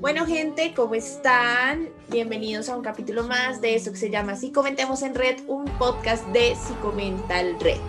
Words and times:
Bueno, 0.00 0.26
gente, 0.26 0.74
¿cómo 0.76 0.94
están? 0.94 1.88
Bienvenidos 2.08 2.68
a 2.68 2.76
un 2.76 2.82
capítulo 2.82 3.24
más 3.24 3.60
de 3.60 3.74
esto 3.74 3.90
que 3.90 3.96
se 3.96 4.10
llama 4.10 4.36
Si 4.36 4.52
Comentemos 4.52 5.02
en 5.02 5.16
Red, 5.16 5.40
un 5.48 5.64
podcast 5.64 6.24
de 6.28 6.54
Psicomental 6.54 7.58
Red. 7.58 7.80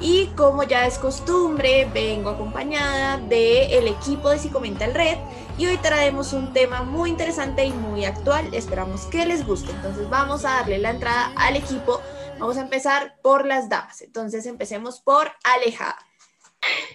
Y 0.00 0.26
como 0.36 0.64
ya 0.64 0.84
es 0.86 0.98
costumbre, 0.98 1.88
vengo 1.94 2.30
acompañada 2.30 3.18
del 3.18 3.86
equipo 3.86 4.30
de 4.30 4.38
Psicomental 4.38 4.94
Red 4.94 5.18
y 5.58 5.66
hoy 5.66 5.78
traemos 5.78 6.32
un 6.34 6.52
tema 6.52 6.82
muy 6.82 7.10
interesante 7.10 7.64
y 7.64 7.72
muy 7.72 8.04
actual. 8.04 8.52
Esperamos 8.52 9.06
que 9.06 9.24
les 9.24 9.46
guste. 9.46 9.70
Entonces 9.72 10.08
vamos 10.10 10.44
a 10.44 10.50
darle 10.50 10.78
la 10.78 10.90
entrada 10.90 11.32
al 11.36 11.56
equipo. 11.56 12.00
Vamos 12.38 12.58
a 12.58 12.60
empezar 12.60 13.16
por 13.22 13.46
las 13.46 13.68
damas. 13.68 14.02
Entonces 14.02 14.44
empecemos 14.46 15.00
por 15.00 15.32
Aleja. 15.44 15.96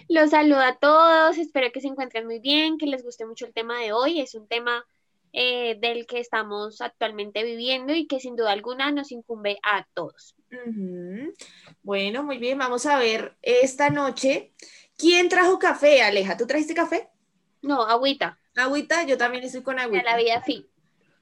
Los 0.08 0.30
saludo 0.30 0.60
a 0.60 0.76
todos, 0.76 1.38
espero 1.38 1.72
que 1.72 1.80
se 1.80 1.88
encuentren 1.88 2.26
muy 2.26 2.38
bien, 2.38 2.78
que 2.78 2.86
les 2.86 3.02
guste 3.02 3.26
mucho 3.26 3.46
el 3.46 3.52
tema 3.52 3.80
de 3.80 3.92
hoy. 3.92 4.20
Es 4.20 4.34
un 4.34 4.46
tema 4.46 4.84
eh, 5.32 5.76
del 5.80 6.06
que 6.06 6.20
estamos 6.20 6.80
actualmente 6.80 7.42
viviendo 7.42 7.94
y 7.94 8.06
que 8.06 8.20
sin 8.20 8.36
duda 8.36 8.52
alguna 8.52 8.92
nos 8.92 9.10
incumbe 9.10 9.58
a 9.64 9.86
todos. 9.92 10.36
Bueno, 11.82 12.22
muy 12.22 12.38
bien. 12.38 12.58
Vamos 12.58 12.86
a 12.86 12.96
ver 12.98 13.36
esta 13.42 13.90
noche. 13.90 14.52
¿Quién 14.96 15.28
trajo 15.28 15.58
café, 15.58 16.02
Aleja? 16.02 16.36
¿Tú 16.36 16.46
trajiste 16.46 16.74
café? 16.74 17.08
No, 17.62 17.82
agüita, 17.82 18.38
Agüita, 18.56 19.04
yo 19.04 19.16
también 19.16 19.44
estoy 19.44 19.62
con 19.62 19.78
a 19.78 19.82
agüita. 19.84 20.10
la 20.10 20.16
vida 20.16 20.42
fit. 20.42 20.66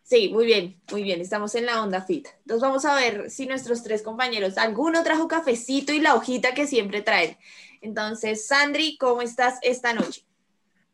Sí, 0.03 0.29
muy 0.33 0.45
bien, 0.45 0.81
muy 0.91 1.05
bien. 1.05 1.21
Estamos 1.21 1.55
en 1.55 1.67
la 1.67 1.83
onda 1.83 2.03
fit. 2.03 2.27
Entonces 2.41 2.63
vamos 2.63 2.85
a 2.85 2.95
ver 2.97 3.31
si 3.31 3.47
nuestros 3.47 3.83
tres 3.83 4.03
compañeros, 4.03 4.59
alguno 4.59 5.05
trajo 5.05 5.29
cafecito 5.29 5.93
y 5.93 6.01
la 6.01 6.15
hojita 6.15 6.53
que 6.53 6.67
siempre 6.67 7.03
traen. 7.03 7.37
Entonces, 7.81 8.47
Sandri, 8.47 8.97
¿cómo 8.99 9.23
estás 9.23 9.59
esta 9.63 9.93
noche? 9.95 10.27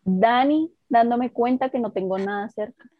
Dani, 0.05 0.70
dándome 0.88 1.33
cuenta 1.33 1.70
que 1.70 1.78
no 1.78 1.92
tengo 1.92 2.19
nada 2.19 2.48
cerca. 2.50 2.91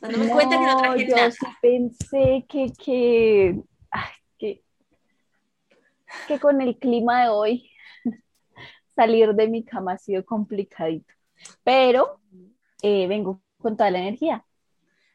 Dándome 0.00 0.28
cuenta 0.30 0.58
que 0.58 0.66
no 0.66 0.76
traje 0.76 1.06
yo 1.06 1.16
nada. 1.16 1.30
sí 1.30 1.46
pensé 1.62 2.44
que, 2.48 2.72
que, 2.72 3.60
ay, 3.90 4.10
que, 4.36 4.64
que 6.26 6.40
con 6.40 6.60
el 6.60 6.76
clima 6.76 7.22
de 7.22 7.28
hoy 7.28 7.70
salir 8.96 9.32
de 9.32 9.46
mi 9.46 9.64
cama 9.64 9.92
ha 9.92 9.98
sido 9.98 10.24
complicadito. 10.24 11.15
Pero 11.64 12.20
eh, 12.82 13.06
vengo 13.06 13.40
con 13.58 13.76
toda 13.76 13.90
la 13.90 13.98
energía, 13.98 14.44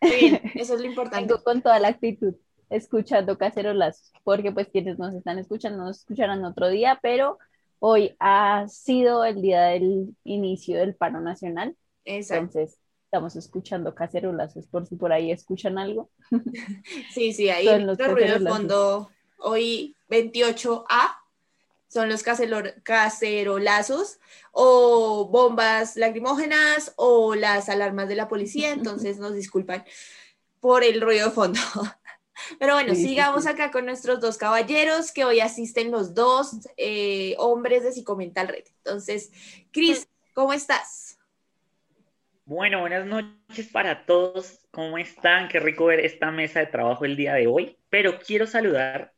bien, 0.02 0.42
eso 0.56 0.76
es 0.76 0.82
lo 0.82 0.88
importante. 0.88 1.28
vengo 1.28 1.44
con 1.44 1.62
toda 1.62 1.80
la 1.80 1.90
actitud, 1.90 2.36
escuchando 2.70 3.38
cacerolazos, 3.38 4.12
porque 4.24 4.52
pues 4.52 4.68
quienes 4.70 4.98
nos 4.98 5.14
están 5.14 5.40
escuchando 5.40 5.84
nos 5.84 6.00
escucharán 6.00 6.44
otro 6.46 6.70
día, 6.70 7.00
pero 7.02 7.38
hoy 7.80 8.16
ha 8.20 8.68
sido 8.68 9.26
el 9.26 9.42
día 9.42 9.64
del 9.64 10.16
inicio 10.24 10.80
del 10.80 10.96
paro 10.96 11.20
nacional. 11.20 11.76
Exacto. 12.06 12.60
Entonces, 12.60 12.80
estamos 13.06 13.36
escuchando 13.36 13.94
cacerolazos 13.94 14.68
por 14.68 14.86
si 14.86 14.96
por 14.96 15.12
ahí 15.12 15.32
escuchan 15.32 15.78
algo. 15.78 16.10
Sí, 17.14 17.34
sí, 17.34 17.50
ahí 17.50 17.66
los 17.84 17.98
ruidos 17.98 18.44
de 18.44 18.50
fondo. 18.50 19.10
Hoy 19.38 19.98
28A 20.10 21.21
son 21.92 22.08
los 22.10 22.24
cacelor- 22.24 22.82
cacerolazos 22.84 24.20
o 24.54 25.28
bombas 25.30 25.98
lacrimógenas 25.98 26.94
o 26.96 27.36
las 27.36 27.68
alarmas 27.68 28.08
de 28.08 28.16
la 28.16 28.30
policía, 28.30 28.72
entonces 28.74 29.18
nos 29.20 29.34
disculpan 29.36 29.84
por 30.62 30.84
el 30.84 31.02
ruido 31.02 31.28
de 31.30 31.34
fondo. 31.36 31.60
Pero 32.60 32.74
bueno, 32.76 32.96
Sí, 32.96 33.02
sí, 33.02 33.08
sigamos 33.10 33.44
sí. 33.44 33.50
acá 33.50 33.72
con 33.72 33.86
nuestros 33.86 34.20
dos 34.22 34.38
caballeros 34.38 35.12
que 35.12 35.26
hoy 35.26 35.42
asisten 35.42 35.92
los 35.92 36.14
dos 36.16 36.52
eh, 36.78 37.36
hombres 37.38 37.84
de 37.84 37.92
Psicomental 37.92 38.48
Red. 38.48 38.64
Entonces, 38.78 39.32
Cris, 39.72 40.08
¿cómo 40.34 40.54
estás? 40.54 41.20
Bueno, 42.46 42.80
buenas 42.82 43.06
noches 43.06 43.68
para 43.72 44.06
todos. 44.06 44.60
¿Cómo 44.72 44.98
están? 44.98 45.50
Qué 45.50 45.60
rico 45.60 45.86
ver 45.86 46.00
esta 46.00 46.32
mesa 46.32 46.60
de 46.60 46.68
trabajo 46.68 47.06
el 47.06 47.16
día 47.16 47.34
de 47.36 47.48
hoy. 47.48 47.78
Pero 47.90 48.20
quiero 48.20 48.48
saludar 48.48 49.14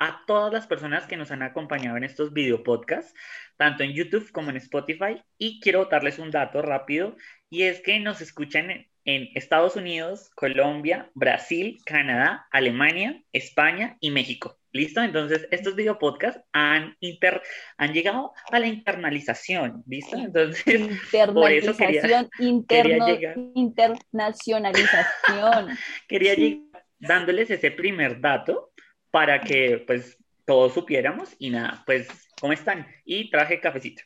a 0.00 0.24
todas 0.26 0.52
las 0.52 0.66
personas 0.66 1.06
que 1.06 1.16
nos 1.16 1.30
han 1.30 1.42
acompañado 1.42 1.96
en 1.96 2.02
estos 2.04 2.32
video 2.32 2.64
podcasts, 2.64 3.14
tanto 3.56 3.84
en 3.84 3.92
YouTube 3.92 4.30
como 4.32 4.50
en 4.50 4.56
Spotify. 4.56 5.22
Y 5.38 5.60
quiero 5.60 5.84
darles 5.84 6.18
un 6.18 6.30
dato 6.32 6.62
rápido, 6.62 7.16
y 7.48 7.62
es 7.62 7.80
que 7.80 8.00
nos 8.00 8.20
escuchan 8.20 8.70
en, 8.70 8.88
en 9.04 9.28
Estados 9.34 9.76
Unidos, 9.76 10.30
Colombia, 10.34 11.10
Brasil, 11.14 11.78
Canadá, 11.86 12.46
Alemania, 12.50 13.22
España 13.32 13.96
y 14.00 14.10
México. 14.10 14.56
¿Listo? 14.72 15.02
Entonces, 15.02 15.48
estos 15.50 15.74
video 15.74 15.98
podcasts 15.98 16.40
han, 16.52 16.96
inter- 17.00 17.42
han 17.76 17.92
llegado 17.92 18.32
a 18.52 18.60
la 18.60 18.68
internalización. 18.68 19.82
¿Listo? 19.88 20.16
Entonces, 20.16 20.64
Por 21.34 21.50
eso 21.50 21.76
quería- 21.76 22.02
interno- 22.38 22.66
quería 22.68 23.06
llegar. 23.06 23.36
internacionalización. 23.54 25.76
quería 26.08 26.34
Sí. 26.36 26.40
llegar 26.40 26.70
dándoles 27.00 27.50
ese 27.50 27.70
primer 27.70 28.20
dato 28.20 28.69
para 29.10 29.40
que 29.40 29.82
pues 29.86 30.16
todos 30.44 30.74
supiéramos 30.74 31.30
y 31.38 31.50
nada, 31.50 31.82
pues 31.86 32.08
¿cómo 32.40 32.52
están? 32.52 32.86
Y 33.04 33.30
traje 33.30 33.60
cafecito. 33.60 34.02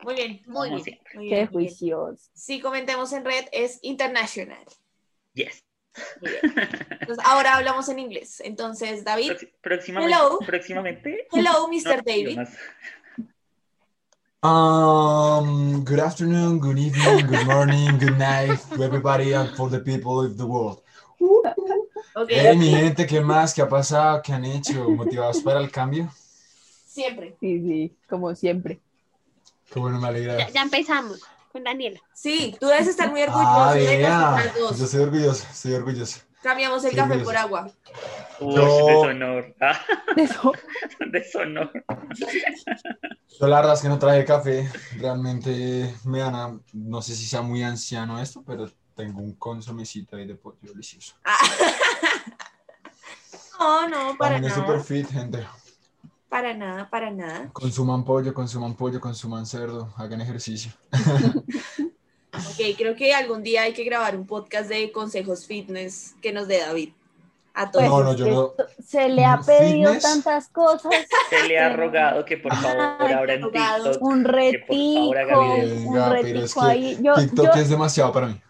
Muy 0.00 0.14
bien, 0.14 0.42
Muy 0.46 0.68
como 0.70 0.82
bien. 0.82 0.98
muy 1.14 1.28
Qué 1.28 1.34
bien, 1.36 1.46
juicios. 1.48 2.30
Si 2.34 2.60
comentemos 2.60 3.12
en 3.12 3.24
red 3.24 3.44
es 3.52 3.78
international. 3.82 4.64
Yes. 5.34 5.62
Muy 6.20 6.30
bien. 6.30 6.42
Entonces, 7.00 7.24
ahora 7.24 7.56
hablamos 7.56 7.88
en 7.88 7.98
inglés. 7.98 8.40
Entonces, 8.44 9.04
David, 9.04 9.32
próximamente, 9.60 10.14
Hello. 10.14 10.38
próximamente. 10.44 11.28
hello, 11.32 11.52
no, 11.52 11.68
Mr. 11.68 12.02
David. 12.04 12.38
Um, 14.42 15.84
good 15.84 16.00
afternoon, 16.00 16.58
good 16.58 16.78
evening, 16.78 17.26
good 17.28 17.46
morning, 17.46 17.96
good 17.98 18.18
night 18.18 18.58
to 18.74 18.82
everybody 18.82 19.34
and 19.34 19.54
for 19.56 19.70
the 19.70 19.78
people 19.78 20.20
of 20.20 20.36
the 20.36 20.44
world. 20.46 20.82
Ok, 22.14 22.28
Hey, 22.28 22.56
mi 22.56 22.68
gente, 22.68 23.06
¿qué 23.06 23.20
más? 23.20 23.54
¿Qué 23.54 23.62
ha 23.62 23.68
pasado? 23.68 24.20
¿Qué 24.22 24.32
han 24.32 24.44
hecho? 24.44 24.88
¿Motivados 24.90 25.40
para 25.40 25.60
el 25.60 25.70
cambio? 25.70 26.10
siempre. 26.84 27.36
Sí, 27.40 27.60
sí, 27.60 27.96
como 28.08 28.34
siempre. 28.34 28.80
Qué 29.72 29.80
bueno, 29.80 29.98
me 29.98 30.08
alegra. 30.08 30.38
Ya, 30.38 30.50
ya 30.50 30.62
empezamos 30.62 31.20
con 31.50 31.64
Daniela. 31.64 32.00
Sí, 32.12 32.54
tú 32.60 32.66
debes 32.66 32.86
estar 32.88 33.10
muy 33.10 33.22
orgulloso 33.22 33.48
Ah, 33.48 34.44
dos. 34.58 34.78
Yo 34.78 34.84
estoy 34.84 35.00
orgulloso, 35.00 35.46
estoy 35.50 35.72
orgulloso. 35.72 36.20
Cambiamos 36.42 36.84
el 36.84 36.94
café 36.94 37.02
orgulloso. 37.14 37.24
por 37.24 37.36
agua. 37.36 37.70
Uy, 38.40 38.54
Yo- 38.56 38.86
deshonor. 38.86 39.54
Ah, 39.60 39.80
deshonor. 41.12 41.70
Yo 43.40 43.46
la 43.46 43.56
verdad 43.56 43.74
es 43.74 43.80
que 43.80 43.88
no 43.88 43.98
traje 43.98 44.24
café. 44.24 44.68
Realmente 44.98 45.94
me 46.04 46.18
dan 46.18 46.34
a- 46.34 46.60
no 46.74 47.00
sé 47.02 47.14
si 47.14 47.24
sea 47.24 47.40
muy 47.42 47.62
anciano 47.62 48.20
esto, 48.20 48.42
pero 48.46 48.68
tengo 48.94 49.20
un 49.20 49.34
consomecito 49.34 50.16
ahí 50.16 50.26
de 50.26 50.34
pollo 50.34 50.58
delicioso. 50.62 51.14
Ah. 51.24 51.36
No, 53.58 53.88
no, 53.88 54.16
para 54.18 54.34
También 54.34 54.50
es 54.50 54.54
super 54.54 54.70
nada. 54.72 54.82
fit, 54.82 55.08
gente. 55.08 55.46
Para 56.28 56.52
nada, 56.52 56.90
para 56.90 57.12
nada. 57.12 57.48
Consuman 57.52 58.04
pollo, 58.04 58.34
consuman 58.34 58.74
pollo, 58.74 59.00
consuman 59.00 59.46
cerdo, 59.46 59.92
hagan 59.96 60.20
ejercicio. 60.20 60.72
Ok, 62.34 62.76
creo 62.78 62.96
que 62.96 63.14
algún 63.14 63.42
día 63.42 63.62
hay 63.62 63.74
que 63.74 63.84
grabar 63.84 64.16
un 64.16 64.26
podcast 64.26 64.66
de 64.68 64.90
consejos 64.90 65.46
fitness 65.46 66.14
que 66.22 66.32
nos 66.32 66.48
dé 66.48 66.60
David. 66.60 66.92
A 67.52 67.70
todos. 67.70 67.84
No, 67.84 68.02
no, 68.02 68.14
yo 68.14 68.26
no. 68.26 68.52
Se 68.82 69.10
le 69.10 69.26
ha 69.26 69.38
pedido 69.38 69.92
Fitness. 69.92 70.02
tantas 70.02 70.48
cosas. 70.48 70.92
Se 71.30 71.46
le 71.46 71.58
ha 71.58 71.76
rogado 71.76 72.24
que 72.24 72.38
por 72.38 72.54
favor 72.56 72.96
Ay, 73.00 73.12
abra 73.12 73.34
en 73.34 73.42
rogado. 73.42 73.90
TikTok. 73.90 74.02
Un 74.02 74.24
Que 74.24 74.64
por 74.66 74.76
favor 74.76 75.18
haga 75.18 75.34
retico, 75.34 75.90
un 75.90 76.10
retico 76.10 76.60
que 76.60 76.66
ahí. 76.66 76.98
Yo, 77.02 77.14
TikTok 77.16 77.44
yo, 77.44 77.52
es 77.60 77.68
demasiado 77.68 78.12
para 78.12 78.26
mí. 78.28 78.40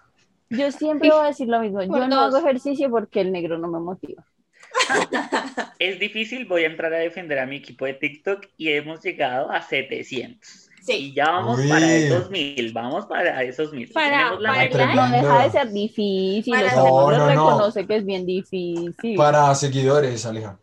Yo 0.56 0.70
siempre 0.72 1.10
voy 1.10 1.20
a 1.24 1.28
decir 1.28 1.48
lo 1.48 1.60
mismo. 1.60 1.78
Por 1.78 1.86
Yo 1.98 2.08
no 2.08 2.16
dos. 2.26 2.34
hago 2.34 2.46
ejercicio 2.46 2.90
porque 2.90 3.20
el 3.20 3.32
negro 3.32 3.58
no 3.58 3.68
me 3.68 3.80
motiva. 3.80 4.24
Es 5.78 5.98
difícil, 5.98 6.46
voy 6.46 6.62
a 6.64 6.66
entrar 6.66 6.92
a 6.94 6.98
defender 6.98 7.38
a 7.38 7.46
mi 7.46 7.56
equipo 7.56 7.84
de 7.86 7.94
TikTok 7.94 8.46
y 8.56 8.70
hemos 8.70 9.02
llegado 9.02 9.50
a 9.50 9.60
700. 9.62 10.70
Y 10.78 10.84
Sí, 10.84 11.12
ya 11.14 11.30
vamos 11.30 11.60
Uy. 11.60 11.68
para 11.68 11.92
esos 11.94 12.30
mil, 12.30 12.72
vamos 12.72 13.06
para 13.06 13.42
esos 13.44 13.72
mil. 13.72 13.88
Para- 13.92 14.34
la 14.38 14.68
para 14.70 14.94
No 14.94 15.08
deja 15.10 15.42
de 15.44 15.50
ser 15.50 15.70
difícil. 15.70 16.54
O 16.54 16.58
sea, 16.58 16.74
No, 16.76 17.06
uno 17.06 17.18
no, 17.18 17.18
no. 17.18 17.28
reconoce 17.28 17.86
que 17.86 17.96
es 17.96 18.04
bien 18.04 18.26
difícil. 18.26 19.14
Para 19.16 19.54
seguidores, 19.54 20.26
Aleja. 20.26 20.58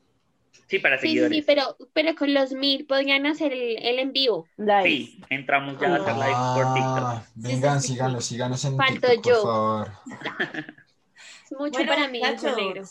Sí, 0.69 0.79
para 0.79 0.97
Sí, 1.01 1.17
sí, 1.17 1.27
seguidores. 1.27 1.29
sí, 1.29 1.41
pero, 1.41 1.77
pero 1.93 2.15
con 2.15 2.33
los 2.33 2.51
mil 2.53 2.85
podrían 2.85 3.25
hacer 3.25 3.53
el, 3.53 3.77
el 3.83 3.99
en 3.99 4.11
vivo. 4.13 4.49
Live. 4.57 4.97
Sí, 4.97 5.21
entramos 5.29 5.77
ya 5.79 5.93
a 5.93 5.97
hacer 5.97 6.15
live 6.17 6.47
por 6.51 6.71
TikTok. 6.71 7.09
Ah, 7.11 7.23
vengan, 7.35 7.81
sí, 7.81 7.89
sí. 7.89 7.89
síganos, 7.89 8.25
síganos 8.25 8.63
en 8.65 8.75
Falto 8.77 8.85
TikTok, 8.85 9.21
yo. 9.23 9.35
por 9.37 9.37
favor. 9.37 9.91
Es 11.43 11.51
mucho 11.59 11.85
Bueno, 11.85 11.85
para 11.85 12.07
mí, 12.07 12.39
el 12.41 12.41
muchachos, 12.41 12.55
negro. 12.55 12.89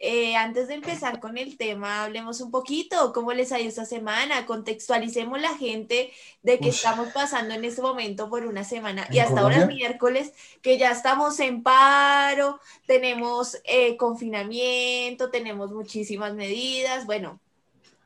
Eh, 0.00 0.36
antes 0.36 0.68
de 0.68 0.74
empezar 0.74 1.18
con 1.20 1.38
el 1.38 1.56
tema, 1.56 2.04
hablemos 2.04 2.40
un 2.40 2.50
poquito, 2.52 3.12
¿cómo 3.12 3.32
les 3.32 3.50
ha 3.52 3.58
ido 3.58 3.68
esta 3.68 3.84
semana? 3.84 4.46
Contextualicemos 4.46 5.40
la 5.40 5.56
gente 5.56 6.12
de 6.42 6.58
que 6.60 6.68
estamos 6.68 7.08
pasando 7.12 7.54
en 7.54 7.64
este 7.64 7.82
momento 7.82 8.30
por 8.30 8.46
una 8.46 8.62
semana 8.64 9.06
y 9.10 9.18
¿En 9.18 9.24
hasta 9.24 9.40
ahora 9.40 9.56
Colombia? 9.56 9.76
miércoles, 9.88 10.32
que 10.62 10.78
ya 10.78 10.92
estamos 10.92 11.40
en 11.40 11.62
paro, 11.64 12.60
tenemos 12.86 13.58
eh, 13.64 13.96
confinamiento, 13.96 15.30
tenemos 15.30 15.72
muchísimas 15.72 16.32
medidas, 16.34 17.04
bueno. 17.06 17.40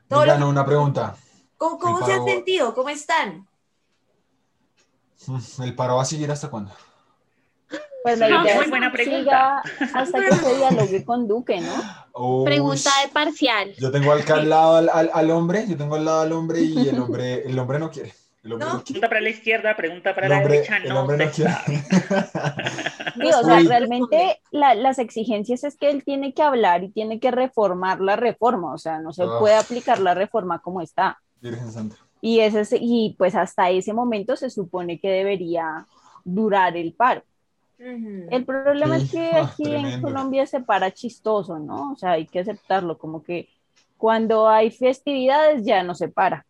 Todo 0.07 0.25
lo- 0.25 0.47
una 0.49 0.65
pregunta. 0.65 1.15
¿Cómo, 1.57 2.05
se 2.05 2.13
han 2.13 2.19
paro- 2.19 2.25
sentido? 2.25 2.73
¿Cómo 2.75 2.89
están? 2.89 3.47
¿El 5.63 5.75
paro 5.75 5.95
va 5.97 6.01
a 6.01 6.05
seguir 6.05 6.31
hasta 6.31 6.49
cuándo? 6.49 6.71
Pues 8.03 8.19
la 8.19 8.27
No, 8.29 8.43
idea 8.43 8.55
muy 8.55 8.63
es 8.65 8.69
buena 8.69 8.91
que 8.91 8.97
pregunta. 8.97 9.61
siga 9.63 9.89
hasta 9.93 10.19
que 10.19 10.31
se 10.35 10.55
dialogue 10.57 11.05
con 11.05 11.27
Duque, 11.27 11.61
¿no? 11.61 11.73
Uy, 12.13 12.45
Pregunta 12.45 12.89
de 13.03 13.11
parcial. 13.13 13.73
Yo 13.79 13.91
tengo 13.91 14.11
al, 14.11 14.23
al 14.29 14.49
lado 14.49 14.75
al, 14.77 14.89
al- 14.89 15.11
al 15.13 15.31
hombre, 15.31 15.65
yo 15.67 15.77
tengo 15.77 15.95
al 15.95 16.05
lado 16.05 16.21
al 16.21 16.31
hombre 16.33 16.61
y 16.61 16.89
el 16.89 16.99
hombre, 16.99 17.43
el 17.47 17.57
hombre 17.57 17.79
no 17.79 17.89
quiere. 17.89 18.13
El 18.43 18.51
hombre 18.53 18.67
No. 18.67 18.73
no. 18.73 18.83
Pregunta 18.83 19.07
para 19.07 19.21
la 19.21 19.29
izquierda, 19.29 19.75
pregunta 19.77 20.13
para 20.13 20.27
El 20.27 20.31
la 20.33 20.37
hombre, 20.39 20.53
derecha, 20.55 20.77
el 20.77 20.89
no 20.89 20.99
hombre 21.01 21.17
no 21.17 21.23
se 21.25 21.31
quiere. 21.31 21.53
Sí, 23.15 23.29
o 23.29 23.43
sea, 23.43 23.59
realmente 23.59 24.41
la- 24.51 24.73
las 24.75 24.97
exigencias 24.99 25.63
es 25.63 25.77
que 25.77 25.89
él 25.91 26.03
tiene 26.03 26.33
que 26.33 26.41
hablar 26.41 26.83
y 26.83 26.89
tiene 26.89 27.19
que 27.19 27.31
reformar 27.31 28.01
la 28.01 28.15
reforma, 28.15 28.73
o 28.73 28.77
sea, 28.77 28.99
no 28.99 29.13
se 29.13 29.23
Ah. 29.23 29.37
puede 29.39 29.55
aplicar 29.55 29.99
la 29.99 30.13
reforma 30.15 30.59
como 30.59 30.81
está. 30.81 31.19
Virgen 31.39 31.71
Santa. 31.71 31.95
Y, 32.21 32.39
ese, 32.39 32.61
es- 32.61 32.73
y 32.73 33.15
pues 33.17 33.35
hasta 33.35 33.69
ese 33.69 33.93
momento 33.93 34.35
se 34.35 34.49
supone 34.49 34.99
que 34.99 35.09
debería 35.09 35.85
durar 36.25 36.75
el 36.75 36.93
paro. 36.93 37.21
El 37.77 38.45
problema 38.45 38.99
Sí, 38.99 39.05
es 39.05 39.11
que 39.11 39.31
ah, 39.33 39.43
aquí 39.43 39.75
en. 39.75 40.01
Colombia 40.01 40.45
se 40.45 40.61
para 40.61 40.91
chistoso, 40.91 41.59
¿no? 41.59 41.93
O 41.93 41.95
sea, 41.95 42.11
hay 42.11 42.25
que 42.25 42.39
aceptarlo, 42.39 42.97
como 42.97 43.23
que 43.23 43.49
cuando 43.97 44.47
hay 44.49 44.71
festividades 44.71 45.63
ya 45.65 45.83
no 45.83 45.95
se 45.95 46.09
para. 46.09 46.45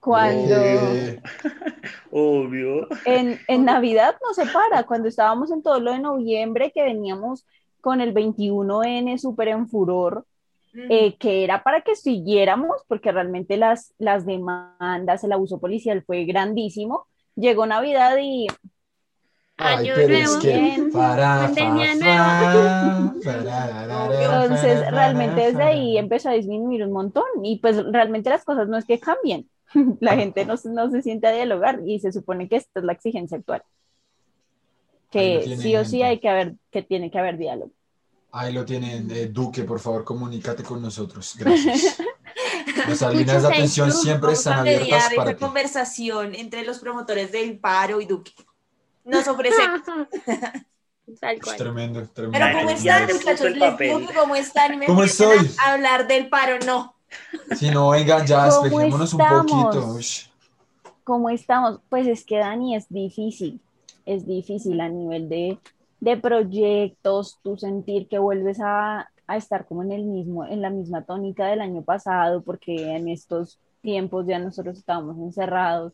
Cuando 0.00 0.54
Eh, 0.54 1.20
Obvio. 2.12 2.88
en, 3.04 3.40
en 3.48 3.64
Navidad 3.64 4.16
no 4.22 4.34
se 4.34 4.46
para, 4.52 4.84
cuando 4.84 5.08
estábamos 5.08 5.50
en 5.50 5.62
todo 5.62 5.80
lo 5.80 5.92
de 5.92 5.98
noviembre, 5.98 6.70
que 6.72 6.84
veníamos 6.84 7.44
con 7.80 8.00
el 8.00 8.14
21N 8.14 9.16
súper 9.18 9.48
en 9.48 9.68
furor, 9.68 10.26
eh, 10.74 11.16
que 11.16 11.42
era 11.44 11.62
para 11.62 11.80
que 11.80 11.96
siguiéramos, 11.96 12.82
porque 12.86 13.10
realmente 13.10 13.56
las, 13.56 13.94
las 13.98 14.26
demandas, 14.26 15.24
el 15.24 15.32
abuso 15.32 15.58
policial 15.58 16.02
fue 16.02 16.24
grandísimo. 16.24 17.06
Llegó 17.34 17.64
Navidad 17.64 18.16
y 18.20 18.48
Año 19.58 19.92
pero 19.96 20.08
nuevo. 20.18 20.34
es 20.34 20.36
que 20.38 20.88
para, 20.92 21.48
fa, 21.48 21.54
fa, 21.54 21.82
entonces 24.22 24.90
realmente 24.90 25.40
desde 25.40 25.62
ahí 25.62 25.98
empezó 25.98 26.28
a 26.28 26.32
disminuir 26.32 26.84
un 26.84 26.92
montón 26.92 27.24
y 27.42 27.58
pues 27.58 27.82
realmente 27.90 28.28
las 28.28 28.44
cosas 28.44 28.68
no 28.68 28.76
es 28.76 28.84
que 28.84 29.00
cambien, 29.00 29.48
la 30.00 30.14
gente 30.16 30.44
no, 30.44 30.56
se- 30.56 30.68
no 30.70 30.90
se 30.90 31.00
siente 31.02 31.26
a 31.26 31.32
dialogar 31.32 31.80
y 31.86 31.98
se 32.00 32.12
supone 32.12 32.48
que 32.48 32.56
esta 32.56 32.80
es 32.80 32.84
la 32.84 32.92
exigencia 32.92 33.38
actual, 33.38 33.62
que 35.10 35.56
sí 35.58 35.76
o 35.76 35.84
sí 35.84 36.02
hay 36.02 36.18
que 36.20 36.28
haber, 36.28 36.54
que 36.70 36.82
tiene 36.82 37.10
que 37.10 37.18
haber 37.18 37.38
diálogo. 37.38 37.70
Ahí 38.32 38.52
lo 38.52 38.66
tienen, 38.66 39.10
eh, 39.10 39.28
Duque, 39.28 39.64
por 39.64 39.80
favor, 39.80 40.04
comunícate 40.04 40.62
con 40.62 40.82
nosotros. 40.82 41.34
Gracias. 41.38 41.96
Nuestras 42.86 43.14
líneas 43.14 43.42
de 43.42 43.48
atención 43.48 43.90
siempre 43.90 44.32
están 44.32 44.54
a 44.54 44.60
abiertas 44.60 45.10
para 45.16 45.30
esa 45.30 45.38
ti. 45.38 45.44
conversación 45.44 46.34
entre 46.34 46.62
los 46.64 46.78
promotores 46.78 47.32
del 47.32 47.58
paro 47.58 48.00
y 48.02 48.04
Duque. 48.04 48.32
Nos 49.06 49.26
ofrecemos. 49.28 49.80
Tal 51.20 51.36
Es 51.36 51.40
cual. 51.40 51.56
tremendo, 51.56 52.08
tremendo. 52.08 52.38
Pero 52.38 52.58
¿cómo 52.58 52.70
están, 52.70 53.02
muchachos? 53.06 53.50
Les 53.56 54.12
cómo 54.14 54.36
están 54.36 54.74
y 54.74 54.76
me 54.78 54.86
¿Cómo 54.86 55.02
empiezan 55.02 55.28
a 55.30 55.34
estoy? 55.34 55.56
hablar 55.66 56.06
del 56.08 56.28
paro, 56.28 56.58
no. 56.66 56.94
Si 57.56 57.70
no, 57.70 57.90
venga, 57.90 58.24
ya, 58.24 58.48
¿Cómo 58.48 58.62
despejémonos 58.62 59.14
un 59.14 59.18
poquito. 59.18 59.98
¿Cómo 61.04 61.30
estamos? 61.30 61.80
Pues 61.88 62.06
es 62.08 62.24
que 62.24 62.38
Dani 62.38 62.74
es 62.74 62.88
difícil, 62.88 63.60
es 64.04 64.26
difícil 64.26 64.80
a 64.80 64.88
nivel 64.88 65.28
de, 65.28 65.58
de 66.00 66.16
proyectos, 66.16 67.38
tú 67.42 67.56
sentir 67.56 68.08
que 68.08 68.18
vuelves 68.18 68.58
a, 68.60 69.08
a 69.28 69.36
estar 69.36 69.66
como 69.66 69.84
en 69.84 69.92
el 69.92 70.04
mismo, 70.04 70.44
en 70.44 70.60
la 70.62 70.70
misma 70.70 71.04
tónica 71.04 71.46
del 71.46 71.60
año 71.60 71.82
pasado, 71.82 72.42
porque 72.42 72.96
en 72.96 73.08
estos 73.08 73.60
tiempos 73.82 74.26
ya 74.26 74.40
nosotros 74.40 74.76
estábamos 74.78 75.16
encerrados, 75.18 75.92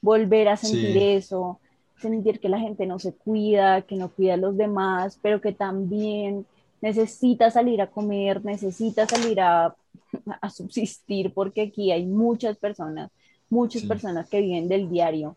volver 0.00 0.48
a 0.48 0.56
sentir 0.56 0.92
Sí. 0.92 0.98
eso, 1.02 1.60
sentir 1.96 2.40
que 2.40 2.48
la 2.48 2.58
gente 2.60 2.86
no 2.86 2.98
se 2.98 3.14
cuida, 3.14 3.82
que 3.82 3.96
no 3.96 4.10
cuida 4.12 4.34
a 4.34 4.36
los 4.36 4.56
demás, 4.56 5.18
pero 5.22 5.40
que 5.40 5.52
también 5.52 6.46
necesita 6.80 7.50
salir 7.50 7.80
a 7.80 7.90
comer, 7.90 8.44
necesita 8.44 9.06
salir 9.06 9.40
a, 9.40 9.74
a 10.40 10.50
subsistir, 10.50 11.32
porque 11.34 11.62
aquí 11.62 11.92
hay 11.92 12.06
muchas 12.06 12.58
personas 12.58 13.10
muchas 13.50 13.82
Sí. 13.82 13.88
personas 13.88 14.28
que 14.28 14.40
viven 14.40 14.68
del 14.68 14.88
diario. 14.90 15.36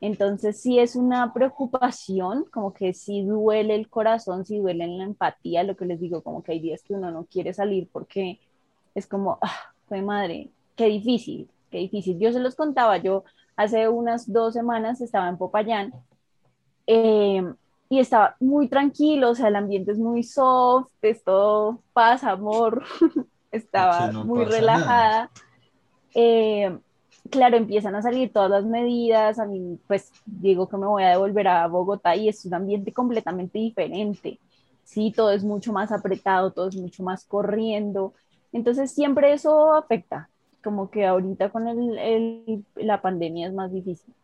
Entonces 0.00 0.60
sí 0.60 0.78
es 0.78 0.96
una 0.96 1.32
preocupación, 1.34 2.44
como 2.52 2.72
que 2.72 2.94
sí 2.94 3.22
duele 3.24 3.74
el 3.74 3.88
corazón, 3.90 4.46
sí 4.46 4.58
duele 4.58 4.84
en 4.84 4.98
la 4.98 5.04
empatía, 5.04 5.64
lo 5.64 5.76
que 5.76 5.84
les 5.86 6.00
digo, 6.00 6.22
como 6.22 6.42
que 6.42 6.52
hay 6.52 6.60
días 6.60 6.82
que 6.82 6.94
uno 6.94 7.10
no 7.10 7.26
quiere 7.26 7.52
salir 7.52 7.88
porque 7.92 8.40
es 8.94 9.06
como, 9.06 9.38
ah, 9.42 9.72
fue 9.88 10.02
madre, 10.02 10.52
qué 10.76 10.86
difícil, 10.86 11.50
qué 11.70 11.78
difícil. 11.78 12.18
Yo 12.18 12.32
se 12.32 12.40
los 12.40 12.54
contaba, 12.56 12.98
yo 12.98 13.24
hace 13.58 13.88
unas 13.88 14.32
dos 14.32 14.54
semanas 14.54 15.00
estaba 15.00 15.28
en 15.28 15.36
Popayán 15.36 15.92
eh, 16.86 17.42
y 17.88 17.98
estaba 17.98 18.36
muy 18.38 18.68
tranquilo, 18.68 19.30
o 19.30 19.34
sea, 19.34 19.48
el 19.48 19.56
ambiente 19.56 19.90
es 19.90 19.98
muy 19.98 20.22
soft, 20.22 20.92
es 21.02 21.24
todo 21.24 21.80
paz, 21.92 22.22
amor, 22.22 22.84
estaba 23.50 24.12
no 24.12 24.24
muy 24.24 24.44
relajada. 24.44 25.30
Eh, 26.14 26.78
claro, 27.30 27.56
empiezan 27.56 27.96
a 27.96 28.02
salir 28.02 28.32
todas 28.32 28.48
las 28.48 28.64
medidas, 28.64 29.40
a 29.40 29.44
mí 29.44 29.76
pues 29.88 30.12
digo 30.24 30.68
que 30.68 30.76
me 30.76 30.86
voy 30.86 31.02
a 31.02 31.10
devolver 31.10 31.48
a 31.48 31.66
Bogotá 31.66 32.14
y 32.14 32.28
es 32.28 32.44
un 32.44 32.54
ambiente 32.54 32.92
completamente 32.92 33.58
diferente. 33.58 34.38
Sí, 34.84 35.12
todo 35.14 35.32
es 35.32 35.42
mucho 35.42 35.72
más 35.72 35.90
apretado, 35.90 36.52
todo 36.52 36.68
es 36.68 36.76
mucho 36.76 37.02
más 37.02 37.24
corriendo. 37.24 38.14
Entonces 38.52 38.92
siempre 38.92 39.32
eso 39.32 39.72
afecta, 39.72 40.30
como 40.62 40.90
que 40.90 41.06
ahorita 41.06 41.50
con 41.50 41.68
el, 41.68 41.98
el- 41.98 42.64
la 42.76 43.00
pandemia 43.00 43.46
es 43.48 43.52
más 43.54 43.72
difícil, 43.72 44.14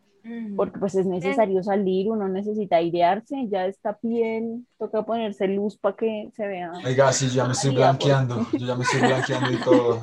porque 0.55 0.79
pues 0.79 0.95
es 0.95 1.05
necesario 1.05 1.61
salir, 1.63 2.09
uno 2.09 2.27
necesita 2.27 2.77
airearse, 2.77 3.47
ya 3.47 3.65
está 3.67 3.97
piel, 3.97 4.65
toca 4.77 5.03
ponerse 5.03 5.47
luz 5.47 5.77
para 5.77 5.95
que 5.95 6.29
se 6.35 6.47
vea. 6.47 6.71
Oiga, 6.85 7.11
sí, 7.13 7.27
yo 7.27 7.35
ya 7.35 7.45
me 7.45 7.53
estoy 7.53 7.71
por- 7.71 7.79
blanqueando. 7.79 8.45
Yo 8.53 8.65
ya 8.67 8.75
me 8.75 8.83
estoy 8.83 9.01
blanqueando 9.01 9.51
y 9.51 9.57
todo. 9.57 10.01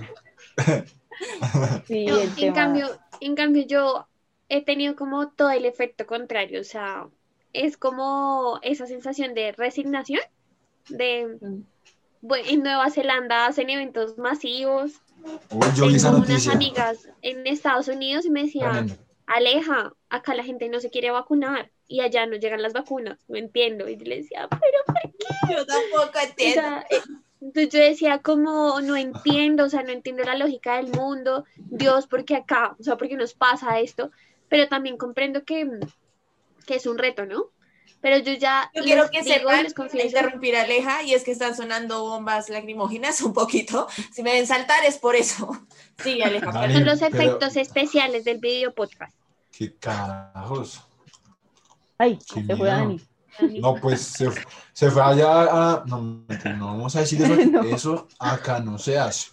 Sí, 1.86 2.06
No, 2.06 2.18
en 2.20 2.34
tema- 2.34 2.54
cambio, 2.54 2.86
en 3.20 3.34
cambio 3.34 3.64
yo 3.66 4.06
he 4.48 4.64
tenido 4.64 4.96
como 4.96 5.28
todo 5.30 5.50
el 5.50 5.64
efecto 5.64 6.06
contrario, 6.06 6.60
o 6.60 6.64
sea, 6.64 7.06
es 7.52 7.76
como 7.76 8.58
esa 8.62 8.86
sensación 8.86 9.34
de 9.34 9.52
resignación, 9.52 10.20
de, 10.88 11.38
bueno, 12.20 12.44
en 12.48 12.62
Nueva 12.62 12.90
Zelanda 12.90 13.46
hacen 13.46 13.70
eventos 13.70 14.18
masivos, 14.18 15.00
Uy, 15.50 15.66
yo 15.76 15.90
esa 15.90 16.10
tengo 16.10 16.24
unas 16.24 16.48
amigas 16.48 17.08
en 17.22 17.46
Estados 17.46 17.88
Unidos 17.88 18.24
y 18.24 18.30
me 18.30 18.44
decían, 18.44 18.72
Tremendo. 18.86 18.96
Aleja, 19.26 19.94
acá 20.08 20.34
la 20.34 20.44
gente 20.44 20.68
no 20.68 20.80
se 20.80 20.90
quiere 20.90 21.10
vacunar 21.10 21.70
y 21.86 22.00
allá 22.00 22.26
no 22.26 22.36
llegan 22.36 22.62
las 22.62 22.72
vacunas, 22.72 23.18
no 23.28 23.36
entiendo, 23.36 23.88
y 23.88 23.96
yo 23.96 24.04
le 24.04 24.16
decía, 24.16 24.48
pero 24.50 24.78
Yo 25.50 25.66
tampoco 25.66 26.18
o 26.18 26.22
entiendo. 26.22 26.60
sea, 26.60 26.86
eh, 26.90 27.00
entonces 27.40 27.72
yo 27.72 27.78
decía 27.80 28.18
como 28.18 28.80
no 28.80 28.96
entiendo, 28.96 29.64
o 29.64 29.68
sea, 29.68 29.82
no 29.82 29.90
entiendo 29.90 30.22
la 30.24 30.36
lógica 30.36 30.76
del 30.76 30.88
mundo, 30.88 31.44
Dios, 31.56 32.06
¿por 32.06 32.24
qué 32.24 32.36
acá? 32.36 32.76
O 32.78 32.82
sea, 32.82 32.96
¿por 32.96 33.08
qué 33.08 33.16
nos 33.16 33.34
pasa 33.34 33.80
esto? 33.80 34.10
Pero 34.48 34.68
también 34.68 34.96
comprendo 34.96 35.44
que, 35.44 35.68
que 36.66 36.76
es 36.76 36.86
un 36.86 36.98
reto, 36.98 37.26
¿no? 37.26 37.50
Pero 38.02 38.18
yo 38.18 38.32
ya 38.34 38.70
Yo 38.74 38.82
quiero 38.82 39.08
que 39.10 39.22
sepan, 39.24 39.64
interrumpir 40.04 40.56
a 40.56 40.62
Aleja, 40.62 41.02
y 41.04 41.14
es 41.14 41.22
que 41.24 41.30
están 41.30 41.56
sonando 41.56 42.02
bombas 42.02 42.50
lacrimógenas 42.50 43.22
un 43.22 43.32
poquito. 43.32 43.86
Si 44.12 44.22
me 44.22 44.32
ven 44.32 44.46
saltar 44.46 44.84
es 44.84 44.98
por 44.98 45.14
eso. 45.14 45.48
Sí, 46.02 46.20
Aleja. 46.20 46.50
Dale. 46.50 46.74
son 46.74 46.84
los 46.84 46.98
pero- 46.98 47.16
efectos 47.16 47.56
especiales 47.56 48.24
del 48.24 48.38
video 48.38 48.74
podcast. 48.74 49.16
¿Qué 49.56 49.74
carajos? 49.76 50.82
Ay, 51.96 52.18
Qué 52.34 52.44
se 52.44 52.56
fue. 52.56 52.66
Dani. 52.66 53.00
No, 53.60 53.76
pues 53.76 54.00
se, 54.02 54.28
se 54.72 54.90
fue 54.90 55.02
allá 55.02 55.42
a... 55.42 55.84
No, 55.86 56.24
no 56.58 56.66
vamos 56.66 56.96
a 56.96 57.00
decir 57.00 57.22
eso. 57.22 57.34
No. 57.50 57.62
Eso 57.62 58.08
acá 58.18 58.60
no 58.60 58.78
se 58.78 58.98
hace. 58.98 59.30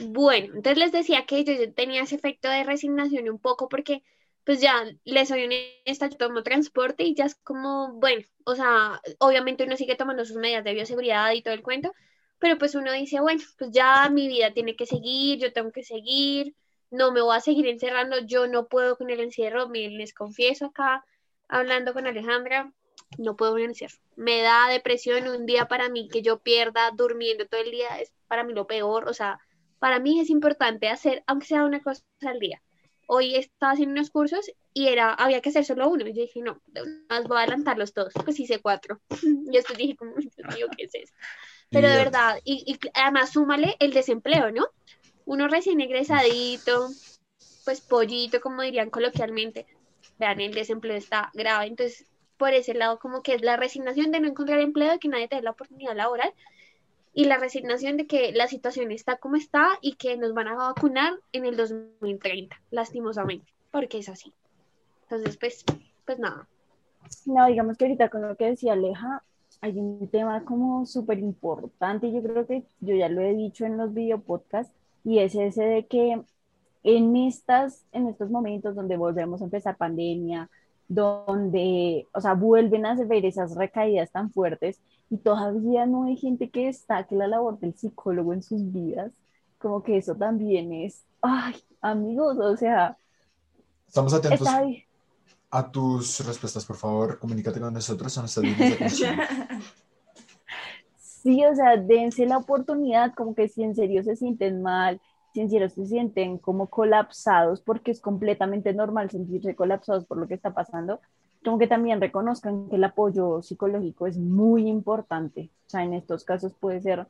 Bueno, 0.00 0.54
entonces 0.54 0.78
les 0.78 0.92
decía 0.92 1.26
que 1.26 1.42
yo, 1.44 1.52
yo 1.54 1.72
tenía 1.72 2.02
ese 2.02 2.14
efecto 2.14 2.48
de 2.48 2.62
resignación 2.62 3.28
un 3.28 3.38
poco 3.38 3.68
porque 3.68 4.02
pues 4.48 4.62
ya 4.62 4.82
les 5.04 5.28
soy 5.28 5.44
honesta, 5.44 6.08
yo 6.08 6.16
tomo 6.16 6.42
transporte 6.42 7.04
y 7.04 7.14
ya 7.14 7.26
es 7.26 7.34
como, 7.34 7.92
bueno, 8.00 8.22
o 8.46 8.54
sea, 8.54 8.98
obviamente 9.18 9.64
uno 9.64 9.76
sigue 9.76 9.94
tomando 9.94 10.24
sus 10.24 10.38
medidas 10.38 10.64
de 10.64 10.72
bioseguridad 10.72 11.32
y 11.32 11.42
todo 11.42 11.52
el 11.52 11.62
cuento, 11.62 11.92
pero 12.38 12.56
pues 12.56 12.74
uno 12.74 12.90
dice, 12.92 13.20
bueno, 13.20 13.42
pues 13.58 13.70
ya 13.72 14.08
mi 14.08 14.26
vida 14.26 14.54
tiene 14.54 14.74
que 14.74 14.86
seguir, 14.86 15.38
yo 15.38 15.52
tengo 15.52 15.70
que 15.70 15.84
seguir, 15.84 16.54
no 16.90 17.12
me 17.12 17.20
voy 17.20 17.36
a 17.36 17.40
seguir 17.40 17.66
encerrando, 17.66 18.20
yo 18.20 18.46
no 18.46 18.68
puedo 18.68 18.96
con 18.96 19.10
el 19.10 19.20
encierro, 19.20 19.68
miren, 19.68 19.98
les 19.98 20.14
confieso 20.14 20.64
acá, 20.64 21.04
hablando 21.46 21.92
con 21.92 22.06
Alejandra, 22.06 22.72
no 23.18 23.36
puedo 23.36 23.54
renunciar. 23.54 23.90
Me 24.16 24.40
da 24.40 24.70
depresión 24.70 25.28
un 25.28 25.44
día 25.44 25.68
para 25.68 25.90
mí 25.90 26.08
que 26.10 26.22
yo 26.22 26.38
pierda 26.38 26.90
durmiendo 26.92 27.46
todo 27.46 27.60
el 27.60 27.70
día, 27.70 28.00
es 28.00 28.14
para 28.28 28.44
mí 28.44 28.54
lo 28.54 28.66
peor, 28.66 29.10
o 29.10 29.12
sea, 29.12 29.40
para 29.78 29.98
mí 30.00 30.20
es 30.20 30.30
importante 30.30 30.88
hacer, 30.88 31.22
aunque 31.26 31.48
sea 31.48 31.66
una 31.66 31.82
cosa 31.82 32.02
al 32.22 32.38
día. 32.38 32.62
Hoy 33.10 33.36
estaba 33.36 33.72
haciendo 33.72 33.94
unos 33.94 34.10
cursos 34.10 34.50
y 34.74 34.88
era, 34.88 35.14
había 35.14 35.40
que 35.40 35.48
hacer 35.48 35.64
solo 35.64 35.88
uno. 35.88 36.06
Y 36.06 36.12
yo 36.12 36.20
dije, 36.20 36.42
no, 36.42 36.60
vez 36.66 37.26
voy 37.26 37.38
a 37.38 37.40
adelantarlos 37.40 37.94
todos. 37.94 38.12
Pues 38.24 38.38
hice 38.38 38.60
cuatro. 38.60 39.00
Y 39.50 39.52
después 39.52 39.78
dije, 39.78 39.96
como, 39.96 40.14
Dios 40.16 40.34
mío, 40.54 40.66
¿qué 40.76 40.84
es 40.84 40.94
eso? 40.94 41.14
Pero 41.70 41.88
de 41.88 41.96
verdad, 41.96 42.38
y, 42.44 42.64
y 42.66 42.78
además 42.92 43.32
súmale 43.32 43.76
el 43.78 43.94
desempleo, 43.94 44.50
¿no? 44.52 44.68
Uno 45.24 45.48
recién 45.48 45.80
egresadito, 45.80 46.88
pues 47.64 47.80
pollito, 47.80 48.40
como 48.42 48.60
dirían 48.60 48.90
coloquialmente. 48.90 49.66
Vean, 50.18 50.40
el 50.40 50.52
desempleo 50.52 50.96
está 50.96 51.30
grave. 51.32 51.66
Entonces, 51.66 52.06
por 52.36 52.52
ese 52.52 52.74
lado, 52.74 52.98
como 52.98 53.22
que 53.22 53.34
es 53.34 53.42
la 53.42 53.56
resignación 53.56 54.10
de 54.12 54.20
no 54.20 54.28
encontrar 54.28 54.60
empleo, 54.60 54.92
de 54.92 54.98
que 54.98 55.08
nadie 55.08 55.28
te 55.28 55.36
dé 55.36 55.42
la 55.42 55.50
oportunidad 55.50 55.96
laboral, 55.96 56.32
y 57.18 57.24
la 57.24 57.36
resignación 57.36 57.96
de 57.96 58.06
que 58.06 58.30
la 58.30 58.46
situación 58.46 58.92
está 58.92 59.16
como 59.16 59.34
está 59.34 59.70
y 59.82 59.96
que 59.96 60.16
nos 60.16 60.34
van 60.34 60.46
a 60.46 60.54
vacunar 60.54 61.14
en 61.32 61.46
el 61.46 61.56
2030, 61.56 62.54
lastimosamente, 62.70 63.52
porque 63.72 63.98
es 63.98 64.08
así. 64.08 64.32
Entonces, 65.02 65.36
pues, 65.36 65.64
pues 66.06 66.20
nada. 66.20 66.46
No, 67.26 67.44
digamos 67.48 67.76
que 67.76 67.86
ahorita 67.86 68.08
con 68.08 68.22
lo 68.22 68.36
que 68.36 68.44
decía 68.44 68.74
Aleja, 68.74 69.24
hay 69.60 69.76
un 69.80 70.06
tema 70.06 70.44
como 70.44 70.86
súper 70.86 71.18
importante, 71.18 72.12
yo 72.12 72.22
creo 72.22 72.46
que 72.46 72.62
yo 72.78 72.94
ya 72.94 73.08
lo 73.08 73.20
he 73.20 73.34
dicho 73.34 73.66
en 73.66 73.78
los 73.78 73.92
videopodcasts, 73.92 74.72
y 75.02 75.18
es 75.18 75.34
ese 75.34 75.64
de 75.64 75.86
que 75.86 76.22
en, 76.84 77.16
estas, 77.16 77.84
en 77.90 78.06
estos 78.06 78.30
momentos 78.30 78.76
donde 78.76 78.96
volvemos 78.96 79.40
a 79.40 79.46
empezar 79.46 79.76
pandemia, 79.76 80.48
donde, 80.88 82.06
o 82.14 82.20
sea, 82.20 82.34
vuelven 82.34 82.86
a 82.86 82.94
ver 82.94 83.24
esas 83.26 83.54
recaídas 83.56 84.10
tan 84.10 84.30
fuertes 84.32 84.80
y 85.10 85.18
todavía 85.18 85.86
no 85.86 86.04
hay 86.04 86.16
gente 86.16 86.50
que 86.50 86.66
destaque 86.66 87.14
la 87.14 87.28
labor 87.28 87.58
del 87.60 87.74
psicólogo 87.74 88.32
en 88.32 88.42
sus 88.42 88.72
vidas, 88.72 89.12
como 89.58 89.82
que 89.82 89.98
eso 89.98 90.14
también 90.14 90.72
es, 90.72 91.04
ay, 91.22 91.56
amigos, 91.80 92.38
o 92.38 92.56
sea, 92.56 92.96
Estamos 93.86 94.12
atentos 94.12 94.46
está 94.46 94.62
a 95.50 95.70
tus 95.70 96.24
respuestas, 96.26 96.64
por 96.64 96.76
favor. 96.76 97.18
Comunícate 97.18 97.60
con 97.60 97.72
nosotros 97.72 98.16
a 98.18 98.20
nuestras 98.20 98.44
líneas 98.44 98.98
de. 99.00 99.18
Sí, 101.22 101.44
o 101.44 101.54
sea, 101.54 101.76
dense 101.76 102.24
la 102.26 102.38
oportunidad, 102.38 103.12
como 103.14 103.34
que 103.34 103.48
si 103.48 103.64
en 103.64 103.74
serio 103.74 104.04
se 104.04 104.14
sienten 104.14 104.62
mal, 104.62 105.00
si 105.32 105.40
en 105.40 105.50
serio 105.50 105.68
se 105.68 105.86
sienten 105.86 106.38
como 106.38 106.68
colapsados, 106.68 107.60
porque 107.60 107.90
es 107.90 108.00
completamente 108.00 108.72
normal 108.72 109.10
sentirse 109.10 109.54
colapsados 109.54 110.04
por 110.06 110.18
lo 110.18 110.26
que 110.26 110.34
está 110.34 110.54
pasando, 110.54 111.00
como 111.44 111.58
que 111.58 111.66
también 111.66 112.00
reconozcan 112.00 112.68
que 112.68 112.76
el 112.76 112.84
apoyo 112.84 113.42
psicológico 113.42 114.06
es 114.06 114.18
muy 114.18 114.68
importante. 114.68 115.50
O 115.66 115.70
sea, 115.70 115.84
en 115.84 115.94
estos 115.94 116.24
casos 116.24 116.54
puede 116.54 116.80
ser 116.80 117.06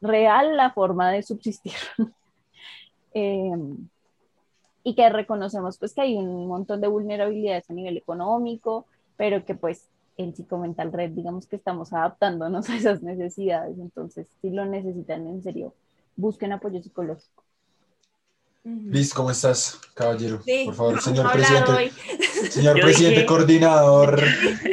real 0.00 0.56
la 0.56 0.70
forma 0.72 1.10
de 1.10 1.22
subsistir. 1.22 1.74
Eh, 3.16 3.48
y 4.82 4.96
que 4.96 5.08
reconocemos 5.08 5.78
pues 5.78 5.94
que 5.94 6.00
hay 6.00 6.16
un 6.16 6.48
montón 6.48 6.80
de 6.80 6.88
vulnerabilidades 6.88 7.70
a 7.70 7.72
nivel 7.72 7.96
económico, 7.96 8.86
pero 9.16 9.44
que 9.44 9.54
pues 9.54 9.88
en 10.16 10.34
Psicomental 10.34 10.92
Red, 10.92 11.12
digamos 11.12 11.46
que 11.46 11.56
estamos 11.56 11.92
adaptándonos 11.92 12.68
a 12.70 12.76
esas 12.76 13.02
necesidades, 13.02 13.78
entonces 13.78 14.26
si 14.40 14.50
lo 14.50 14.66
necesitan 14.66 15.26
en 15.26 15.42
serio, 15.42 15.74
busquen 16.16 16.52
apoyo 16.52 16.82
psicológico. 16.82 17.43
Liz, 18.64 19.12
¿cómo 19.12 19.30
estás, 19.30 19.78
caballero? 19.94 20.40
Sí, 20.42 20.62
Por 20.64 20.74
favor, 20.74 20.94
no 20.94 21.00
señor 21.02 21.30
presidente. 21.32 21.70
hoy. 21.70 21.90
Señor 22.50 22.76
Yo 22.78 22.82
presidente, 22.84 23.16
dije- 23.20 23.26
coordinador, 23.26 24.22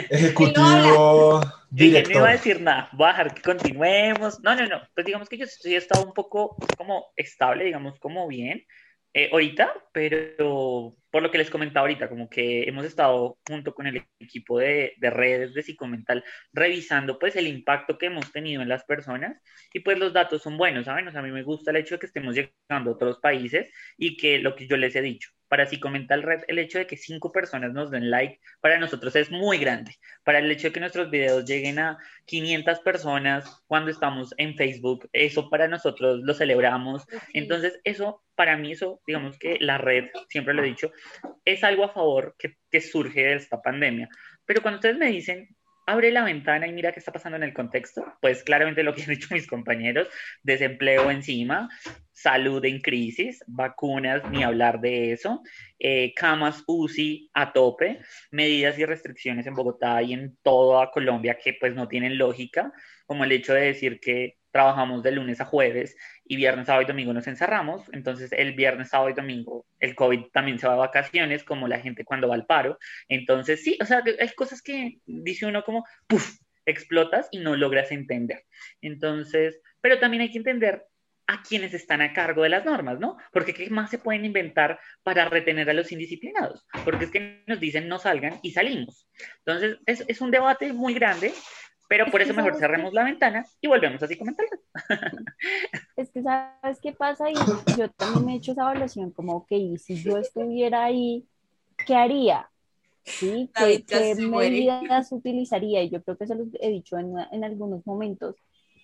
ejecutivo, 0.10 1.42
Yo 1.42 1.50
dije, 1.72 2.04
no 2.04 2.10
iba 2.12 2.30
a 2.30 2.32
director. 2.32 2.32
decir 2.32 2.62
nada, 2.62 2.90
voy 2.94 3.06
a 3.06 3.10
dejar 3.10 3.34
que 3.34 3.42
continuemos. 3.42 4.40
No, 4.42 4.56
no, 4.56 4.66
no, 4.68 4.82
pues 4.96 5.06
digamos 5.06 5.28
que 5.28 5.38
yo 5.38 5.46
sí 5.46 5.74
he 5.74 5.78
estado 5.78 6.06
un 6.06 6.14
poco 6.14 6.56
como 6.78 7.08
estable, 7.18 7.66
digamos, 7.66 8.00
como 8.00 8.28
bien 8.30 8.66
eh, 9.14 9.30
ahorita, 9.32 9.74
pero 9.92 10.96
por 11.10 11.22
lo 11.22 11.32
que 11.32 11.38
les 11.38 11.50
comentaba 11.50 11.82
ahorita, 11.82 12.08
como 12.08 12.30
que 12.30 12.64
hemos 12.64 12.86
estado 12.86 13.38
junto 13.46 13.74
con 13.76 13.86
el 13.88 14.06
equipo 14.20 14.60
de, 14.60 14.94
de 14.98 15.10
redes 15.10 15.54
de 15.54 15.64
Psicomental 15.64 16.24
revisando 16.54 17.20
pues 17.20 17.36
el 17.36 17.48
impacto 17.48 17.98
que 17.98 18.06
hemos 18.06 18.32
tenido 18.32 18.62
en 18.62 18.70
las 18.70 18.86
personas 18.86 19.42
y 19.74 19.82
pues 19.82 20.00
los 20.00 20.14
datos 20.14 20.42
son 20.42 20.58
buenos, 20.58 20.86
¿saben? 20.86 21.08
O 21.08 21.12
sea, 21.12 21.20
a 21.20 21.24
mí 21.24 21.32
me 21.32 21.44
gusta 21.44 21.72
el 21.72 21.78
hecho 21.78 21.96
de 21.96 22.00
que 22.00 22.06
estemos 22.06 22.36
llegando 22.36 22.92
a 22.92 22.94
otros 22.94 23.20
países 23.20 23.70
y 23.98 24.16
que 24.16 24.40
lo 24.40 24.56
que 24.56 24.68
yo 24.68 24.78
les 24.78 24.96
he 24.96 25.02
dicho, 25.02 25.30
para 25.50 25.66
Psicomental 25.66 26.24
Red, 26.24 26.44
el 26.48 26.60
hecho 26.60 26.78
de 26.78 26.88
que 26.88 26.96
cinco 26.96 27.34
personas 27.34 27.74
nos 27.74 27.92
den 27.92 28.10
like 28.10 28.40
para 28.62 28.80
nosotros 28.80 29.14
es 29.18 29.30
muy 29.30 29.58
grande 29.58 29.98
para 30.24 30.40
el 30.40 30.50
hecho 30.50 30.68
de 30.68 30.74
que 30.74 30.80
nuestros 30.80 31.10
videos 31.10 31.46
lleguen 31.46 31.80
a 31.80 31.98
500 32.26 32.80
personas 32.80 33.62
cuando 33.68 33.92
estamos 33.92 34.34
en 34.38 34.56
Facebook, 34.56 35.10
eso 35.14 35.50
para 35.50 35.68
nosotros 35.68 36.22
lo 36.24 36.34
celebramos. 36.34 37.06
Entonces, 37.34 37.80
eso, 37.84 38.24
para 38.42 38.58
mí, 38.58 38.72
eso, 38.72 39.04
digamos 39.06 39.38
que 39.38 39.60
la 39.60 39.78
red, 39.78 40.06
siempre 40.28 40.56
lo 40.56 40.64
he 40.64 40.66
dicho, 40.66 40.92
es 41.46 41.64
algo 41.64 41.84
a 41.84 41.94
favor 41.94 42.34
que, 42.40 42.56
que 42.72 42.82
surge 42.82 43.22
de 43.22 43.36
esta 43.36 43.62
pandemia. 43.62 44.10
Pero 44.48 44.64
cuando 44.64 44.78
ustedes 44.80 44.98
me 44.98 45.12
dicen, 45.12 45.56
abre 45.86 46.10
la 46.12 46.24
ventana 46.24 46.66
y 46.66 46.74
mira 46.74 46.92
qué 46.92 46.98
está 46.98 47.12
pasando 47.12 47.38
en 47.38 47.44
el 47.44 47.54
contexto, 47.54 48.04
pues 48.20 48.44
claramente 48.44 48.82
lo 48.82 48.96
que 48.96 49.04
han 49.04 49.10
dicho 49.10 49.28
mis 49.30 49.46
compañeros, 49.46 50.08
desempleo 50.42 51.12
encima, 51.12 51.70
salud 52.12 52.66
en 52.66 52.82
crisis, 52.82 53.44
vacunas, 53.46 54.28
ni 54.32 54.42
hablar 54.42 54.82
de 54.82 55.12
eso, 55.12 55.44
eh, 55.78 56.12
camas 56.16 56.64
UCI 56.66 57.30
a 57.36 57.54
tope, 57.54 58.00
medidas 58.32 58.80
y 58.80 58.86
restricciones 58.86 59.46
en 59.46 59.54
Bogotá 59.54 60.02
y 60.02 60.14
en 60.14 60.36
toda 60.42 60.90
Colombia 60.90 61.38
que 61.38 61.58
pues 61.60 61.76
no 61.76 61.88
tienen 61.88 62.18
lógica, 62.18 62.74
como 63.06 63.24
el 63.24 63.34
hecho 63.34 63.54
de 63.54 63.68
decir 63.68 64.00
que 64.00 64.41
trabajamos 64.52 65.04
de 65.04 65.12
lunes 65.12 65.42
a 65.42 65.46
jueves 65.46 65.96
y 66.26 66.36
viernes, 66.36 66.68
sábado 66.68 66.84
y 66.84 66.88
domingo 66.88 67.14
nos 67.14 67.28
encerramos, 67.28 67.84
entonces 67.94 68.32
el 68.34 68.54
viernes, 68.54 68.90
sábado 68.90 69.10
y 69.10 69.14
domingo 69.14 69.66
el 69.80 69.96
COVID 69.96 70.26
también 70.32 70.60
se 70.60 70.68
va 70.68 70.74
a 70.74 70.78
vacaciones, 70.78 71.44
como 71.44 71.68
la 71.68 71.80
gente 71.80 72.06
cuando 72.06 72.28
va 72.28 72.36
al 72.36 72.46
paro, 72.46 72.78
entonces 73.08 73.64
sí, 73.64 73.78
o 73.82 73.86
sea, 73.86 74.04
hay 74.20 74.30
cosas 74.30 74.62
que 74.62 75.00
dice 75.06 75.46
uno 75.46 75.64
como, 75.64 75.86
¡puf!, 76.08 76.38
explotas 76.66 77.28
y 77.32 77.40
no 77.40 77.56
logras 77.56 77.92
entender. 77.92 78.46
Entonces, 78.82 79.60
pero 79.82 80.00
también 80.00 80.22
hay 80.22 80.32
que 80.32 80.38
entender 80.38 80.86
a 81.28 81.42
quienes 81.44 81.74
están 81.74 82.02
a 82.02 82.14
cargo 82.14 82.44
de 82.44 82.50
las 82.50 82.66
normas, 82.66 83.00
¿no? 83.00 83.18
Porque 83.32 83.54
¿qué 83.54 83.70
más 83.70 83.90
se 83.90 84.00
pueden 84.00 84.26
inventar 84.26 84.80
para 85.04 85.30
retener 85.30 85.70
a 85.70 85.74
los 85.74 85.92
indisciplinados? 85.92 86.66
Porque 86.84 87.06
es 87.06 87.12
que 87.12 87.44
nos 87.48 87.60
dicen 87.60 87.88
no 87.88 88.00
salgan 88.00 88.40
y 88.42 88.52
salimos. 88.52 89.08
Entonces, 89.46 89.78
es, 89.86 90.04
es 90.08 90.20
un 90.20 90.32
debate 90.32 90.74
muy 90.74 90.94
grande, 90.94 91.34
pero 91.92 92.06
por 92.10 92.22
Es 92.22 92.30
eso 92.30 92.34
que 92.34 92.42
mejor 92.42 92.58
cerremos 92.58 92.94
la 92.94 93.04
ventana 93.04 93.46
y 93.60 93.68
volvemos 93.68 94.02
así 94.02 94.14
a 94.14 94.18
comentar. 94.18 94.46
Es 95.98 96.10
que 96.10 96.24
sabes 96.24 96.80
qué 96.82 96.94
pasa 96.94 97.30
y 97.30 97.34
yo 97.78 97.90
también 97.90 98.30
he 98.30 98.36
hecho 98.36 98.54
esa 98.54 98.62
evaluación 98.62 99.12
como, 99.12 99.36
ok, 99.36 99.50
si 99.78 100.02
yo 100.02 100.16
estuviera 100.16 100.86
ahí, 100.86 101.28
¿qué 101.86 101.94
haría? 101.96 102.50
¿Sí? 103.04 103.52
¿Qué, 103.54 103.84
qué 103.84 104.16
medidas 104.16 105.12
utilizaría? 105.12 105.84
Y 105.84 105.90
yo 105.90 106.02
creo 106.02 106.18
que 106.18 106.28
se 106.28 106.36
los 106.36 106.48
he 106.62 106.70
dicho 106.70 106.98
en, 106.98 107.14
en 107.30 107.44
algunos 107.44 107.86
momentos. 107.86 108.38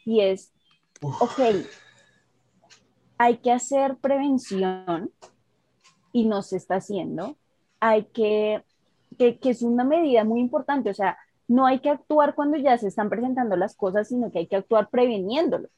Y 0.04 0.20
es, 0.20 0.52
Uf. 1.02 1.22
ok, 1.22 1.40
hay 3.20 3.38
que 3.38 3.54
hacer 3.54 3.96
prevención 4.02 5.14
y 6.12 6.26
no 6.26 6.42
se 6.42 6.58
está 6.58 6.76
haciendo. 6.76 7.38
Hay 7.80 8.04
que, 8.04 8.66
que, 9.18 9.40
que 9.40 9.52
es 9.52 9.62
una 9.62 9.86
medida 9.86 10.26
muy 10.26 10.42
importante, 10.42 10.90
o 10.90 10.94
sea, 10.94 11.18
no 11.48 11.66
hay 11.66 11.80
que 11.80 11.89
actuar 11.89 12.36
cuando 12.36 12.58
ya 12.58 12.77
se 12.77 12.88
están 12.88 13.10
presentando 13.10 13.56
las 13.56 13.75
cosas, 13.75 14.08
sino 14.10 14.32
que 14.32 14.39
hay 14.39 14.48
que 14.48 14.58
actuar 14.58 14.89
preveniéndolo. 14.89 15.70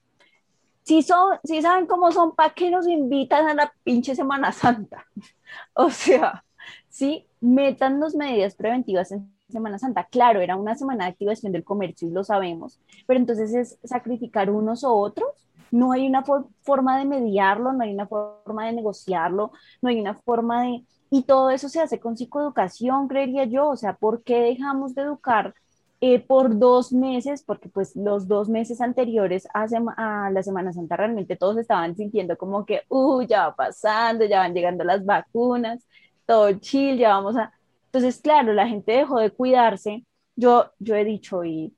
Si, 0.83 1.03
son, 1.03 1.37
si 1.43 1.61
saben 1.61 1.85
cómo 1.85 2.11
son, 2.11 2.35
¿para 2.35 2.53
qué 2.53 2.71
nos 2.71 2.87
invitan 2.87 3.47
a 3.47 3.53
la 3.53 3.73
pinche 3.83 4.15
Semana 4.15 4.51
Santa? 4.51 5.05
O 5.73 5.89
sea, 5.89 6.45
sí, 6.89 7.25
métannos 7.41 8.15
medidas 8.15 8.53
preventivas 8.55 9.11
en 9.11 9.31
Semana 9.49 9.79
Santa. 9.79 10.03
Claro, 10.05 10.41
era 10.41 10.55
una 10.55 10.75
semana 10.75 11.05
de 11.05 11.11
activación 11.11 11.51
del 11.51 11.63
comercio 11.63 12.07
y 12.07 12.11
lo 12.11 12.23
sabemos, 12.23 12.79
pero 13.07 13.19
entonces 13.19 13.53
es 13.55 13.79
sacrificar 13.83 14.51
unos 14.51 14.83
o 14.83 14.93
otros. 14.93 15.47
No 15.71 15.91
hay 15.91 16.07
una 16.07 16.23
for- 16.23 16.47
forma 16.61 16.99
de 16.99 17.05
mediarlo, 17.05 17.73
no 17.73 17.83
hay 17.83 17.93
una 17.93 18.07
forma 18.07 18.65
de 18.67 18.73
negociarlo, 18.73 19.51
no 19.81 19.89
hay 19.89 19.99
una 19.99 20.13
forma 20.15 20.63
de... 20.63 20.83
Y 21.11 21.23
todo 21.23 21.49
eso 21.49 21.69
se 21.69 21.81
hace 21.81 21.99
con 21.99 22.15
psicoeducación, 22.17 23.07
creería 23.07 23.45
yo. 23.45 23.69
O 23.69 23.75
sea, 23.75 23.93
¿por 23.95 24.23
qué 24.23 24.39
dejamos 24.41 24.93
de 24.95 25.01
educar 25.03 25.53
eh, 26.01 26.19
por 26.19 26.57
dos 26.57 26.93
meses? 26.93 27.43
Porque 27.43 27.69
pues 27.69 27.95
los 27.95 28.27
dos 28.27 28.47
meses 28.49 28.79
anteriores 28.81 29.47
a, 29.53 29.65
a 29.97 30.29
la 30.31 30.43
Semana 30.43 30.71
Santa 30.73 30.97
realmente 30.97 31.35
todos 31.35 31.57
estaban 31.57 31.95
sintiendo 31.95 32.37
como 32.37 32.65
que, 32.65 32.83
uh, 32.89 33.23
ya 33.23 33.47
va 33.47 33.55
pasando, 33.55 34.25
ya 34.25 34.39
van 34.39 34.53
llegando 34.53 34.83
las 34.83 35.03
vacunas, 35.05 35.83
todo 36.25 36.53
chill, 36.53 36.97
ya 36.97 37.09
vamos 37.09 37.35
a... 37.37 37.53
Entonces, 37.85 38.21
claro, 38.21 38.53
la 38.53 38.67
gente 38.67 38.91
dejó 38.91 39.19
de 39.19 39.31
cuidarse. 39.31 40.05
Yo, 40.35 40.71
yo 40.79 40.95
he 40.95 41.03
dicho, 41.03 41.43
y 41.43 41.73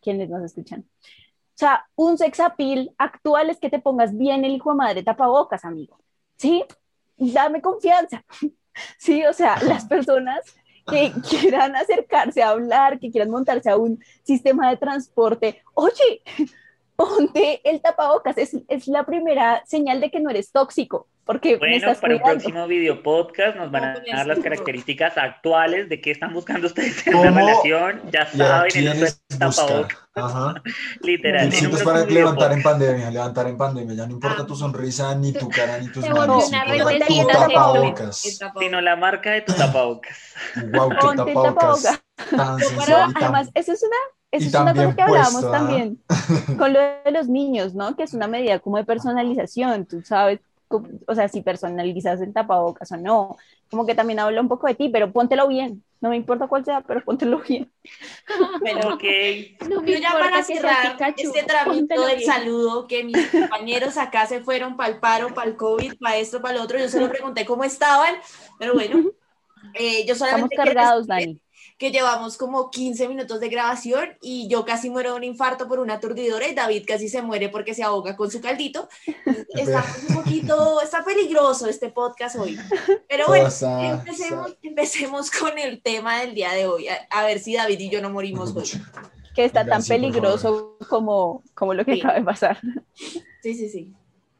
quienes 0.00 0.30
nos 0.30 0.42
escuchan, 0.44 0.80
o 0.80 1.58
sea, 1.62 1.86
un 1.96 2.16
sex 2.16 2.40
appeal 2.40 2.94
actual 2.98 3.50
es 3.50 3.58
que 3.60 3.70
te 3.70 3.78
pongas 3.80 4.16
bien 4.16 4.44
el 4.44 4.52
hijo 4.52 4.70
de 4.70 4.76
madre 4.76 5.02
tapabocas, 5.02 5.64
amigo. 5.64 5.98
¿Sí? 6.36 6.64
Dame 7.30 7.60
confianza. 7.60 8.24
Sí, 8.96 9.22
o 9.26 9.34
sea, 9.34 9.62
las 9.64 9.84
personas 9.84 10.40
que 10.86 11.12
quieran 11.28 11.76
acercarse 11.76 12.42
a 12.42 12.48
hablar, 12.48 12.98
que 12.98 13.10
quieran 13.10 13.28
montarse 13.28 13.68
a 13.68 13.76
un 13.76 14.02
sistema 14.22 14.70
de 14.70 14.78
transporte, 14.78 15.62
oye, 15.74 16.22
ponte 17.06 17.60
el 17.68 17.80
tapabocas, 17.80 18.38
es, 18.38 18.56
es 18.68 18.86
la 18.86 19.04
primera 19.04 19.62
señal 19.66 20.00
de 20.00 20.10
que 20.10 20.20
no 20.20 20.30
eres 20.30 20.52
tóxico, 20.52 21.08
porque 21.24 21.52
me 21.52 21.58
Bueno, 21.58 21.76
estás 21.76 21.98
para 21.98 22.14
el 22.14 22.20
cuidando. 22.20 22.42
próximo 22.44 22.66
video 22.66 23.02
podcast 23.02 23.56
nos 23.56 23.70
van 23.70 23.84
a 23.84 23.94
dar 24.14 24.26
las 24.26 24.38
características 24.40 25.16
actuales 25.18 25.88
de 25.88 26.00
qué 26.00 26.10
están 26.12 26.32
buscando 26.32 26.66
ustedes 26.68 27.06
en 27.06 27.12
¿Cómo? 27.12 27.22
una 27.24 27.30
relación. 27.40 28.02
Ya 28.10 28.28
¿Y 28.32 28.42
a 28.42 28.46
saben, 28.46 28.86
el 28.88 29.08
tapabocas? 29.38 29.98
Ajá. 30.14 30.54
literal. 31.02 31.50
para 31.84 32.04
levantar 32.06 32.52
en 32.52 32.62
pandemia, 32.62 33.10
levantar 33.10 33.46
en 33.48 33.56
pandemia. 33.56 33.94
Ya 33.96 34.06
no 34.06 34.12
importa 34.12 34.42
Ah. 34.42 34.46
tu 34.46 34.54
sonrisa, 34.54 35.14
ni 35.14 35.32
tu 35.32 35.48
cara, 35.48 35.78
ni 35.78 35.88
tus 35.88 36.06
manos. 36.08 36.50
tu 36.50 37.26
tapabocas. 37.26 38.24
El. 38.24 38.50
Sino 38.58 38.80
la 38.80 38.96
marca 38.96 39.30
de 39.32 39.40
tu 39.42 39.52
tapabocas. 39.54 40.34
Wow, 40.72 40.90
qué 40.90 40.96
Ponte 41.00 41.22
el 41.22 41.34
tapabocas. 41.34 41.82
tapabocas. 41.82 42.02
Tan 42.30 42.58
sensual 42.58 43.12
tan- 43.12 43.22
además, 43.24 43.50
eso 43.54 43.72
es 43.72 43.82
una, 43.82 43.96
eso 44.32 44.48
es 44.48 44.54
una 44.54 44.74
cosa 44.74 44.96
que 44.96 45.02
hablábamos 45.02 45.32
puesto, 45.32 45.48
¿ah? 45.48 45.52
también 45.58 45.98
con 46.58 46.72
lo 46.72 46.80
de 46.80 47.10
los 47.12 47.28
niños, 47.28 47.74
¿no? 47.74 47.94
Que 47.94 48.04
es 48.04 48.14
una 48.14 48.26
medida 48.26 48.58
como 48.58 48.78
de 48.78 48.84
personalización, 48.84 49.86
tú 49.86 50.02
sabes, 50.02 50.40
o 51.06 51.14
sea, 51.14 51.28
si 51.28 51.42
personalizas 51.42 52.20
el 52.20 52.32
tapabocas 52.32 52.90
o 52.92 52.96
no, 52.96 53.36
como 53.70 53.86
que 53.86 53.94
también 53.94 54.18
habla 54.18 54.40
un 54.40 54.48
poco 54.48 54.66
de 54.66 54.74
ti, 54.74 54.88
pero 54.88 55.12
póntelo 55.12 55.48
bien, 55.48 55.84
no 56.00 56.08
me 56.10 56.16
importa 56.16 56.46
cuál 56.48 56.64
sea, 56.64 56.80
pero 56.80 57.04
póntelo 57.04 57.40
bien. 57.40 57.70
Bueno, 58.60 58.94
Ok. 58.94 59.04
No 59.68 59.82
me 59.82 59.92
Yo 59.92 59.98
ya 59.98 60.12
para 60.12 60.42
cerrar 60.42 60.92
Pikachu, 60.92 61.28
este 61.28 61.42
tramito 61.42 62.06
del 62.06 62.18
bien. 62.18 62.30
saludo, 62.30 62.86
que 62.86 63.04
mis 63.04 63.16
compañeros 63.30 63.98
acá 63.98 64.26
se 64.26 64.40
fueron 64.40 64.76
para 64.76 64.92
el 64.92 64.98
paro, 65.00 65.34
para 65.34 65.48
el 65.48 65.56
COVID, 65.56 65.98
para 65.98 66.16
esto, 66.16 66.40
para 66.40 66.56
lo 66.56 66.62
otro, 66.64 66.78
yo 66.78 66.88
solo 66.88 67.10
pregunté 67.10 67.44
cómo 67.44 67.64
estaban, 67.64 68.14
pero 68.58 68.74
bueno, 68.74 69.10
eh, 69.74 70.04
yo 70.06 70.14
Estamos 70.14 70.18
solamente 70.18 70.56
quiero 70.56 70.74
cargados, 70.74 71.06
Dani. 71.06 71.40
Que 71.78 71.90
llevamos 71.90 72.36
como 72.36 72.70
15 72.70 73.08
minutos 73.08 73.40
de 73.40 73.48
grabación 73.48 74.16
y 74.22 74.48
yo 74.48 74.64
casi 74.64 74.90
muero 74.90 75.10
de 75.12 75.16
un 75.16 75.24
infarto 75.24 75.66
por 75.68 75.80
una 75.80 75.94
aturdidora 75.94 76.46
y 76.48 76.54
David 76.54 76.84
casi 76.86 77.08
se 77.08 77.22
muere 77.22 77.48
porque 77.48 77.74
se 77.74 77.82
ahoga 77.82 78.16
con 78.16 78.30
su 78.30 78.40
caldito. 78.40 78.88
Está 79.54 79.84
un 80.08 80.14
poquito, 80.14 80.80
está 80.80 81.04
peligroso 81.04 81.66
este 81.68 81.90
podcast 81.90 82.36
hoy. 82.36 82.58
Pero 83.08 83.26
bueno, 83.26 83.48
empecemos, 83.80 84.56
empecemos 84.62 85.30
con 85.30 85.58
el 85.58 85.82
tema 85.82 86.20
del 86.20 86.34
día 86.34 86.52
de 86.52 86.66
hoy, 86.66 86.88
a, 86.88 87.06
a 87.10 87.24
ver 87.24 87.38
si 87.38 87.54
David 87.54 87.78
y 87.80 87.90
yo 87.90 88.00
no 88.00 88.10
morimos 88.10 88.56
hoy. 88.56 88.70
Que 89.34 89.44
está 89.44 89.64
tan 89.66 89.82
peligroso 89.84 90.76
como, 90.88 91.42
como 91.54 91.74
lo 91.74 91.84
que 91.84 91.94
Sí. 91.94 92.00
acaba 92.00 92.14
de 92.18 92.24
pasar. 92.24 92.58
Sí, 93.42 93.54
sí, 93.54 93.68
sí. 93.68 93.92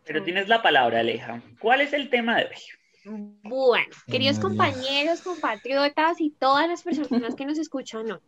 Pero 0.04 0.22
tienes 0.22 0.48
la 0.48 0.62
palabra, 0.62 1.00
Aleja. 1.00 1.42
¿Cuál 1.60 1.80
es 1.80 1.92
el 1.92 2.08
tema 2.10 2.36
de 2.38 2.44
hoy? 2.44 2.56
Bueno, 3.04 3.94
queridos 4.06 4.38
compañeros, 4.38 5.22
compatriotas 5.22 6.20
y 6.20 6.30
todas 6.30 6.68
las 6.68 6.82
personas 6.82 7.34
que 7.34 7.46
nos 7.46 7.58
escuchan 7.58 8.10
hoy. 8.12 8.18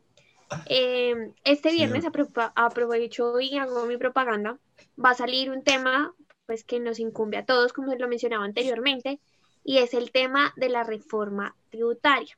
eh, 0.67 1.33
este 1.45 1.71
Sí. 1.71 1.77
viernes 1.77 2.05
apro- 2.05 2.53
aprovecho 2.55 3.41
y 3.41 3.57
hago 3.57 3.87
mi 3.87 3.97
propaganda. 3.97 4.59
Va 5.03 5.11
a 5.11 5.15
salir 5.15 5.51
un 5.51 5.63
tema 5.65 6.15
pues 6.47 6.63
que 6.65 6.79
nos 6.81 7.01
incumbe 7.01 7.39
a 7.39 7.45
todos, 7.47 7.73
como 7.73 7.95
lo 7.95 8.07
mencionaba 8.09 8.45
anteriormente, 8.45 9.19
y 9.65 9.79
es 9.79 9.95
el 9.95 10.13
tema 10.13 10.53
de 10.57 10.69
la 10.69 10.85
reforma 10.85 11.57
tributaria. 11.71 12.37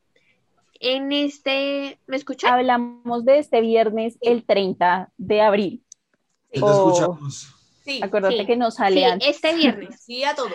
En 0.79 1.11
este, 1.11 1.99
¿me 2.07 2.17
escuchan? 2.17 2.53
Hablamos 2.55 3.25
de 3.25 3.39
este 3.41 3.61
viernes, 3.61 4.17
el 4.21 4.45
30 4.45 5.11
de 5.17 5.41
abril. 5.43 5.85
Te 6.53 6.61
Oh. 6.63 6.71
escuchamos. 6.91 7.53
Sí, 7.87 8.01
Acuérdate 8.03 8.39
Sí. 8.39 8.47
que 8.47 8.57
no 8.57 8.71
sale 8.71 8.97
Sí, 8.97 9.05
antes. 9.05 9.29
este 9.29 9.55
viernes. 9.55 10.01
sí 10.05 10.25
a 10.25 10.35
todo. 10.35 10.51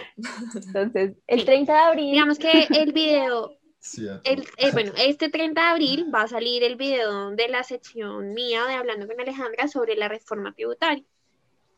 Entonces, 0.66 1.16
el 1.28 1.40
Sí. 1.40 1.46
30 1.46 1.74
de 1.74 1.80
abril, 1.80 2.12
Digamos 2.12 2.38
que 2.38 2.52
el 2.86 2.92
video 2.94 3.58
El, 4.26 4.46
eh, 4.58 4.72
bueno, 4.74 4.92
este 4.98 5.30
30 5.30 5.60
de 5.62 5.68
abril 5.70 6.12
va 6.14 6.24
a 6.24 6.28
salir 6.28 6.64
el 6.64 6.76
video 6.76 7.32
de 7.32 7.48
la 7.48 7.64
sección 7.64 8.34
mía 8.36 8.66
de 8.66 8.76
Hablando 8.76 9.08
con 9.08 9.20
Alejandra 9.20 9.68
sobre 9.68 9.96
la 9.96 10.08
reforma 10.08 10.54
tributaria. 10.54 11.04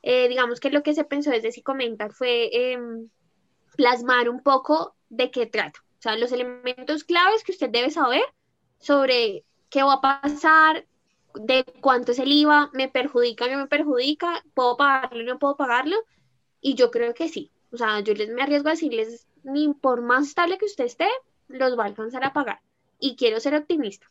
Eh, 0.01 0.27
digamos 0.27 0.59
que 0.59 0.69
lo 0.69 0.83
que 0.83 0.93
se 0.93 1.05
pensó 1.05 1.29
desde 1.31 1.63
Comentar 1.63 2.11
fue 2.11 2.49
em, 2.51 3.07
plasmar 3.77 4.27
un 4.27 4.41
poco 4.43 4.95
de 5.09 5.31
qué 5.31 5.45
trata. 5.45 5.79
O 5.99 6.01
sea, 6.01 6.17
los 6.17 6.33
elementos 6.33 7.05
claves 7.05 7.43
que 7.45 7.53
usted 7.53 7.69
debe 7.69 7.89
saber 7.89 8.23
sobre 8.79 9.45
qué 9.69 9.83
va 9.83 9.93
a 9.93 10.01
pasar, 10.01 10.85
de 11.35 11.63
cuánto 11.81 12.11
es 12.11 12.19
el 12.19 12.31
IVA, 12.31 12.69
me 12.73 12.89
perjudica, 12.89 13.47
no 13.47 13.57
me 13.57 13.67
perjudica, 13.67 14.43
puedo 14.53 14.77
pagarlo, 14.77 15.23
no 15.23 15.39
puedo 15.39 15.55
pagarlo. 15.55 15.97
Y 16.61 16.75
yo 16.75 16.91
creo 16.91 17.13
que 17.13 17.29
sí. 17.29 17.51
O 17.71 17.77
sea, 17.77 17.99
yo 18.01 18.13
les 18.13 18.29
me 18.29 18.41
arriesgo 18.41 18.69
a 18.69 18.73
decirles, 18.73 19.27
ni 19.43 19.73
por 19.73 20.01
más 20.01 20.27
estable 20.27 20.57
que 20.57 20.65
usted 20.65 20.85
esté, 20.85 21.07
los 21.47 21.77
va 21.77 21.83
a 21.83 21.87
alcanzar 21.87 22.23
a 22.23 22.33
pagar. 22.33 22.61
Y 22.99 23.15
quiero 23.15 23.39
ser 23.39 23.55
optimista. 23.55 24.09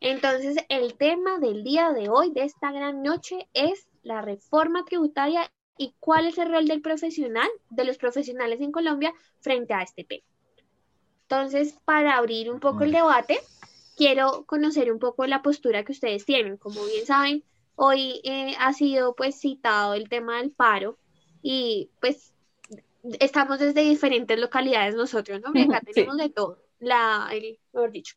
Entonces, 0.00 0.56
el 0.68 0.94
tema 0.94 1.38
del 1.38 1.64
día 1.64 1.92
de 1.92 2.08
hoy, 2.08 2.30
de 2.30 2.44
esta 2.44 2.70
gran 2.70 3.02
noche, 3.02 3.48
es 3.54 3.88
la 4.02 4.22
reforma 4.22 4.84
tributaria 4.84 5.50
y 5.78 5.94
cuál 6.00 6.26
es 6.26 6.38
el 6.38 6.50
rol 6.50 6.66
del 6.66 6.80
profesional, 6.80 7.48
de 7.70 7.84
los 7.84 7.98
profesionales 7.98 8.60
en 8.60 8.72
Colombia 8.72 9.12
frente 9.40 9.74
a 9.74 9.82
este 9.82 10.04
tema. 10.04 10.24
Entonces, 11.22 11.76
para 11.84 12.16
abrir 12.16 12.50
un 12.50 12.60
poco 12.60 12.84
el 12.84 12.92
debate, 12.92 13.40
quiero 13.96 14.44
conocer 14.46 14.92
un 14.92 14.98
poco 15.00 15.26
la 15.26 15.42
postura 15.42 15.84
que 15.84 15.92
ustedes 15.92 16.24
tienen. 16.26 16.56
Como 16.58 16.84
bien 16.86 17.06
saben, 17.06 17.44
hoy 17.76 18.20
eh, 18.24 18.54
ha 18.58 18.72
sido 18.72 19.14
pues 19.16 19.38
citado 19.40 19.94
el 19.94 20.08
tema 20.08 20.38
del 20.38 20.52
paro 20.52 20.98
y 21.42 21.92
pues 22.00 22.34
estamos 23.20 23.58
desde 23.58 23.82
diferentes 23.82 24.38
localidades 24.38 24.94
nosotros, 24.94 25.40
¿no? 25.42 25.50
Acá 25.62 25.82
Sí. 25.92 25.92
tenemos 25.94 26.16
de 26.18 26.30
todo, 26.30 26.62
la, 26.78 27.28
el, 27.32 27.58
mejor 27.72 27.92
dicho. 27.92 28.16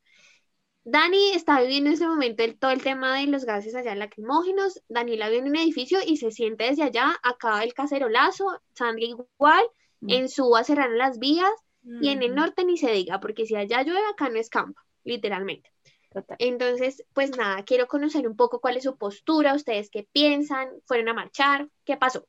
Dani 0.84 1.32
está 1.34 1.62
viviendo 1.62 1.90
en 1.90 1.96
ese 1.96 2.08
momento 2.08 2.44
el, 2.44 2.58
todo 2.58 2.72
el 2.72 2.82
tema 2.82 3.20
de 3.20 3.28
los 3.28 3.46
gases 3.46 3.76
allá 3.76 3.96
lacrimógenos. 3.96 4.82
Daniela 4.90 5.30
vive 5.30 5.40
en 5.42 5.50
un 5.50 5.56
edificio 5.58 6.00
y 6.06 6.18
se 6.18 6.32
siente 6.32 6.66
desde 6.66 6.84
allá, 6.84 7.16
acaba 7.24 7.64
el 7.64 7.74
cacerolazo, 7.74 8.62
Sandra 8.74 9.06
igual, 9.06 9.66
Mm. 10.02 10.12
en 10.12 10.30
Suba 10.30 10.64
cerraron 10.64 10.98
las 10.98 11.20
vías 11.20 11.52
y 12.00 12.10
en 12.10 12.24
el 12.24 12.34
norte 12.36 12.64
ni 12.64 12.78
se 12.78 12.92
diga, 12.92 13.20
porque 13.20 13.46
si 13.46 13.56
allá 13.56 13.84
llueve, 13.84 14.02
acá 14.12 14.30
no 14.30 14.40
es 14.40 14.50
campo, 14.50 14.80
literalmente. 15.04 15.70
Total. 16.12 16.38
Entonces, 16.40 17.06
pues 17.14 17.38
nada, 17.38 17.64
quiero 17.64 17.88
conocer 17.88 18.28
un 18.28 18.36
poco 18.36 18.60
cuál 18.60 18.78
es 18.78 18.84
su 18.84 18.98
postura, 18.98 19.54
ustedes 19.54 19.90
qué 19.92 20.08
piensan, 20.12 20.70
fueron 20.86 21.10
a 21.10 21.14
marchar, 21.14 21.70
¿qué 21.86 21.98
pasó? 21.98 22.26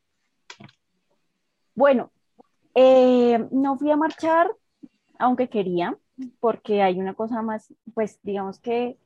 Bueno, 1.75 2.13
eh, 2.75 3.39
no 3.51 3.79
fui 3.79 3.91
a 3.91 3.97
marchar, 3.97 4.55
aunque 5.19 5.49
quería, 5.49 5.97
porque 6.41 6.83
hay 6.83 6.99
una 7.01 7.15
cosa 7.15 7.41
más, 7.43 7.73
pues 7.95 8.21
digamos 8.23 8.61
que, 8.61 8.99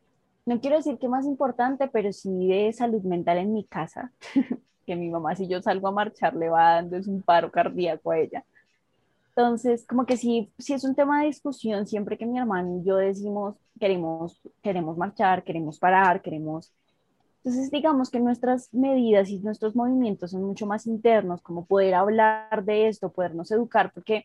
no 0.47 0.61
quiero 0.61 0.77
decir 0.77 0.99
que 0.99 1.09
más 1.09 1.25
importante, 1.25 1.89
pero 1.89 2.13
sí 2.13 2.49
de 2.49 2.73
salud 2.73 3.03
mental 3.03 3.39
en 3.39 3.53
mi 3.53 3.65
casa, 3.65 4.13
que 4.87 4.97
mi 4.97 5.09
mamá 5.09 5.35
si 5.37 5.49
yo 5.49 5.63
salgo 5.63 5.89
a 5.89 5.93
marchar 5.93 6.35
le 6.35 6.49
va 6.49 6.75
dando 6.75 6.97
es 6.97 7.07
un 7.07 7.23
paro 7.23 7.51
cardíaco 7.51 8.11
a 8.11 8.19
ella. 8.19 8.45
Entonces, 9.37 9.85
como 9.87 10.07
que 10.07 10.17
sí, 10.17 10.53
sí 10.59 10.75
es 10.75 10.85
un 10.85 10.95
tema 10.95 11.21
de 11.21 11.27
discusión, 11.27 11.87
siempre 11.87 12.17
que 12.17 12.25
mi 12.25 12.39
hermano 12.39 12.79
y 12.79 12.85
yo 12.85 12.97
decimos, 12.97 13.57
queremos, 13.81 14.41
queremos 14.63 14.97
marchar, 14.97 15.43
queremos 15.43 15.79
parar, 15.79 16.23
queremos... 16.23 16.73
Entonces, 17.43 17.71
digamos 17.71 18.11
que 18.11 18.21
nuestras 18.21 18.73
medidas 18.73 19.29
y 19.29 19.41
nuestros 19.41 19.75
movimientos 19.75 20.31
son 20.31 20.45
mucho 20.45 20.67
más 20.67 20.87
internos, 20.87 21.43
como 21.43 21.67
poder 21.67 21.95
hablar 21.95 22.65
de 22.65 22.89
esto, 22.89 23.13
podernos 23.13 23.51
educar, 23.51 23.93
porque 23.93 24.25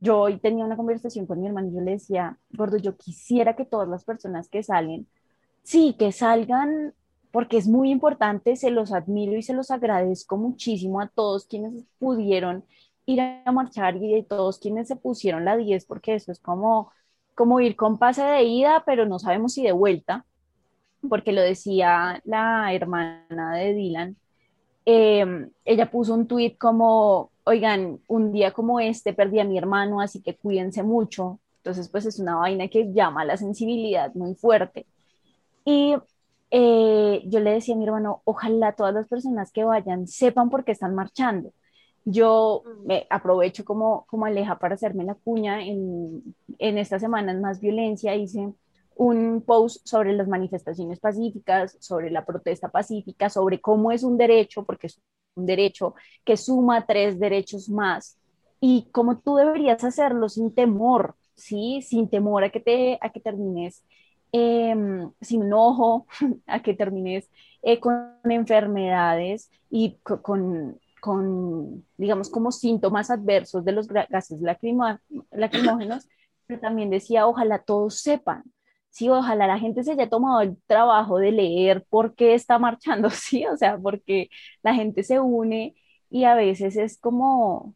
yo 0.00 0.20
hoy 0.20 0.38
tenía 0.38 0.64
una 0.64 0.76
conversación 0.76 1.26
con 1.26 1.40
mi 1.40 1.48
hermano 1.48 1.68
y 1.68 1.74
yo 1.74 1.80
le 1.80 1.92
decía, 1.92 2.38
gordo, 2.50 2.76
yo 2.76 2.96
quisiera 2.96 3.56
que 3.56 3.64
todas 3.64 3.88
las 3.88 4.04
personas 4.04 4.48
que 4.48 4.62
salen, 4.62 5.08
sí, 5.62 5.96
que 5.98 6.12
salgan, 6.12 6.94
porque 7.32 7.56
es 7.56 7.66
muy 7.66 7.90
importante, 7.90 8.54
se 8.56 8.70
los 8.70 8.92
admiro 8.92 9.36
y 9.36 9.42
se 9.42 9.54
los 9.54 9.70
agradezco 9.70 10.36
muchísimo 10.36 11.00
a 11.00 11.08
todos 11.08 11.46
quienes 11.46 11.84
pudieron 11.98 12.64
ir 13.06 13.20
a 13.20 13.52
marchar 13.52 13.96
y 13.96 14.14
de 14.14 14.22
todos 14.22 14.58
quienes 14.58 14.88
se 14.88 14.96
pusieron 14.96 15.44
la 15.44 15.56
10, 15.56 15.86
porque 15.86 16.14
eso 16.14 16.32
es 16.32 16.40
como, 16.40 16.92
como 17.34 17.60
ir 17.60 17.76
con 17.76 17.98
pase 17.98 18.22
de 18.24 18.44
ida, 18.44 18.82
pero 18.86 19.06
no 19.06 19.18
sabemos 19.18 19.54
si 19.54 19.62
de 19.62 19.72
vuelta 19.72 20.26
porque 21.08 21.32
lo 21.32 21.40
decía 21.42 22.20
la 22.24 22.72
hermana 22.72 23.54
de 23.56 23.74
Dylan, 23.74 24.16
eh, 24.86 25.48
ella 25.64 25.90
puso 25.90 26.14
un 26.14 26.26
tweet 26.26 26.56
como, 26.58 27.30
oigan, 27.44 28.00
un 28.08 28.32
día 28.32 28.52
como 28.52 28.80
este 28.80 29.12
perdí 29.12 29.40
a 29.40 29.44
mi 29.44 29.58
hermano, 29.58 30.00
así 30.00 30.22
que 30.22 30.36
cuídense 30.36 30.82
mucho. 30.82 31.40
Entonces, 31.58 31.88
pues 31.88 32.06
es 32.06 32.18
una 32.18 32.36
vaina 32.36 32.68
que 32.68 32.92
llama 32.92 33.24
la 33.24 33.36
sensibilidad 33.36 34.12
muy 34.14 34.34
fuerte. 34.34 34.86
Y 35.64 35.96
eh, 36.50 37.22
yo 37.26 37.40
le 37.40 37.52
decía 37.52 37.74
a 37.74 37.78
mi 37.78 37.84
hermano, 37.84 38.22
ojalá 38.24 38.72
todas 38.72 38.94
las 38.94 39.08
personas 39.08 39.52
que 39.52 39.64
vayan 39.64 40.06
sepan 40.08 40.50
por 40.50 40.64
qué 40.64 40.72
están 40.72 40.94
marchando. 40.94 41.52
Yo 42.04 42.66
me 42.84 43.06
aprovecho 43.10 43.64
como, 43.64 44.04
como 44.06 44.26
Aleja 44.26 44.58
para 44.58 44.74
hacerme 44.74 45.04
la 45.04 45.14
cuña 45.14 45.62
en, 45.64 46.22
en 46.58 46.78
estas 46.78 47.00
semanas 47.02 47.40
más 47.40 47.60
violencia, 47.60 48.14
hice 48.16 48.52
un 48.96 49.42
post 49.46 49.86
sobre 49.86 50.12
las 50.12 50.28
manifestaciones 50.28 51.00
pacíficas, 51.00 51.76
sobre 51.80 52.10
la 52.10 52.24
protesta 52.24 52.68
pacífica, 52.68 53.30
sobre 53.30 53.60
cómo 53.60 53.92
es 53.92 54.02
un 54.04 54.18
derecho, 54.18 54.64
porque 54.64 54.88
es 54.88 55.00
un 55.36 55.46
derecho 55.46 55.94
que 56.24 56.36
suma 56.36 56.86
tres 56.86 57.18
derechos 57.18 57.68
más, 57.68 58.18
y 58.60 58.88
cómo 58.92 59.18
tú 59.18 59.36
deberías 59.36 59.82
hacerlo 59.84 60.28
sin 60.28 60.54
temor, 60.54 61.16
¿sí? 61.34 61.82
Sin 61.82 62.08
temor 62.08 62.44
a 62.44 62.50
que, 62.50 62.60
te, 62.60 62.98
a 63.00 63.10
que 63.10 63.20
termines 63.20 63.84
em, 64.32 65.10
sin 65.20 65.42
un 65.44 65.52
ojo, 65.52 66.06
a 66.46 66.62
que 66.62 66.74
termines 66.74 67.28
eh, 67.62 67.80
con 67.80 68.14
enfermedades 68.24 69.50
y 69.70 69.98
co- 70.02 70.22
con, 70.22 70.78
con, 71.02 71.86
digamos, 71.98 72.30
como 72.30 72.52
síntomas 72.52 73.10
adversos 73.10 73.64
de 73.66 73.72
los 73.72 73.88
gases 73.88 74.40
lacrimógenos, 74.40 76.08
pero 76.46 76.60
también 76.60 76.90
decía, 76.90 77.26
ojalá 77.26 77.60
todos 77.64 78.00
sepan, 78.00 78.44
sí, 78.90 79.08
ojalá 79.10 79.46
la 79.48 79.58
gente 79.58 79.82
se 79.84 79.92
haya 79.92 80.08
tomado 80.08 80.40
el 80.42 80.56
trabajo 80.66 81.18
de 81.18 81.32
leer 81.32 81.84
por 81.90 82.14
qué 82.14 82.34
está 82.34 82.58
marchando, 82.58 83.10
sí, 83.10 83.46
o 83.46 83.56
sea, 83.56 83.78
porque 83.78 84.28
la 84.62 84.74
gente 84.74 85.02
se 85.02 85.20
une 85.20 85.74
y 86.10 86.24
a 86.24 86.34
veces 86.36 86.76
es 86.76 86.98
como, 87.00 87.74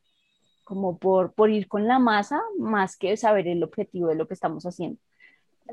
como 0.64 0.98
por, 0.98 1.34
por 1.34 1.50
ir 1.50 1.68
con 1.68 1.86
la 1.88 1.98
masa 2.00 2.40
más 2.58 2.96
que 2.98 3.16
saber 3.16 3.48
el 3.48 3.62
objetivo 3.64 4.08
de 4.08 4.16
lo 4.16 4.28
que 4.28 4.34
estamos 4.34 4.66
haciendo. 4.66 5.00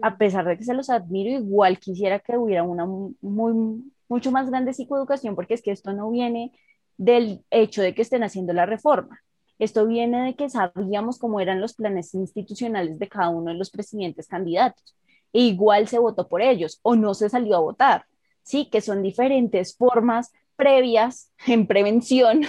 A 0.02 0.18
pesar 0.18 0.46
de 0.46 0.58
que 0.58 0.64
se 0.66 0.74
los 0.74 0.90
admiro, 0.90 1.30
igual 1.32 1.80
quisiera 1.80 2.20
que 2.20 2.38
hubiera 2.38 2.64
una 2.64 2.86
mu- 2.86 3.16
muy, 3.22 3.92
mucho 4.10 4.32
más 4.32 4.50
grande 4.50 4.74
psicoeducación, 4.74 5.36
porque 5.36 5.54
es 5.54 5.62
que 5.62 5.72
esto 5.72 5.94
no 5.94 6.10
viene 6.12 6.52
del 6.98 7.44
hecho 7.50 7.82
de 7.82 7.94
que 7.94 8.02
estén 8.02 8.24
haciendo 8.24 8.54
la 8.54 8.66
reforma. 8.66 9.22
Esto 9.60 9.86
viene 9.86 10.26
de 10.26 10.36
que 10.36 10.50
sabíamos 10.50 11.20
cómo 11.20 11.40
eran 11.40 11.62
los 11.62 11.74
planes 11.74 12.14
institucionales 12.14 13.00
de 13.00 13.08
cada 13.08 13.30
uno 13.30 13.52
de 13.52 13.58
los 13.58 13.70
presidentes 13.70 14.28
candidatos. 14.28 14.96
E 15.32 15.42
igual 15.42 15.88
se 15.88 16.00
votó 16.00 16.28
por 16.28 16.42
ellos 16.42 16.80
o 16.82 16.96
no 16.96 17.14
se 17.14 17.30
salió 17.30 17.56
a 17.56 17.62
votar. 17.62 18.06
Sí, 18.44 18.70
que 18.70 18.82
son 18.82 19.02
diferentes 19.02 19.76
formas 19.76 20.32
previas 20.56 21.32
en 21.48 21.68
prevención. 21.68 22.42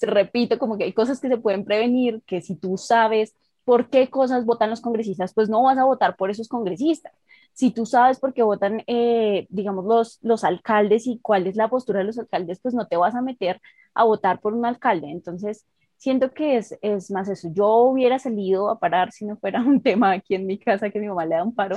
Repito, 0.00 0.58
como 0.58 0.76
que 0.76 0.84
hay 0.84 0.92
cosas 0.92 1.20
que 1.20 1.28
se 1.28 1.38
pueden 1.38 1.64
prevenir, 1.64 2.22
que 2.26 2.42
si 2.42 2.56
tú 2.56 2.76
sabes 2.76 3.34
por 3.64 3.88
qué 3.88 4.10
cosas 4.10 4.44
votan 4.44 4.70
los 4.70 4.80
congresistas, 4.80 5.32
pues 5.32 5.48
no 5.48 5.62
vas 5.62 5.78
a 5.78 5.84
votar 5.84 6.16
por 6.16 6.30
esos 6.30 6.48
congresistas. 6.48 7.12
Si 7.54 7.70
tú 7.70 7.86
sabes 7.86 8.18
por 8.20 8.34
qué 8.34 8.42
votan, 8.42 8.82
eh, 8.86 9.46
digamos, 9.48 9.84
los, 9.84 10.18
los 10.22 10.44
alcaldes 10.44 11.06
y 11.06 11.20
cuál 11.20 11.46
es 11.46 11.56
la 11.56 11.68
postura 11.68 12.00
de 12.00 12.06
los 12.06 12.18
alcaldes, 12.18 12.60
pues 12.60 12.74
no 12.74 12.86
te 12.86 12.96
vas 12.96 13.14
a 13.14 13.22
meter 13.22 13.60
a 13.94 14.04
votar 14.04 14.40
por 14.40 14.54
un 14.54 14.66
alcalde. 14.66 15.10
Entonces, 15.10 15.66
siento 15.96 16.32
que 16.32 16.56
es, 16.56 16.76
es 16.82 17.10
más 17.10 17.28
eso. 17.28 17.48
Yo 17.52 17.68
hubiera 17.76 18.18
salido 18.18 18.68
a 18.68 18.78
parar 18.78 19.12
si 19.12 19.24
no 19.24 19.36
fuera 19.36 19.62
un 19.66 19.82
tema 19.82 20.12
aquí 20.12 20.34
en 20.34 20.46
mi 20.46 20.58
casa 20.58 20.90
que 20.90 21.00
mi 21.00 21.08
mamá 21.08 21.24
le 21.26 21.36
da 21.36 21.44
un 21.44 21.54
paro. 21.54 21.76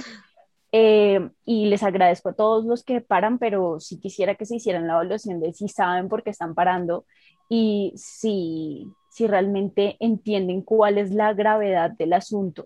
Eh, 0.74 1.30
y 1.46 1.68
les 1.68 1.82
agradezco 1.82 2.30
a 2.30 2.34
todos 2.34 2.66
los 2.66 2.84
que 2.84 3.00
paran, 3.00 3.40
pero 3.40 3.80
sí 3.80 4.00
quisiera 4.00 4.36
que 4.36 4.46
se 4.46 4.58
hicieran 4.58 4.86
la 4.86 4.94
evaluación 4.94 5.40
de 5.40 5.54
si 5.54 5.70
saben 5.70 6.10
por 6.10 6.24
qué 6.24 6.32
están 6.32 6.56
parando 6.56 7.06
y 7.50 7.94
si, 7.96 8.86
si 9.10 9.28
realmente 9.28 9.96
entienden 10.00 10.62
cuál 10.62 10.98
es 10.98 11.12
la 11.12 11.34
gravedad 11.34 11.92
del 11.92 12.12
asunto, 12.12 12.66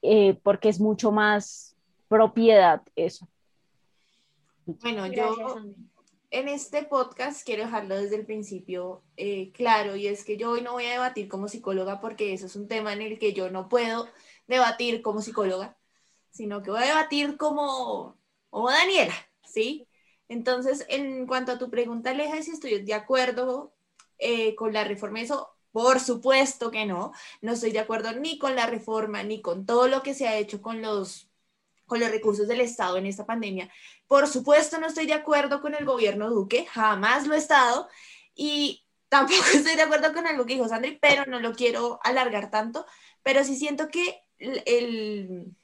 eh, 0.00 0.38
porque 0.42 0.70
es 0.70 0.80
mucho 0.80 1.12
más 1.12 1.71
propiedad 2.12 2.82
eso. 2.94 3.26
Bueno, 4.66 5.02
Gracias, 5.10 5.38
yo 5.38 5.56
en 6.30 6.48
este 6.48 6.82
podcast 6.82 7.44
quiero 7.44 7.64
dejarlo 7.64 7.96
desde 7.96 8.16
el 8.16 8.24
principio 8.26 9.02
eh, 9.16 9.50
claro 9.52 9.96
y 9.96 10.06
es 10.06 10.24
que 10.24 10.36
yo 10.36 10.50
hoy 10.50 10.62
no 10.62 10.72
voy 10.72 10.86
a 10.86 10.92
debatir 10.92 11.28
como 11.28 11.48
psicóloga 11.48 12.00
porque 12.00 12.32
eso 12.32 12.46
es 12.46 12.56
un 12.56 12.68
tema 12.68 12.92
en 12.92 13.02
el 13.02 13.18
que 13.18 13.32
yo 13.32 13.50
no 13.50 13.68
puedo 13.68 14.08
debatir 14.46 15.02
como 15.02 15.20
psicóloga, 15.20 15.76
sino 16.30 16.62
que 16.62 16.70
voy 16.70 16.82
a 16.82 16.86
debatir 16.86 17.36
como, 17.36 18.16
como 18.50 18.70
Daniela, 18.70 19.14
¿sí? 19.44 19.86
Entonces, 20.28 20.86
en 20.88 21.26
cuanto 21.26 21.52
a 21.52 21.58
tu 21.58 21.70
pregunta, 21.70 22.10
Aleja, 22.10 22.42
si 22.42 22.52
estoy 22.52 22.82
de 22.82 22.94
acuerdo 22.94 23.74
eh, 24.18 24.54
con 24.54 24.72
la 24.72 24.84
reforma, 24.84 25.20
eso 25.20 25.50
por 25.72 26.00
supuesto 26.00 26.70
que 26.70 26.86
no, 26.86 27.12
no 27.40 27.52
estoy 27.52 27.72
de 27.72 27.80
acuerdo 27.80 28.12
ni 28.12 28.38
con 28.38 28.54
la 28.54 28.66
reforma 28.66 29.22
ni 29.22 29.40
con 29.40 29.66
todo 29.66 29.88
lo 29.88 30.02
que 30.02 30.14
se 30.14 30.28
ha 30.28 30.36
hecho 30.36 30.62
con 30.62 30.82
los, 30.82 31.31
con 31.92 32.00
los 32.00 32.10
recursos 32.10 32.48
del 32.48 32.62
Estado 32.62 32.96
en 32.96 33.04
esta 33.04 33.26
pandemia. 33.26 33.70
Por 34.06 34.26
supuesto, 34.26 34.80
no 34.80 34.86
estoy 34.86 35.04
de 35.04 35.12
acuerdo 35.12 35.60
con 35.60 35.74
el 35.74 35.84
gobierno 35.84 36.30
Duque, 36.30 36.64
jamás 36.64 37.26
lo 37.26 37.34
he 37.34 37.36
estado, 37.36 37.86
y 38.34 38.82
tampoco 39.10 39.42
estoy 39.52 39.76
de 39.76 39.82
acuerdo 39.82 40.14
con 40.14 40.26
algo 40.26 40.46
que 40.46 40.54
dijo 40.54 40.66
Sandri, 40.66 40.98
pero 41.02 41.26
no 41.26 41.38
lo 41.38 41.52
quiero 41.52 42.00
alargar 42.02 42.50
tanto, 42.50 42.86
pero 43.22 43.44
sí 43.44 43.56
siento 43.56 43.88
que 43.88 44.22
el, 44.38 45.54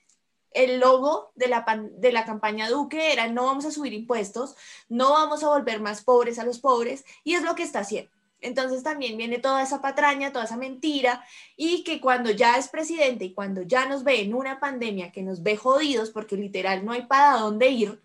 el, 0.50 0.80
logo 0.80 1.32
de 1.34 1.48
la, 1.48 1.64
de 1.92 2.12
la 2.12 2.26
campaña 2.26 2.68
Duque 2.68 3.10
era 3.14 3.26
no 3.28 3.46
vamos 3.46 3.64
a 3.64 3.70
subir 3.70 3.94
impuestos, 3.94 4.54
no 4.90 5.12
vamos 5.12 5.42
a 5.42 5.48
volver 5.48 5.80
más 5.80 6.04
pobres 6.04 6.38
a 6.38 6.44
los 6.44 6.58
pobres, 6.58 7.06
y 7.24 7.36
es 7.36 7.42
lo 7.42 7.54
que 7.54 7.62
está 7.62 7.78
haciendo. 7.78 8.10
Entonces 8.40 8.82
también 8.82 9.16
viene 9.16 9.38
toda 9.38 9.62
esa 9.62 9.80
patraña, 9.80 10.32
toda 10.32 10.44
esa 10.44 10.56
mentira, 10.56 11.24
y 11.56 11.82
que 11.82 12.00
cuando 12.00 12.30
ya 12.30 12.56
es 12.56 12.68
presidente 12.68 13.24
y 13.24 13.34
cuando 13.34 13.62
ya 13.62 13.86
nos 13.86 14.04
ve 14.04 14.20
en 14.20 14.34
una 14.34 14.60
pandemia 14.60 15.10
que 15.10 15.22
nos 15.22 15.42
ve 15.42 15.56
jodidos, 15.56 16.10
porque 16.10 16.36
literal 16.36 16.84
no 16.84 16.92
hay 16.92 17.06
para 17.06 17.38
dónde 17.38 17.68
ir, 17.68 18.00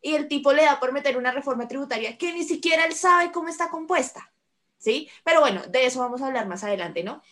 y 0.00 0.14
el 0.14 0.26
tipo 0.26 0.52
le 0.52 0.64
da 0.64 0.80
por 0.80 0.92
meter 0.92 1.16
una 1.16 1.30
reforma 1.30 1.68
tributaria 1.68 2.18
que 2.18 2.32
ni 2.32 2.42
siquiera 2.42 2.84
él 2.84 2.92
sabe 2.92 3.30
cómo 3.30 3.48
está 3.48 3.70
compuesta, 3.70 4.32
¿sí? 4.78 5.08
Pero 5.24 5.40
bueno, 5.40 5.62
de 5.68 5.86
eso 5.86 6.00
vamos 6.00 6.20
a 6.22 6.26
hablar 6.26 6.48
más 6.48 6.64
adelante, 6.64 7.04
¿no? 7.04 7.22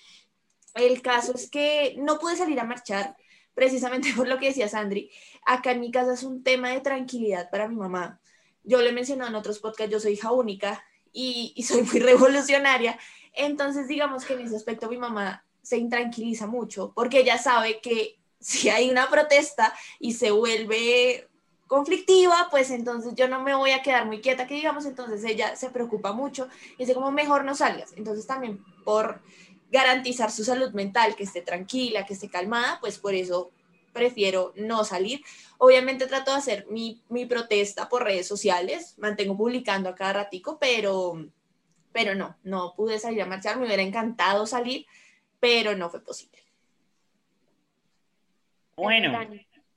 El 0.74 1.02
caso 1.02 1.34
es 1.34 1.50
que 1.50 1.96
no 1.98 2.20
pude 2.20 2.36
salir 2.36 2.60
a 2.60 2.64
marchar 2.64 3.16
precisamente 3.54 4.12
por 4.16 4.28
lo 4.28 4.38
que 4.38 4.46
decía 4.46 4.68
Sandri. 4.68 5.10
Acá 5.44 5.72
en 5.72 5.80
mi 5.80 5.90
casa 5.90 6.14
es 6.14 6.22
un 6.22 6.44
tema 6.44 6.70
de 6.70 6.80
tranquilidad 6.80 7.50
para 7.50 7.66
mi 7.66 7.74
mamá. 7.74 8.20
Yo 8.62 8.80
le 8.80 8.90
he 8.90 8.92
mencionado 8.92 9.30
en 9.30 9.36
otros 9.36 9.58
podcasts, 9.58 9.90
yo 9.90 9.98
soy 9.98 10.12
hija 10.12 10.30
única 10.30 10.84
y, 11.12 11.52
y 11.56 11.62
soy 11.62 11.82
muy 11.82 11.98
revolucionaria. 12.00 12.98
Entonces, 13.32 13.88
digamos 13.88 14.24
que 14.24 14.34
en 14.34 14.40
ese 14.40 14.56
aspecto 14.56 14.88
mi 14.88 14.96
mamá 14.96 15.44
se 15.62 15.76
intranquiliza 15.76 16.46
mucho 16.46 16.92
porque 16.94 17.20
ella 17.20 17.38
sabe 17.38 17.80
que 17.80 18.18
si 18.40 18.70
hay 18.70 18.90
una 18.90 19.08
protesta 19.08 19.74
y 19.98 20.14
se 20.14 20.30
vuelve 20.30 21.28
conflictiva, 21.66 22.48
pues 22.50 22.70
entonces 22.70 23.14
yo 23.14 23.28
no 23.28 23.42
me 23.42 23.54
voy 23.54 23.70
a 23.70 23.82
quedar 23.82 24.06
muy 24.06 24.20
quieta, 24.20 24.46
que 24.46 24.54
digamos, 24.54 24.86
entonces 24.86 25.22
ella 25.22 25.54
se 25.54 25.70
preocupa 25.70 26.12
mucho 26.12 26.48
y 26.74 26.78
dice 26.78 26.94
como 26.94 27.12
mejor 27.12 27.44
no 27.44 27.54
salgas. 27.54 27.92
Entonces 27.96 28.26
también 28.26 28.64
por 28.84 29.22
garantizar 29.70 30.32
su 30.32 30.42
salud 30.42 30.72
mental, 30.72 31.14
que 31.14 31.22
esté 31.22 31.42
tranquila, 31.42 32.04
que 32.04 32.14
esté 32.14 32.28
calmada, 32.28 32.78
pues 32.80 32.98
por 32.98 33.14
eso 33.14 33.52
prefiero 33.92 34.52
no 34.56 34.84
salir. 34.84 35.20
Obviamente 35.58 36.06
trato 36.06 36.32
de 36.32 36.38
hacer 36.38 36.66
mi, 36.70 37.02
mi 37.08 37.26
protesta 37.26 37.88
por 37.88 38.04
redes 38.04 38.26
sociales, 38.26 38.96
mantengo 38.98 39.36
publicando 39.36 39.88
a 39.88 39.94
cada 39.94 40.12
ratico, 40.12 40.58
pero, 40.58 41.26
pero 41.92 42.14
no, 42.14 42.36
no 42.42 42.74
pude 42.76 42.98
salir 42.98 43.22
a 43.22 43.26
marchar, 43.26 43.58
me 43.58 43.66
hubiera 43.66 43.82
encantado 43.82 44.46
salir, 44.46 44.86
pero 45.38 45.76
no 45.76 45.90
fue 45.90 46.02
posible. 46.02 46.38
Bueno, 48.76 49.12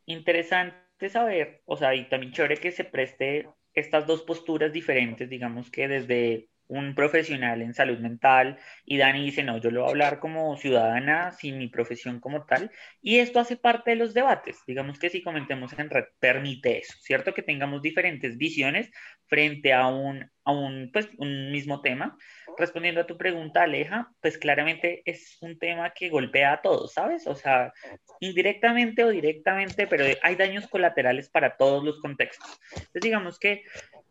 interesante 0.06 1.10
saber, 1.10 1.62
o 1.66 1.76
sea, 1.76 1.94
y 1.94 2.08
también 2.08 2.32
chévere 2.32 2.58
que 2.58 2.72
se 2.72 2.86
preste 2.86 3.50
estas 3.74 4.08
dos 4.08 4.22
posturas 4.22 4.72
diferentes, 4.72 5.30
digamos 5.30 5.70
que 5.70 5.88
desde 5.88 6.50
un 6.68 6.96
profesional 6.96 7.62
en 7.62 7.74
salud 7.74 8.00
mental 8.00 8.58
y 8.86 8.98
Dani 8.98 9.24
dice, 9.24 9.44
no, 9.44 9.58
yo 9.58 9.70
lo 9.72 9.82
voy 9.82 9.90
a 9.90 9.92
hablar 9.92 10.20
como 10.20 10.56
ciudadana, 10.58 11.32
sin 11.32 11.58
mi 11.58 11.68
profesión 11.68 12.20
como 12.20 12.46
tal, 12.46 12.72
y 13.02 13.20
esto 13.20 13.40
hace 13.40 13.58
parte 13.58 13.92
de 13.92 13.98
los 13.98 14.14
debates, 14.14 14.60
digamos 14.66 15.00
que 15.00 15.10
si 15.10 15.22
comentemos 15.22 15.78
en 15.78 15.90
red, 15.90 16.06
permite 16.20 16.80
eso, 16.80 16.94
¿cierto? 17.00 17.34
Que 17.34 17.44
tengamos 17.44 17.82
diferentes 17.82 18.38
visiones 18.38 18.92
frente 19.28 19.74
a 19.74 19.88
un, 19.88 20.30
a 20.44 20.52
un, 20.52 20.90
pues, 20.92 21.10
un 21.18 21.52
mismo 21.52 21.82
tema. 21.82 22.18
Respondiendo 22.58 23.02
a 23.02 23.08
tu 23.08 23.18
pregunta, 23.18 23.64
Aleja, 23.64 24.12
pues 24.22 24.38
claramente 24.38 25.02
es 25.06 25.38
un 25.42 25.58
tema 25.58 25.92
que 25.92 26.10
golpea 26.10 26.54
a 26.54 26.62
todos, 26.62 26.94
¿sabes? 26.94 27.26
O 27.26 27.34
sea, 27.34 27.74
indirectamente 28.20 29.04
o 29.04 29.10
directamente, 29.10 29.88
pero 29.88 30.06
hay 30.22 30.36
daños 30.36 30.68
colaterales 30.68 31.30
para 31.30 31.58
todos 31.58 31.84
los 31.84 32.00
contextos. 32.00 32.60
Entonces, 32.72 33.02
digamos 33.02 33.40
que, 33.40 33.64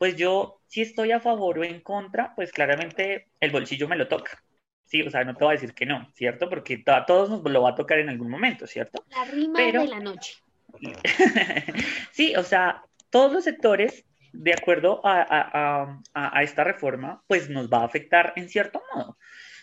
pues 0.02 0.16
yo, 0.16 0.60
si 0.66 0.82
estoy 0.82 1.12
a 1.12 1.20
favor 1.20 1.60
o 1.60 1.62
en 1.62 1.78
contra, 1.80 2.34
pues 2.34 2.50
claramente 2.50 3.28
el 3.38 3.52
bolsillo 3.52 3.86
me 3.86 3.94
lo 3.94 4.08
toca. 4.08 4.42
Sí, 4.84 5.00
o 5.02 5.08
sea, 5.12 5.22
no 5.22 5.36
te 5.36 5.44
voy 5.44 5.52
a 5.52 5.54
decir 5.60 5.74
que 5.74 5.86
no, 5.86 6.10
¿cierto? 6.12 6.48
Porque 6.48 6.82
a 6.86 7.06
todos 7.06 7.30
nos 7.30 7.40
lo 7.44 7.62
va 7.62 7.70
a 7.70 7.74
tocar 7.76 8.00
en 8.00 8.08
algún 8.08 8.28
momento, 8.28 8.66
¿cierto? 8.66 9.04
La 9.10 9.24
rima 9.26 9.52
Pero- 9.54 9.82
de 9.82 9.86
la 9.86 10.00
noche. 10.00 10.34
sí, 12.10 12.34
o 12.34 12.42
sea, 12.42 12.82
todos 13.10 13.32
los 13.32 13.44
sectores, 13.44 14.04
de 14.32 14.52
acuerdo 14.52 15.06
a, 15.06 15.20
a- 15.22 15.82
a- 15.82 16.00
a- 16.14 16.36
a 16.38 16.42
esta 16.42 16.64
reforma, 16.64 17.22
pues 17.28 17.48
nos 17.48 17.70
va 17.72 17.82
a 17.82 17.84
afectar 17.84 18.32
en 18.34 18.48
cierto 18.48 18.82
modo. 18.92 19.16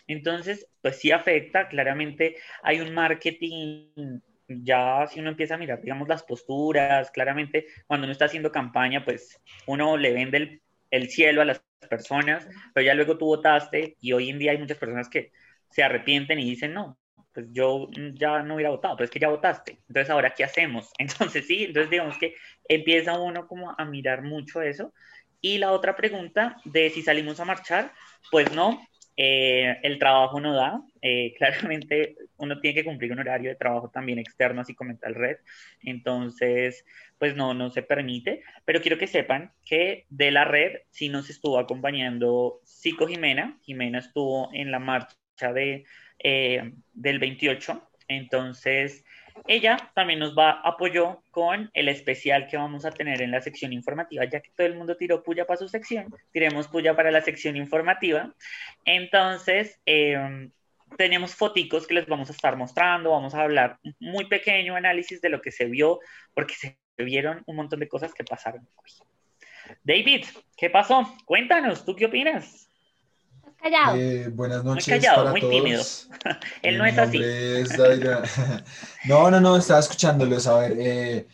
Entonces, 0.06 0.66
pues 0.80 0.98
sí 0.98 1.12
afecta, 1.12 1.68
claramente 1.68 2.36
hay 2.62 2.80
un 2.80 2.94
marketing, 2.94 4.20
ya 4.62 5.06
si 5.08 5.20
uno 5.20 5.30
empieza 5.30 5.54
a 5.54 5.58
mirar, 5.58 5.80
digamos, 5.82 6.08
las 6.08 6.22
posturas, 6.22 7.10
claramente 7.10 7.66
cuando 7.86 8.04
uno 8.06 8.12
está 8.12 8.26
haciendo 8.26 8.52
campaña, 8.52 9.04
pues 9.04 9.40
uno 9.66 9.96
le 9.96 10.12
vende 10.12 10.36
el, 10.38 10.62
el 10.90 11.08
cielo 11.10 11.42
a 11.42 11.44
las 11.44 11.62
personas, 11.88 12.46
pero 12.74 12.84
ya 12.86 12.94
luego 12.94 13.16
tú 13.18 13.26
votaste 13.26 13.96
y 14.00 14.12
hoy 14.12 14.30
en 14.30 14.38
día 14.38 14.52
hay 14.52 14.58
muchas 14.58 14.78
personas 14.78 15.08
que 15.08 15.32
se 15.70 15.82
arrepienten 15.82 16.38
y 16.38 16.44
dicen, 16.50 16.74
no, 16.74 16.98
pues 17.32 17.46
yo 17.52 17.88
ya 18.14 18.42
no 18.42 18.54
hubiera 18.56 18.70
votado, 18.70 18.96
pero 18.96 19.04
es 19.04 19.10
que 19.10 19.20
ya 19.20 19.28
votaste. 19.28 19.80
Entonces, 19.88 20.10
¿ahora 20.10 20.34
qué 20.34 20.44
hacemos? 20.44 20.90
Entonces, 20.98 21.46
sí, 21.46 21.64
entonces 21.64 21.90
digamos 21.90 22.18
que 22.18 22.34
empieza 22.68 23.18
uno 23.18 23.46
como 23.46 23.74
a 23.76 23.84
mirar 23.84 24.22
mucho 24.22 24.62
eso. 24.62 24.92
Y 25.40 25.58
la 25.58 25.72
otra 25.72 25.96
pregunta 25.96 26.56
de 26.64 26.90
si 26.90 27.02
salimos 27.02 27.40
a 27.40 27.44
marchar, 27.46 27.92
pues 28.30 28.52
no, 28.52 28.80
eh, 29.16 29.78
el 29.82 29.98
trabajo 29.98 30.40
no 30.40 30.54
da, 30.54 30.82
eh, 31.02 31.34
claramente 31.38 32.16
uno 32.36 32.60
tiene 32.60 32.74
que 32.74 32.84
cumplir 32.84 33.12
un 33.12 33.18
horario 33.18 33.50
de 33.50 33.56
trabajo 33.56 33.90
también 33.90 34.18
externo, 34.18 34.60
así 34.60 34.74
como 34.74 34.96
el 35.02 35.14
red, 35.14 35.36
entonces 35.82 36.84
pues 37.18 37.36
no, 37.36 37.52
no 37.52 37.70
se 37.70 37.82
permite, 37.82 38.42
pero 38.64 38.80
quiero 38.80 38.96
que 38.96 39.06
sepan 39.06 39.52
que 39.64 40.06
de 40.08 40.30
la 40.30 40.44
red 40.44 40.78
sí 40.90 41.10
nos 41.10 41.28
estuvo 41.28 41.58
acompañando 41.58 42.60
Psico 42.64 43.06
Jimena, 43.06 43.58
Jimena 43.62 43.98
estuvo 43.98 44.48
en 44.54 44.70
la 44.70 44.78
marcha 44.78 45.52
de, 45.52 45.84
eh, 46.18 46.72
del 46.94 47.18
28, 47.18 47.90
entonces 48.08 49.04
ella 49.46 49.90
también 49.94 50.18
nos 50.18 50.36
va 50.36 50.60
apoyó 50.62 51.22
con 51.30 51.70
el 51.74 51.88
especial 51.88 52.46
que 52.46 52.56
vamos 52.56 52.84
a 52.84 52.90
tener 52.90 53.22
en 53.22 53.30
la 53.30 53.40
sección 53.40 53.72
informativa, 53.72 54.24
ya 54.24 54.40
que 54.40 54.50
todo 54.56 54.66
el 54.66 54.76
mundo 54.76 54.96
tiró 54.96 55.22
puya 55.22 55.46
para 55.46 55.58
su 55.58 55.68
sección, 55.68 56.14
tiremos 56.32 56.68
puya 56.68 56.94
para 56.94 57.10
la 57.10 57.20
sección 57.20 57.56
informativa. 57.56 58.32
Entonces, 58.84 59.80
em, 59.86 60.50
tenemos 60.96 61.34
foticos 61.34 61.86
que 61.86 61.94
les 61.94 62.06
vamos 62.06 62.28
a 62.30 62.32
estar 62.32 62.56
mostrando, 62.56 63.10
vamos 63.10 63.34
a 63.34 63.42
hablar 63.42 63.78
muy 63.98 64.26
pequeño 64.26 64.76
análisis 64.76 65.20
de 65.20 65.28
lo 65.28 65.40
que 65.40 65.50
se 65.50 65.66
vio, 65.66 66.00
porque 66.34 66.54
se 66.54 66.78
vieron 66.96 67.42
un 67.46 67.56
montón 67.56 67.80
de 67.80 67.88
cosas 67.88 68.12
que 68.12 68.24
pasaron 68.24 68.68
David, 69.84 70.24
¿qué 70.56 70.68
pasó? 70.68 71.14
Cuéntanos, 71.24 71.84
¿tú 71.84 71.94
qué 71.94 72.06
opinas? 72.06 72.69
Callado. 73.60 74.02
Eh, 74.02 74.28
buenas 74.32 74.64
noches 74.64 74.86
callado, 74.86 75.10
para 75.10 75.32
muy 75.32 75.42
todos. 75.42 75.48
tímido. 75.48 75.90
Él 76.62 76.78
no 76.78 76.84
Mi 76.84 76.86
es 76.86 76.98
así. 76.98 77.34
es 77.62 77.76
No, 79.04 79.30
no, 79.30 79.40
no, 79.40 79.56
estaba 79.56 79.80
escuchándolos. 79.80 80.46
A 80.46 80.58
ver, 80.60 80.74
eh, 80.78 81.28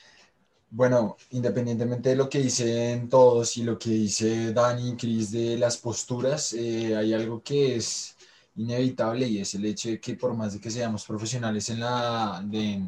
bueno, 0.71 1.17
independientemente 1.33 2.11
de 2.11 2.17
lo 2.17 2.29
que 2.31 2.41
dicen 2.41 3.09
todos 3.09 3.57
y 3.59 3.65
lo 3.65 3.79
que 3.79 3.91
dice 3.91 4.53
Dani 4.55 4.91
y 4.91 4.97
Cris 4.97 5.33
de 5.33 5.59
las 5.59 5.79
posturas, 5.79 6.53
eh, 6.55 6.97
hay 6.97 7.15
algo 7.15 7.43
que 7.43 7.77
es 7.77 8.17
inevitable 8.57 9.27
y 9.29 9.41
es 9.41 9.55
el 9.55 9.67
hecho 9.67 9.91
de 9.91 10.01
que 10.01 10.15
por 10.17 10.35
más 10.35 10.55
de 10.55 10.61
que 10.61 10.71
seamos 10.71 11.05
profesionales 11.07 11.69
en 11.71 11.81
la 11.81 12.43
de, 12.45 12.83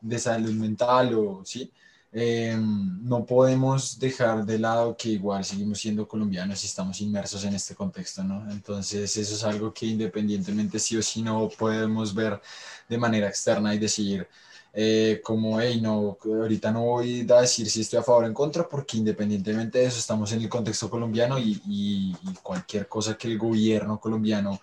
de 0.00 0.18
salud 0.18 0.52
mental 0.52 1.14
o 1.14 1.44
sí, 1.44 1.72
eh, 2.12 2.56
no 2.58 3.24
podemos 3.26 3.98
dejar 3.98 4.44
de 4.46 4.58
lado 4.58 4.96
que 4.96 5.10
igual 5.10 5.44
seguimos 5.44 5.78
siendo 5.80 6.08
colombianos 6.08 6.62
y 6.62 6.66
estamos 6.66 7.00
inmersos 7.00 7.44
en 7.44 7.54
este 7.54 7.74
contexto, 7.74 8.24
¿no? 8.24 8.50
Entonces 8.50 9.16
eso 9.16 9.34
es 9.34 9.44
algo 9.44 9.72
que 9.74 9.86
independientemente 9.86 10.78
sí 10.78 10.96
o 10.96 11.02
sí 11.02 11.22
no 11.22 11.48
podemos 11.58 12.14
ver 12.14 12.40
de 12.88 12.98
manera 12.98 13.28
externa 13.28 13.74
y 13.74 13.78
decir 13.78 14.26
eh, 14.72 15.20
como, 15.24 15.60
hey, 15.60 15.80
no, 15.80 16.16
ahorita 16.24 16.70
no 16.72 16.82
voy 16.84 17.26
a 17.30 17.40
decir 17.40 17.68
si 17.70 17.80
estoy 17.82 17.98
a 17.98 18.02
favor 18.02 18.24
o 18.24 18.26
en 18.26 18.34
contra, 18.34 18.68
porque 18.68 18.96
independientemente 18.98 19.78
de 19.78 19.86
eso 19.86 19.98
estamos 19.98 20.30
en 20.32 20.42
el 20.42 20.48
contexto 20.48 20.88
colombiano 20.90 21.38
y- 21.38 21.60
y 21.66 22.16
cualquier 22.42 22.86
cosa 22.88 23.16
que 23.16 23.28
el 23.28 23.38
gobierno 23.38 23.98
colombiano 24.00 24.60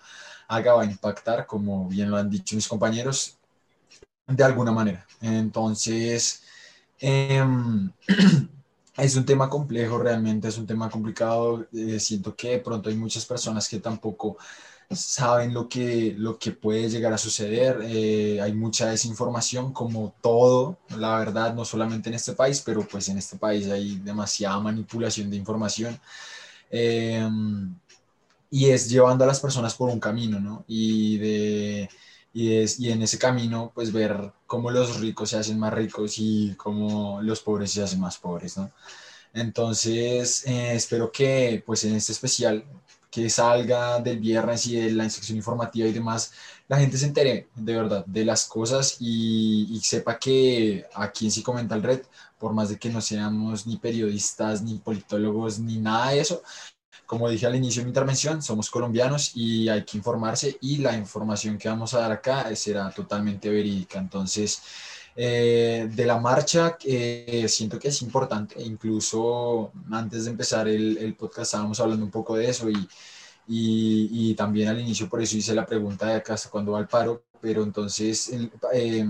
haga 0.48 0.74
va 0.74 0.82
a 0.82 0.86
impactar, 0.86 1.46
como 1.46 1.88
bien 1.88 2.10
lo 2.10 2.16
han 2.16 2.30
dicho 2.30 2.54
mis 2.56 2.68
compañeros, 2.68 3.36
de 4.26 4.44
alguna 4.44 4.72
manera. 4.72 5.06
Entonces, 5.20 6.42
em, 7.00 7.90
es 8.96 9.16
un 9.16 9.24
tema 9.24 9.48
complejo 9.48 9.98
realmente, 9.98 10.48
es 10.48 10.58
un 10.58 10.66
tema 10.66 10.90
complicado. 10.90 11.66
eh, 11.72 12.00
siento 12.00 12.34
que 12.36 12.50
de 12.52 12.58
pronto 12.60 12.88
hay 12.90 12.96
muchas 12.96 13.24
personas 13.26 13.68
que 13.68 13.80
tampoco 13.80 14.36
saben 14.90 15.52
lo 15.52 15.68
que, 15.68 16.14
lo 16.16 16.38
que 16.38 16.52
puede 16.52 16.88
llegar 16.88 17.12
a 17.12 17.18
suceder. 17.18 17.80
eh, 17.84 18.40
hay 18.40 18.52
mucha 18.54 18.86
desinformación, 18.88 19.72
como 19.72 20.14
todo, 20.22 20.78
la 20.96 21.18
verdad, 21.18 21.54
no 21.54 21.64
solamente 21.64 22.08
en 22.08 22.14
este 22.16 22.32
país, 22.34 22.62
pero 22.64 22.82
pues 22.86 23.08
en 23.08 23.18
este 23.18 23.36
país 23.36 23.68
hay 23.68 23.96
demasiada 23.98 24.58
manipulación 24.60 25.30
de 25.30 25.36
información. 25.36 25.98
Em, 26.70 27.74
y 28.50 28.66
es 28.70 28.88
llevando 28.88 29.24
a 29.24 29.26
las 29.26 29.40
personas 29.40 29.74
por 29.74 29.90
un 29.90 30.00
camino, 30.00 30.40
¿no? 30.40 30.64
Y, 30.68 31.18
de, 31.18 31.90
y, 32.36 32.58
es, 32.58 32.78
y 32.78 32.92
en 32.92 33.02
ese 33.02 33.18
camino, 33.18 33.72
pues 33.74 33.92
ver 33.92 34.32
cómo 34.46 34.70
los 34.70 35.00
ricos 35.00 35.30
se 35.30 35.38
hacen 35.38 35.58
más 35.58 35.72
ricos 35.72 36.16
y 36.18 36.54
cómo 36.56 37.22
los 37.22 37.40
pobres 37.40 37.72
se 37.72 37.82
hacen 37.82 37.98
más 38.00 38.18
pobres, 38.18 38.58
¿no? 38.58 38.70
Entonces, 39.32 40.46
eh, 40.46 40.74
espero 40.74 41.10
que 41.12 41.62
pues 41.66 41.84
en 41.84 41.94
este 41.94 42.12
especial 42.12 42.64
que 43.10 43.30
salga 43.30 44.00
del 44.00 44.18
viernes 44.18 44.66
y 44.66 44.76
de 44.76 44.92
la 44.92 45.04
instrucción 45.04 45.38
informativa 45.38 45.88
y 45.88 45.92
demás, 45.92 46.32
la 46.68 46.78
gente 46.78 46.98
se 46.98 47.06
entere 47.06 47.48
de 47.54 47.74
verdad 47.74 48.04
de 48.06 48.24
las 48.26 48.44
cosas 48.46 48.96
y, 49.00 49.68
y 49.74 49.80
sepa 49.80 50.18
que 50.18 50.84
aquí 50.94 51.26
en 51.26 51.30
Sí 51.32 51.42
Comenta 51.42 51.74
el 51.74 51.82
Red, 51.82 52.02
por 52.38 52.52
más 52.52 52.68
de 52.68 52.78
que 52.78 52.90
no 52.90 53.00
seamos 53.00 53.66
ni 53.66 53.78
periodistas, 53.78 54.62
ni 54.62 54.78
politólogos, 54.78 55.58
ni 55.58 55.78
nada 55.78 56.10
de 56.10 56.20
eso, 56.20 56.42
como 57.06 57.28
dije 57.28 57.46
al 57.46 57.56
inicio 57.56 57.80
de 57.80 57.86
mi 57.86 57.90
intervención, 57.90 58.42
somos 58.42 58.70
colombianos 58.70 59.32
y 59.34 59.68
hay 59.68 59.84
que 59.84 59.96
informarse 59.96 60.58
y 60.60 60.78
la 60.78 60.96
información 60.96 61.58
que 61.58 61.68
vamos 61.68 61.94
a 61.94 62.00
dar 62.00 62.12
acá 62.12 62.54
será 62.56 62.90
totalmente 62.90 63.48
verídica. 63.48 63.98
Entonces, 63.98 64.62
eh, 65.14 65.88
de 65.90 66.06
la 66.06 66.18
marcha, 66.18 66.76
eh, 66.84 67.46
siento 67.48 67.78
que 67.78 67.88
es 67.88 68.02
importante, 68.02 68.62
incluso 68.62 69.72
antes 69.90 70.24
de 70.24 70.30
empezar 70.32 70.68
el, 70.68 71.14
podcast 71.14 71.48
estábamos 71.52 71.80
hablando 71.80 72.04
un 72.04 72.10
poco 72.10 72.36
de 72.36 72.50
eso 72.50 72.68
y 73.48 74.34
también 74.34 74.68
al 74.68 74.80
inicio 74.80 75.08
por 75.08 75.22
eso 75.22 75.36
hice 75.36 75.54
la 75.54 75.64
pregunta 75.66 76.06
de 76.06 76.14
acá 76.14 76.34
hasta 76.34 76.50
cuándo 76.50 76.72
va 76.72 76.80
el 76.80 76.88
paro, 76.88 77.22
pero 77.40 77.62
entonces 77.62 78.28
el, 78.30 78.50
eh, 78.72 79.06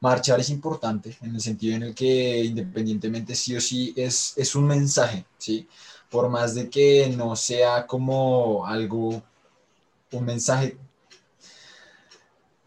marchar 0.00 0.40
es 0.40 0.50
importante 0.50 1.16
en 1.22 1.34
el 1.34 1.40
sentido 1.40 1.76
en 1.76 1.82
el 1.84 1.94
que 1.94 2.44
independientemente 2.44 3.34
sí 3.34 3.56
o 3.56 3.60
sí 3.60 3.92
es, 3.96 4.34
es 4.36 4.54
un 4.54 4.66
mensaje, 4.66 5.24
¿sí? 5.38 5.68
Por 6.10 6.28
más 6.28 6.54
de 6.54 6.68
que 6.70 7.12
no 7.16 7.36
sea 7.36 7.86
como 7.86 8.66
algo, 8.66 9.22
un 10.12 10.24
mensaje 10.24 10.78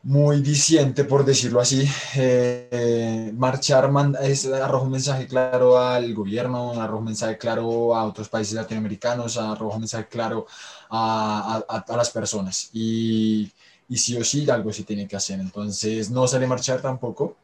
muy 0.03 0.41
diciente, 0.41 1.03
por 1.03 1.23
decirlo 1.25 1.59
así. 1.59 1.87
Eh, 2.15 3.31
marchar 3.35 3.89
es, 4.23 4.45
arroja 4.47 4.85
un 4.85 4.91
mensaje 4.91 5.27
claro 5.27 5.77
al 5.77 6.13
gobierno, 6.13 6.71
arroja 6.81 6.99
un 6.99 7.05
mensaje 7.05 7.37
claro 7.37 7.95
a 7.95 8.05
otros 8.05 8.27
países 8.29 8.53
latinoamericanos, 8.55 9.37
arroja 9.37 9.75
un 9.75 9.81
mensaje 9.81 10.07
claro 10.07 10.47
a, 10.89 11.61
a- 11.67 11.77
a 11.93 11.97
las 11.97 12.09
personas. 12.09 12.69
Y, 12.73 13.51
y 13.89 13.97
sí 13.97 14.17
o 14.17 14.23
sí, 14.23 14.49
algo 14.49 14.73
se 14.73 14.83
tiene 14.83 15.07
que 15.07 15.15
hacer. 15.15 15.39
Entonces, 15.39 16.09
no 16.09 16.27
sale 16.27 16.45
a 16.45 16.49
marchar 16.49 16.81
tampoco 16.81 17.35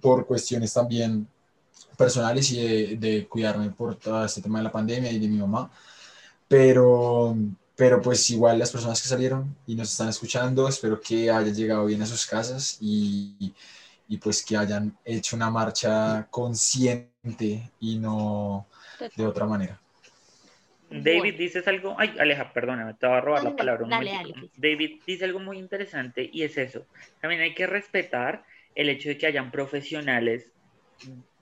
por 0.00 0.26
cuestiones 0.26 0.72
también 0.72 1.26
personales 1.96 2.50
y 2.52 2.60
de, 2.66 2.96
de 2.96 3.26
cuidarme 3.28 3.70
por 3.70 3.96
todo 3.96 4.24
este 4.24 4.42
tema 4.42 4.58
de 4.58 4.64
la 4.64 4.72
pandemia 4.72 5.10
y 5.12 5.18
de 5.18 5.28
mi 5.28 5.38
mamá. 5.38 5.70
Pero, 6.48 7.36
pero 7.76 8.00
pues 8.02 8.28
igual 8.30 8.58
las 8.58 8.70
personas 8.72 9.00
que 9.02 9.08
salieron 9.08 9.56
y 9.66 9.74
nos 9.74 9.90
están 9.90 10.08
escuchando, 10.08 10.68
espero 10.68 11.00
que 11.00 11.30
hayan 11.30 11.54
llegado 11.54 11.86
bien 11.86 12.02
a 12.02 12.06
sus 12.06 12.26
casas 12.26 12.78
y, 12.80 13.54
y 14.08 14.16
pues 14.18 14.44
que 14.44 14.56
hayan 14.56 14.96
hecho 15.04 15.36
una 15.36 15.50
marcha 15.50 16.26
consciente 16.30 17.72
y 17.80 17.98
no 17.98 18.66
de 19.14 19.26
otra 19.26 19.46
manera. 19.46 19.80
David, 20.90 21.36
dices 21.38 21.66
algo. 21.68 21.96
Ay, 21.98 22.14
Aleja, 22.18 22.52
perdóname, 22.52 22.94
te 22.94 23.06
voy 23.06 23.16
a 23.16 23.20
robar 23.20 23.42
Dale, 23.42 23.44
la 23.44 23.56
palabra. 23.56 23.84
un 23.84 23.90
dale, 23.90 24.10
momentico. 24.10 24.32
dale, 24.32 24.34
Cris. 24.34 24.52
David 24.56 25.02
dice 25.06 25.24
algo 25.24 25.38
muy 25.40 25.58
interesante 25.58 26.28
y 26.32 26.42
es 26.44 26.56
eso. 26.58 26.86
También 27.20 27.42
hay 27.42 27.54
que 27.54 27.66
respetar 27.66 28.44
el 28.74 28.88
hecho 28.88 29.08
de 29.10 29.18
que 29.18 29.26
hayan 29.26 29.50
profesionales 29.50 30.52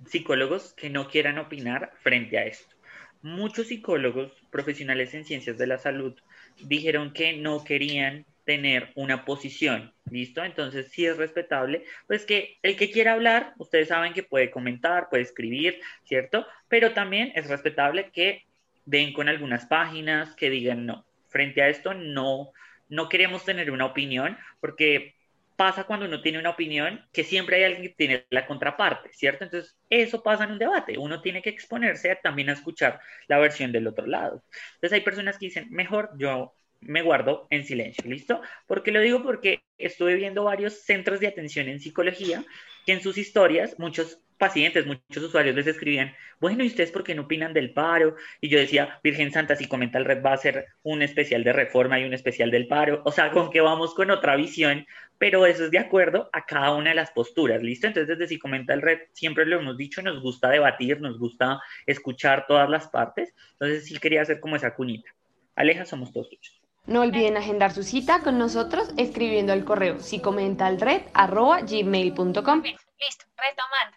psicólogos 0.04 0.74
que 0.74 0.90
no 0.90 1.08
quieran 1.08 1.38
opinar 1.38 1.92
frente 2.02 2.38
a 2.38 2.44
esto. 2.44 2.76
Muchos 3.22 3.68
psicólogos 3.68 4.32
profesionales 4.50 5.14
en 5.14 5.24
ciencias 5.24 5.58
de 5.58 5.66
la 5.66 5.78
salud 5.78 6.14
dijeron 6.60 7.12
que 7.12 7.32
no 7.32 7.64
querían 7.64 8.26
tener 8.44 8.92
una 8.94 9.24
posición, 9.24 9.92
¿listo? 10.08 10.44
Entonces 10.44 10.88
sí 10.90 11.04
es 11.04 11.16
respetable, 11.16 11.84
pues 12.06 12.24
que 12.24 12.58
el 12.62 12.76
que 12.76 12.92
quiera 12.92 13.14
hablar, 13.14 13.54
ustedes 13.58 13.88
saben 13.88 14.12
que 14.12 14.22
puede 14.22 14.52
comentar, 14.52 15.08
puede 15.10 15.24
escribir, 15.24 15.80
¿cierto? 16.04 16.46
Pero 16.68 16.92
también 16.92 17.32
es 17.34 17.48
respetable 17.48 18.10
que 18.12 18.44
den 18.84 19.12
con 19.12 19.28
algunas 19.28 19.66
páginas, 19.66 20.36
que 20.36 20.48
digan 20.48 20.86
no, 20.86 21.04
frente 21.28 21.60
a 21.60 21.68
esto 21.68 21.92
no, 21.92 22.52
no 22.88 23.08
queremos 23.08 23.44
tener 23.44 23.72
una 23.72 23.86
opinión, 23.86 24.38
porque 24.60 25.15
pasa 25.56 25.84
cuando 25.84 26.06
uno 26.06 26.20
tiene 26.20 26.38
una 26.38 26.50
opinión 26.50 27.04
que 27.12 27.24
siempre 27.24 27.56
hay 27.56 27.64
alguien 27.64 27.82
que 27.82 27.94
tiene 27.96 28.26
la 28.30 28.46
contraparte, 28.46 29.10
¿cierto? 29.12 29.44
Entonces, 29.44 29.76
eso 29.90 30.22
pasa 30.22 30.44
en 30.44 30.52
un 30.52 30.58
debate. 30.58 30.98
Uno 30.98 31.20
tiene 31.20 31.42
que 31.42 31.50
exponerse 31.50 32.14
también 32.22 32.50
a 32.50 32.52
escuchar 32.52 33.00
la 33.26 33.38
versión 33.38 33.72
del 33.72 33.86
otro 33.86 34.06
lado. 34.06 34.42
Entonces, 34.74 34.92
hay 34.92 35.00
personas 35.00 35.38
que 35.38 35.46
dicen, 35.46 35.68
mejor 35.70 36.10
yo 36.18 36.54
me 36.80 37.02
guardo 37.02 37.46
en 37.50 37.64
silencio, 37.64 38.04
¿listo? 38.08 38.40
Porque 38.66 38.92
lo 38.92 39.00
digo 39.00 39.22
porque 39.22 39.62
estuve 39.78 40.14
viendo 40.14 40.44
varios 40.44 40.82
centros 40.82 41.20
de 41.20 41.28
atención 41.28 41.68
en 41.68 41.80
psicología 41.80 42.44
que 42.84 42.92
en 42.92 43.02
sus 43.02 43.18
historias 43.18 43.78
muchos 43.78 44.20
pacientes, 44.36 44.86
muchos 44.86 45.22
usuarios 45.22 45.56
les 45.56 45.66
escribían, 45.66 46.14
bueno, 46.40 46.62
¿y 46.62 46.68
ustedes 46.68 46.90
por 46.90 47.02
qué 47.02 47.14
no 47.14 47.22
opinan 47.22 47.52
del 47.52 47.72
paro? 47.72 48.16
Y 48.40 48.48
yo 48.48 48.58
decía, 48.58 49.00
Virgen 49.02 49.32
Santa, 49.32 49.56
si 49.56 49.66
comenta 49.66 49.98
el 49.98 50.04
red 50.04 50.22
va 50.22 50.32
a 50.32 50.36
ser 50.36 50.66
un 50.82 51.02
especial 51.02 51.44
de 51.44 51.52
reforma 51.52 51.98
y 51.98 52.04
un 52.04 52.14
especial 52.14 52.50
del 52.50 52.68
paro, 52.68 53.02
o 53.04 53.12
sea, 53.12 53.30
con 53.30 53.50
que 53.50 53.60
vamos 53.60 53.94
con 53.94 54.10
otra 54.10 54.36
visión, 54.36 54.86
pero 55.18 55.46
eso 55.46 55.64
es 55.64 55.70
de 55.70 55.78
acuerdo 55.78 56.28
a 56.32 56.44
cada 56.44 56.74
una 56.74 56.90
de 56.90 56.96
las 56.96 57.10
posturas, 57.10 57.62
¿listo? 57.62 57.86
Entonces, 57.86 58.18
desde 58.18 58.28
si 58.28 58.38
comenta 58.38 58.74
el 58.74 58.82
red, 58.82 58.98
siempre 59.12 59.46
lo 59.46 59.60
hemos 59.60 59.76
dicho, 59.76 60.02
nos 60.02 60.20
gusta 60.20 60.50
debatir, 60.50 61.00
nos 61.00 61.18
gusta 61.18 61.60
escuchar 61.86 62.46
todas 62.46 62.68
las 62.68 62.88
partes, 62.88 63.34
entonces 63.52 63.86
sí 63.86 63.98
quería 63.98 64.22
hacer 64.22 64.40
como 64.40 64.56
esa 64.56 64.74
cuñita. 64.74 65.10
Aleja, 65.54 65.86
somos 65.86 66.12
todos 66.12 66.28
tuyos. 66.28 66.60
No 66.86 67.00
olviden 67.00 67.36
agendar 67.36 67.72
su 67.72 67.82
cita 67.82 68.22
con 68.22 68.38
nosotros 68.38 68.90
escribiendo 68.96 69.52
al 69.52 69.64
correo 69.64 69.98
psicomentalred.gmail.com. 69.98 72.62
Listo, 72.62 73.24
retomando. 73.36 73.96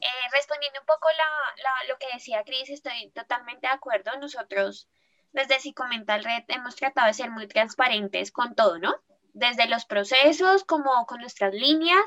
Eh, 0.00 0.28
respondiendo 0.32 0.80
un 0.80 0.86
poco 0.86 1.08
la, 1.16 1.88
lo 1.88 1.98
que 1.98 2.06
decía 2.12 2.44
Cris, 2.44 2.70
estoy 2.70 3.10
totalmente 3.10 3.66
de 3.66 3.72
acuerdo. 3.72 4.10
Nosotros 4.20 4.88
desde 5.32 5.60
Psicomental 5.60 6.24
Red 6.24 6.44
hemos 6.48 6.76
tratado 6.76 7.06
de 7.06 7.14
ser 7.14 7.30
muy 7.30 7.48
transparentes 7.48 8.32
con 8.32 8.54
todo, 8.54 8.78
¿no? 8.78 8.94
Desde 9.32 9.68
los 9.68 9.84
procesos, 9.84 10.64
como 10.64 11.06
con 11.06 11.20
nuestras 11.20 11.52
líneas, 11.54 12.04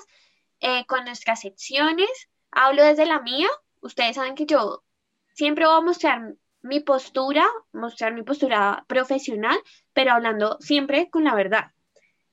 eh, 0.59 0.85
con 0.85 1.05
nuestras 1.05 1.41
secciones. 1.41 2.29
Hablo 2.51 2.83
desde 2.83 3.05
la 3.05 3.19
mía. 3.19 3.47
Ustedes 3.81 4.15
saben 4.15 4.35
que 4.35 4.45
yo 4.45 4.83
siempre 5.33 5.65
voy 5.65 5.77
a 5.77 5.81
mostrar 5.81 6.33
mi 6.61 6.79
postura, 6.79 7.47
mostrar 7.73 8.13
mi 8.13 8.23
postura 8.23 8.85
profesional, 8.87 9.59
pero 9.93 10.13
hablando 10.13 10.57
siempre 10.59 11.09
con 11.09 11.23
la 11.23 11.35
verdad. 11.35 11.71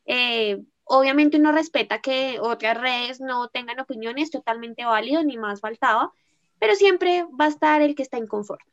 Eh, 0.05 0.59
obviamente 0.89 1.37
uno 1.37 1.53
respeta 1.53 2.01
que 2.01 2.39
otras 2.41 2.81
redes 2.81 3.21
no 3.21 3.49
tengan 3.49 3.79
opiniones, 3.81 4.31
totalmente 4.31 4.85
válido, 4.85 5.23
ni 5.23 5.37
más 5.37 5.61
faltaba, 5.61 6.13
pero 6.59 6.75
siempre 6.75 7.25
va 7.39 7.47
a 7.47 7.49
estar 7.49 7.83
el 7.83 7.95
que 7.95 8.03
está 8.03 8.19
inconforme. 8.19 8.65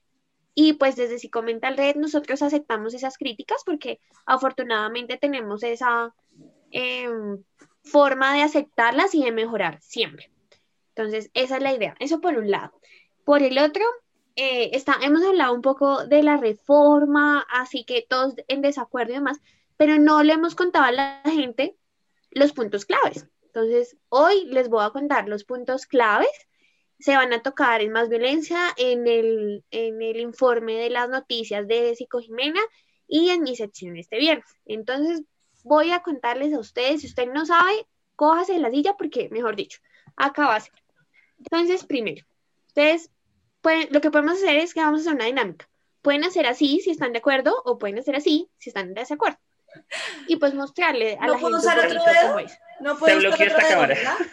Y 0.55 0.73
pues 0.73 0.95
desde 0.95 1.19
Psicomental 1.19 1.77
Red 1.77 1.97
nosotros 1.97 2.41
aceptamos 2.41 2.93
esas 2.93 3.17
críticas 3.17 3.61
porque 3.65 3.99
afortunadamente 4.25 5.17
tenemos 5.17 5.63
esa 5.63 6.15
em, 6.71 7.43
forma 7.83 8.33
de 8.33 8.41
aceptarlas 8.41 9.13
y 9.13 9.23
de 9.23 9.33
mejorar 9.33 9.81
siempre. 9.81 10.31
Entonces, 10.95 11.29
esa 11.33 11.57
es 11.57 11.63
la 11.63 11.73
idea. 11.73 11.95
Eso 11.99 12.21
por 12.21 12.37
un 12.37 12.49
lado. 12.49 12.79
Por 13.25 13.43
el 13.43 13.57
otro, 13.57 13.83
eh, 14.37 14.69
está, 14.73 14.95
hemos 15.01 15.23
hablado 15.23 15.53
un 15.53 15.61
poco 15.61 16.05
de 16.07 16.23
la 16.23 16.37
reforma, 16.37 17.45
así 17.51 17.83
que 17.83 18.05
todos 18.07 18.35
en 18.47 18.61
desacuerdo 18.61 19.11
y 19.11 19.15
demás, 19.15 19.41
pero 19.75 19.99
no 19.99 20.23
le 20.23 20.33
hemos 20.33 20.55
contado 20.55 20.85
a 20.85 20.91
la 20.93 21.21
gente 21.25 21.75
los 22.35 22.53
puntos 22.53 22.85
claves. 22.85 23.27
Entonces, 23.41 23.97
hoy 24.09 24.45
les 24.45 24.69
voy 24.69 24.85
a 24.85 24.91
contar 24.91 25.27
los 25.27 25.45
puntos 25.45 25.87
claves. 25.87 26.29
Se 26.99 27.15
van 27.15 27.33
a 27.33 27.41
tocar 27.41 27.81
en 27.81 27.91
más 27.91 28.09
violencia 28.09 28.59
en 28.77 29.07
el, 29.07 29.63
en 29.71 30.01
el 30.01 30.19
informe 30.19 30.75
de 30.75 30.89
las 30.89 31.09
noticias 31.09 31.67
de 31.67 31.95
Psico 31.95 32.19
Jimena 32.19 32.61
y 33.07 33.29
en 33.29 33.41
mi 33.41 33.55
sección 33.55 33.97
este 33.97 34.17
viernes. 34.17 34.45
Entonces, 34.65 35.23
voy 35.63 35.91
a 35.91 36.01
contarles 36.03 36.53
a 36.53 36.59
ustedes, 36.59 37.01
si 37.01 37.07
usted 37.07 37.27
no 37.31 37.45
sabe, 37.45 37.87
cójase 38.15 38.53
de 38.53 38.59
la 38.59 38.69
silla 38.69 38.95
porque, 38.97 39.29
mejor 39.29 39.55
dicho, 39.55 39.79
acá 40.15 40.47
va. 40.47 40.63
Entonces, 41.39 41.85
primero, 41.85 42.25
ustedes 42.67 43.09
lo 43.89 44.01
que 44.01 44.11
podemos 44.11 44.33
hacer 44.33 44.57
es 44.57 44.73
que 44.73 44.81
vamos 44.81 44.99
a 44.99 45.01
hacer 45.01 45.15
una 45.15 45.25
dinámica. 45.25 45.67
Pueden 46.01 46.23
hacer 46.23 46.45
así 46.45 46.81
si 46.81 46.91
están 46.91 47.13
de 47.13 47.19
acuerdo 47.19 47.55
o 47.65 47.79
pueden 47.79 47.97
hacer 47.97 48.15
así 48.15 48.49
si 48.57 48.69
están 48.69 48.89
en 48.89 48.93
desacuerdo. 48.93 49.39
Y 50.27 50.35
pues 50.37 50.53
mostrarle 50.53 51.17
a 51.21 51.27
¿No 51.27 51.33
la 51.33 51.39
puedo 51.39 51.59
gente 51.59 51.67
usar 51.67 51.79
otro 51.85 52.03
dedo? 52.03 52.47
No 52.81 52.97
puedo 52.97 53.19
Te 53.19 53.27
usar 53.27 53.33
otro 53.47 53.57
esta 53.57 53.67
dedo, 53.67 53.69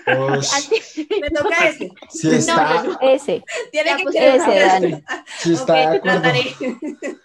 cámara. 0.06 0.36
Ush, 0.38 0.48
Así. 0.54 1.08
Me 1.20 1.30
toca 1.38 1.72
si 2.10 2.30
está, 2.34 2.74
No, 2.74 2.82
no, 2.92 2.98
Ese, 3.00 3.44
Tiene 3.70 3.90
Ya, 3.90 3.96
que 3.96 4.02
pues, 4.04 4.14
ser 4.14 4.34
ese. 4.36 4.60
Dani. 4.60 5.04
si 5.38 5.52
está 5.54 5.74
de 5.74 5.82
acuerdo, 5.98 6.02
trataré. 6.20 6.54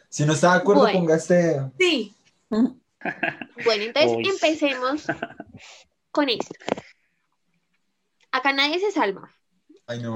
si 0.09 0.25
no 0.25 0.33
está 0.33 0.51
de 0.53 0.57
acuerdo, 0.57 0.81
Bueno. 0.83 0.99
ponga 0.99 1.15
este 1.15 1.33
dedo. 1.35 1.71
Sí. 1.79 2.15
Bueno, 2.49 3.83
entonces 3.83 4.11
Uy. 4.17 4.27
empecemos 4.29 5.05
con 6.11 6.29
esto. 6.29 6.53
Acá 8.31 8.53
nadie 8.53 8.79
se 8.79 8.91
salva. 8.91 9.31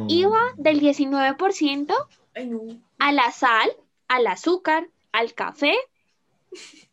IVA 0.07 0.41
del 0.57 0.81
19% 0.81 1.95
Ay, 2.35 2.45
no. 2.47 2.61
a 2.99 3.11
la 3.13 3.31
sal, 3.31 3.71
al 4.09 4.27
azúcar, 4.27 4.87
al 5.13 5.33
café, 5.33 5.73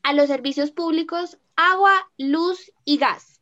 a 0.03 0.13
los 0.13 0.29
servicios 0.29 0.71
públicos, 0.71 1.39
agua, 1.57 2.11
luz 2.17 2.73
y 2.85 2.99
gas. 2.99 3.41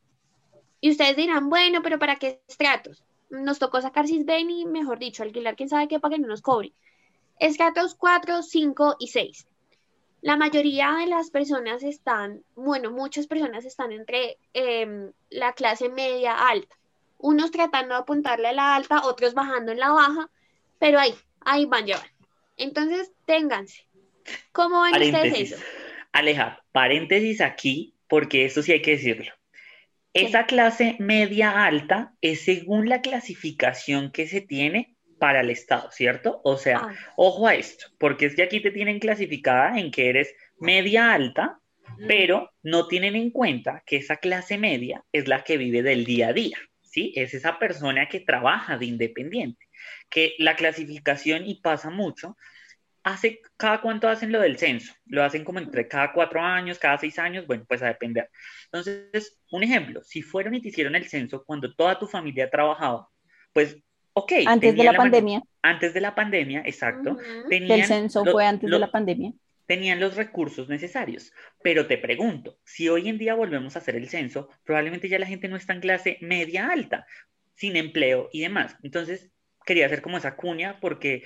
Y 0.81 0.91
ustedes 0.91 1.15
dirán, 1.15 1.49
bueno, 1.49 1.81
pero 1.81 1.99
¿para 1.99 2.17
qué 2.17 2.41
estratos? 2.47 3.03
Nos 3.29 3.59
tocó 3.59 3.81
sacar 3.81 4.07
Sisbén 4.07 4.49
y, 4.49 4.65
mejor 4.65 4.99
dicho, 4.99 5.23
alquilar 5.23 5.55
quién 5.55 5.69
sabe 5.69 5.87
qué 5.87 5.99
para 5.99 6.15
que 6.15 6.21
no 6.21 6.27
nos 6.27 6.41
cobre. 6.41 6.73
Estratos 7.39 7.95
4, 7.95 8.41
5 8.41 8.95
y 8.99 9.07
6. 9.07 9.47
La 10.21 10.37
mayoría 10.37 10.93
de 10.99 11.07
las 11.07 11.29
personas 11.29 11.83
están, 11.83 12.43
bueno, 12.55 12.91
muchas 12.91 13.27
personas 13.27 13.65
están 13.65 13.91
entre 13.91 14.37
em, 14.53 15.11
la 15.29 15.53
clase 15.53 15.89
media 15.89 16.33
alta. 16.33 16.75
Unos 17.19 17.51
tratando 17.51 17.95
de 17.95 18.01
apuntarle 18.01 18.47
a 18.47 18.53
la 18.53 18.75
alta, 18.75 19.05
otros 19.05 19.33
bajando 19.33 19.71
en 19.71 19.79
la 19.79 19.91
baja, 19.91 20.29
pero 20.79 20.99
ahí, 20.99 21.15
ahí 21.41 21.65
van, 21.65 21.85
ya 21.85 21.97
van. 21.97 22.09
Entonces, 22.57 23.11
ténganse. 23.25 23.87
¿Cómo 24.51 24.81
ven 24.81 25.01
ustedes 25.01 25.51
eso? 25.51 25.63
Aleja, 26.11 26.63
paréntesis 26.71 27.41
aquí, 27.41 27.95
porque 28.07 28.45
eso 28.45 28.61
sí 28.61 28.71
hay 28.71 28.81
que 28.81 28.91
decirlo. 28.91 29.31
Esa 30.13 30.45
clase 30.45 30.95
media 30.99 31.65
alta 31.65 32.13
es 32.21 32.41
según 32.41 32.89
la 32.89 33.01
clasificación 33.01 34.11
que 34.11 34.27
se 34.27 34.41
tiene 34.41 34.95
para 35.19 35.41
el 35.41 35.49
Estado, 35.49 35.91
¿cierto? 35.91 36.41
O 36.43 36.57
sea, 36.57 36.79
Ah, 36.79 36.95
ojo 37.15 37.47
a 37.47 37.55
esto, 37.55 37.87
porque 37.99 38.25
es 38.25 38.35
que 38.35 38.43
aquí 38.43 38.59
te 38.59 38.71
tienen 38.71 38.99
clasificada 38.99 39.79
en 39.79 39.91
que 39.91 40.09
eres 40.09 40.33
media 40.59 41.13
alta, 41.13 41.59
pero 42.07 42.51
no 42.63 42.87
tienen 42.87 43.15
en 43.15 43.31
cuenta 43.31 43.83
que 43.85 43.97
esa 43.97 44.17
clase 44.17 44.57
media 44.57 45.03
es 45.11 45.27
la 45.27 45.43
que 45.43 45.57
vive 45.57 45.83
del 45.83 46.03
día 46.05 46.29
a 46.29 46.33
día, 46.33 46.57
¿sí? 46.81 47.13
Es 47.15 47.33
esa 47.33 47.59
persona 47.59 48.07
que 48.07 48.19
trabaja 48.19 48.77
de 48.77 48.85
independiente, 48.85 49.67
que 50.09 50.33
la 50.39 50.55
clasificación, 50.55 51.45
y 51.45 51.61
pasa 51.61 51.89
mucho, 51.89 52.35
hace, 53.07 53.41
cada 53.55 53.79
cuánto 53.81 54.07
hacen 54.09 54.31
lo 54.31 54.39
del 54.41 54.57
censo, 54.57 54.93
lo 55.05 55.23
hacen 55.23 55.43
como 55.43 55.59
entre 55.59 55.87
cada 55.87 56.11
cuatro 56.11 56.41
años, 56.41 56.77
cada 56.77 56.97
seis 56.97 57.17
años, 57.19 57.47
bueno, 57.47 57.65
pues 57.67 57.81
a 57.81 57.87
depender. 57.87 58.29
Entonces, 58.65 59.39
un 59.51 59.63
ejemplo, 59.63 60.03
si 60.03 60.21
fueron 60.21 60.55
y 60.55 60.61
te 60.61 60.69
hicieron 60.69 60.95
el 60.95 61.05
censo 61.07 61.43
cuando 61.45 61.73
toda 61.73 61.97
tu 61.97 62.07
familia 62.07 62.49
trabajaba, 62.49 63.07
pues, 63.53 63.77
ok. 64.13 64.33
antes 64.45 64.75
de 64.75 64.83
la 64.83 64.93
pandemia, 64.93 65.41
Antes 65.61 65.93
de 65.93 66.01
la 66.01 66.15
pandemia, 66.15 66.61
exacto. 66.65 67.17
que 67.49 67.57
el 67.57 67.83
censo 67.85 68.23
lo- 68.25 68.31
fue 68.31 68.45
antes 68.45 68.69
lo- 68.69 68.77
de 68.77 68.81
la 68.81 68.91
pandemia. 68.91 69.31
tenían 69.65 69.99
los 69.99 70.15
recursos 70.15 70.69
necesarios. 70.69 71.33
Pero 71.61 71.87
te 71.87 71.97
pregunto, 71.97 72.57
si 72.63 72.87
hoy 72.87 73.09
en 73.09 73.17
día 73.17 73.33
volvemos 73.35 73.75
a 73.75 73.79
hacer 73.79 73.95
el 73.97 74.07
censo, 74.07 74.49
probablemente 74.63 75.09
ya 75.09 75.19
la 75.19 75.25
gente 75.27 75.47
no 75.49 75.57
está 75.57 75.73
en 75.73 75.81
clase 75.81 76.17
media 76.21 76.69
alta, 76.69 77.05
sin 77.53 77.75
empleo 77.75 78.29
y 78.31 78.41
demás. 78.41 78.77
Entonces, 78.83 79.29
quería 79.65 79.85
hacer 79.87 80.01
como 80.01 80.17
esa 80.17 80.37
cuña 80.37 80.79
porque 80.79 81.23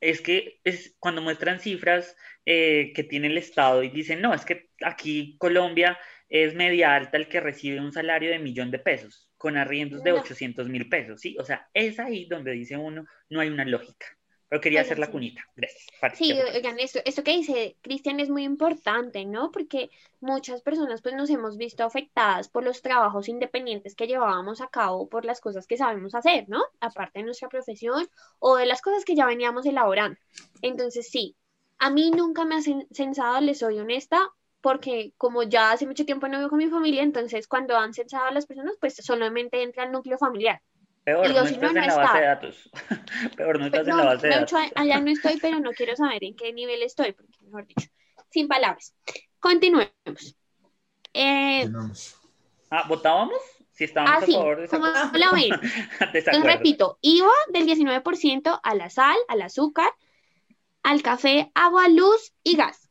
es 0.00 0.20
que 0.20 0.60
es 0.64 0.96
cuando 0.98 1.22
muestran 1.22 1.60
cifras 1.60 2.16
eh, 2.46 2.92
que 2.94 3.04
tiene 3.04 3.28
el 3.28 3.38
Estado 3.38 3.82
y 3.82 3.90
dicen, 3.90 4.20
no, 4.20 4.34
es 4.34 4.44
que 4.44 4.70
aquí 4.82 5.36
Colombia 5.38 5.98
es 6.28 6.54
media 6.54 6.94
alta 6.94 7.16
el 7.18 7.28
que 7.28 7.40
recibe 7.40 7.80
un 7.80 7.92
salario 7.92 8.30
de 8.30 8.38
millón 8.38 8.70
de 8.70 8.78
pesos, 8.78 9.30
con 9.36 9.56
arriendos 9.56 10.02
de 10.02 10.12
No. 10.12 10.20
800 10.20 10.68
mil 10.68 10.88
pesos, 10.88 11.20
¿sí? 11.20 11.36
O 11.38 11.44
sea, 11.44 11.68
es 11.74 11.98
ahí 11.98 12.26
donde 12.26 12.52
dice 12.52 12.76
uno, 12.76 13.04
no 13.28 13.40
hay 13.40 13.48
una 13.48 13.64
lógica. 13.64 14.06
Pero 14.50 14.62
quería 14.62 14.82
hacer 14.82 15.00
la 15.00 15.10
sí. 15.10 15.12
cuñita. 15.12 15.42
Gracias. 15.56 15.86
Pati, 16.00 16.18
Sí, 16.18 16.38
oigan, 16.54 16.78
esto, 16.80 17.00
esto 17.04 17.22
que 17.24 17.32
dice 17.32 17.78
Cristian 17.82 18.20
es 18.20 18.30
muy 18.30 18.44
importante, 18.44 19.24
¿no? 19.26 19.50
Porque 19.52 19.90
muchas 20.20 20.62
personas 20.62 21.02
pues 21.02 21.14
nos 21.14 21.30
hemos 21.30 21.56
visto 21.56 21.84
afectadas 21.84 22.48
por 22.48 22.64
los 22.64 22.82
trabajos 22.82 23.28
independientes 23.28 23.94
que 23.96 24.06
llevábamos 24.08 24.60
a 24.60 24.68
cabo 24.68 25.08
por 25.08 25.24
las 25.24 25.40
cosas 25.40 25.66
que 25.66 25.76
sabemos 25.78 26.14
hacer, 26.14 26.48
¿no? 26.48 26.62
Aparte 26.80 27.20
de 27.20 27.26
nuestra 27.26 27.48
profesión 27.48 28.08
o 28.40 28.56
de 28.56 28.66
las 28.66 28.82
cosas 28.82 29.04
que 29.04 29.14
ya 29.16 29.26
veníamos 29.26 29.66
elaborando. 29.66 30.18
Entonces, 30.62 31.08
sí, 31.10 31.36
a 31.78 31.90
mí 31.90 32.10
nunca 32.10 32.44
me 32.44 32.56
ha 32.56 32.58
cen- 32.60 32.86
censado, 32.92 33.40
les 33.40 33.58
soy 33.60 33.78
honesta, 33.78 34.18
porque 34.60 35.14
como 35.16 35.42
ya 35.44 35.72
hace 35.72 35.86
mucho 35.86 36.04
tiempo 36.04 36.28
no 36.28 36.38
vivo 36.38 36.50
con 36.50 36.58
mi 36.58 36.68
familia, 36.70 37.02
entonces 37.02 37.46
cuando 37.48 37.76
han 37.76 37.94
censado 37.94 38.26
a 38.26 38.32
las 38.32 38.46
personas, 38.46 38.76
pues 38.80 38.96
solamente 38.96 39.62
entra 39.62 39.84
el 39.84 39.92
núcleo 39.92 40.18
familiar. 40.18 40.60
Peor, 41.04 41.30
Y 41.30 41.34
yo, 41.34 41.40
no 41.42 41.46
si 41.46 41.54
estás 41.54 41.72
no, 41.72 41.80
en 41.80 41.86
no 41.86 41.86
la 41.86 41.96
base 41.96 42.18
de 42.18 42.24
datos. 42.26 42.70
Peor, 43.36 43.58
no 43.58 43.66
estás 43.66 43.80
Pues 43.84 43.88
en 43.88 43.96
la 43.96 44.04
base 44.04 44.26
de 44.28 44.38
hecho, 44.38 44.56
datos. 44.56 44.72
allá 44.74 45.00
no 45.00 45.10
estoy, 45.10 45.38
pero 45.40 45.60
no 45.60 45.72
quiero 45.72 45.96
saber 45.96 46.24
en 46.24 46.36
qué 46.36 46.52
nivel 46.52 46.82
estoy, 46.82 47.12
porque 47.12 47.38
mejor 47.44 47.66
dicho, 47.66 47.88
sin 48.30 48.48
palabras. 48.48 48.94
Continuemos. 49.38 49.90
Eh, 51.14 51.62
Continuamos. 51.62 52.16
Ah, 52.70 52.84
¿votábamos? 52.88 53.34
Si 53.72 53.84
estábamos 53.84 54.22
ah, 54.22 54.26
sí, 54.26 54.34
a 54.34 54.38
favor 54.38 54.60
de 54.60 54.68
¿cómo 54.68 54.86
desacuerdo. 54.86 55.18
la 55.18 55.32
ven? 55.32 55.50
Entonces 56.00 56.44
repito, 56.44 56.98
IVA 57.00 57.32
del 57.52 57.66
19% 57.66 58.60
a 58.62 58.74
la 58.74 58.90
sal, 58.90 59.16
al 59.28 59.42
azúcar, 59.42 59.90
al 60.82 61.02
café, 61.02 61.50
agua, 61.54 61.88
luz 61.88 62.32
y 62.44 62.56
gas. 62.56 62.90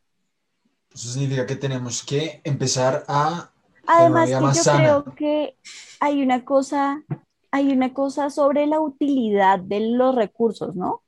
Eso 0.94 1.08
significa 1.10 1.46
que 1.46 1.56
tenemos 1.56 2.04
que 2.04 2.42
empezar 2.44 3.04
a 3.08 3.52
Además 3.86 4.30
que 4.30 4.52
yo 4.54 4.54
sana. 4.54 4.80
creo 4.80 5.16
que 5.16 5.58
hay 6.00 6.22
una 6.22 6.46
cosa, 6.46 7.04
hay 7.52 7.72
una 7.72 7.94
cosa 7.94 8.30
sobre 8.30 8.68
la 8.68 8.80
utilidad 8.80 9.60
de 9.60 9.80
los 9.92 10.16
recursos, 10.16 10.76
¿no? 10.76 11.02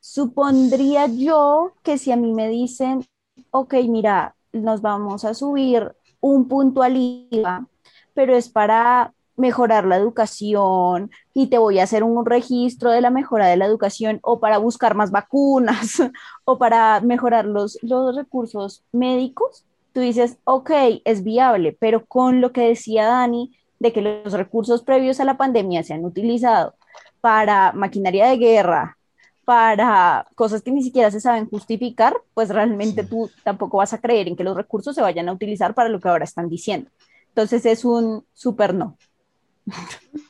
Supondría 0.00 1.06
yo 1.06 1.74
que 1.82 1.98
si 1.98 2.10
a 2.12 2.16
mí 2.16 2.32
me 2.32 2.48
dicen, 2.48 3.04
ok, 3.50 3.74
mira, 3.88 4.34
nos 4.52 4.82
vamos 4.82 5.24
a 5.24 5.34
subir 5.34 5.92
un 6.20 6.48
punto 6.48 6.82
al 6.82 6.96
IVA, 6.96 7.66
pero 8.14 8.36
es 8.36 8.48
para 8.48 9.14
mejorar 9.36 9.86
la 9.86 9.96
educación 9.96 11.10
y 11.32 11.46
te 11.48 11.58
voy 11.58 11.78
a 11.78 11.84
hacer 11.84 12.04
un 12.04 12.26
registro 12.26 12.90
de 12.90 13.00
la 13.00 13.10
mejora 13.10 13.46
de 13.46 13.56
la 13.56 13.66
educación 13.66 14.20
o 14.22 14.40
para 14.40 14.58
buscar 14.58 14.94
más 14.94 15.10
vacunas 15.10 16.02
o 16.44 16.58
para 16.58 17.00
mejorar 17.00 17.46
los, 17.46 17.78
los 17.82 18.14
recursos 18.14 18.84
médicos, 18.92 19.64
tú 19.92 20.00
dices, 20.00 20.38
ok, 20.44 20.70
es 21.04 21.24
viable, 21.24 21.76
pero 21.78 22.04
con 22.06 22.40
lo 22.40 22.52
que 22.52 22.68
decía 22.68 23.06
Dani, 23.06 23.56
de 23.82 23.92
que 23.92 24.00
los 24.00 24.32
recursos 24.32 24.82
previos 24.84 25.18
a 25.18 25.24
la 25.24 25.36
pandemia 25.36 25.82
se 25.82 25.92
han 25.92 26.04
utilizado 26.04 26.76
para 27.20 27.72
maquinaria 27.72 28.28
de 28.28 28.36
guerra, 28.36 28.96
para 29.44 30.24
cosas 30.36 30.62
que 30.62 30.70
ni 30.70 30.84
siquiera 30.84 31.10
se 31.10 31.20
saben 31.20 31.48
justificar, 31.50 32.14
pues 32.32 32.48
realmente 32.48 33.02
Sí. 33.02 33.08
tú 33.10 33.28
tampoco 33.42 33.78
vas 33.78 33.92
a 33.92 34.00
creer 34.00 34.28
en 34.28 34.36
que 34.36 34.44
los 34.44 34.56
recursos 34.56 34.94
se 34.94 35.02
vayan 35.02 35.28
a 35.28 35.32
utilizar 35.32 35.74
para 35.74 35.88
lo 35.88 35.98
que 35.98 36.08
ahora 36.08 36.22
están 36.22 36.48
diciendo. 36.48 36.90
Entonces 37.30 37.66
es 37.66 37.84
un 37.84 38.04
no. 38.04 38.96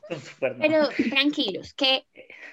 Son 0.09 0.21
súper 0.21 0.57
no. 0.57 0.59
Pero 0.63 0.89
tranquilos, 1.11 1.75
que 1.75 2.07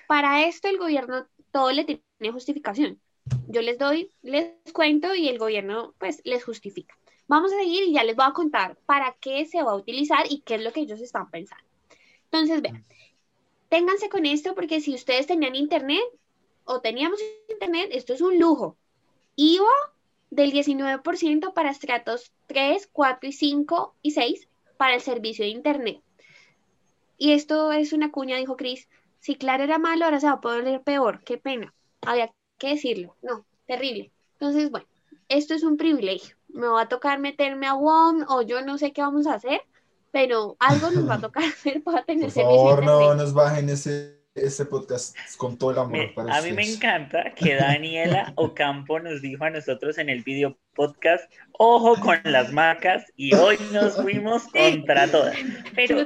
para 0.05 0.45
esto 0.47 0.67
el 0.67 0.77
gobierno 0.77 1.27
todo 1.51 1.71
le 1.71 1.85
tiene 1.85 2.33
justificación. 2.33 2.99
Yo 3.47 3.61
les 3.61 3.77
doy, 3.77 4.11
les 4.21 4.51
cuento 4.73 5.15
y 5.15 5.29
el 5.29 5.37
gobierno 5.37 5.93
pues 5.97 6.21
les 6.25 6.43
justifica. 6.43 6.93
Vamos 7.29 7.53
a 7.53 7.57
seguir 7.57 7.83
y 7.83 7.93
ya 7.93 8.03
les 8.03 8.15
voy 8.15 8.25
a 8.27 8.33
contar 8.33 8.75
para 8.87 9.15
qué 9.21 9.45
se 9.45 9.61
va 9.61 9.73
a 9.73 9.75
utilizar 9.75 10.25
y 10.31 10.41
qué 10.41 10.55
es 10.55 10.63
lo 10.63 10.73
que 10.73 10.79
ellos 10.79 10.99
están 10.99 11.29
pensando. 11.29 11.63
Entonces, 12.23 12.59
vean, 12.59 12.83
ténganse 13.69 14.09
con 14.09 14.25
esto 14.25 14.55
porque 14.55 14.81
si 14.81 14.95
ustedes 14.95 15.27
tenían 15.27 15.55
internet 15.55 16.01
o 16.65 16.81
teníamos 16.81 17.19
internet, 17.47 17.89
esto 17.91 18.15
es 18.15 18.21
un 18.21 18.39
lujo. 18.39 18.77
IVA 19.35 19.69
del 20.31 20.51
19% 20.51 21.53
para 21.53 21.69
estratos 21.69 22.33
3, 22.47 22.89
4 22.91 23.29
y 23.29 23.33
5 23.33 23.95
y 24.01 24.11
6 24.11 24.47
para 24.77 24.95
el 24.95 25.01
servicio 25.01 25.45
de 25.45 25.51
internet. 25.51 26.01
Y 27.19 27.33
esto 27.33 27.71
es 27.71 27.93
una 27.93 28.11
cuña, 28.11 28.37
dijo 28.37 28.57
Chris. 28.57 28.89
Si 29.19 29.35
Claro 29.35 29.63
era 29.63 29.77
malo, 29.77 30.05
ahora 30.05 30.19
se 30.19 30.25
va 30.25 30.33
a 30.33 30.41
poner 30.41 30.81
peor. 30.81 31.23
Qué 31.23 31.37
pena. 31.37 31.75
Había 32.01 32.33
que 32.57 32.69
decirlo. 32.69 33.15
No, 33.21 33.45
terrible. 33.67 34.11
Entonces, 34.39 34.71
bueno, 34.71 34.87
esto 35.27 35.53
es 35.53 35.61
un 35.61 35.77
privilegio. 35.77 36.38
Me 36.49 36.67
va 36.67 36.81
a 36.81 36.89
tocar 36.89 37.19
meterme 37.19 37.67
a 37.67 37.73
WOM 37.75 38.25
o 38.27 38.41
yo 38.41 38.61
no 38.61 38.77
sé 38.77 38.91
qué 38.93 39.01
vamos 39.01 39.27
a 39.27 39.35
hacer, 39.35 39.61
pero 40.11 40.55
algo 40.59 40.91
nos 40.91 41.07
va 41.09 41.15
a 41.15 41.19
tocar 41.21 41.43
hacer 41.43 41.83
para 41.83 42.03
tener 42.03 42.31
Por 42.33 42.43
favor, 42.43 42.83
no 42.83 43.13
nos 43.15 43.33
bajen 43.33 43.69
ese, 43.69 44.19
ese 44.35 44.65
podcast 44.65 45.15
con 45.37 45.57
todo 45.57 45.71
el 45.71 45.77
amor 45.77 45.91
Me- 45.91 46.07
para 46.09 46.35
a 46.37 46.41
mí 46.41 46.51
me 46.51 46.61
ustedes. 46.63 46.75
encanta 46.77 47.23
que 47.35 47.55
Daniela 47.59 48.33
Ocampo 48.35 48.99
nos 48.99 49.21
dijo 49.21 49.43
a 49.43 49.49
nosotros 49.51 49.97
en 49.99 50.09
el 50.09 50.23
video 50.23 50.57
podcast, 50.75 51.29
ojo 51.51 51.99
con 51.99 52.19
las 52.23 52.51
marcas 52.53 53.03
y 53.15 53.35
hoy 53.35 53.57
nos 53.71 53.95
fuimos 53.97 54.43
contra 54.53 55.07
todas. 55.11 55.35
Pero 55.75 55.99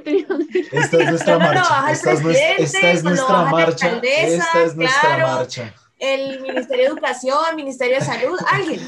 Esta 0.72 0.98
es 0.98 1.10
nuestra 1.10 1.40
marcha. 1.40 1.62
baja 1.62 1.88
el 1.92 1.94
Esta 1.96 2.12
es, 2.12 2.74
esta 2.74 2.92
es 2.92 3.04
nuestra 3.04 3.44
marcha. 3.46 4.00
Esta 4.04 4.64
es 4.64 4.76
nuestra 4.76 5.16
claro. 5.16 5.28
marcha. 5.38 5.74
El 6.00 6.42
Ministerio 6.42 6.84
de 6.84 6.90
Educación, 6.90 7.38
el 7.52 7.56
Ministerio 7.56 7.96
de 8.00 8.02
Salud, 8.06 8.38
alguien. 8.52 8.82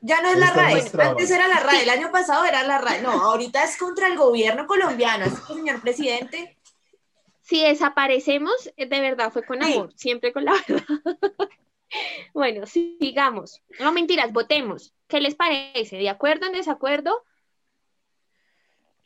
Ya 0.00 0.20
no 0.20 0.28
es 0.28 0.38
la 0.38 0.50
RAE, 0.50 0.90
antes 1.08 1.30
era 1.30 1.48
la 1.48 1.60
RAE, 1.60 1.82
el 1.82 1.90
año 1.90 2.12
pasado 2.12 2.44
era 2.44 2.62
la 2.62 2.78
RAE, 2.78 3.02
no, 3.02 3.10
ahorita 3.10 3.64
es 3.64 3.76
contra 3.76 4.06
el 4.06 4.16
gobierno 4.16 4.66
colombiano, 4.66 5.24
así 5.24 5.36
que 5.46 5.54
señor 5.54 5.80
presidente, 5.80 6.56
Si 7.40 7.62
desaparecemos, 7.64 8.70
eh, 8.76 8.86
de 8.86 9.00
verdad 9.00 9.32
fue 9.32 9.42
con 9.42 9.62
Sí. 9.62 9.72
amor, 9.72 9.92
siempre 9.96 10.32
con 10.32 10.44
la 10.44 10.52
verdad. 10.52 10.84
Bueno, 12.34 12.66
sigamos. 12.66 13.62
No 13.80 13.92
mentiras, 13.92 14.30
votemos. 14.30 14.92
¿Qué 15.06 15.22
les 15.22 15.34
parece? 15.34 15.96
¿De 15.96 16.10
acuerdo 16.10 16.44
en 16.46 16.52
desacuerdo? 16.52 17.24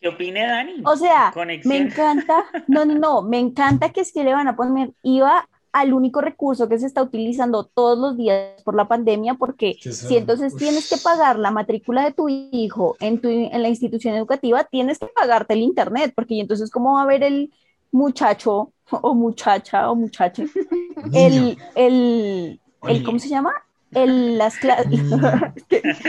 ¿qué 0.00 0.08
opine 0.08 0.44
Dani? 0.44 0.82
O 0.84 0.96
sea, 0.96 1.32
me 1.64 1.76
encanta, 1.76 2.44
no, 2.66 2.84
no, 2.84 2.94
no, 2.96 3.22
me 3.22 3.38
encanta 3.38 3.92
que 3.92 4.00
es 4.00 4.12
que 4.12 4.24
le 4.24 4.32
van 4.34 4.48
a 4.48 4.56
poner 4.56 4.90
IVA 5.02 5.48
al 5.72 5.94
único 5.94 6.20
recurso 6.20 6.68
que 6.68 6.78
se 6.78 6.86
está 6.86 7.02
utilizando 7.02 7.64
todos 7.64 7.98
los 7.98 8.16
días 8.16 8.62
por 8.62 8.74
la 8.74 8.88
pandemia, 8.88 9.34
porque 9.34 9.76
si 9.80 10.16
entonces 10.16 10.54
tienes 10.54 10.88
que 10.88 10.98
pagar 10.98 11.38
la 11.38 11.50
matrícula 11.50 12.04
de 12.04 12.12
tu 12.12 12.28
hijo 12.28 12.96
en, 13.00 13.20
tu, 13.20 13.28
en 13.28 13.62
la 13.62 13.68
institución 13.68 14.14
educativa, 14.14 14.64
tienes 14.64 14.98
que 14.98 15.06
pagarte 15.06 15.54
el 15.54 15.60
internet, 15.60 16.12
porque 16.14 16.34
y 16.34 16.40
entonces 16.40 16.70
cómo 16.70 16.94
va 16.94 17.02
a 17.02 17.06
ver 17.06 17.22
el 17.22 17.52
muchacho 17.90 18.72
o 18.90 19.14
muchacha 19.14 19.90
o 19.90 19.94
muchache, 19.94 20.46
el, 21.14 21.56
el, 21.74 22.60
el. 22.82 23.02
¿cómo 23.04 23.18
se 23.18 23.28
llama? 23.28 23.54
El, 23.92 24.36
las 24.36 24.56
clases, 24.58 24.86
Niño. 24.88 25.16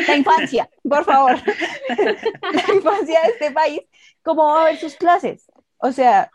la 0.07 0.16
infancia, 0.16 0.70
por 0.88 1.05
favor, 1.05 1.38
la 1.89 2.76
infancia 2.76 3.22
de 3.22 3.28
este 3.30 3.51
país, 3.51 3.82
¿cómo 4.24 4.43
va 4.43 4.61
a 4.61 4.66
ver 4.66 4.78
sus 4.78 4.95
clases? 4.95 5.45
O 5.78 5.91
sea, 5.91 6.30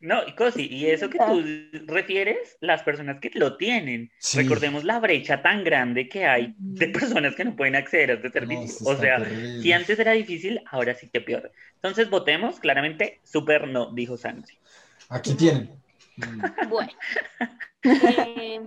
No, 0.00 0.26
y 0.26 0.32
Cosi, 0.34 0.66
y 0.70 0.86
eso 0.86 1.10
que 1.10 1.18
tú 1.18 1.42
refieres, 1.92 2.56
las 2.60 2.84
personas 2.84 3.18
que 3.20 3.30
lo 3.34 3.56
tienen. 3.56 4.12
Sí. 4.18 4.38
Recordemos 4.38 4.84
la 4.84 5.00
brecha 5.00 5.42
tan 5.42 5.64
grande 5.64 6.08
que 6.08 6.24
hay 6.24 6.54
de 6.56 6.88
personas 6.88 7.34
que 7.34 7.44
no 7.44 7.56
pueden 7.56 7.74
acceder 7.74 8.10
a 8.12 8.14
este 8.14 8.28
No, 8.28 8.32
servicio. 8.46 8.86
o 8.86 8.96
sea, 8.96 9.18
terrible. 9.18 9.60
si 9.62 9.72
antes 9.72 9.98
era 9.98 10.12
difícil, 10.12 10.62
ahora 10.70 10.94
sí 10.94 11.08
que 11.12 11.20
peor. 11.20 11.50
Entonces 11.74 12.08
votemos, 12.10 12.60
claramente, 12.60 13.20
súper 13.24 13.66
no, 13.66 13.92
dijo 13.92 14.16
Santi. 14.16 14.54
Aquí 15.08 15.34
tienen. 15.34 15.70
Bueno. 16.68 16.92
Eh, 17.84 18.60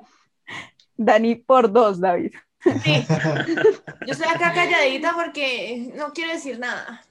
Dani 0.97 1.35
por 1.35 1.71
dos, 1.71 1.99
David. 1.99 2.33
sí, 2.83 3.05
yo 4.05 4.11
estoy 4.13 4.27
acá 4.27 4.53
calladita 4.53 5.13
porque 5.15 5.91
no 5.95 6.13
quiero 6.13 6.31
decir 6.33 6.59
nada. 6.59 7.03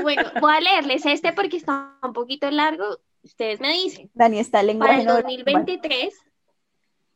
bueno, 0.00 0.30
voy 0.40 0.52
a 0.54 0.60
leerles 0.60 1.04
este 1.06 1.32
porque 1.32 1.56
está 1.58 1.96
un 2.02 2.12
poquito 2.12 2.50
largo. 2.50 2.98
Ustedes 3.22 3.60
me 3.60 3.72
dicen. 3.72 4.10
Dani 4.14 4.38
está 4.38 4.58
Para 4.58 4.64
lenguaje 4.64 5.00
el 5.00 5.06
no 5.06 5.14
2023, 5.14 6.14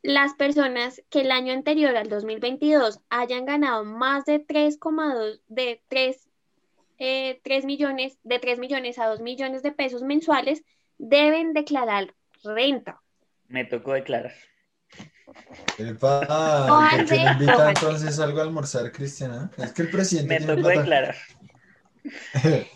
las 0.03 0.33
personas 0.35 1.01
que 1.09 1.21
el 1.21 1.31
año 1.31 1.53
anterior 1.53 1.95
al 1.97 2.09
2022 2.09 3.01
hayan 3.09 3.45
ganado 3.45 3.83
más 3.83 4.25
de 4.25 4.45
3,2 4.45 5.41
de 5.47 5.83
3, 5.89 6.29
eh, 6.99 7.41
3 7.43 7.65
millones, 7.65 8.17
de 8.23 8.39
3 8.39 8.59
millones 8.59 8.99
a 8.99 9.07
2 9.07 9.21
millones 9.21 9.63
de 9.63 9.71
pesos 9.71 10.03
mensuales, 10.03 10.63
deben 10.97 11.53
declarar 11.53 12.15
renta. 12.43 13.01
Me 13.47 13.65
tocó 13.65 13.93
declarar. 13.93 14.33
Epa, 15.77 16.67
¿por 16.67 17.05
qué 17.05 17.23
no 17.23 17.31
invita 17.31 17.55
ojalá. 17.55 17.69
entonces 17.69 18.19
algo 18.19 18.39
a 18.39 18.43
almorzar, 18.43 18.91
Cristiana? 18.91 19.51
Es 19.57 19.73
que 19.73 19.81
el 19.81 19.89
presidente 19.89 20.39
Me 20.39 20.55
tocó 20.55 20.69
declarar. 20.69 21.15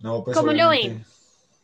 No, 0.00 0.24
pues 0.24 0.34
¿Cómo 0.34 0.52
lo 0.52 0.70
obviamente. 0.70 1.04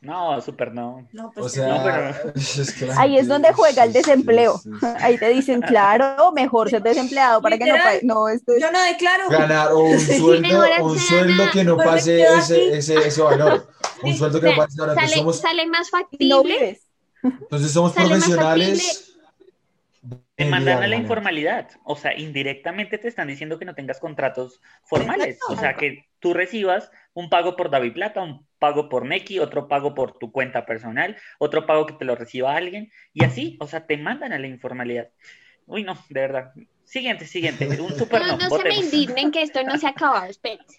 No, 0.06 0.40
súper 0.40 0.72
no. 0.72 1.06
No, 1.12 1.32
pues 1.32 1.46
O 1.46 1.48
sea, 1.48 1.66
No, 1.68 1.82
pero- 1.84 2.32
es 2.36 2.74
que 2.78 2.88
Ahí 2.96 3.18
es 3.18 3.28
donde 3.28 3.52
juega 3.52 3.84
el 3.84 3.92
sí, 3.92 3.98
sí, 3.98 4.04
desempleo. 4.04 4.58
sí, 4.58 4.70
sí. 4.80 4.86
Ahí 5.00 5.18
te 5.18 5.28
dicen, 5.30 5.60
claro, 5.60 6.32
mejor 6.32 6.70
ser 6.70 6.82
desempleado 6.82 7.42
para 7.42 7.58
que 7.58 7.66
no 7.66 7.74
pague. 7.82 8.00
No, 8.02 8.28
esto 8.28 8.52
es- 8.52 8.62
yo 8.62 8.70
no 8.70 8.82
declaro. 8.82 9.28
Ganar 9.28 9.72
o 9.72 9.80
un 9.80 9.98
sueldo, 10.00 10.84
un 10.84 10.98
sueldo 10.98 11.44
que 11.52 11.64
no 11.64 11.76
pase 11.76 12.22
ese, 12.22 12.76
ese, 12.78 12.94
ese 12.96 13.22
valor. 13.22 13.68
Un 14.02 14.12
Sí. 14.12 14.18
sueldo 14.18 14.40
que 14.40 14.50
no 14.50 14.56
pase. 14.56 14.72
Entonces 14.78 14.94
Sale, 15.10 15.14
somos, 15.16 15.40
sale 15.40 15.66
más 15.66 15.88
no 15.92 15.98
factible. 15.98 16.80
entonces 17.22 17.72
somos 17.72 17.92
profesionales. 17.92 19.02
Te 20.36 20.44
mandan 20.44 20.82
a 20.82 20.86
la 20.86 20.96
informalidad. 20.96 21.68
O 21.82 21.96
sea, 21.96 22.16
indirectamente 22.16 22.98
te 22.98 23.08
están 23.08 23.26
diciendo 23.26 23.58
que 23.58 23.64
no 23.64 23.74
tengas 23.74 23.98
contratos 23.98 24.60
formales. 24.84 25.38
O 25.48 25.56
sea, 25.56 25.74
que 25.76 26.04
tú 26.20 26.34
recibas 26.34 26.90
un 27.14 27.30
pago 27.30 27.56
por 27.56 27.70
David 27.70 27.94
Plata, 27.94 28.22
un 28.22 28.45
pago 28.58 28.88
por 28.88 29.04
Neki, 29.04 29.38
otro 29.38 29.68
pago 29.68 29.94
por 29.94 30.18
tu 30.18 30.32
cuenta 30.32 30.66
personal, 30.66 31.16
otro 31.38 31.66
pago 31.66 31.86
que 31.86 31.94
te 31.94 32.04
lo 32.04 32.14
reciba 32.14 32.56
alguien. 32.56 32.90
Y 33.12 33.24
así, 33.24 33.56
o 33.60 33.66
sea, 33.66 33.86
te 33.86 33.96
mandan 33.96 34.32
a 34.32 34.38
la 34.38 34.46
informalidad. 34.46 35.10
Uy, 35.66 35.82
no, 35.82 35.94
de 36.08 36.20
verdad. 36.20 36.52
Siguiente, 36.84 37.26
siguiente. 37.26 37.66
Un 37.80 37.96
super 37.96 38.22
No, 38.22 38.36
no. 38.36 38.48
no 38.48 38.50
se 38.50 38.64
me 38.64 38.76
indignen 38.76 39.30
que 39.30 39.42
esto 39.42 39.62
no 39.62 39.76
se 39.78 39.86
ha 39.86 39.90
acabado, 39.96 40.26
espérense. 40.26 40.78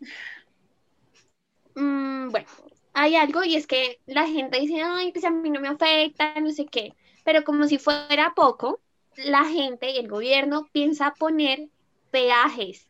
Mm, 1.75 2.29
bueno, 2.31 2.47
hay 2.93 3.15
algo 3.15 3.43
y 3.43 3.55
es 3.55 3.67
que 3.67 3.99
la 4.05 4.25
gente 4.27 4.59
dice, 4.59 4.81
ay, 4.83 5.11
pues 5.11 5.25
a 5.25 5.29
mí 5.29 5.49
no 5.49 5.59
me 5.59 5.67
afecta, 5.67 6.39
no 6.39 6.51
sé 6.51 6.65
qué. 6.65 6.93
Pero 7.23 7.43
como 7.43 7.67
si 7.67 7.77
fuera 7.77 8.33
poco, 8.35 8.79
la 9.17 9.43
gente 9.45 9.91
y 9.91 9.97
el 9.97 10.07
gobierno 10.07 10.67
piensa 10.71 11.13
poner 11.13 11.67
peajes. 12.09 12.87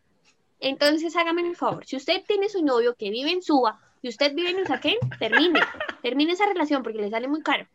Entonces 0.60 1.16
hágame 1.16 1.42
el 1.48 1.56
favor, 1.56 1.86
si 1.86 1.98
usted 1.98 2.24
tiene 2.28 2.50
su 2.50 2.64
novio 2.64 2.96
que 2.96 3.12
vive 3.12 3.32
en 3.32 3.44
Suba 3.44 3.80
y 4.02 4.10
usted 4.10 4.34
vive 4.36 4.52
en 4.52 4.60
Usaquén, 4.62 4.96
termine, 5.20 5.60
termine 6.02 6.34
esa 6.34 6.46
relación 6.46 6.84
porque 6.84 7.00
le 7.00 7.10
sale 7.10 7.28
muy 7.28 7.42
caro. 7.42 7.66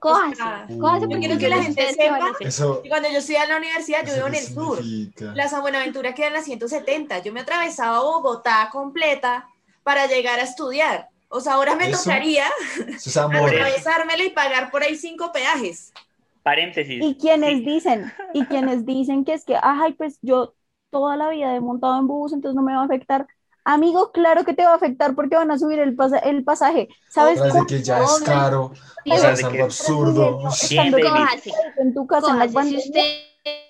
Cójase, 0.00 0.42
Ah, 0.42 0.66
cójase 0.80 1.02
yo 1.02 1.08
porque 1.08 1.26
quiero 1.26 1.38
que 1.38 1.48
la 1.48 1.62
gente 1.62 1.88
sepa 1.92 2.16
hacer. 2.16 2.46
Eso, 2.48 2.80
Y 2.84 2.88
cuando 2.88 3.08
yo 3.10 3.18
estudiaba 3.18 3.44
en 3.44 3.50
la 3.52 3.56
universidad, 3.58 4.00
yo 4.04 4.06
¿eso 4.08 4.14
vivo 4.16 4.26
en 4.28 4.34
el 4.34 4.42
sur. 4.46 4.78
La 5.36 5.48
San 5.48 5.62
Buenaventura 5.62 6.14
queda 6.14 6.26
en 6.28 6.32
la 6.34 6.42
170. 6.42 7.20
Yo 7.20 7.32
me 7.32 7.40
atravesaba 7.40 8.00
Bogotá 8.00 8.68
completa 8.72 9.48
para 9.82 10.06
llegar 10.06 10.38
a 10.40 10.42
estudiar. 10.42 11.08
O 11.28 11.40
sea, 11.40 11.54
ahora 11.54 11.74
me 11.74 11.88
Eso, 11.88 12.02
tocaría 12.02 12.44
Eso 12.88 13.10
es 13.10 13.16
amor. 13.16 13.48
atravesármela 13.50 14.24
y 14.24 14.30
pagar 14.30 14.70
por 14.70 14.82
ahí 14.82 14.96
cinco 14.96 15.32
peajes. 15.32 15.92
Paréntesis. 16.42 17.02
Y 17.02 17.16
quienes 17.16 17.58
Sí. 17.58 17.64
dicen, 17.64 18.12
y 18.34 18.44
quienes 18.46 18.84
dicen 18.86 19.24
que 19.24 19.34
es 19.34 19.44
que, 19.44 19.56
ay, 19.62 19.94
pues 19.94 20.18
yo 20.22 20.54
toda 20.90 21.16
la 21.16 21.28
vida 21.28 21.54
he 21.54 21.60
montado 21.60 21.98
en 21.98 22.06
bus, 22.06 22.32
entonces 22.32 22.54
no 22.56 22.62
me 22.62 22.74
va 22.74 22.82
a 22.82 22.84
afectar. 22.84 23.26
Amigo, 23.68 24.12
claro 24.12 24.44
que 24.44 24.54
te 24.54 24.62
va 24.64 24.72
a 24.72 24.76
afectar 24.76 25.14
porque 25.16 25.34
van 25.34 25.50
a 25.50 25.58
subir 25.58 25.80
el, 25.80 25.94
pasa- 25.96 26.18
el 26.20 26.44
pasaje. 26.44 26.88
¿Sabes 27.10 27.34
Tras 27.38 27.46
de 27.48 27.52
cuánto 27.52 27.74
que 27.74 27.82
ya 27.82 28.02
es 28.02 28.22
caro. 28.24 28.72
O 29.10 29.18
sea, 29.18 29.32
es 29.32 29.42
algo 29.44 29.64
absurdo. 29.64 30.48
estando 30.48 30.98
en 31.78 31.92
tu 31.94 32.06
casa 32.06 32.30
en 32.30 32.38
la 32.38 32.46
cójase. 32.46 32.48
Si 32.48 32.54
pandemia? 32.54 32.78
usted 32.84 33.02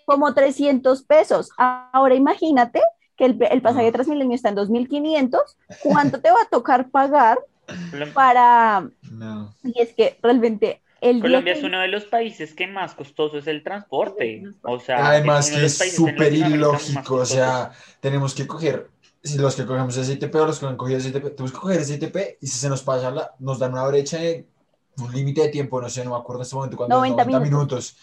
como 0.05 0.35
300 0.35 1.03
pesos. 1.03 1.51
Ahora 1.57 2.15
imagínate 2.15 2.81
que 3.17 3.25
el, 3.25 3.39
el 3.51 3.63
pasaje 3.63 3.87
de 3.87 3.93
Transmilenio 3.93 4.35
está 4.35 4.51
en 4.51 4.57
2.500, 4.57 5.41
¿cuánto 5.83 6.21
te 6.21 6.31
va 6.31 6.43
a 6.43 6.49
tocar 6.51 6.91
pagar 6.91 7.39
para...? 8.15 8.89
No. 9.11 9.55
Y 9.65 9.81
es 9.81 9.95
que 9.95 10.19
realmente 10.23 10.83
el 11.01 11.21
Colombia 11.21 11.53
que- 11.55 11.59
es 11.61 11.65
uno 11.65 11.81
de 11.81 11.89
los 11.89 12.05
países 12.05 12.55
que 12.55 12.67
más 12.67 12.95
costoso 12.95 13.39
es 13.39 13.47
el 13.47 13.63
transporte. 13.63 14.43
O 14.63 14.79
sea, 14.81 15.09
Además 15.09 15.51
es 15.51 15.79
que 15.79 15.87
es 15.87 15.97
súper 15.97 16.33
ilógico, 16.33 17.17
o 17.17 17.25
sea, 17.27 17.73
tenemos 18.01 18.35
que 18.35 18.47
coger, 18.47 18.89
si 19.27 19.39
los 19.39 19.55
que 19.55 19.67
cogemos 19.67 19.95
SITP 19.95 20.35
o 20.35 20.47
los 20.47 20.59
que 20.59 20.67
han 20.67 20.77
cogido 20.77 21.01
SITP, 21.01 21.35
tenemos 21.35 21.53
que 21.53 21.59
coger 21.59 21.85
SITP 21.85 22.17
y 22.41 22.47
si 22.47 22.59
se 22.59 22.69
nos 22.69 22.83
pasa, 22.83 23.11
la, 23.11 23.35
nos 23.39 23.59
dan 23.59 23.73
una 23.73 23.87
brecha 23.87 24.19
de 24.19 24.47
un 24.99 25.13
límite 25.13 25.43
de 25.43 25.49
tiempo, 25.49 25.81
no 25.81 25.89
sé, 25.89 26.05
no 26.05 26.11
me 26.11 26.17
acuerdo 26.17 26.41
en 26.41 26.45
este 26.45 26.57
momento 26.57 26.77
cuánto, 26.77 26.97
90 26.97 27.25
90 27.25 27.41
minutos. 27.41 27.59
minutos, 27.59 27.97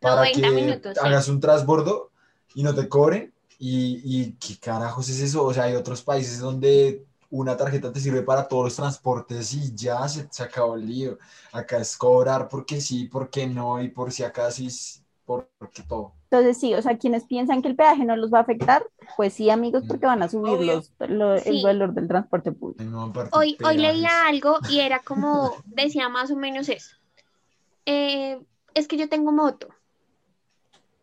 para 0.00 0.16
90 0.16 0.40
que 0.40 0.54
minutos, 0.54 0.98
sí. 1.00 1.06
hagas 1.06 1.28
un 1.28 1.40
transbordo 1.40 2.10
y 2.54 2.62
no 2.62 2.74
te 2.74 2.88
cobren. 2.88 3.32
Y, 3.58 4.00
y 4.02 4.32
qué 4.40 4.58
carajos 4.58 5.08
es 5.08 5.20
eso, 5.20 5.44
o 5.44 5.54
sea, 5.54 5.64
hay 5.64 5.76
otros 5.76 6.02
países 6.02 6.40
donde 6.40 7.04
una 7.30 7.56
tarjeta 7.56 7.92
te 7.92 8.00
sirve 8.00 8.22
para 8.22 8.46
todos 8.48 8.64
los 8.64 8.76
transportes 8.76 9.54
y 9.54 9.72
ya 9.74 10.06
se, 10.08 10.28
se 10.30 10.42
acabó 10.42 10.74
el 10.74 10.86
lío. 10.86 11.18
Acá 11.52 11.78
es 11.78 11.96
cobrar 11.96 12.48
porque 12.48 12.80
sí, 12.80 13.04
porque 13.04 13.46
no, 13.46 13.80
y 13.80 13.88
por 13.88 14.10
si 14.10 14.24
acaso, 14.24 14.62
y 14.62 14.70
por, 15.24 15.50
porque 15.58 15.82
todo. 15.82 16.14
Entonces 16.30 16.58
sí, 16.58 16.74
o 16.74 16.80
sea, 16.82 16.96
quienes 16.98 17.24
piensan 17.26 17.60
que 17.62 17.68
el 17.68 17.76
peaje 17.76 18.04
no 18.04 18.16
los 18.16 18.32
va 18.32 18.38
a 18.38 18.42
afectar, 18.42 18.84
pues 19.16 19.34
sí, 19.34 19.50
amigos, 19.50 19.84
porque 19.86 20.06
van 20.06 20.22
a 20.22 20.28
subir 20.28 20.58
los, 20.66 20.92
lo- 21.00 21.34
el 21.34 21.62
valor 21.62 21.92
del 21.92 22.08
transporte 22.08 22.52
público. 22.52 22.82
Hoy, 23.32 23.58
hoy 23.64 23.76
leía 23.76 24.26
algo 24.26 24.58
y 24.70 24.80
era 24.80 25.00
como, 25.00 25.50
decía 25.66 26.08
más 26.08 26.30
o 26.30 26.36
menos 26.36 26.68
eso. 26.68 26.96
Eh, 27.84 28.40
es 28.74 28.88
que 28.88 28.96
yo 28.96 29.08
tengo 29.08 29.32
moto. 29.32 29.68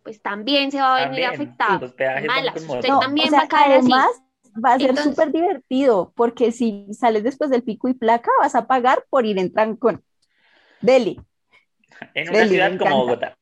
Pues 0.04 0.22
también 0.22 0.72
se 0.72 0.80
va 0.80 0.96
a 0.98 1.10
venir 1.10 1.26
También, 1.26 1.34
afectado. 1.50 1.80
los 1.82 1.96
Malas. 2.26 2.64
Usted 2.64 2.90
No, 2.90 3.00
también 3.00 3.28
o 3.28 3.30
sea, 3.30 3.40
va 3.40 3.46
a 3.46 3.48
caer 3.48 3.72
así. 3.80 3.92
además 3.92 4.10
va 4.66 4.74
a 4.74 4.80
ser 4.80 4.98
súper 4.98 5.32
divertido, 5.32 6.12
porque 6.16 6.52
si 6.52 6.88
sales 6.94 7.24
después 7.24 7.50
del 7.52 7.64
pico 7.64 7.88
y 7.88 7.94
placa, 7.94 8.32
vas 8.40 8.56
a 8.56 8.66
pagar 8.66 9.06
por 9.10 9.26
ir 9.26 9.38
en 9.38 9.54
trancón. 9.54 10.04
Deli. 10.82 11.22
En 12.14 12.30
una 12.30 12.40
Deli, 12.40 12.50
ciudad 12.52 12.68
como 12.70 12.76
encanta. 12.86 12.96
Bogotá. 12.96 13.38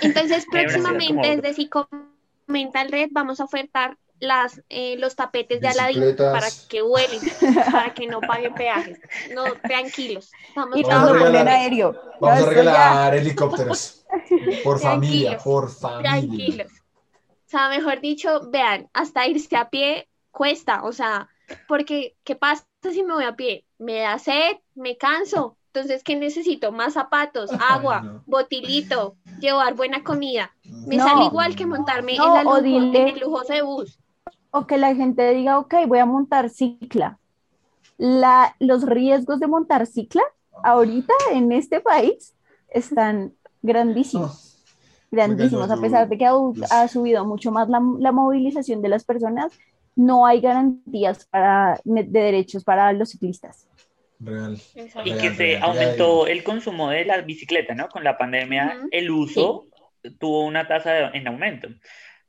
Entonces, 0.00 0.46
próximamente 0.50 1.36
desde 1.36 1.54
Psicomental 1.54 2.90
Red 2.90 3.08
vamos 3.12 3.40
a 3.40 3.44
ofertar 3.44 3.96
las, 4.20 4.62
eh, 4.68 4.96
los 4.98 5.16
tapetes 5.16 5.60
de 5.60 5.68
Aladín 5.68 6.14
para 6.16 6.46
que 6.68 6.80
vuelen, 6.82 7.20
para 7.72 7.92
que 7.92 8.06
no 8.06 8.20
paguen 8.20 8.54
peajes. 8.54 9.00
No, 9.34 9.44
tranquilos. 9.62 10.30
Estamos 10.48 10.78
Y 10.78 10.84
trabajando. 10.84 11.38
en 11.38 11.48
aéreo. 11.48 12.00
Vamos 12.20 12.38
a 12.38 12.42
ya- 12.42 12.48
regalar 12.48 13.14
helicópteros. 13.16 14.04
Por 14.62 14.78
familia, 14.78 15.38
por 15.38 15.70
familia. 15.70 16.10
Tranquilos. 16.10 16.70
O 17.24 17.48
sea, 17.52 17.68
mejor 17.70 18.00
dicho, 18.00 18.48
vean, 18.50 18.88
hasta 18.92 19.26
irse 19.26 19.56
a 19.56 19.70
pie 19.70 20.08
cuesta, 20.30 20.84
o 20.84 20.92
sea, 20.92 21.28
porque 21.66 22.14
¿qué 22.22 22.36
pasa 22.36 22.64
si 22.82 23.02
me 23.02 23.14
voy 23.14 23.24
a 23.24 23.34
pie? 23.36 23.64
Me 23.78 24.00
da 24.00 24.18
sed, 24.18 24.56
me 24.74 24.96
canso. 24.98 25.56
Entonces, 25.74 26.02
¿qué 26.04 26.16
necesito? 26.16 26.70
Más 26.70 26.92
zapatos, 26.92 27.50
agua, 27.70 28.02
no. 28.02 28.22
botilito, 28.26 29.16
llevar 29.40 29.74
buena 29.74 30.04
comida. 30.04 30.50
Me 30.86 30.96
No. 30.98 31.04
sale 31.04 31.24
igual 31.24 31.56
que 31.56 31.64
montarme 31.64 32.14
No, 32.18 32.26
en, 32.26 32.34
la 32.34 32.42
lujo- 32.44 32.60
dile- 32.60 32.98
en 33.00 33.08
el 33.08 33.18
lujoso 33.20 33.54
de 33.54 33.62
bus. 33.62 33.98
O 34.50 34.66
que 34.66 34.76
la 34.76 34.94
gente 34.94 35.32
diga, 35.32 35.58
ok, 35.58 35.74
voy 35.88 35.98
a 35.98 36.04
montar 36.04 36.50
cicla. 36.50 37.18
La, 37.96 38.54
los 38.58 38.82
riesgos 38.84 39.40
de 39.40 39.46
montar 39.46 39.86
cicla 39.86 40.22
ahorita 40.62 41.14
en 41.32 41.50
este 41.52 41.80
país 41.80 42.34
están 42.68 43.32
grandísimos. 43.62 44.58
grandísimos, 45.10 45.64
Oiga, 45.64 45.74
yo- 45.74 45.80
a 45.80 45.82
pesar 45.82 46.08
de 46.08 46.18
que 46.18 46.26
ha, 46.26 46.30
yo- 46.32 46.52
ha 46.70 46.86
subido 46.88 47.24
mucho 47.24 47.50
más 47.50 47.66
la, 47.70 47.80
la 47.98 48.12
movilización 48.12 48.82
de 48.82 48.88
las 48.90 49.04
personas, 49.04 49.52
no 49.96 50.26
hay 50.26 50.40
garantías 50.42 51.24
para, 51.30 51.80
de 51.84 52.02
derechos 52.04 52.62
para 52.62 52.92
los 52.92 53.08
ciclistas. 53.10 53.66
Real. 54.22 54.60
Y 54.74 54.80
Real, 55.12 55.20
que 55.20 55.30
se 55.30 55.36
real, 55.36 55.62
aumentó 55.64 56.26
el 56.26 56.44
consumo 56.44 56.90
de 56.90 57.04
la 57.04 57.20
bicicleta, 57.22 57.74
¿no? 57.74 57.88
Con 57.88 58.04
la 58.04 58.16
pandemia, 58.16 58.76
Ujú. 58.78 58.88
el 58.90 59.10
uso 59.10 59.66
tuvo 60.18 60.44
una 60.44 60.66
tasa 60.66 60.92
de- 60.92 61.18
en 61.18 61.26
aumento. 61.28 61.68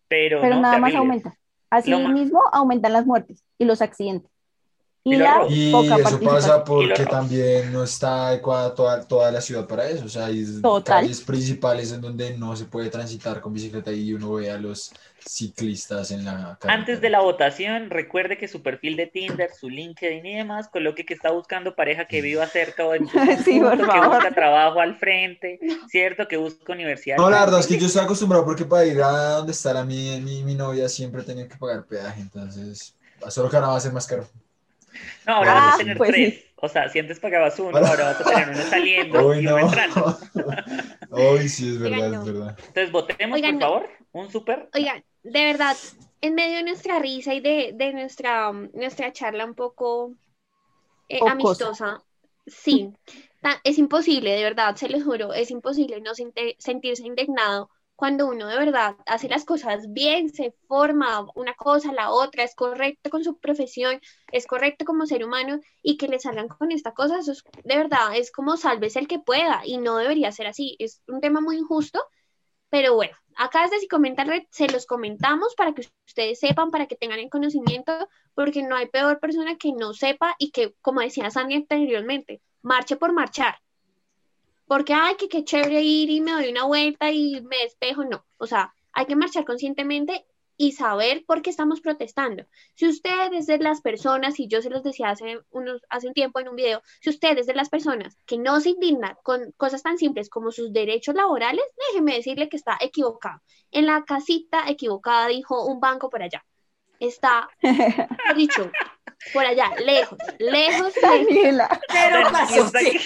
Pero, 0.07 0.41
Pero 0.41 0.55
no, 0.55 0.61
nada 0.61 0.77
más 0.77 0.93
aumenta. 0.95 1.33
Así 1.69 1.89
Lo 1.89 1.99
mismo 2.07 2.41
aumentan 2.51 2.93
las 2.93 3.05
muertes 3.05 3.43
y 3.57 3.65
los 3.65 3.81
accidentes. 3.81 4.29
Y, 5.05 5.15
la. 5.17 5.45
Y 5.49 5.71
poca 5.71 5.97
eso 5.97 6.19
pasa 6.21 6.63
porque 6.63 7.05
también 7.05 7.73
no 7.73 7.83
está 7.83 8.27
adecuada 8.29 8.73
toda, 8.73 9.05
toda 9.05 9.31
la 9.31 9.41
ciudad 9.41 9.67
para 9.67 9.89
eso. 9.89 10.05
O 10.05 10.09
sea, 10.09 10.27
hay 10.27 10.45
Total. 10.61 11.01
calles 11.01 11.19
principales 11.21 11.91
en 11.91 11.99
donde 11.99 12.37
no 12.37 12.55
se 12.55 12.65
puede 12.65 12.89
transitar 12.89 13.41
con 13.41 13.51
bicicleta 13.53 13.91
y 13.91 14.13
uno 14.13 14.33
ve 14.33 14.49
a 14.49 14.57
los 14.57 14.93
ciclistas 15.25 16.11
en 16.11 16.25
la 16.25 16.57
carretera. 16.59 16.73
Antes 16.73 17.01
de 17.01 17.09
la 17.09 17.21
votación, 17.21 17.89
recuerde 17.89 18.37
que 18.37 18.47
su 18.47 18.61
perfil 18.61 18.95
de 18.95 19.07
Tinder, 19.07 19.51
su 19.53 19.69
LinkedIn 19.69 20.25
y 20.25 20.35
demás, 20.35 20.67
coloque 20.69 21.05
que 21.05 21.13
está 21.13 21.31
buscando 21.31 21.75
pareja 21.75 22.05
que 22.05 22.21
viva 22.21 22.45
cerca 22.47 22.85
o 22.85 22.93
en 22.93 23.07
su 23.07 23.19
Sí, 23.43 23.59
por 23.59 23.77
conjunto, 23.77 23.91
que 23.91 24.07
busca 24.07 24.31
trabajo 24.35 24.79
al 24.79 24.97
frente, 24.97 25.59
¿cierto? 25.89 26.27
Que 26.27 26.37
busca 26.37 26.73
universidad. 26.73 27.17
No, 27.17 27.29
la 27.29 27.41
verdad 27.45 27.59
es 27.59 27.67
que 27.67 27.77
yo 27.77 27.87
estoy 27.87 28.03
acostumbrado 28.03 28.45
porque 28.45 28.65
para 28.65 28.85
ir 28.85 29.01
a 29.01 29.35
donde 29.37 29.51
está 29.51 29.73
la, 29.73 29.83
mi, 29.83 30.19
mi, 30.21 30.43
mi 30.43 30.55
novia 30.55 30.89
siempre 30.89 31.23
tenía 31.23 31.47
que 31.47 31.57
pagar 31.57 31.85
peaje, 31.85 32.21
entonces 32.21 32.95
solo 33.29 33.49
que 33.49 33.55
ahora 33.55 33.69
va 33.69 33.77
a 33.77 33.79
ser 33.79 33.93
más 33.93 34.07
caro. 34.07 34.27
No, 35.25 35.33
ahora 35.35 35.51
Ah, 35.51 35.65
vas 35.65 35.75
a 35.75 35.77
tener 35.79 35.97
pues 35.97 36.11
tres. 36.11 36.33
sí. 36.33 36.45
O 36.57 36.69
sea, 36.69 36.87
si 36.89 36.99
antes 36.99 37.19
pagabas 37.19 37.59
uno, 37.59 37.77
Ahora- 37.77 37.89
ahora 37.89 38.03
vas 38.05 38.21
a 38.21 38.23
tener 38.23 38.49
uno 38.49 38.57
saliendo 38.69 39.27
Hoy 39.27 39.39
y 39.39 39.41
no. 39.43 39.55
uno 39.55 39.65
entrando. 39.65 40.17
Hoy 41.11 41.49
sí, 41.49 41.69
es 41.69 41.79
verdad, 41.79 41.99
Oigan, 41.99 42.13
es 42.13 42.19
no. 42.19 42.25
verdad. 42.25 42.57
Entonces, 42.59 42.91
votemos, 42.91 43.35
Oigan, 43.35 43.59
por 43.59 43.61
no. 43.61 43.67
favor. 43.67 43.89
Un 44.13 44.31
súper. 44.31 44.69
Oigan, 44.73 45.03
de 45.23 45.45
verdad, 45.45 45.75
en 46.21 46.35
medio 46.35 46.57
de 46.57 46.63
nuestra 46.63 46.99
risa 46.99 47.33
y 47.33 47.41
de, 47.41 47.71
de 47.73 47.93
nuestra, 47.93 48.49
um, 48.49 48.69
nuestra 48.73 49.11
charla 49.11 49.45
un 49.45 49.55
poco 49.55 50.13
eh, 51.09 51.19
amistosa, 51.27 52.01
sí, 52.45 52.93
es 53.63 53.77
imposible, 53.77 54.31
de 54.31 54.43
verdad, 54.43 54.75
se 54.75 54.89
los 54.89 55.03
juro, 55.03 55.33
es 55.33 55.51
imposible 55.51 55.99
no 56.01 56.11
sentirse 56.15 57.05
indignado 57.05 57.69
cuando 58.03 58.27
uno 58.27 58.47
de 58.47 58.57
verdad 58.57 58.97
hace 59.05 59.29
las 59.29 59.45
cosas 59.45 59.93
bien, 59.93 60.27
se 60.27 60.53
forma 60.67 61.25
una 61.35 61.53
cosa, 61.53 61.93
la 61.93 62.11
otra, 62.11 62.43
es 62.43 62.53
correcto 62.53 63.09
con 63.09 63.23
su 63.23 63.39
profesión, 63.39 64.01
es 64.29 64.45
correcto 64.45 64.83
como 64.83 65.05
ser 65.05 65.23
humano 65.23 65.61
y 65.81 65.95
que 65.95 66.09
le 66.09 66.19
salgan 66.19 66.49
con 66.49 66.73
esta 66.73 66.93
cosa, 66.93 67.19
eso 67.19 67.31
es, 67.31 67.45
de 67.63 67.77
verdad, 67.77 68.13
es 68.13 68.29
como 68.29 68.57
sálvese 68.57 68.99
el 68.99 69.07
que 69.07 69.19
pueda 69.19 69.61
y 69.63 69.77
no 69.77 69.95
debería 69.95 70.33
ser 70.33 70.47
así, 70.47 70.75
es 70.79 71.01
un 71.07 71.21
tema 71.21 71.39
muy 71.39 71.55
injusto. 71.55 72.03
Pero 72.69 72.93
bueno, 72.93 73.15
acá 73.37 73.61
desde 73.61 73.79
Si 73.79 73.87
Comenta 73.87 74.25
Red 74.25 74.43
se 74.51 74.67
los 74.67 74.85
comentamos 74.85 75.55
para 75.55 75.73
que 75.73 75.87
ustedes 76.05 76.39
sepan, 76.41 76.71
para 76.71 76.87
que 76.87 76.97
tengan 76.97 77.19
el 77.19 77.29
conocimiento, 77.29 77.93
porque 78.35 78.63
no 78.63 78.75
hay 78.75 78.87
peor 78.87 79.21
persona 79.21 79.55
que 79.55 79.71
no 79.71 79.93
sepa 79.93 80.35
y 80.39 80.51
que, 80.51 80.73
como 80.81 80.99
decía 80.99 81.31
Sandy 81.31 81.55
anteriormente, 81.55 82.41
marche 82.63 82.97
por 82.97 83.13
marchar. 83.13 83.55
Porque, 84.73 84.95
ay, 84.95 85.17
que 85.17 85.29
qué 85.29 85.43
chévere 85.43 85.83
ir 85.83 86.09
y 86.09 86.19
me 86.19 86.31
doy 86.31 86.49
una 86.49 86.65
vuelta 86.65 87.11
y 87.11 87.39
me 87.41 87.57
despejo, 87.57 88.05
no. 88.05 88.25
O 88.37 88.47
sea, 88.47 88.73
hay 88.91 89.05
que 89.05 89.15
marchar 89.15 89.45
conscientemente 89.45 90.25
y 90.57 90.71
saber 90.71 91.23
por 91.27 91.43
qué 91.43 91.51
estamos 91.51 91.79
protestando. 91.79 92.47
Si 92.73 92.87
ustedes 92.87 93.45
de 93.45 93.59
las 93.59 93.81
personas, 93.81 94.39
y 94.39 94.47
yo 94.47 94.63
se 94.63 94.71
los 94.71 94.81
decía 94.81 95.11
hace, 95.11 95.41
unos, 95.51 95.83
hace 95.91 96.07
un 96.07 96.15
tiempo 96.15 96.39
en 96.39 96.49
un 96.49 96.55
video, 96.55 96.81
si 97.01 97.11
ustedes 97.11 97.45
de 97.45 97.53
las 97.53 97.69
personas 97.69 98.17
que 98.25 98.39
no 98.39 98.59
se 98.61 98.71
indignan 98.71 99.15
con 99.21 99.51
cosas 99.57 99.83
tan 99.83 99.99
simples 99.99 100.27
como 100.27 100.51
sus 100.51 100.73
derechos 100.73 101.13
laborales, 101.13 101.65
déjeme 101.91 102.15
decirle 102.15 102.49
que 102.49 102.57
está 102.57 102.75
equivocado. 102.81 103.43
En 103.69 103.85
la 103.85 104.03
casita 104.05 104.67
equivocada 104.67 105.27
dijo 105.27 105.67
un 105.67 105.79
banco 105.81 106.09
por 106.09 106.23
allá. 106.23 106.43
Está, 106.99 107.47
dicho, 108.35 108.71
por 109.31 109.45
allá, 109.45 109.71
lejos, 109.85 110.17
lejos. 110.39 110.93
Daniela, 111.01 111.79
Cero 111.89 112.23
hasta 112.25 112.47
sí. 112.79 112.99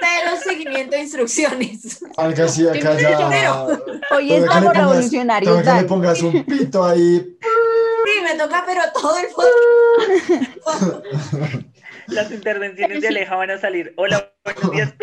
Cero 0.00 0.36
seguimiento 0.42 0.96
de 0.96 1.02
instrucciones. 1.02 2.00
Acá 2.16 2.48
sí, 2.48 2.66
acá 2.68 2.94
ya. 2.98 3.66
hoy 4.10 4.28
que 4.28 4.34
le 4.40 4.46
estamos 4.46 4.72
pongas- 4.74 5.10
que 5.10 5.72
le 5.74 5.84
pongas 5.84 6.22
un 6.22 6.44
pito 6.44 6.84
ahí. 6.84 7.36
Sí, 8.04 8.22
me 8.22 8.34
toca, 8.38 8.64
pero 8.66 8.80
todo 8.94 9.16
el 9.18 9.26
podcast. 9.34 11.04
Las 12.06 12.30
intervenciones 12.30 13.02
de 13.02 13.08
Aleja 13.08 13.36
van 13.36 13.50
a 13.50 13.58
salir. 13.58 13.92
Hola, 13.96 14.32
buenos 14.44 14.72
días. 14.72 14.94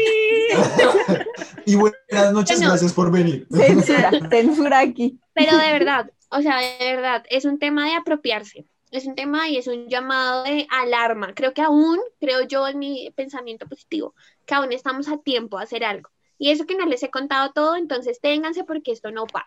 Y 1.65 1.75
buenas 1.75 2.33
noches, 2.33 2.57
Bueno. 2.57 2.71
gracias 2.71 2.93
por 2.93 3.11
venir. 3.11 3.47
Censura, 3.51 4.11
censura 4.29 4.79
aquí. 4.79 5.19
Pero 5.33 5.55
de 5.57 5.71
verdad, 5.71 6.09
o 6.29 6.41
sea, 6.41 6.57
de 6.57 6.95
verdad, 6.95 7.23
es 7.29 7.45
un 7.45 7.59
tema 7.59 7.85
de 7.85 7.95
apropiarse. 7.95 8.65
Es 8.91 9.05
un 9.05 9.15
tema 9.15 9.49
y 9.49 9.57
es 9.57 9.67
un 9.67 9.87
llamado 9.89 10.43
de 10.43 10.67
alarma. 10.69 11.33
Creo 11.33 11.53
que 11.53 11.61
aún, 11.61 11.99
creo 12.19 12.43
yo 12.43 12.67
en 12.67 12.79
mi 12.79 13.11
pensamiento 13.15 13.67
positivo, 13.67 14.13
que 14.45 14.53
aún 14.55 14.71
estamos 14.71 15.07
a 15.09 15.17
tiempo 15.17 15.57
de 15.57 15.63
hacer 15.63 15.83
algo. 15.83 16.09
Y 16.37 16.51
eso 16.51 16.65
que 16.65 16.75
no 16.75 16.85
les 16.85 17.01
he 17.03 17.09
contado 17.09 17.51
todo, 17.51 17.75
entonces 17.75 18.19
ténganse 18.21 18.63
porque 18.63 18.91
esto 18.91 19.11
no 19.11 19.25
para. 19.25 19.45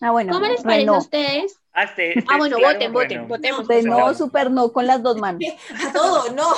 Ah, 0.00 0.10
bueno, 0.10 0.32
¿Cómo 0.32 0.46
les 0.46 0.62
parece 0.62 0.88
a 0.88 0.98
ustedes? 0.98 1.60
Ah, 1.72 1.84
este- 1.84 2.18
este 2.18 2.30
Ah, 2.32 2.38
bueno, 2.38 2.56
claro, 2.56 2.74
voten, 2.74 2.92
bueno. 2.92 3.08
voten, 3.08 3.28
votemos. 3.28 3.68
De 3.68 3.82
Claro. 3.82 4.08
no, 4.08 4.14
super 4.14 4.50
no 4.50 4.72
con 4.72 4.86
las 4.86 5.02
dos 5.02 5.16
manos. 5.18 5.40
A 5.88 5.92
todo, 5.92 6.32
no. 6.32 6.48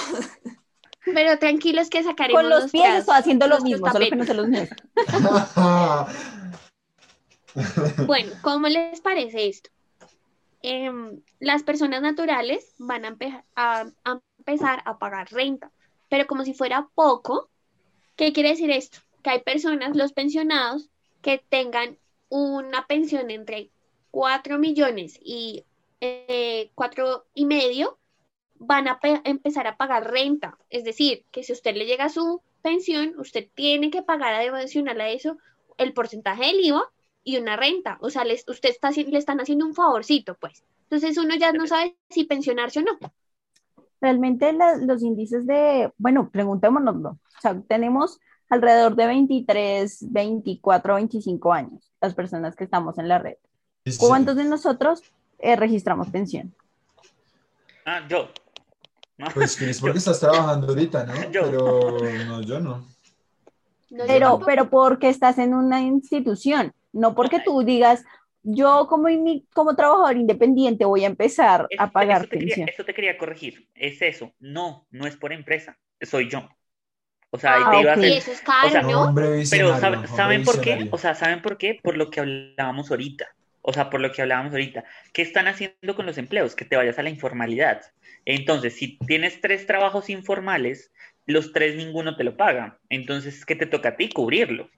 Pero 1.05 1.39
tranquilos 1.39 1.89
que 1.89 2.03
sacaremos 2.03 2.43
Con 2.43 2.51
los 2.51 2.71
pies 2.73 2.95
estoy 2.99 3.15
haciendo 3.17 3.47
lo 3.47 3.61
mismo, 3.61 3.91
solo 3.93 4.07
que 4.09 4.17
no 4.17 4.25
se 4.25 4.35
los 4.35 4.49
muestro. 4.49 4.77
Bueno, 8.07 8.33
¿cómo 8.43 8.69
les 8.69 9.01
parece 9.01 9.49
esto? 9.49 9.71
Em, 10.67 11.23
las 11.39 11.63
personas 11.63 12.03
naturales 12.03 12.75
van 12.79 13.05
a, 13.05 13.17
a- 13.55 14.21
empezar 14.39 14.83
a 14.85 14.99
pagar 14.99 15.29
renta, 15.31 15.71
pero 16.09 16.27
como 16.27 16.45
si 16.45 16.55
fuera 16.55 16.89
poco, 16.95 17.49
¿qué 18.17 18.33
quiere 18.33 18.51
decir 18.51 18.71
esto? 18.71 18.99
Que 19.23 19.31
hay 19.31 19.41
personas, 19.41 19.97
los 19.97 20.13
pensionados, 20.13 20.91
que 21.23 21.39
tengan 21.49 21.99
una 22.29 22.87
pensión 22.87 23.31
entre 23.31 23.71
4 24.11 24.59
millones 24.59 25.19
y 25.23 25.65
eh, 26.01 26.71
4 26.75 27.27
y 27.35 27.47
medio, 27.47 27.99
van 28.59 28.89
a 28.89 28.99
pe- 29.01 29.21
empezar 29.25 29.67
a 29.67 29.77
pagar 29.77 30.11
renta. 30.11 30.59
Es 30.71 30.83
decir, 30.85 31.25
que 31.31 31.43
si 31.45 31.53
usted 31.53 31.77
le 31.77 31.87
llega 31.87 32.09
su 32.09 32.43
pensión, 32.63 33.15
usted 33.19 33.49
tiene 33.55 33.91
que 33.91 34.03
pagar 34.03 34.35
adicional 34.35 35.01
a 35.01 35.11
eso 35.11 35.39
el 35.79 35.93
porcentaje 35.93 36.47
del 36.47 36.61
IVA 36.61 36.91
y 37.27 37.37
una 37.39 37.57
renta. 37.57 37.99
O 38.01 38.09
sea, 38.09 38.25
les- 38.25 38.49
usted 38.49 38.71
está, 38.71 38.93
le 38.93 39.19
están 39.19 39.41
haciendo 39.41 39.67
un 39.67 39.75
favorcito, 39.75 40.37
pues. 40.41 40.63
Entonces 40.85 41.19
uno 41.19 41.35
ya 41.35 41.51
no 41.53 41.67
sabe 41.67 41.97
si 42.09 42.23
pensionarse 42.25 42.79
o 42.79 42.83
no. 42.83 42.99
Realmente 44.01 44.53
la- 44.53 44.77
los 44.77 45.03
índices 45.03 45.45
de, 45.45 45.93
bueno, 45.99 46.31
preguntémonoslo. 46.31 47.11
O 47.11 47.41
sea, 47.43 47.61
tenemos 47.67 48.21
alrededor 48.49 48.95
de 48.95 49.07
23, 49.09 50.13
24, 50.13 50.95
25 50.95 51.53
años, 51.53 51.93
las 52.01 52.15
personas 52.15 52.55
que 52.55 52.63
estamos 52.63 52.97
en 52.99 53.09
la 53.09 53.19
red. 53.19 53.35
¿Cuántos 53.99 54.37
de 54.37 54.45
nosotros 54.45 55.03
eh, 55.41 55.57
registramos 55.57 56.09
pensión? 56.11 56.55
Ah, 57.85 58.07
yo. 58.09 58.29
No. 59.19 59.27
Pues 59.35 59.57
Cris, 59.57 59.81
porque 59.81 59.99
estás 59.99 60.21
trabajando 60.21 60.69
ahorita, 60.69 61.05
¿no? 61.07 61.31
Yo. 61.33 61.43
Pero 61.43 62.25
no, 62.27 62.41
yo 62.43 62.61
no. 62.61 62.87
Pero, 64.07 64.41
pero 64.45 64.71
porque 64.71 65.09
estás 65.09 65.39
en 65.39 65.55
una 65.55 65.81
institución, 65.81 66.73
no 66.93 67.15
porque 67.15 67.41
tú 67.41 67.63
digas, 67.63 68.05
yo 68.43 68.87
como, 68.89 69.09
como 69.53 69.75
trabajador 69.77 70.17
independiente 70.17 70.85
voy 70.85 71.05
a 71.05 71.09
empezar 71.09 71.67
Eso 71.69 71.83
a 71.83 71.91
pagar 71.91 72.23
eso 72.23 72.31
te 72.31 72.39
quería- 72.39 72.47
pensión. 72.49 72.69
eso 72.69 72.85
te 72.85 72.95
quería 72.95 73.19
corregir. 73.19 73.69
Es 73.75 74.01
eso. 74.03 74.33
No, 74.39 74.87
no 74.91 75.07
es 75.07 75.17
por 75.17 75.33
empresa. 75.33 75.79
Soy 76.01 76.29
yo. 76.31 76.49
O 77.31 77.39
sea, 77.39 77.55
ahí 77.55 77.63
Ah, 77.67 77.71
te 77.73 77.81
iba 77.81 77.91
a 77.91 77.95
hacer. 77.95 78.13
eso 78.13 78.31
es 78.33 78.41
caro, 78.41 78.69
o 78.69 78.71
sea, 78.71 78.83
¿no? 78.83 79.15
Pero 79.51 79.77
¿saben, 79.79 80.07
¿saben 80.09 80.45
por 80.45 80.61
qué? 80.61 80.89
O 80.93 80.99
sea, 80.99 81.15
¿saben 81.15 81.43
por 81.43 81.59
qué? 81.59 81.79
Por 81.83 81.97
lo 81.97 82.09
que 82.11 82.21
hablábamos 82.21 82.91
ahorita. 82.91 83.27
O 83.63 83.73
sea, 83.73 83.91
por 83.91 84.01
lo 84.01 84.13
que 84.13 84.23
hablábamos 84.23 84.53
ahorita. 84.53 84.85
¿Qué 85.13 85.23
están 85.23 85.49
haciendo 85.49 85.97
con 85.97 86.07
los 86.07 86.19
empleos? 86.19 86.55
Que 86.55 86.65
te 86.65 86.77
vayas 86.77 86.99
a 87.01 87.03
la 87.03 87.11
informalidad. 87.11 87.83
Entonces, 88.25 88.77
si 88.77 88.97
tienes 89.07 89.41
tres 89.41 89.67
trabajos 89.67 90.09
informales, 90.09 90.93
los 91.27 91.53
tres 91.53 91.75
ninguno 91.75 92.17
te 92.17 92.23
lo 92.23 92.37
paga. 92.37 92.79
Entonces, 92.89 93.45
¿qué 93.45 93.57
te 93.57 93.67
toca 93.67 93.91
a 93.91 93.97
ti? 93.97 94.09
Cubrirlo. 94.09 94.71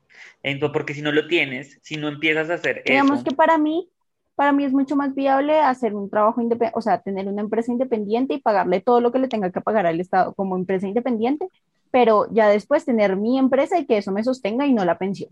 Entonces, 0.43 0.73
porque 0.75 0.95
si 0.95 1.03
no 1.03 1.13
lo 1.13 1.27
tienes, 1.29 1.79
si 1.83 1.97
no 1.97 2.09
empiezas 2.09 2.51
a 2.51 2.55
hacer 2.55 2.83
Digamos 2.87 3.23
eso, 3.25 3.25
que 3.25 3.33
para 3.33 3.59
mí, 3.59 3.91
para 4.35 4.53
mí 4.53 4.65
es 4.65 4.73
mucho 4.73 4.97
más 4.97 5.15
viable 5.15 5.61
hacer 5.61 5.95
un 5.95 6.11
trabajo 6.11 6.41
independiente, 6.41 6.79
o 6.79 6.83
sea, 6.83 7.01
tener 7.03 7.29
una 7.29 7.43
empresa 7.43 7.73
independiente 7.73 8.35
y 8.35 8.41
pagarle 8.41 8.81
todo 8.81 9.01
lo 9.01 9.13
que 9.13 9.19
le 9.19 9.29
tenga 9.29 9.51
que 9.53 9.61
pagar 9.61 9.87
al 9.87 10.01
Estado 10.01 10.35
como 10.35 10.57
empresa 10.57 10.87
independiente, 10.89 11.49
pero 11.91 12.27
ya 12.33 12.49
después 12.49 12.85
tener 12.85 13.17
mi 13.17 13.39
empresa 13.39 13.79
y 13.79 13.87
que 13.87 13.99
eso 13.99 14.13
me 14.13 14.25
sostenga 14.25 14.67
y 14.67 14.73
no 14.75 14.85
la 14.85 14.99
pensión. 14.99 15.31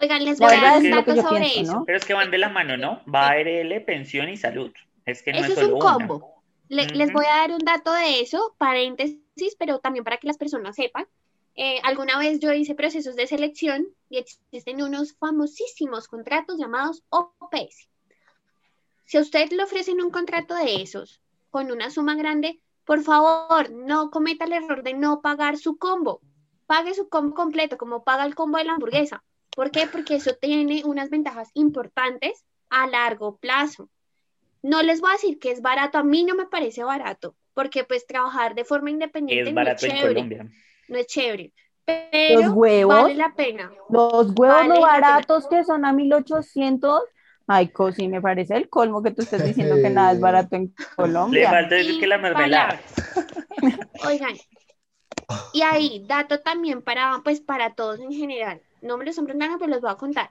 Oigan, 0.00 0.24
les 0.24 0.40
voy 0.40 0.54
a 0.54 0.62
dar 0.62 0.78
es 0.78 0.84
un 0.84 0.88
dato 0.90 1.16
sobre 1.18 1.48
pienso, 1.50 1.60
eso. 1.60 1.78
¿no? 1.78 1.86
pero 1.86 1.98
es 1.98 2.04
que 2.04 2.14
van 2.14 2.30
de 2.30 2.38
la 2.38 2.48
mano, 2.48 2.76
¿no? 2.76 3.02
Va 3.12 3.28
ARL, 3.28 3.80
pensión 3.84 4.28
y 4.28 4.36
salud. 4.36 4.72
Es 5.04 5.22
que 5.22 5.32
no 5.32 5.42
Eso 5.42 5.52
es 5.52 5.54
es 5.54 5.62
solo 5.62 5.76
un 5.76 5.76
una. 5.76 6.08
combo. 6.08 6.42
Le- 6.68 6.90
Les 6.92 7.10
Ujú. 7.10 7.12
voy 7.12 7.24
a 7.26 7.36
dar 7.36 7.52
un 7.52 7.64
dato 7.64 7.92
de 7.92 8.20
eso, 8.20 8.54
paréntesis, 8.58 9.56
pero 9.58 9.78
también 9.80 10.04
para 10.04 10.16
que 10.18 10.26
las 10.26 10.38
personas 10.38 10.74
sepan. 10.76 11.06
Eh, 11.56 11.80
alguna 11.82 12.18
vez 12.18 12.38
yo 12.38 12.52
hice 12.52 12.74
procesos 12.74 13.16
de 13.16 13.26
selección 13.26 13.86
y 14.10 14.18
existen 14.18 14.82
unos 14.82 15.14
famosísimos 15.14 16.06
contratos 16.06 16.58
llamados 16.58 17.02
OPS. 17.08 17.88
Si 19.06 19.16
a 19.16 19.22
usted 19.22 19.50
le 19.50 19.62
ofrecen 19.62 20.02
un 20.02 20.10
contrato 20.10 20.54
de 20.54 20.82
esos 20.82 21.22
con 21.50 21.72
una 21.72 21.90
suma 21.90 22.14
grande, 22.14 22.60
por 22.84 23.02
favor, 23.02 23.70
no 23.70 24.10
cometa 24.10 24.44
el 24.44 24.52
error 24.52 24.82
de 24.82 24.94
no 24.94 25.22
pagar 25.22 25.56
su 25.56 25.78
combo. 25.78 26.20
Pague 26.66 26.92
su 26.92 27.08
combo 27.08 27.34
completo, 27.34 27.78
como 27.78 28.04
paga 28.04 28.26
el 28.26 28.34
combo 28.34 28.58
de 28.58 28.64
la 28.64 28.74
hamburguesa. 28.74 29.24
¿Por 29.54 29.70
qué? 29.70 29.86
Porque 29.90 30.16
eso 30.16 30.34
tiene 30.34 30.82
unas 30.84 31.08
ventajas 31.08 31.50
importantes 31.54 32.44
a 32.68 32.86
largo 32.86 33.38
plazo. 33.38 33.88
No 34.62 34.82
les 34.82 35.00
voy 35.00 35.10
a 35.10 35.14
decir 35.14 35.38
que 35.38 35.52
es 35.52 35.62
barato, 35.62 35.96
a 35.96 36.02
mí 36.02 36.24
no 36.24 36.34
me 36.34 36.46
parece 36.46 36.84
barato, 36.84 37.34
porque 37.54 37.84
pues 37.84 38.06
trabajar 38.06 38.54
de 38.54 38.64
forma 38.64 38.90
independiente 38.90 39.48
Es 39.48 39.54
no 39.54 39.60
es 39.62 39.66
barato 39.66 39.86
en 39.86 40.00
Colombia. 40.00 40.50
No 40.88 40.98
es 40.98 41.06
chévere, 41.06 41.52
pero 41.84 42.40
Los 42.42 42.50
huevos, 42.52 42.94
vale 43.02 43.14
la 43.14 43.32
pena. 43.34 43.70
los 43.88 44.32
huevos 44.36 44.56
Vale 44.56 44.74
pena. 44.74 44.80
baratos 44.86 45.46
que 45.48 45.64
son 45.64 45.84
a 45.84 45.92
1800. 45.92 47.02
Ay, 47.48 47.68
Cosi, 47.68 48.08
me 48.08 48.20
parece 48.20 48.56
el 48.56 48.68
colmo 48.68 49.02
que 49.04 49.12
tú 49.12 49.22
estés 49.22 49.44
diciendo 49.44 49.76
que 49.76 49.88
nada 49.90 50.12
es 50.12 50.20
barato 50.20 50.56
en 50.56 50.74
Le 50.76 50.84
Colombia. 50.96 51.48
falta 51.50 51.76
decir 51.76 52.00
que 52.00 52.06
la 52.08 52.18
mermelada. 52.18 52.80
Oigan, 54.06 54.34
y 55.52 55.62
ahí, 55.62 56.04
dato 56.06 56.40
también 56.40 56.82
para, 56.82 57.20
pues, 57.24 57.40
para 57.40 57.74
todos 57.74 58.00
en 58.00 58.12
general. 58.12 58.60
No 58.82 58.96
me 58.96 59.04
lo 59.04 59.10
están 59.10 59.24
preguntando, 59.26 59.58
pero 59.58 59.70
los 59.70 59.80
voy 59.80 59.90
a 59.90 59.94
contar. 59.96 60.30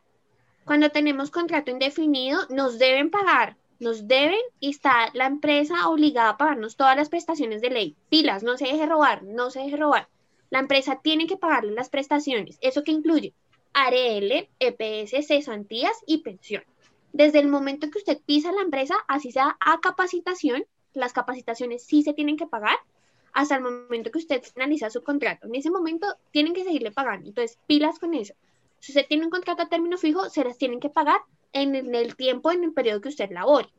Cuando 0.65 0.89
tenemos 0.89 1.31
contrato 1.31 1.71
indefinido, 1.71 2.39
nos 2.49 2.79
deben 2.79 3.09
pagar, 3.11 3.55
nos 3.79 4.07
deben 4.07 4.39
y 4.59 4.71
está 4.71 5.09
la 5.13 5.25
empresa 5.27 5.87
obligada 5.89 6.29
a 6.29 6.37
pagarnos 6.37 6.75
todas 6.75 6.95
las 6.97 7.09
prestaciones 7.09 7.61
de 7.61 7.69
ley. 7.69 7.95
Pilas, 8.09 8.43
no 8.43 8.57
se 8.57 8.65
deje 8.65 8.85
robar, 8.85 9.23
no 9.23 9.51
se 9.51 9.59
deje 9.59 9.77
robar. 9.77 10.07
La 10.49 10.59
empresa 10.59 10.99
tiene 11.01 11.27
que 11.27 11.37
pagarle 11.37 11.71
las 11.71 11.89
prestaciones. 11.89 12.57
¿Eso 12.61 12.83
que 12.83 12.91
incluye? 12.91 13.33
ARL, 13.73 14.47
EPS, 14.59 15.27
cesantías 15.27 15.97
y 16.05 16.19
pensión. 16.19 16.63
Desde 17.11 17.39
el 17.39 17.47
momento 17.47 17.89
que 17.89 17.97
usted 17.97 18.19
pisa 18.25 18.51
la 18.51 18.61
empresa, 18.61 18.95
así 19.07 19.31
sea 19.31 19.57
a 19.59 19.79
capacitación, 19.79 20.65
las 20.93 21.13
capacitaciones 21.13 21.83
sí 21.83 22.01
se 22.01 22.13
tienen 22.13 22.37
que 22.37 22.47
pagar 22.47 22.77
hasta 23.33 23.55
el 23.55 23.63
momento 23.63 24.11
que 24.11 24.19
usted 24.19 24.41
finaliza 24.43 24.89
su 24.89 25.03
contrato. 25.03 25.47
En 25.47 25.55
ese 25.55 25.69
momento 25.69 26.07
tienen 26.31 26.53
que 26.53 26.63
seguirle 26.63 26.91
pagando. 26.91 27.27
Entonces, 27.27 27.59
pilas 27.67 27.99
con 27.99 28.13
eso. 28.13 28.33
Si 28.79 28.91
usted 28.91 29.05
tiene 29.07 29.25
un 29.25 29.29
contrato 29.29 29.63
a 29.63 29.69
término 29.69 29.97
fijo, 29.97 30.29
se 30.29 30.43
las 30.43 30.57
tienen 30.57 30.79
que 30.79 30.89
pagar 30.89 31.19
en 31.51 31.75
el, 31.75 32.15
tiempo, 32.15 32.51
en 32.51 32.63
el 32.63 32.73
periodo 32.73 33.01
que 33.01 33.09
usted 33.09 33.31
labore. 33.31 33.69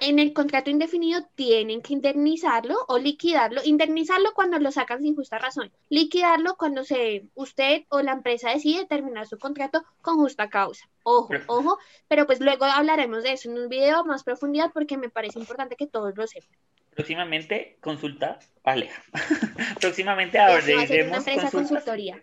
En 0.00 0.18
el 0.18 0.32
contrato 0.32 0.70
indefinido 0.70 1.22
tienen 1.34 1.80
que 1.80 1.92
indemnizarlo 1.92 2.76
o 2.88 2.98
liquidarlo. 2.98 3.60
Indemnizarlo 3.64 4.34
cuando 4.34 4.58
lo 4.58 4.70
sacan 4.72 5.00
sin 5.02 5.14
justa 5.14 5.38
razón. 5.38 5.70
Liquidarlo 5.88 6.56
cuando 6.56 6.84
se, 6.84 7.26
usted 7.34 7.84
o 7.88 8.02
la 8.02 8.12
empresa 8.12 8.50
decide 8.50 8.86
terminar 8.86 9.26
su 9.26 9.38
contrato 9.38 9.84
con 10.02 10.16
justa 10.16 10.50
causa. 10.50 10.88
Ojo, 11.04 11.28
ojo. 11.46 11.78
Pero 12.08 12.26
pues 12.26 12.40
luego 12.40 12.64
hablaremos 12.64 13.22
de 13.22 13.32
eso 13.32 13.50
en 13.50 13.58
un 13.58 13.68
video 13.68 14.04
más 14.04 14.24
profundidad 14.24 14.72
porque 14.72 14.98
me 14.98 15.08
parece 15.08 15.38
importante 15.38 15.76
que 15.76 15.86
todos 15.86 16.16
lo 16.16 16.26
sepan. 16.26 16.56
Próximamente, 16.94 17.76
consulta 17.80 18.38
Aleja. 18.62 19.02
Próximamente 19.80 20.38
Ya 20.38 20.60
se 20.60 20.74
va 20.74 20.80
a 20.80 20.84
hacer 20.84 21.06
una 21.06 21.16
abriremos 21.16 21.26
empresa 21.26 21.50
consultoría. 21.50 22.22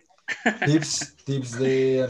Tips, 0.64 1.16
tips 1.24 1.58
de... 1.58 2.08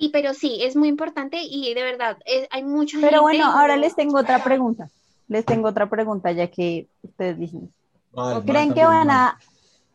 Sí, 0.00 0.08
pero 0.08 0.32
sí, 0.32 0.58
es 0.62 0.76
muy 0.76 0.88
importante 0.88 1.42
y 1.42 1.74
de 1.74 1.82
verdad, 1.82 2.16
es- 2.24 2.48
hay 2.50 2.64
mucha 2.64 2.96
Pero 2.96 3.08
gente 3.08 3.20
bueno, 3.20 3.44
ahora 3.46 3.76
no- 3.76 3.82
les 3.82 3.94
tengo 3.94 4.18
otra 4.18 4.42
pregunta. 4.42 4.88
Les 5.28 5.44
tengo 5.44 5.68
otra 5.68 5.88
pregunta, 5.90 6.32
ya 6.32 6.46
que 6.50 6.88
ustedes 7.02 7.38
dicen. 7.38 7.72
Mal, 8.12 8.34
mal 8.36 8.44
¿Creen 8.44 8.72
que 8.72 8.82
van 8.84 9.08
mal. 9.08 9.16
a 9.34 9.38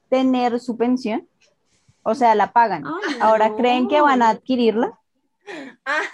tener 0.07 0.59
su 0.59 0.77
pensión? 0.77 1.27
O 2.03 2.13
sea, 2.13 2.35
la 2.35 2.53
pagan. 2.53 2.85
Ay, 2.85 3.15
Ahora, 3.19 3.49
no. 3.49 3.57
¿creen 3.57 3.87
que 3.87 3.99
van 3.99 4.21
a 4.21 4.29
adquirirla? 4.29 4.97
Ay, 5.83 6.05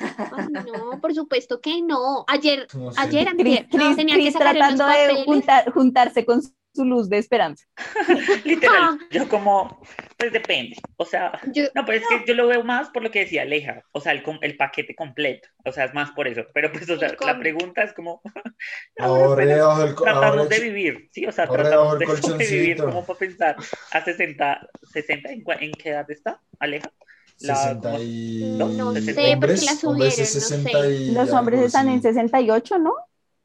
no, 0.52 1.00
por 1.02 1.14
supuesto 1.14 1.60
que 1.60 1.82
no. 1.82 2.24
Ayer, 2.28 2.68
No 2.74 2.94
sé. 2.94 3.02
ayer 3.02 3.28
Cris, 3.36 3.60
antier, 3.60 3.68
Cris- 3.70 3.96
tenía 3.98 4.16
Cris 4.16 4.26
que 4.28 4.32
sacar 4.32 4.56
unos 4.56 4.68
tratando 4.78 4.88
de 5.16 5.24
juntar- 5.26 5.72
juntarse 5.74 6.26
con 6.26 6.42
su 6.74 6.86
luz 6.86 7.10
de 7.10 7.18
esperanza. 7.18 7.66
Literal, 8.46 8.98
yo 9.12 9.28
como, 9.28 9.82
pues 10.18 10.32
depende. 10.32 10.78
O 10.98 11.06
sea, 11.06 11.32
Yo- 11.54 11.66
no, 11.76 11.86
pero 11.86 11.98
es 12.00 12.08
que 12.08 12.24
yo 12.28 12.34
lo 12.34 12.48
veo 12.48 12.64
más 12.64 12.90
por 12.90 13.04
lo 13.04 13.12
que 13.12 13.20
decía 13.20 13.42
Aleja, 13.44 13.84
o 13.92 14.00
sea, 14.00 14.14
el, 14.14 14.24
el 14.42 14.58
paquete 14.58 14.96
completo, 14.96 15.50
o 15.66 15.72
sea, 15.72 15.86
es 15.86 15.94
más 15.94 16.12
por 16.12 16.28
eso. 16.28 16.44
Pero 16.54 16.72
pues, 16.72 16.90
o 16.90 16.98
sea, 16.98 17.10
El 17.10 17.18
la 17.26 17.40
pregunta 17.40 17.84
es 17.84 17.94
como, 17.94 18.22
no, 18.98 19.06
Ahorre 19.06 19.46
bueno, 19.46 19.56
debajo 19.56 19.82
del 19.84 19.96
co- 19.96 20.04
tratamos 20.06 20.38
ahorre 20.40 20.56
de 20.56 20.60
vivir, 20.62 21.10
sí, 21.12 21.26
o 21.26 21.32
sea, 21.32 21.48
tratamos 21.50 22.00
de 22.00 22.06
sobrevivir 22.22 22.78
como 22.78 23.06
para 23.06 23.20
pensar 23.20 23.56
a 23.92 24.04
60, 24.04 24.68
60 24.94 25.32
¿en, 25.32 25.44
en 25.60 25.72
qué 25.74 25.90
edad 25.90 26.10
está, 26.10 26.42
Aleja? 26.60 26.92
La- 27.40 27.56
60 27.56 28.00
y... 28.00 28.56
No, 28.58 28.68
no 28.70 28.94
sé, 28.94 29.14
porque 29.16 29.34
hombres, 29.34 29.64
la 29.66 29.72
hombres 29.72 29.80
subieron, 30.16 30.20
es 30.20 30.36
no 30.36 30.42
60 30.42 30.82
sé. 30.82 30.92
y 30.92 31.12
Los 31.12 31.34
hombres 31.34 31.60
algo, 31.60 31.68
están 31.68 31.88
sí. 31.88 31.94
en 31.94 32.02
68, 32.02 32.78
¿no? 32.80 32.94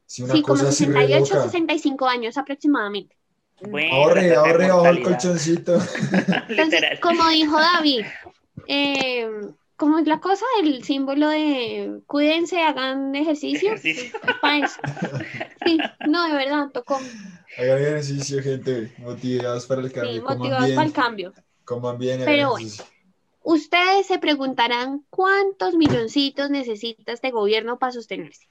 Sí, 0.05 0.23
una 0.23 0.33
Sí, 0.33 0.41
como 0.41 0.55
cosa 0.55 0.69
así 0.69 0.85
re 0.85 0.93
68, 0.93 1.35
loca. 1.35 1.43
65 1.43 2.07
años 2.07 2.37
aproximadamente. 2.37 3.16
Bueno, 3.61 3.95
Ahorre, 3.95 4.35
ahorre 4.35 4.67
bajo 4.67 4.87
el 4.87 5.03
colchoncito. 5.03 5.73
Entonces, 5.75 6.47
Literal. 6.49 6.99
como 6.99 7.27
dijo 7.29 7.59
David, 7.59 8.05
eh, 8.67 9.27
¿cómo 9.75 9.97
es 9.99 10.07
la 10.07 10.19
cosa? 10.19 10.45
El 10.61 10.83
símbolo 10.83 11.29
de 11.29 12.01
cuídense, 12.05 12.61
hagan 12.61 13.15
ejercicio. 13.15 13.73
Ejercicio. 13.73 14.19
Sí, 15.65 15.77
no, 16.07 16.27
de 16.29 16.33
verdad, 16.33 16.69
tocó. 16.73 16.97
Hagan 17.57 17.77
ejercicio, 17.81 18.41
gente. 18.41 18.93
Motivados 18.99 19.65
para 19.65 19.81
el 19.81 19.91
cambio. 19.91 20.13
Sí, 20.13 20.21
motivados 20.21 20.65
bien, 20.65 20.75
para 20.75 20.87
el 20.87 20.93
cambio. 20.93 21.33
Coman 21.65 21.97
bien 21.97 22.21
Pero 22.23 22.51
bueno. 22.51 22.65
ejercicio. 22.67 22.85
Ustedes 23.43 24.07
se 24.07 24.19
preguntarán 24.19 25.03
cuántos 25.09 25.75
milloncitos 25.75 26.49
necesita 26.49 27.11
este 27.11 27.31
gobierno 27.31 27.79
para 27.79 27.91
sostenerse. 27.91 28.47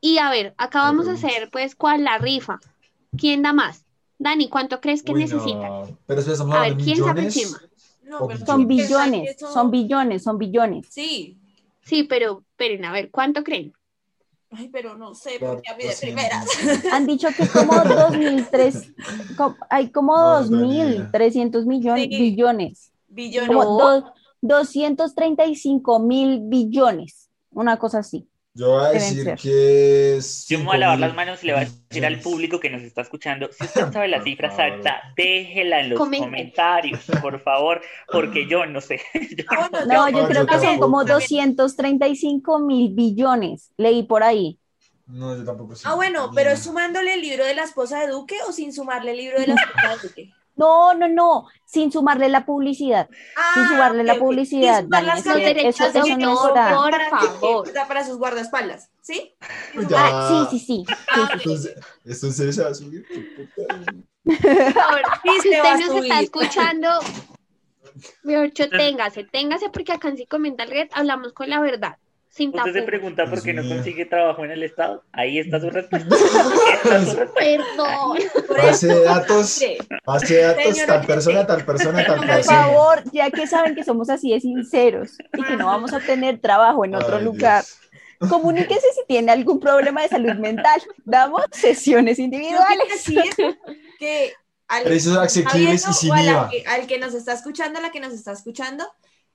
Y 0.00 0.18
a 0.18 0.30
ver, 0.30 0.54
acá 0.56 0.80
vamos 0.82 1.08
a 1.08 1.12
hacer 1.12 1.50
pues 1.50 1.74
cuál 1.74 2.04
la 2.04 2.18
rifa. 2.18 2.58
¿Quién 3.16 3.42
da 3.42 3.52
más? 3.52 3.85
Dani, 4.18 4.48
¿cuánto 4.48 4.80
crees 4.80 5.02
que 5.02 5.12
Uy, 5.12 5.20
necesita? 5.20 5.68
no. 5.68 5.98
Pero 6.06 6.22
A 6.52 6.60
ver, 6.62 6.76
¿quién 6.76 6.96
se 6.96 7.08
aproxima? 7.08 7.60
No, 8.04 8.26
pero 8.26 8.38
Son 8.38 8.38
¿qué 8.38 8.46
tal 8.46 8.58
que 8.58 8.64
billones, 8.66 9.36
eso- 9.36 9.52
son 9.52 9.70
billones, 9.70 10.22
son 10.22 10.38
billones. 10.38 10.86
Sí. 10.90 11.38
Sí, 11.82 12.04
pero 12.04 12.42
esperen, 12.50 12.84
a 12.84 12.92
ver, 12.92 13.10
¿cuánto 13.10 13.44
creen? 13.44 13.72
Ay, 14.50 14.68
pero 14.72 14.96
no 14.96 15.14
sé, 15.14 15.38
Claro, 15.38 15.54
porque 15.54 15.70
a 15.70 15.76
mí 15.76 15.84
de 15.84 15.94
primeras. 16.00 16.46
Han 16.92 17.06
dicho 17.06 17.28
que 17.36 17.46
como 17.48 17.74
2003, 17.84 18.92
co- 19.36 19.56
hay 19.68 19.90
como 19.90 20.16
No, 20.16 20.40
no 20.40 20.48
tenía. 20.60 21.10
2.300 21.12 21.66
millones, 21.66 22.04
Sí. 22.10 22.16
billones, 22.18 22.92
Billones. 23.08 23.48
como 23.48 23.64
No. 23.64 24.00
do- 24.00 24.12
235 24.40 25.98
mil 25.98 26.40
billones, 26.44 27.28
una 27.50 27.76
cosa 27.78 27.98
así. 27.98 28.26
Yo 28.56 28.70
voy 28.70 28.84
a 28.86 28.88
decir 28.90 29.34
que 29.36 30.16
es. 30.16 30.46
Yo 30.48 30.58
me 30.58 30.64
voy 30.64 30.76
a 30.76 30.78
lavar 30.78 30.98
5.000 30.98 31.00
las 31.08 31.14
manos 31.14 31.44
y 31.44 31.46
le 31.46 31.52
voy 31.52 31.62
a 31.62 31.66
decir 31.66 32.06
al 32.06 32.20
público 32.20 32.58
que 32.58 32.70
nos 32.70 32.82
está 32.82 33.02
escuchando, 33.02 33.50
si 33.52 33.64
usted 33.64 33.92
sabe 33.92 34.08
la 34.08 34.20
cifra 34.24 34.48
exacta, 34.48 35.02
déjela 35.16 35.80
en 35.80 35.90
los 35.90 35.98
Comente. 35.98 36.24
comentarios, 36.26 37.00
por 37.20 37.40
favor, 37.42 37.82
porque 38.10 38.46
yo 38.48 38.64
no 38.66 38.80
sé. 38.80 39.00
Yo 39.36 39.44
Ah, 39.48 39.68
No, 39.86 40.08
yo- 40.08 40.26
creo 40.28 40.40
yo 40.40 40.46
que 40.46 40.58
son 40.58 40.78
como 40.78 41.04
235 41.04 42.58
mil 42.58 42.94
billones, 42.94 43.72
leí 43.76 44.02
por 44.04 44.22
ahí. 44.22 44.58
No, 45.06 45.36
yo 45.36 45.44
tampoco 45.44 45.76
sé. 45.76 45.86
Ah, 45.86 45.94
bueno, 45.94 46.32
pero 46.34 46.50
¿es 46.50 46.60
sumándole 46.60 47.14
el 47.14 47.20
libro 47.20 47.44
de 47.44 47.54
la 47.54 47.64
esposa 47.64 48.00
de 48.00 48.08
Duque 48.08 48.36
o 48.48 48.52
sin 48.52 48.72
sumarle 48.72 49.12
el 49.12 49.18
libro 49.18 49.38
de 49.40 49.46
la 49.48 49.54
esposa 49.54 49.90
de 49.90 50.08
Duque? 50.08 50.35
No, 50.56 50.94
no, 50.94 51.06
no, 51.08 51.46
sin 51.66 51.92
sumarle 51.92 52.28
la 52.30 52.46
publicidad. 52.46 53.08
Sin 53.10 53.18
Ah, 53.36 53.68
sumarle 53.68 54.04
la 54.04 54.18
publicidad, 54.18 54.78
Sin 54.78 54.84
sumar 54.86 55.04
Dani, 55.04 55.20
eso- 55.20 55.84
de 55.92 55.98
eso 56.00 56.16
no 56.18 56.46
está. 56.48 56.74
por 56.74 57.00
favor. 57.10 57.68
sea, 57.70 57.86
para 57.86 58.04
sus 58.04 58.16
guardaespaldas, 58.16 58.88
¿sí? 59.02 59.34
Ya. 59.88 59.96
Ah, 59.98 60.48
sí, 60.50 60.58
sí, 60.58 60.66
sí. 60.66 60.84
Ah, 61.10 61.28
Esto, 61.34 61.56
en- 61.56 61.74
esto 62.04 62.30
se 62.52 62.62
va 62.62 62.70
a 62.70 62.74
subir. 62.74 63.06
Sí, 65.22 65.30
si 65.42 65.48
usted 65.50 65.78
nos 65.78 65.94
está 66.02 66.20
escuchando, 66.20 66.88
mejor 68.22 68.46
dicho, 68.46 68.64
téngase, 68.70 69.24
téngase 69.24 69.68
porque 69.70 69.92
acá 69.92 70.08
en 70.08 70.16
Sí 70.16 70.26
Comenta 70.26 70.64
el 70.64 70.70
Red 70.70 70.88
hablamos 70.92 71.32
con 71.32 71.48
la 71.50 71.60
verdad, 71.60 71.96
sin 72.36 72.54
Usted 72.54 72.72
se 72.72 72.82
pregunta 72.82 73.24
por 73.24 73.42
qué 73.42 73.54
no 73.54 73.66
consigue 73.66 74.04
trabajo 74.04 74.44
en 74.44 74.50
el 74.50 74.62
Estado. 74.62 75.02
Ahí 75.12 75.38
está 75.38 75.58
su 75.60 75.70
respuesta. 75.70 76.14
Ahí 76.14 76.72
está 76.74 77.04
su 77.04 77.16
respuesta. 77.16 77.34
Perdón. 77.34 78.18
Por 78.46 78.56
Base 78.62 78.86
de 78.88 79.00
datos, 79.02 79.60
base 80.04 80.34
de 80.34 80.42
datos, 80.42 80.86
tal 80.86 81.06
persona, 81.06 81.46
tal 81.46 81.64
persona, 81.64 82.04
tal 82.04 82.16
Por 82.16 82.16
Por 82.26 82.34
persona. 82.36 82.62
favor, 82.62 83.02
ya 83.12 83.30
que 83.30 83.46
saben 83.46 83.74
que 83.74 83.84
somos 83.84 84.10
así 84.10 84.32
de 84.32 84.40
sinceros 84.40 85.12
y 85.36 85.42
que 85.44 85.56
no 85.56 85.66
vamos 85.66 85.92
a 85.94 86.00
tener 86.00 86.38
trabajo 86.40 86.84
en 86.84 86.94
otro 86.94 87.16
Ay, 87.16 87.24
lugar, 87.24 87.64
Dios. 88.20 88.30
comuníquese 88.30 88.86
si 88.94 89.00
tiene 89.08 89.32
algún 89.32 89.58
problema 89.58 90.02
de 90.02 90.08
salud 90.08 90.34
mental. 90.34 90.80
Damos 91.04 91.42
sesiones 91.52 92.18
individuales. 92.18 92.86
decir 92.90 93.22
que 93.98 94.32
al, 94.68 94.82
Precios 94.84 95.16
asequibles 95.16 95.80
sabiendo 95.82 95.90
y 95.90 95.94
sin 95.94 96.10
o 96.10 96.14
a 96.14 96.22
la 96.22 96.30
IVA. 96.32 96.48
que- 96.50 96.64
al 96.66 96.86
que 96.86 96.98
nos 96.98 97.14
está 97.14 97.32
escuchando, 97.32 97.78
a 97.78 97.82
la 97.82 97.90
que 97.92 98.00
nos 98.00 98.12
está 98.12 98.32
escuchando, 98.32 98.84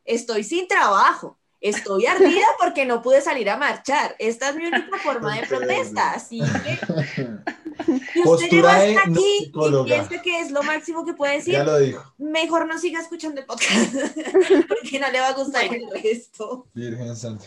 estoy 0.05 0.43
sin 0.43 0.67
trabajo. 0.67 1.39
Estoy 1.61 2.07
ardida 2.07 2.47
porque 2.59 2.85
no 2.85 3.01
pude 3.03 3.21
salir 3.21 3.49
a 3.49 3.55
marchar. 3.57 4.15
Esta 4.19 4.49
es 4.49 4.55
mi 4.55 4.65
única 4.65 4.97
forma 4.97 5.35
de 5.39 5.45
protesta. 5.47 6.11
Así 6.13 6.39
que 6.41 6.79
si 8.13 8.21
usted 8.27 8.49
de 8.49 8.67
hasta 8.67 9.05
no 9.07 9.13
aquí 9.13 9.51
y 9.53 9.83
piensa 9.85 10.21
que 10.21 10.39
es 10.39 10.51
lo 10.51 10.63
máximo 10.63 11.05
que 11.05 11.13
puede 11.13 11.35
decir, 11.35 11.53
Ya 11.53 11.63
lo 11.63 11.77
dijo. 11.77 12.03
mejor 12.17 12.67
no 12.67 12.77
siga 12.79 12.99
escuchando 12.99 13.41
el 13.41 13.45
podcast 13.47 13.93
porque 14.67 14.99
no 14.99 15.11
le 15.11 15.19
va 15.19 15.27
a 15.29 15.33
gustar 15.33 15.63
el 15.65 15.85
resto. 15.91 16.67
Virgen 16.73 17.15
Santa. 17.15 17.45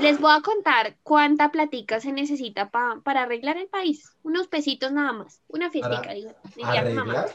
Les 0.00 0.20
voy 0.20 0.32
a 0.32 0.40
contar 0.42 0.96
cuánta 1.02 1.50
platica 1.50 2.00
se 2.00 2.12
necesita 2.12 2.70
pa- 2.70 3.00
para 3.02 3.22
arreglar 3.22 3.56
el 3.56 3.66
país. 3.68 4.10
Unos 4.22 4.46
pesitos 4.48 4.92
nada 4.92 5.12
más. 5.12 5.40
Una 5.48 5.70
fiestica, 5.70 6.12
digo, 6.12 6.30
mi 6.56 6.92
mamá. 6.94 7.26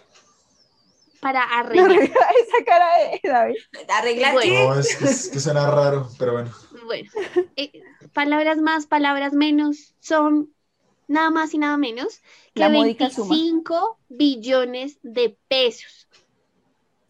¿Arreglar? 1.21 1.21
Para 1.21 1.43
arreglar. 1.43 1.91
Esa 2.01 2.65
cara 2.65 2.87
de 2.97 3.21
David. 3.23 3.55
Arreglar 3.89 4.33
Bueno. 4.33 4.73
No, 4.73 4.79
es 4.79 4.95
que, 4.95 5.05
es 5.05 5.29
que 5.29 5.39
suena 5.39 5.69
raro, 5.69 6.09
pero 6.17 6.33
bueno. 6.33 6.51
Bueno, 6.85 7.09
eh, 7.55 7.71
palabras 8.13 8.59
más, 8.59 8.87
palabras 8.87 9.33
menos, 9.33 9.93
son 9.99 10.53
nada 11.07 11.29
más 11.29 11.53
y 11.53 11.57
nada 11.57 11.77
menos 11.77 12.21
que 12.53 12.61
La 12.61 12.69
módica 12.69 13.09
suma. 13.09 13.35
25 13.35 13.99
billones 14.09 14.99
de 15.01 15.37
pesos. 15.47 16.06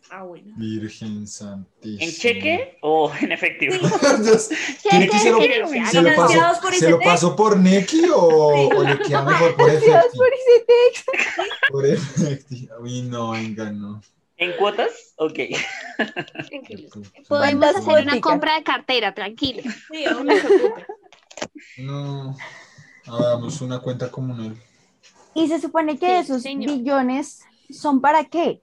Ah, 0.10 0.24
bueno. 0.24 0.54
Virgen 0.56 1.28
Santísima. 1.28 2.04
¿En 2.04 2.12
cheque 2.12 2.78
o 2.82 3.12
en 3.22 3.32
efectivo? 3.32 3.74
Entonces, 3.82 4.50
¿Quiere 4.82 5.10
que 5.10 5.20
se 5.20 5.32
lo, 5.32 5.38
se 5.42 6.02
lo 6.02 6.16
por 6.16 6.74
se 6.74 6.90
lo 6.90 7.00
paso 7.00 7.36
por 7.36 7.58
Neki 7.60 8.10
o, 8.14 8.20
o 8.70 8.84
le 8.84 9.00
queda 9.00 9.24
mejor 9.24 9.56
por 9.56 9.70
efectivo? 9.70 9.98
por 11.72 11.86
efectivo. 11.86 12.76
Uy, 12.82 13.02
no, 13.02 13.32
venga, 13.32 13.72
no. 13.72 14.02
¿En 14.38 14.54
cuotas? 14.56 15.14
Ok. 15.18 15.40
Tranquilos. 16.48 16.92
Podemos 17.28 17.28
¿Cuántas 17.28 17.76
hacer 17.78 18.04
una 18.04 18.22
compra 18.22 18.56
de 18.56 18.64
cartera, 18.64 19.14
tranquilos. 19.14 19.66
Sí, 19.92 20.06
No 20.06 20.32
se 20.36 20.42
preocupen. 20.48 20.86
No. 21.80 22.38
Hagamos 23.06 23.62
una 23.62 23.80
cuenta 23.80 24.12
comunal. 24.12 24.56
Y 25.34 25.48
se 25.48 25.60
supone 25.60 25.98
que 25.98 26.06
Sí, 26.08 26.14
esos 26.14 26.42
señor. 26.44 26.72
billones 26.78 27.42
son 27.70 28.00
para 28.02 28.26
qué? 28.26 28.62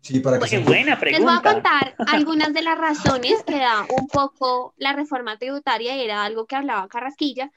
Sí, 0.00 0.20
para 0.20 0.38
que 0.38 0.44
Qué 0.44 0.50
se 0.50 0.58
buena 0.60 0.98
Les 1.02 1.22
voy 1.22 1.32
a 1.32 1.40
pregunta. 1.40 1.52
contar 1.52 1.94
algunas 2.08 2.54
de 2.54 2.62
las 2.62 2.78
razones 2.78 3.42
que 3.44 3.58
da 3.58 3.86
un 3.98 4.08
poco 4.08 4.74
la 4.76 4.92
reforma 4.94 5.38
tributaria, 5.38 5.96
y 5.96 6.02
era 6.02 6.24
algo 6.24 6.46
que 6.46 6.56
hablaba 6.56 6.88
Carrasquilla. 6.88 7.50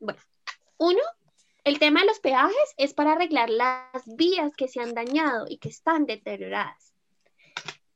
Bueno, 0.00 0.20
uno, 0.76 1.00
el 1.64 1.78
tema 1.78 2.00
de 2.00 2.06
los 2.06 2.20
peajes 2.20 2.74
es 2.76 2.92
para 2.92 3.12
arreglar 3.12 3.48
las 3.48 4.04
vías 4.16 4.54
que 4.54 4.68
se 4.68 4.80
han 4.80 4.92
dañado 4.92 5.46
y 5.48 5.56
que 5.56 5.70
están 5.70 6.04
deterioradas. 6.04 6.92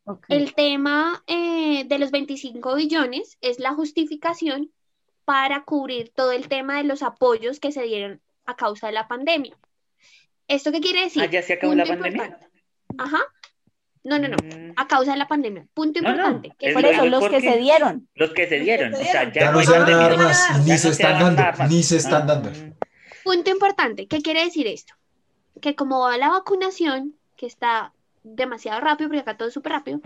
Ok. 0.05 0.25
El 0.31 0.55
tema 0.55 1.23
eh, 1.27 1.85
de 1.85 1.99
los 1.99 2.11
25 2.11 2.77
billones 2.77 3.37
es 3.43 3.59
la 3.59 3.75
justificación 3.75 4.73
para 5.27 5.65
cubrir 5.65 6.11
todo 6.15 6.33
el 6.33 6.49
tema 6.49 6.79
de 6.79 6.85
los 6.85 7.03
apoyos 7.03 7.61
que 7.61 7.73
se 7.73 7.83
dieron 7.83 8.23
a 8.47 8.57
causa 8.57 8.87
de 8.87 8.95
la 8.95 9.07
pandemia. 9.07 9.55
¿Esto 10.47 10.73
qué 10.73 10.81
quiere 10.81 11.03
decir? 11.03 11.23
Ah, 11.23 11.27
¿ya 11.27 11.43
se 11.43 11.53
acabó 11.53 11.75
la 11.75 11.85
pandemia? 11.85 12.25
importante. 12.25 12.48
Ajá. 12.97 13.19
No, 14.05 14.19
no, 14.19 14.29
no. 14.29 14.37
Mm, 14.43 14.73
A 14.77 14.89
causa 14.89 15.13
de 15.13 15.19
la 15.19 15.29
pandemia. 15.29 15.67
Punto 15.75 16.01
No, 16.01 16.09
no, 16.11 16.15
importante. 16.17 16.55
que 16.59 16.69
es 16.69 16.75
Por 16.75 16.85
eso 16.87 17.05
es 17.05 17.11
los 17.11 17.29
que 17.29 17.41
se 17.41 17.57
dieron. 17.59 18.09
Los 18.15 18.31
que 18.33 18.47
se 18.49 18.61
dieron. 18.61 18.95
O 18.95 18.97
sea, 18.97 19.25
ya, 19.33 19.41
Ya 19.47 19.53
no 19.53 19.61
se 19.61 19.71
van 19.73 19.83
a 19.83 19.85
pandemia. 19.85 20.09
dar 20.09 20.19
más, 20.19 20.49
Ya 20.67 20.73
ni 20.75 20.79
se 20.79 20.89
están 20.89 21.37
dando, 21.37 21.65
ni 21.69 21.83
se 21.83 21.97
Ah, 22.09 22.21
dando. 22.21 22.51
mm. 22.51 22.73
Punto 23.25 23.51
importante. 23.51 24.07
¿Qué 24.07 24.23
quiere 24.23 24.45
decir 24.45 24.67
esto? 24.67 24.95
Que 25.61 25.75
como 25.75 26.01
va 26.01 26.17
la 26.17 26.31
vacunación, 26.31 27.17
que 27.37 27.47
está 27.47 27.93
demasiado 28.23 28.81
rápido, 28.81 29.09
porque 29.11 29.21
acá 29.21 29.37
todo 29.37 29.49
es 29.49 29.55
súper 29.55 29.73
rápido, 29.73 30.01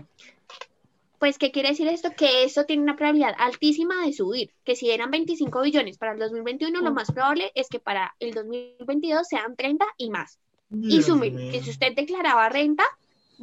pues 1.19 1.37
¿qué 1.37 1.51
quiere 1.51 1.69
decir 1.69 1.87
esto? 1.87 2.11
Que 2.11 2.43
esto 2.43 2.65
tiene 2.65 2.83
una 2.83 2.97
probabilidad 2.97 3.33
altísima 3.37 4.05
de 4.05 4.11
subir. 4.11 4.51
Que 4.65 4.75
si 4.75 4.91
eran 4.91 5.09
25 5.11 5.61
billones 5.61 5.97
para 5.97 6.11
el 6.13 6.19
2021, 6.19 6.81
lo 6.81 6.91
más 6.91 7.11
probable 7.11 7.51
es 7.55 7.69
que 7.69 7.79
para 7.79 8.13
el 8.19 8.33
2022 8.33 9.25
sean 9.27 9.55
30 9.55 9.85
y 9.97 10.09
más. 10.09 10.39
Y 10.81 11.03
sumen 11.03 11.35
mío. 11.35 11.51
que 11.51 11.61
si 11.61 11.69
usted 11.69 11.93
declaraba 11.95 12.49
renta, 12.49 12.83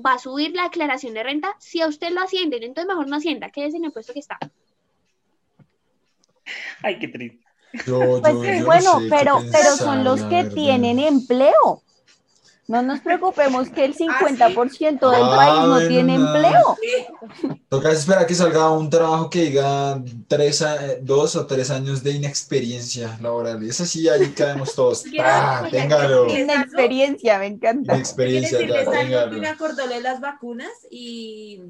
va 0.04 0.14
a 0.14 0.18
subir 0.18 0.54
la 0.54 0.64
declaración 0.64 1.14
de 1.14 1.22
renta. 1.22 1.54
Si 1.58 1.80
a 1.80 1.86
usted 1.86 2.10
lo 2.10 2.20
ascienden, 2.22 2.62
entonces 2.62 2.88
mejor 2.88 3.08
no 3.08 3.16
ascienda, 3.16 3.50
quédese 3.50 3.76
en 3.76 3.84
el 3.84 3.92
puesto 3.92 4.12
que 4.12 4.20
está. 4.20 4.38
Ay, 6.82 6.98
qué 6.98 7.08
triste. 7.08 7.44
Yo, 7.86 8.20
Pues 8.20 8.34
yo- 8.34 8.58
no 8.60 8.64
bueno, 8.66 8.98
sé 9.00 9.06
pero, 9.08 9.44
pero 9.52 9.76
son 9.76 10.02
los 10.02 10.20
que 10.22 10.36
verdad. 10.42 10.52
tienen 10.54 10.98
empleo. 10.98 11.82
No 12.70 12.82
nos 12.82 13.00
preocupemos 13.00 13.68
que 13.68 13.84
el 13.84 13.96
50% 13.96 15.10
del 15.10 15.22
Ah, 15.24 15.36
país 15.36 15.68
no 15.68 15.88
tiene 15.88 16.16
nada. 16.16 16.36
empleo. 16.38 17.58
Toca 17.68 17.90
esperar 17.90 18.26
que 18.26 18.34
salga 18.36 18.70
un 18.70 18.88
trabajo 18.88 19.28
que 19.28 19.40
diga 19.46 20.00
tres, 20.28 20.62
a- 20.62 20.78
dos 21.00 21.34
o 21.34 21.46
tres 21.46 21.70
años 21.70 22.04
de 22.04 22.12
inexperiencia 22.12 23.18
laboral. 23.20 23.60
Es 23.64 23.80
así, 23.80 24.08
ahí 24.08 24.28
caemos 24.30 24.72
todos. 24.76 25.02
¡Ah, 25.20 25.66
téngalo! 25.68 26.28
que- 26.28 26.44
Una 26.44 26.62
experiencia, 26.62 27.38
me 27.40 27.46
encanta. 27.46 27.94
Inexperiencia, 27.96 28.60
ya, 28.60 28.66
decirles 28.66 28.86
algo 28.86 28.94
que 28.94 29.06
me 29.08 29.30
téngalo. 29.40 29.48
acordó 29.48 29.88
de 29.88 30.00
las 30.00 30.20
vacunas 30.20 30.70
y 30.90 31.60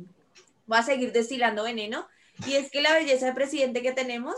voy 0.67 0.79
a 0.79 0.83
seguir 0.83 1.13
destilando 1.13 1.63
veneno. 1.65 2.07
Y 2.47 2.55
es 2.57 2.71
que 2.71 2.83
la 2.83 2.93
belleza 2.93 3.25
de 3.25 3.33
presidente 3.33 3.81
que 3.81 3.93
tenemos, 3.93 4.35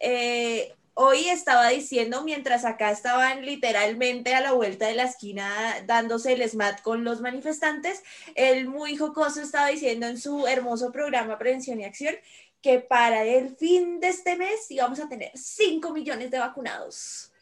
eh, 0.00 0.74
hoy 1.00 1.28
estaba 1.28 1.68
diciendo, 1.68 2.24
mientras 2.24 2.64
acá 2.64 2.90
estaban 2.90 3.46
literalmente 3.46 4.34
a 4.34 4.40
la 4.40 4.50
vuelta 4.50 4.88
de 4.88 4.96
la 4.96 5.04
esquina 5.04 5.48
dándose 5.86 6.32
el 6.32 6.42
SMAT 6.42 6.82
con 6.82 7.04
los 7.04 7.20
manifestantes, 7.20 8.02
el 8.34 8.66
muy 8.66 8.96
jocoso 8.96 9.40
estaba 9.40 9.68
diciendo 9.68 10.08
en 10.08 10.18
su 10.18 10.48
hermoso 10.48 10.90
programa 10.90 11.38
Prevención 11.38 11.80
y 11.80 11.84
Acción 11.84 12.16
que 12.60 12.80
para 12.80 13.22
el 13.22 13.54
fin 13.56 14.00
de 14.00 14.08
este 14.08 14.36
mes 14.36 14.68
íbamos 14.72 14.98
a 14.98 15.08
tener 15.08 15.30
5 15.34 15.92
millones 15.92 16.32
de 16.32 16.40
vacunados. 16.40 17.32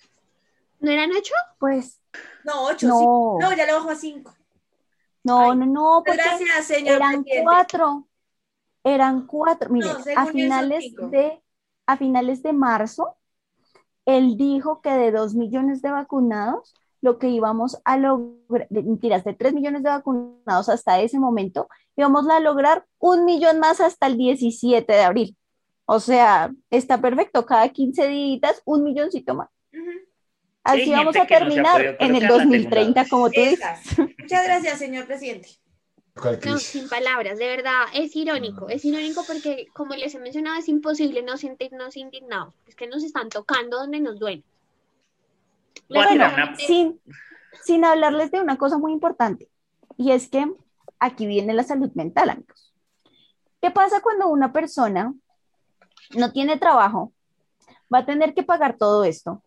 ¿No 0.79 0.91
eran 0.91 1.11
ocho? 1.13 1.33
Pues 1.59 1.99
No, 2.45 2.65
8, 2.67 2.87
no, 2.87 3.39
no, 3.41 3.57
ya 3.57 3.65
le 3.65 3.73
bajo 3.73 3.89
a 3.89 3.95
5. 3.97 4.37
no, 5.25 5.51
Ay, 5.53 5.57
no, 5.57 5.65
no, 5.67 6.03
porque 6.05 6.21
Gracias, 6.23 6.67
señor 6.67 6.97
eran 6.97 7.23
presidente. 7.25 7.43
cuatro. 7.43 8.07
Eran 8.85 9.27
cuatro. 9.27 9.71
Mire, 9.71 9.89
No, 9.89 9.99
a 10.15 10.27
finales 10.27 10.95
de, 11.11 11.43
a 11.87 11.97
finales 11.97 12.43
de 12.43 12.53
marzo 12.53 13.17
él 14.07 14.37
dijo 14.37 14.81
que 14.81 14.91
de 14.91 15.11
2 15.13 15.35
millones 15.35 15.83
de 15.83 15.91
vacunados, 15.91 16.75
lo 17.03 17.19
que 17.19 17.29
íbamos 17.29 17.79
a 17.85 17.99
lograr, 17.99 18.67
de- 18.71 18.83
mentiras, 18.83 19.23
de 19.25 19.35
3 19.35 19.53
millones 19.53 19.83
de 19.83 19.91
vacunados 19.91 20.69
hasta 20.69 21.01
ese 21.01 21.19
momento, 21.19 21.69
íbamos 21.97 22.29
a 22.29 22.41
lograr 22.41 22.85
un 22.99 23.25
millón 23.25 23.59
más 23.61 23.81
hasta 23.81 24.07
el 24.07 24.17
17 24.17 24.91
de 24.93 25.03
abril. 25.03 25.37
O 25.85 26.01
sea, 26.01 26.51
está 26.71 27.01
perfecto, 27.01 27.45
cada 27.47 27.69
15 27.69 28.09
días, 28.09 28.63
un 28.65 28.83
milloncito 28.83 29.35
más. 29.35 29.49
Así 30.65 30.81
hay 30.83 30.91
vamos 30.91 31.15
a 31.15 31.21
no 31.21 31.27
terminar 31.27 31.81
en 31.81 31.87
el 31.87 31.97
colocar 31.97 32.11
la 32.11 32.29
segunda 32.29 32.35
2030, 32.35 33.01
dosis. 33.01 33.11
como 33.11 33.31
tú 33.31 33.41
dices. 33.41 33.99
Muchas 34.19 34.45
gracias, 34.45 34.79
señor 34.79 35.07
presidente. 35.07 35.49
¿Cuál, 36.21 36.41
No, 36.47 36.57
sin 36.59 36.89
palabras, 36.89 37.39
de 37.39 37.47
verdad, 37.47 37.85
es 37.95 38.17
irónico, 38.17 38.69
es 38.69 38.85
irónico 38.85 39.23
porque, 39.27 39.67
como 39.75 39.95
les 39.95 40.15
he 40.15 40.19
mencionado, 40.19 40.59
es 40.59 40.69
imposible 40.69 41.23
no 41.23 41.37
sentirnos 41.37 41.97
indignados, 41.97 42.55
es 42.67 42.75
que 42.75 42.87
nos 42.87 43.05
están 43.05 43.29
tocando 43.29 43.79
donde 43.79 44.01
nos 44.01 44.19
duele. 44.19 44.43
Una- 45.89 46.57
sin, 46.57 47.01
sin 47.63 47.85
hablarles 47.85 48.31
de 48.31 48.41
una 48.41 48.57
cosa 48.57 48.79
muy 48.79 48.93
importante, 48.93 49.49
y 49.97 50.13
es 50.13 50.29
que 50.29 50.51
aquí 50.99 51.27
viene 51.27 51.53
la 51.53 51.63
salud 51.65 51.91
mental, 51.95 52.31
amigos. 52.31 52.73
¿Qué 53.61 53.71
pasa 53.71 54.01
cuando 54.01 54.29
una 54.29 54.53
persona 54.53 55.13
no 56.17 56.33
tiene 56.33 56.57
trabajo, 56.59 57.13
va 57.93 57.99
a 57.99 58.07
tener 58.07 58.33
que 58.35 58.43
pagar 58.43 58.77
todo 58.79 59.05
esto, 59.05 59.43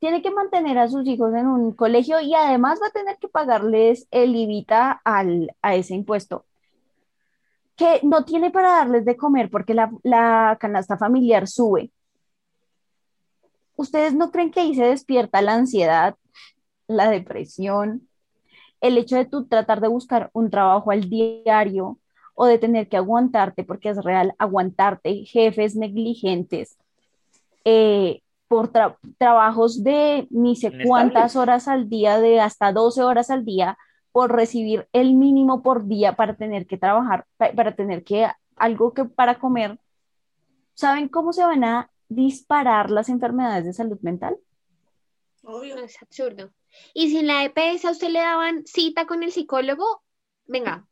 tiene 0.00 0.22
que 0.22 0.30
mantener 0.32 0.78
a 0.78 0.88
sus 0.88 1.06
hijos 1.06 1.32
en 1.34 1.46
un 1.46 1.72
colegio 1.72 2.20
y 2.20 2.34
además 2.34 2.80
va 2.82 2.88
a 2.88 2.90
tener 2.90 3.18
que 3.18 3.28
pagarles 3.28 4.08
el 4.10 4.34
IVITA 4.34 5.00
al, 5.04 5.54
a 5.62 5.76
ese 5.76 5.94
impuesto? 5.94 6.44
que 7.80 7.98
no 8.02 8.26
tiene 8.26 8.50
para 8.50 8.72
darles 8.72 9.06
de 9.06 9.16
comer 9.16 9.48
porque 9.50 9.72
la, 9.72 9.90
la 10.02 10.58
canasta 10.60 10.98
familiar 10.98 11.48
sube. 11.48 11.90
¿Ustedes 13.74 14.12
no 14.12 14.30
creen 14.30 14.50
que 14.50 14.60
ahí 14.60 14.74
se 14.74 14.84
despierta 14.84 15.40
la 15.40 15.54
ansiedad, 15.54 16.14
la 16.88 17.08
depresión, 17.08 18.06
el 18.82 18.98
hecho 18.98 19.16
de 19.16 19.24
tú 19.24 19.46
tratar 19.46 19.80
de 19.80 19.88
buscar 19.88 20.28
un 20.34 20.50
trabajo 20.50 20.90
al 20.90 21.08
diario 21.08 21.98
o 22.34 22.44
de 22.44 22.58
tener 22.58 22.86
que 22.90 22.98
aguantarte, 22.98 23.64
porque 23.64 23.88
es 23.88 24.04
real, 24.04 24.34
aguantarte, 24.36 25.24
jefes 25.24 25.74
negligentes, 25.74 26.76
eh, 27.64 28.20
por 28.50 28.72
tra- 28.72 28.98
trabajos 29.16 29.84
de 29.84 30.26
ni 30.30 30.56
sé 30.56 30.72
cuántas 30.88 31.36
horas 31.36 31.68
al 31.68 31.88
día, 31.88 32.18
de 32.18 32.40
hasta 32.40 32.72
12 32.72 33.00
horas 33.04 33.30
al 33.30 33.44
día, 33.44 33.78
por 34.10 34.32
recibir 34.32 34.88
el 34.92 35.14
mínimo 35.14 35.62
por 35.62 35.86
día 35.86 36.16
para 36.16 36.34
tener 36.34 36.66
que 36.66 36.76
trabajar, 36.76 37.26
pa- 37.36 37.52
para 37.52 37.76
tener 37.76 38.02
que 38.02 38.26
algo 38.56 38.92
que 38.92 39.04
para 39.04 39.38
comer. 39.38 39.78
¿Saben 40.74 41.06
cómo 41.08 41.32
se 41.32 41.44
van 41.44 41.62
a 41.62 41.90
disparar 42.08 42.90
las 42.90 43.08
enfermedades 43.08 43.66
de 43.66 43.72
salud 43.72 43.98
mental? 44.02 44.36
Obvio. 45.44 45.76
Es 45.76 46.02
absurdo. 46.02 46.50
Y 46.92 47.10
si 47.10 47.18
en 47.18 47.28
la 47.28 47.44
EPS 47.44 47.86
a 47.86 47.92
usted 47.92 48.08
le 48.08 48.18
daban 48.18 48.66
cita 48.66 49.06
con 49.06 49.22
el 49.22 49.30
psicólogo, 49.30 50.02
venga, 50.48 50.86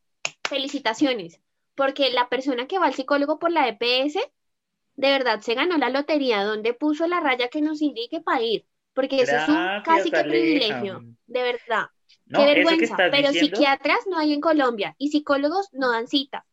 felicitaciones, 0.47 1.41
porque 1.75 2.09
la 2.11 2.29
persona 2.29 2.67
que 2.67 2.79
va 2.79 2.85
al 2.85 2.93
psicólogo 2.93 3.37
por 3.37 3.51
la 3.51 3.67
EPS, 3.67 4.17
de 4.99 5.11
verdad 5.11 5.39
se 5.39 5.53
ganó 5.55 5.77
la 5.77 5.89
lotería, 5.89 6.43
donde 6.43 6.73
puso 6.73 7.07
la 7.07 7.21
raya 7.21 7.47
que 7.47 7.61
nos 7.61 7.81
indique 7.81 8.19
para 8.19 8.41
ir, 8.41 8.65
porque 8.93 9.21
eso 9.21 9.37
es 9.37 9.47
un 9.47 9.55
casi 9.83 10.11
que 10.11 10.17
Aleja. 10.17 10.29
privilegio, 10.29 11.05
de 11.27 11.43
verdad. 11.43 11.85
No, 12.25 12.39
Qué 12.39 12.53
vergüenza, 12.53 12.97
pero 12.97 13.29
diciendo, 13.29 13.55
psiquiatras 13.55 13.99
no 14.07 14.17
hay 14.17 14.33
en 14.33 14.41
Colombia 14.41 14.95
y 14.97 15.09
psicólogos 15.09 15.69
no 15.71 15.89
dan 15.91 16.07
cita. 16.07 16.45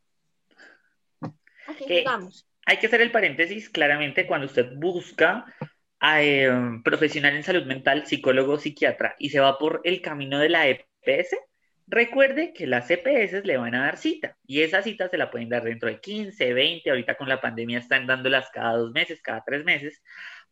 ¿A 1.66 1.74
qué 1.74 1.86
¿Qué? 1.86 2.00
jugamos? 2.04 2.46
hay 2.66 2.78
que 2.78 2.86
hacer 2.86 3.00
el 3.00 3.10
paréntesis 3.10 3.68
claramente 3.68 4.26
cuando 4.26 4.46
usted 4.46 4.72
busca 4.76 5.44
a 5.98 6.22
eh, 6.22 6.50
profesional 6.84 7.34
en 7.34 7.42
salud 7.42 7.64
mental, 7.64 8.06
psicólogo, 8.06 8.58
psiquiatra, 8.58 9.16
y 9.18 9.30
se 9.30 9.40
va 9.40 9.58
por 9.58 9.80
el 9.84 10.00
camino 10.00 10.38
de 10.38 10.48
la 10.50 10.68
EPS, 10.68 11.36
recuerde 11.86 12.52
que 12.52 12.66
las 12.66 12.90
EPS 12.90 13.44
le 13.44 13.56
van 13.56 13.74
a 13.74 13.84
dar 13.84 13.96
cita, 13.96 14.36
y 14.46 14.62
esa 14.62 14.82
cita 14.82 15.08
se 15.08 15.18
la 15.18 15.30
pueden 15.30 15.48
dar 15.48 15.64
dentro 15.64 15.88
de 15.88 16.00
15, 16.00 16.52
20, 16.52 16.90
ahorita 16.90 17.16
con 17.16 17.28
la 17.28 17.40
pandemia 17.40 17.78
están 17.78 18.06
dándolas 18.06 18.50
cada 18.50 18.76
dos 18.76 18.92
meses, 18.92 19.22
cada 19.22 19.42
tres 19.44 19.64
meses, 19.64 20.02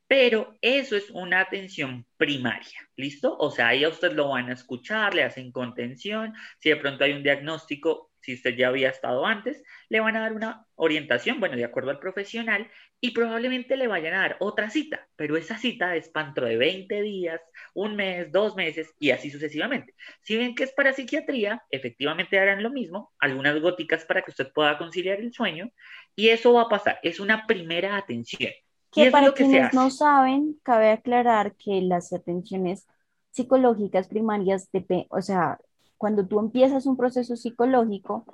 pero 0.06 0.56
eso 0.60 0.96
es 0.96 1.10
una 1.10 1.40
atención 1.40 2.06
primaria, 2.16 2.78
¿listo? 2.96 3.36
O 3.38 3.50
sea, 3.50 3.68
ahí 3.68 3.84
a 3.84 3.88
usted 3.88 4.12
lo 4.12 4.28
van 4.30 4.50
a 4.50 4.52
escuchar, 4.52 5.14
le 5.14 5.24
hacen 5.24 5.50
contención, 5.50 6.34
si 6.58 6.68
de 6.68 6.76
pronto 6.76 7.04
hay 7.04 7.12
un 7.12 7.22
diagnóstico, 7.22 8.12
si 8.20 8.34
usted 8.34 8.56
ya 8.56 8.68
había 8.68 8.90
estado 8.90 9.26
antes, 9.26 9.62
le 9.88 10.00
van 10.00 10.16
a 10.16 10.20
dar 10.20 10.32
una 10.32 10.66
orientación, 10.76 11.40
bueno, 11.40 11.56
de 11.56 11.64
acuerdo 11.64 11.90
al 11.90 11.98
profesional, 11.98 12.70
y 13.04 13.10
probablemente 13.10 13.76
le 13.76 13.86
vayan 13.88 14.14
a 14.14 14.20
dar 14.20 14.36
otra 14.40 14.70
cita, 14.70 15.06
pero 15.16 15.36
esa 15.36 15.58
cita 15.58 15.94
es 15.96 16.08
para 16.08 16.26
dentro 16.26 16.46
de 16.46 16.56
20 16.56 17.02
días, 17.02 17.40
un 17.74 17.96
mes, 17.96 18.32
dos 18.32 18.56
meses 18.56 18.94
y 18.98 19.10
así 19.10 19.30
sucesivamente. 19.30 19.94
Si 20.22 20.36
ven 20.36 20.54
que 20.54 20.64
es 20.64 20.72
para 20.72 20.92
psiquiatría, 20.94 21.62
efectivamente 21.70 22.38
harán 22.38 22.62
lo 22.62 22.70
mismo, 22.70 23.12
algunas 23.18 23.60
góticas 23.60 24.04
para 24.06 24.22
que 24.22 24.30
usted 24.30 24.52
pueda 24.54 24.78
conciliar 24.78 25.20
el 25.20 25.32
sueño, 25.34 25.70
y 26.16 26.28
eso 26.30 26.52
va 26.54 26.62
a 26.62 26.68
pasar, 26.68 26.98
es 27.02 27.20
una 27.20 27.46
primera 27.46 27.96
atención. 27.96 28.52
Que 28.90 29.06
para 29.06 29.26
lo 29.26 29.34
que 29.34 29.44
quienes 29.44 29.72
no 29.72 29.90
saben, 29.90 30.60
cabe 30.62 30.90
aclarar 30.90 31.56
que 31.56 31.80
las 31.82 32.12
atenciones 32.12 32.86
psicológicas 33.32 34.08
primarias, 34.08 34.70
depe- 34.72 35.06
o 35.10 35.20
sea, 35.22 35.58
cuando 35.96 36.26
tú 36.26 36.38
empiezas 36.40 36.86
un 36.86 36.96
proceso 36.96 37.36
psicológico, 37.36 38.24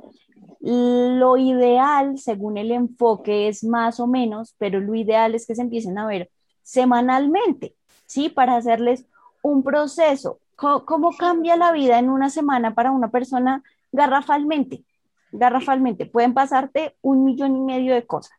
lo 0.61 1.37
ideal, 1.37 2.19
según 2.19 2.59
el 2.59 2.71
enfoque, 2.71 3.49
es 3.49 3.65
más 3.65 4.01
o 4.01 4.07
menos, 4.07 4.55
pero 4.59 4.81
lo 4.81 4.95
ideal 4.95 5.35
es 5.35 5.47
que 5.47 5.55
se 5.55 5.63
empiecen 5.63 5.99
a 5.99 6.07
ver 6.07 6.31
semanalmente, 6.63 7.75
¿sí? 8.07 8.29
Para 8.29 8.57
hacerles 8.57 9.07
un 9.43 9.63
proceso. 9.63 10.39
¿Cómo, 10.57 11.17
cambia 11.17 11.57
la 11.57 11.73
vida 11.73 11.99
en 11.99 12.11
una 12.11 12.29
semana 12.29 12.75
para 12.75 12.91
una 12.91 13.11
persona 13.11 13.63
garrafalmente? 13.93 14.85
Garrafalmente. 15.33 16.05
Pueden 16.05 16.35
pasarte 16.35 16.97
un 17.01 17.25
millón 17.25 17.57
y 17.57 17.61
medio 17.61 17.95
de 17.95 18.07
cosas. 18.07 18.39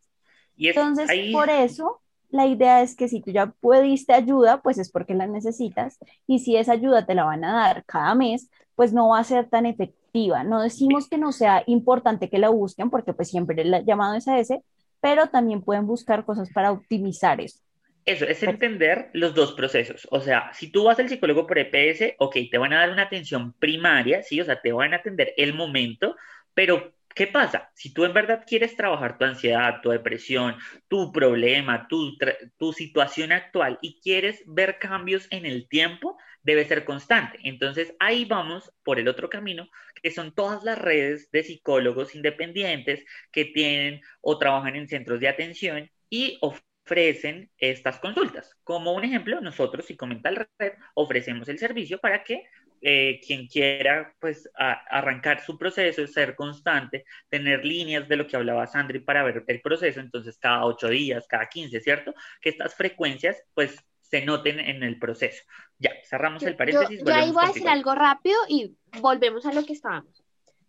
Y 0.55 0.67
es 0.67 0.77
Entonces, 0.77 1.09
ahí- 1.09 1.31
por 1.31 1.49
eso, 1.49 2.01
la 2.31 2.47
idea 2.47 2.81
es 2.81 2.95
que 2.95 3.07
si 3.07 3.21
tú 3.21 3.31
ya 3.31 3.47
pudiste 3.59 4.13
ayuda, 4.13 4.61
pues 4.61 4.77
es 4.77 4.91
porque 4.91 5.13
la 5.13 5.27
necesitas. 5.27 5.99
Y 6.27 6.39
si 6.39 6.55
esa 6.55 6.73
ayuda 6.73 7.05
te 7.05 7.15
la 7.15 7.25
van 7.25 7.43
a 7.43 7.53
dar 7.53 7.85
cada 7.85 8.15
mes, 8.15 8.49
pues 8.75 8.93
no 8.93 9.09
va 9.09 9.19
a 9.19 9.23
ser 9.23 9.49
tan 9.49 9.65
efectiva. 9.65 10.43
No 10.43 10.61
decimos 10.61 11.07
que 11.07 11.17
no 11.17 11.31
sea 11.31 11.63
importante 11.67 12.29
que 12.29 12.39
la 12.39 12.49
busquen, 12.49 12.89
porque 12.89 13.13
pues 13.13 13.29
siempre 13.29 13.61
el 13.61 13.85
llamado 13.85 14.15
es 14.15 14.27
a 14.27 14.39
ese, 14.39 14.63
pero 15.01 15.27
también 15.27 15.61
pueden 15.61 15.87
buscar 15.87 16.25
cosas 16.25 16.49
para 16.51 16.71
optimizar 16.71 17.41
eso. 17.41 17.59
Eso, 18.05 18.25
es 18.25 18.41
entender 18.41 19.09
los 19.13 19.35
dos 19.35 19.53
procesos. 19.53 20.07
O 20.09 20.21
sea, 20.21 20.51
si 20.53 20.71
tú 20.71 20.85
vas 20.85 20.97
al 20.97 21.09
psicólogo 21.09 21.45
por 21.45 21.59
EPS, 21.59 22.15
ok, 22.17 22.35
te 22.49 22.57
van 22.57 22.73
a 22.73 22.79
dar 22.79 22.89
una 22.89 23.03
atención 23.03 23.53
primaria, 23.53 24.23
sí, 24.23 24.41
o 24.41 24.45
sea, 24.45 24.59
te 24.59 24.71
van 24.71 24.93
a 24.93 24.97
atender 24.97 25.33
el 25.37 25.53
momento, 25.53 26.15
pero 26.55 26.93
¿qué 27.15 27.27
pasa? 27.27 27.71
Si 27.75 27.93
tú 27.93 28.05
en 28.05 28.13
verdad 28.13 28.43
quieres 28.47 28.75
trabajar 28.75 29.17
tu 29.17 29.25
ansiedad, 29.25 29.81
tu 29.81 29.89
depresión, 29.89 30.55
tu 30.87 31.11
problema, 31.11 31.87
tu, 31.87 32.17
tu 32.57 32.73
situación 32.73 33.31
actual 33.31 33.79
y 33.81 33.99
quieres 34.01 34.41
ver 34.45 34.79
cambios 34.79 35.27
en 35.31 35.45
el 35.45 35.67
tiempo, 35.67 36.17
debe 36.43 36.65
ser 36.65 36.85
constante. 36.85 37.39
Entonces, 37.43 37.93
ahí 37.99 38.25
vamos 38.25 38.71
por 38.83 38.99
el 38.99 39.07
otro 39.07 39.29
camino, 39.29 39.69
que 40.01 40.11
son 40.11 40.33
todas 40.33 40.63
las 40.63 40.77
redes 40.77 41.29
de 41.31 41.43
psicólogos 41.43 42.15
independientes 42.15 43.05
que 43.31 43.45
tienen 43.45 44.01
o 44.21 44.37
trabajan 44.37 44.75
en 44.75 44.87
centros 44.87 45.19
de 45.19 45.27
atención 45.27 45.91
y 46.09 46.37
ofrecen 46.41 46.70
estas 46.97 47.99
consultas. 47.99 48.55
Como 48.63 48.93
un 48.93 49.03
ejemplo, 49.03 49.39
nosotros, 49.41 49.85
Psicomental 49.85 50.47
Red, 50.59 50.73
ofrecemos 50.95 51.47
el 51.49 51.57
servicio 51.59 51.99
para 51.99 52.23
que 52.23 52.43
eh, 52.83 53.21
quien 53.25 53.47
quiera 53.47 54.13
pues 54.19 54.49
a- 54.57 54.83
arrancar 54.89 55.39
su 55.43 55.57
proceso, 55.57 56.05
ser 56.07 56.35
constante, 56.35 57.05
tener 57.29 57.63
líneas 57.63 58.07
de 58.09 58.15
lo 58.15 58.25
que 58.25 58.35
hablaba 58.35 58.65
Sandri 58.65 58.99
para 58.99 59.23
ver 59.23 59.43
el 59.47 59.61
proceso, 59.61 59.99
entonces 59.99 60.37
cada 60.39 60.65
ocho 60.65 60.87
días, 60.89 61.27
cada 61.27 61.47
15, 61.47 61.79
¿cierto? 61.79 62.13
Que 62.41 62.49
estas 62.49 62.73
frecuencias 62.75 63.43
pues 63.53 63.77
se 64.01 64.25
noten 64.25 64.59
en 64.59 64.81
el 64.83 64.97
proceso. 64.97 65.43
Ya, 65.77 65.91
cerramos 66.03 66.43
el 66.43 66.53
Yo, 66.53 66.57
paréntesis. 66.57 67.03
yo 67.03 67.13
ahí 67.13 67.31
volvemos 67.31 67.33
voy 67.35 67.43
a 67.43 67.47
decir 67.53 67.69
algo 67.69 67.95
rápido 67.95 68.37
y 68.49 68.75
volvemos 68.99 69.45
a 69.45 69.53
lo 69.53 69.63
que 69.63 69.73
estábamos. 69.73 70.23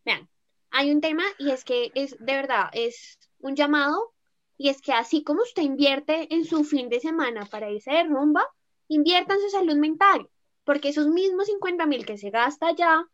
Vean, 0.05 0.29
hay 0.71 0.91
un 0.91 1.01
tema 1.01 1.25
y 1.39 1.51
es 1.51 1.65
que 1.65 1.91
es 1.95 2.17
de 2.19 2.35
verdad, 2.37 2.69
es 2.73 3.19
un 3.41 3.57
llamado 3.57 4.13
y 4.59 4.69
es 4.69 4.81
que 4.81 4.93
así 4.93 5.23
como 5.25 5.43
usted 5.43 5.63
invierte 5.63 6.33
en 6.35 6.45
su 6.45 6.65
fin 6.65 6.89
de 6.89 7.01
semana 7.01 7.47
para 7.47 7.71
irse 7.71 7.91
de 7.93 8.05
rumba, 8.05 8.45
invierta 8.89 9.35
en 9.35 9.41
su 9.41 9.51
salud 9.51 9.77
mental, 9.77 10.29
porque 10.65 10.89
esos 10.91 11.09
mismos 11.09 11.47
50 11.47 11.87
mil 11.87 12.07
que 12.07 12.19
se 12.19 12.31
gasta 12.31 12.75
ya, 12.75 13.05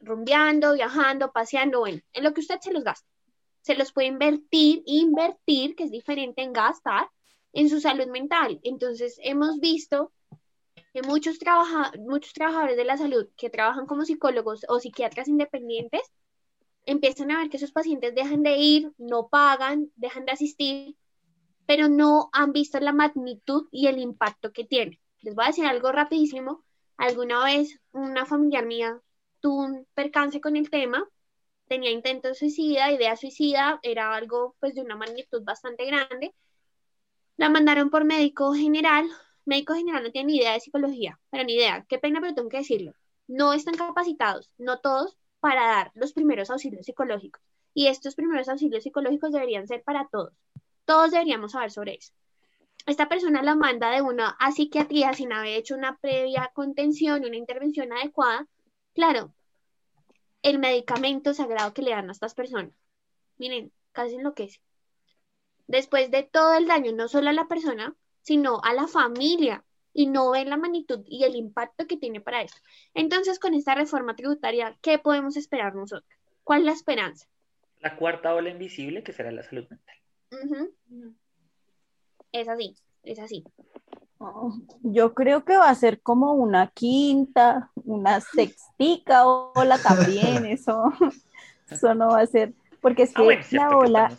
rumbeando, 0.00 0.74
viajando, 0.74 1.32
paseando, 1.32 1.80
bueno, 1.80 2.00
en 2.12 2.24
lo 2.24 2.32
que 2.32 2.40
usted 2.40 2.60
se 2.60 2.72
los 2.72 2.84
gasta, 2.84 3.08
se 3.62 3.74
los 3.74 3.92
puede 3.92 4.08
invertir, 4.08 4.82
invertir, 4.86 5.74
que 5.76 5.84
es 5.84 5.90
diferente 5.90 6.42
en 6.42 6.52
gastar, 6.52 7.08
en 7.52 7.68
su 7.68 7.80
salud 7.80 8.06
mental. 8.08 8.60
Entonces, 8.62 9.18
hemos 9.22 9.58
visto 9.60 10.12
que 10.92 11.02
muchos, 11.02 11.38
trabaja- 11.38 11.92
muchos 11.98 12.32
trabajadores 12.32 12.76
de 12.76 12.84
la 12.84 12.96
salud 12.96 13.28
que 13.36 13.50
trabajan 13.50 13.86
como 13.86 14.04
psicólogos 14.04 14.64
o 14.68 14.80
psiquiatras 14.80 15.28
independientes 15.28 16.02
empiezan 16.86 17.30
a 17.30 17.38
ver 17.38 17.50
que 17.50 17.58
sus 17.58 17.72
pacientes 17.72 18.14
dejan 18.14 18.42
de 18.42 18.56
ir, 18.56 18.92
no 18.98 19.28
pagan, 19.28 19.90
dejan 19.96 20.24
de 20.26 20.32
asistir, 20.32 20.96
pero 21.66 21.88
no 21.88 22.30
han 22.32 22.52
visto 22.52 22.78
la 22.80 22.92
magnitud 22.92 23.68
y 23.70 23.86
el 23.86 23.98
impacto 23.98 24.52
que 24.52 24.64
tiene. 24.64 25.00
Les 25.20 25.34
voy 25.34 25.44
a 25.44 25.48
decir 25.48 25.66
algo 25.66 25.92
rapidísimo. 25.92 26.64
Alguna 26.96 27.44
vez 27.44 27.80
una 27.92 28.26
familiar 28.26 28.66
mía 28.66 29.00
tuvo 29.40 29.64
un 29.64 29.86
percance 29.94 30.40
con 30.40 30.56
el 30.56 30.70
tema, 30.70 31.08
tenía 31.66 31.90
intento 31.90 32.28
de 32.28 32.34
suicida, 32.34 32.92
idea 32.92 33.16
suicida, 33.16 33.80
era 33.82 34.14
algo 34.14 34.54
pues 34.60 34.74
de 34.74 34.82
una 34.82 34.96
magnitud 34.96 35.42
bastante 35.42 35.86
grande. 35.86 36.34
La 37.36 37.48
mandaron 37.48 37.90
por 37.90 38.04
médico 38.04 38.52
general. 38.54 39.08
Médico 39.44 39.74
general 39.74 40.04
no 40.04 40.12
tiene 40.12 40.32
ni 40.32 40.38
idea 40.38 40.52
de 40.52 40.60
psicología, 40.60 41.18
pero 41.30 41.44
ni 41.44 41.54
idea. 41.54 41.84
Qué 41.88 41.98
pena, 41.98 42.20
pero 42.20 42.34
tengo 42.34 42.48
que 42.48 42.58
decirlo. 42.58 42.92
No 43.26 43.52
están 43.52 43.74
capacitados, 43.74 44.50
no 44.58 44.80
todos, 44.80 45.18
para 45.44 45.66
dar 45.66 45.92
los 45.92 46.14
primeros 46.14 46.48
auxilios 46.48 46.86
psicológicos. 46.86 47.42
Y 47.74 47.88
estos 47.88 48.14
primeros 48.14 48.48
auxilios 48.48 48.82
psicológicos 48.82 49.30
deberían 49.30 49.68
ser 49.68 49.82
para 49.82 50.08
todos. 50.10 50.32
Todos 50.86 51.10
deberíamos 51.10 51.52
saber 51.52 51.70
sobre 51.70 51.96
eso. 51.96 52.14
Esta 52.86 53.10
persona 53.10 53.42
la 53.42 53.54
manda 53.54 53.90
de 53.90 54.00
una 54.00 54.30
a 54.40 54.52
psiquiatría 54.52 55.12
sin 55.12 55.34
haber 55.34 55.58
hecho 55.58 55.74
una 55.74 55.98
previa 55.98 56.50
contención, 56.54 57.26
una 57.26 57.36
intervención 57.36 57.92
adecuada. 57.92 58.46
Claro, 58.94 59.34
el 60.40 60.58
medicamento 60.58 61.34
sagrado 61.34 61.74
que 61.74 61.82
le 61.82 61.90
dan 61.90 62.08
a 62.08 62.12
estas 62.12 62.32
personas. 62.32 62.72
Miren, 63.36 63.70
casi 63.92 64.14
enloquece. 64.14 64.62
Después 65.66 66.10
de 66.10 66.22
todo 66.22 66.54
el 66.54 66.66
daño, 66.66 66.92
no 66.92 67.06
solo 67.06 67.28
a 67.28 67.34
la 67.34 67.48
persona, 67.48 67.94
sino 68.22 68.62
a 68.62 68.72
la 68.72 68.88
familia, 68.88 69.62
y 69.94 70.06
no 70.06 70.32
ven 70.32 70.50
la 70.50 70.56
magnitud 70.56 71.00
y 71.06 71.24
el 71.24 71.36
impacto 71.36 71.86
que 71.86 71.96
tiene 71.96 72.20
para 72.20 72.42
eso. 72.42 72.56
Entonces, 72.92 73.38
con 73.38 73.54
esta 73.54 73.74
reforma 73.74 74.16
tributaria, 74.16 74.76
¿qué 74.82 74.98
podemos 74.98 75.36
esperar 75.36 75.74
nosotros? 75.74 76.10
¿Cuál 76.42 76.60
es 76.60 76.66
la 76.66 76.72
esperanza? 76.72 77.26
La 77.80 77.96
cuarta 77.96 78.34
ola 78.34 78.50
invisible 78.50 79.02
que 79.02 79.12
será 79.12 79.30
la 79.30 79.44
salud 79.44 79.66
mental. 79.70 80.74
Es 82.32 82.48
así, 82.48 82.74
es 83.04 83.18
así. 83.20 83.44
Oh, 84.18 84.52
Yo 84.82 85.14
creo 85.14 85.44
que 85.44 85.56
va 85.56 85.70
a 85.70 85.74
ser 85.74 86.00
como 86.00 86.32
una 86.32 86.68
quinta, 86.68 87.70
una 87.84 88.20
sextica 88.20 89.26
ola 89.26 89.78
también, 89.78 90.44
eso, 90.46 90.92
eso 91.70 91.94
no 91.94 92.08
va 92.08 92.20
a 92.20 92.26
ser, 92.26 92.52
porque 92.80 93.04
es 93.04 93.12
que 93.12 93.22
Ah, 93.22 93.24
bueno, 93.24 93.42
cierto 93.42 93.84
la 93.84 94.08
que 94.08 94.14
ola, 94.14 94.18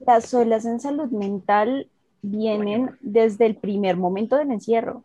las 0.00 0.34
olas 0.34 0.64
en 0.64 0.80
salud 0.80 1.10
mental 1.10 1.88
vienen 2.30 2.96
desde 3.00 3.46
el 3.46 3.56
primer 3.56 3.96
momento 3.96 4.36
del 4.36 4.50
encierro. 4.50 5.04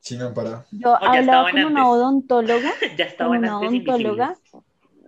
Sí, 0.00 0.16
no, 0.16 0.32
para. 0.32 0.66
Yo 0.70 0.96
ya 1.00 1.12
hablaba 1.12 1.50
con 1.50 1.64
una 1.64 1.88
odontóloga, 1.88 2.70
ya 2.96 3.28
una 3.28 3.56
antes 3.58 3.68
odontóloga 3.68 4.36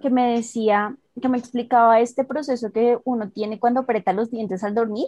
que 0.00 0.10
me 0.10 0.34
decía, 0.34 0.96
que 1.20 1.28
me 1.28 1.38
explicaba 1.38 2.00
este 2.00 2.24
proceso 2.24 2.72
que 2.72 2.98
uno 3.04 3.30
tiene 3.30 3.58
cuando 3.58 3.80
aprieta 3.80 4.12
los 4.12 4.30
dientes 4.30 4.62
al 4.64 4.74
dormir, 4.74 5.06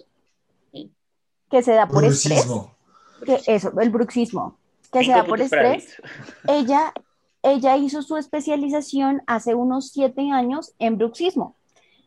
que 1.50 1.62
se 1.62 1.72
da 1.72 1.86
por 1.86 2.04
estrés, 2.04 2.46
Bruxismo. 2.46 2.74
que 3.24 3.40
eso, 3.46 3.72
el 3.80 3.90
bruxismo, 3.90 4.58
que 4.90 5.00
se 5.00 5.04
Cinco 5.04 5.18
da 5.18 5.24
por 5.24 5.40
estrés. 5.40 6.02
Ella, 6.48 6.92
ella 7.42 7.76
hizo 7.76 8.02
su 8.02 8.16
especialización 8.16 9.22
hace 9.26 9.54
unos 9.54 9.90
siete 9.90 10.30
años 10.30 10.72
en 10.78 10.96
bruxismo. 10.96 11.56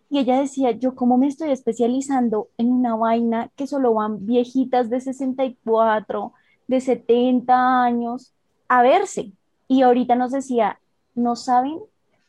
Y 0.09 0.19
ella 0.19 0.39
decía, 0.39 0.71
yo 0.71 0.95
cómo 0.95 1.17
me 1.17 1.27
estoy 1.27 1.51
especializando 1.51 2.49
en 2.57 2.71
una 2.71 2.95
vaina 2.95 3.51
que 3.55 3.67
solo 3.67 3.93
van 3.93 4.25
viejitas 4.25 4.89
de 4.89 5.01
64, 5.01 6.33
de 6.67 6.81
70 6.81 7.83
años 7.83 8.33
a 8.67 8.81
verse. 8.81 9.31
Y 9.67 9.81
ahorita 9.81 10.15
nos 10.15 10.31
decía, 10.31 10.79
no 11.13 11.35
saben 11.35 11.79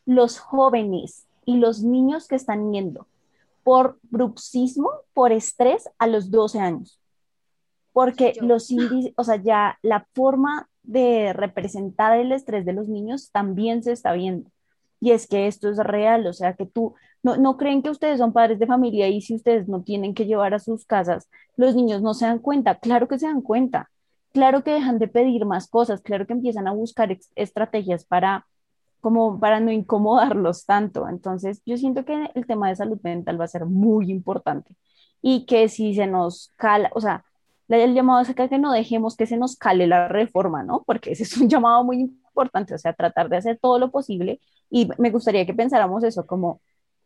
los 0.07 0.39
jóvenes 0.39 1.27
y 1.45 1.59
los 1.59 1.83
niños 1.83 2.27
que 2.27 2.37
están 2.37 2.73
yendo 2.73 3.07
por 3.63 3.99
bruxismo, 4.03 4.91
por 5.15 5.33
estrés 5.33 5.89
a 5.99 6.07
los 6.07 6.31
12 6.31 6.59
años 6.59 6.99
porque 7.99 8.35
Yo. 8.37 8.47
los 8.47 8.71
índices, 8.71 9.13
o 9.17 9.25
sea, 9.25 9.43
ya 9.43 9.77
la 9.83 10.07
forma 10.15 10.69
de 10.85 11.33
representar 11.33 12.17
el 12.17 12.31
estrés 12.31 12.65
de 12.65 12.73
los 12.73 12.87
niños 12.87 13.33
también 13.33 13.83
se 13.83 13.91
está 13.91 14.13
viendo. 14.13 14.49
Y 15.01 15.13
es 15.13 15.27
que 15.27 15.47
esto 15.47 15.69
es 15.69 15.79
real, 15.79 16.27
o 16.27 16.33
sea, 16.33 16.55
que 16.55 16.67
tú, 16.67 16.95
no, 17.23 17.37
no 17.37 17.57
creen 17.57 17.83
que 17.83 17.91
ustedes 17.91 18.19
son 18.19 18.33
padres 18.33 18.59
de 18.59 18.67
familia 18.67 19.09
y 19.09 19.21
si 19.21 19.35
ustedes 19.35 19.69
no 19.69 19.83
tienen 19.83 20.15
que 20.15 20.27
llevar 20.27 20.55
a 20.55 20.59
sus 20.59 20.85
casas, 20.85 21.29
los 21.57 21.75
niños 21.75 22.03
no 22.03 22.15
se 22.15 22.27
dan 22.27 22.39
cuenta, 22.39 22.77
claro 22.77 23.09
que 23.09 23.19
se 23.19 23.27
dan 23.27 23.43
cuenta, 23.43 23.91
claro 24.33 24.65
que 24.65 24.73
dejan 24.73 24.99
de 24.99 25.09
pedir 25.09 25.45
más 25.45 25.69
cosas, 25.69 26.01
claro 26.01 26.27
que 26.27 26.33
empiezan 26.33 26.69
a 26.69 26.73
buscar 26.73 27.17
estrategias 27.37 28.05
para 28.05 28.47
como 29.01 29.39
para 29.39 29.61
no 29.61 29.71
incomodarlos 29.71 30.67
tanto. 30.67 31.09
Entonces, 31.09 31.63
yo 31.65 31.77
siento 31.77 32.05
que 32.05 32.31
el 32.35 32.47
tema 32.47 32.69
de 32.69 32.77
salud 32.77 32.99
mental 33.03 33.41
va 33.41 33.45
a 33.45 33.49
ser 33.49 33.65
muy 33.67 34.11
importante 34.11 34.75
y 35.23 35.47
que 35.47 35.69
si 35.69 35.95
se 35.95 36.07
nos 36.07 36.53
cala, 36.57 36.91
o 36.95 37.01
sea, 37.01 37.25
el 37.69 37.95
llamado 37.95 38.21
es 38.21 38.31
acá 38.31 38.49
que 38.49 38.59
no 38.59 38.73
dejemos 38.73 39.17
que 39.17 39.27
se 39.27 39.37
nos 39.37 39.57
cale 39.57 39.87
la 39.87 40.09
reforma, 40.09 40.63
¿no? 40.63 40.83
Porque 40.87 41.13
ese 41.13 41.25
es 41.25 41.37
un 41.37 41.49
llamado 41.51 41.85
muy 41.85 42.01
importante, 42.01 42.28
o 42.75 42.79
sea, 42.79 42.93
tratar 42.95 43.29
de 43.29 43.37
hacer 43.39 43.59
todo 43.61 43.79
lo 43.79 43.91
posible 43.91 44.41
y 44.71 44.89
me 44.99 45.11
gustaría 45.11 45.47
que 45.47 45.55
pensáramos 45.55 46.05
eso, 46.05 46.27
como 46.27 46.61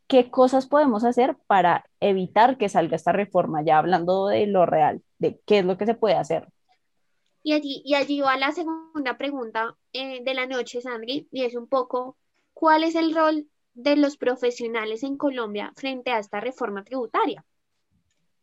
qué 0.08 0.30
cosas 0.30 0.66
podemos 0.66 1.04
hacer 1.04 1.36
para 1.46 1.84
evitar 2.00 2.58
que 2.58 2.68
salga 2.68 2.96
esta 2.96 3.12
reforma, 3.12 3.62
ya 3.64 3.78
hablando 3.78 4.28
de 4.28 4.46
lo 4.46 4.66
real, 4.66 5.02
de 5.18 5.40
qué 5.46 5.60
es 5.60 5.64
lo 5.64 5.78
que 5.78 5.86
se 5.86 5.94
puede 5.94 6.16
hacer. 6.16 6.48
Y 7.44 7.52
allí, 7.52 7.82
y 7.84 7.94
allí 7.94 8.20
va 8.20 8.36
la 8.36 8.50
segunda 8.52 9.16
pregunta 9.16 9.76
eh, 9.92 10.22
de 10.24 10.34
la 10.34 10.46
noche, 10.46 10.80
Sandri, 10.80 11.28
y 11.30 11.44
es 11.44 11.54
un 11.54 11.68
poco, 11.68 12.16
¿cuál 12.52 12.82
es 12.84 12.94
el 12.96 13.14
rol 13.14 13.48
de 13.74 13.96
los 13.96 14.16
profesionales 14.16 15.02
en 15.04 15.16
Colombia 15.16 15.72
frente 15.76 16.10
a 16.10 16.18
esta 16.18 16.40
reforma 16.40 16.82
tributaria? 16.84 17.44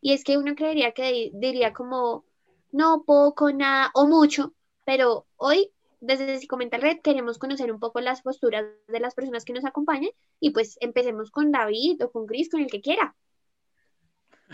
Y 0.01 0.13
es 0.13 0.23
que 0.23 0.37
uno 0.37 0.55
creería 0.55 0.91
que 0.93 1.11
di- 1.11 1.31
diría 1.35 1.73
como, 1.73 2.25
no, 2.71 3.03
poco, 3.05 3.51
nada 3.51 3.91
o 3.93 4.07
mucho, 4.07 4.53
pero 4.85 5.27
hoy, 5.37 5.71
desde 6.01 6.39
Si 6.39 6.47
Comenta 6.47 6.77
el 6.77 6.81
Red, 6.83 6.97
queremos 7.03 7.37
conocer 7.37 7.71
un 7.71 7.79
poco 7.79 7.99
las 8.01 8.21
posturas 8.21 8.65
de 8.87 8.99
las 8.99 9.13
personas 9.15 9.45
que 9.45 9.53
nos 9.53 9.65
acompañan 9.65 10.11
y 10.39 10.51
pues 10.51 10.77
empecemos 10.81 11.31
con 11.31 11.51
David 11.51 12.03
o 12.03 12.11
con 12.11 12.25
Chris, 12.25 12.49
con 12.49 12.61
el 12.61 12.67
que 12.71 12.81
quiera. 12.81 13.15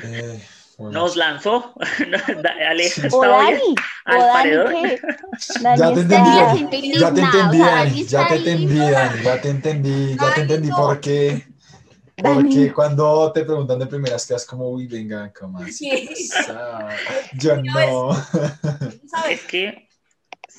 Eh, 0.04 0.42
bueno. 0.78 1.00
Nos 1.00 1.16
lanzó. 1.16 1.74
Aleja 2.70 3.08
O 3.12 3.22
Dani, 3.26 3.76
al 4.06 4.18
o 4.22 4.26
Dani 4.26 4.50
que 4.50 5.02
Ya 5.64 5.76
Dani 5.76 5.96
te 5.96 6.02
está- 6.02 6.52
entendí, 6.52 7.00
Dani 7.00 7.00
Dani. 7.00 7.00
Ya 7.00 7.14
te 7.14 7.22
entendí, 7.22 7.58
sea, 7.58 7.66
Dani. 7.76 7.90
Dani 7.90 8.06
Ya 8.06 8.28
te 8.28 8.36
entendí. 8.36 8.78
Dani. 8.78 9.24
Ya 9.24 9.42
te 9.42 9.50
entendí, 9.50 10.16
ya 10.20 10.34
te 10.34 10.42
entendí 10.42 10.70
por 10.70 11.00
qué. 11.00 11.48
Dani. 12.18 12.44
Porque 12.56 12.74
cuando 12.74 13.32
te 13.34 13.44
preguntan 13.44 13.80
de 13.80 13.88
primeras 13.88 14.26
quedas 14.26 14.46
como, 14.46 14.70
uy, 14.70 14.88
venga, 14.88 15.32
¿cómo 15.38 15.60
así? 15.60 16.10
Yo 17.34 17.56
no. 17.62 18.14
¿Sabes? 19.08 19.40
Es 19.40 19.42
que 19.44 19.85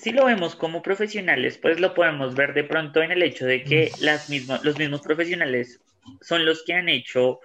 si 0.07 0.13
lo 0.13 0.27
vemos 0.27 0.55
como 0.55 0.83
profesionales, 0.83 1.59
pues 1.59 1.81
lo 1.81 1.93
podemos 1.93 2.37
ver 2.37 2.55
de 2.55 2.63
pronto 2.63 3.03
en 3.03 3.11
el 3.11 3.25
hecho 3.25 3.45
de 3.45 3.65
que 3.65 3.91
las 3.99 4.31
mismas, 4.31 4.65
los 4.65 4.79
mismos 4.79 5.01
profesionales 5.01 5.81
son 6.21 6.45
los 6.45 6.63
que 6.65 6.75
han 6.75 6.89
hecho 6.89 7.41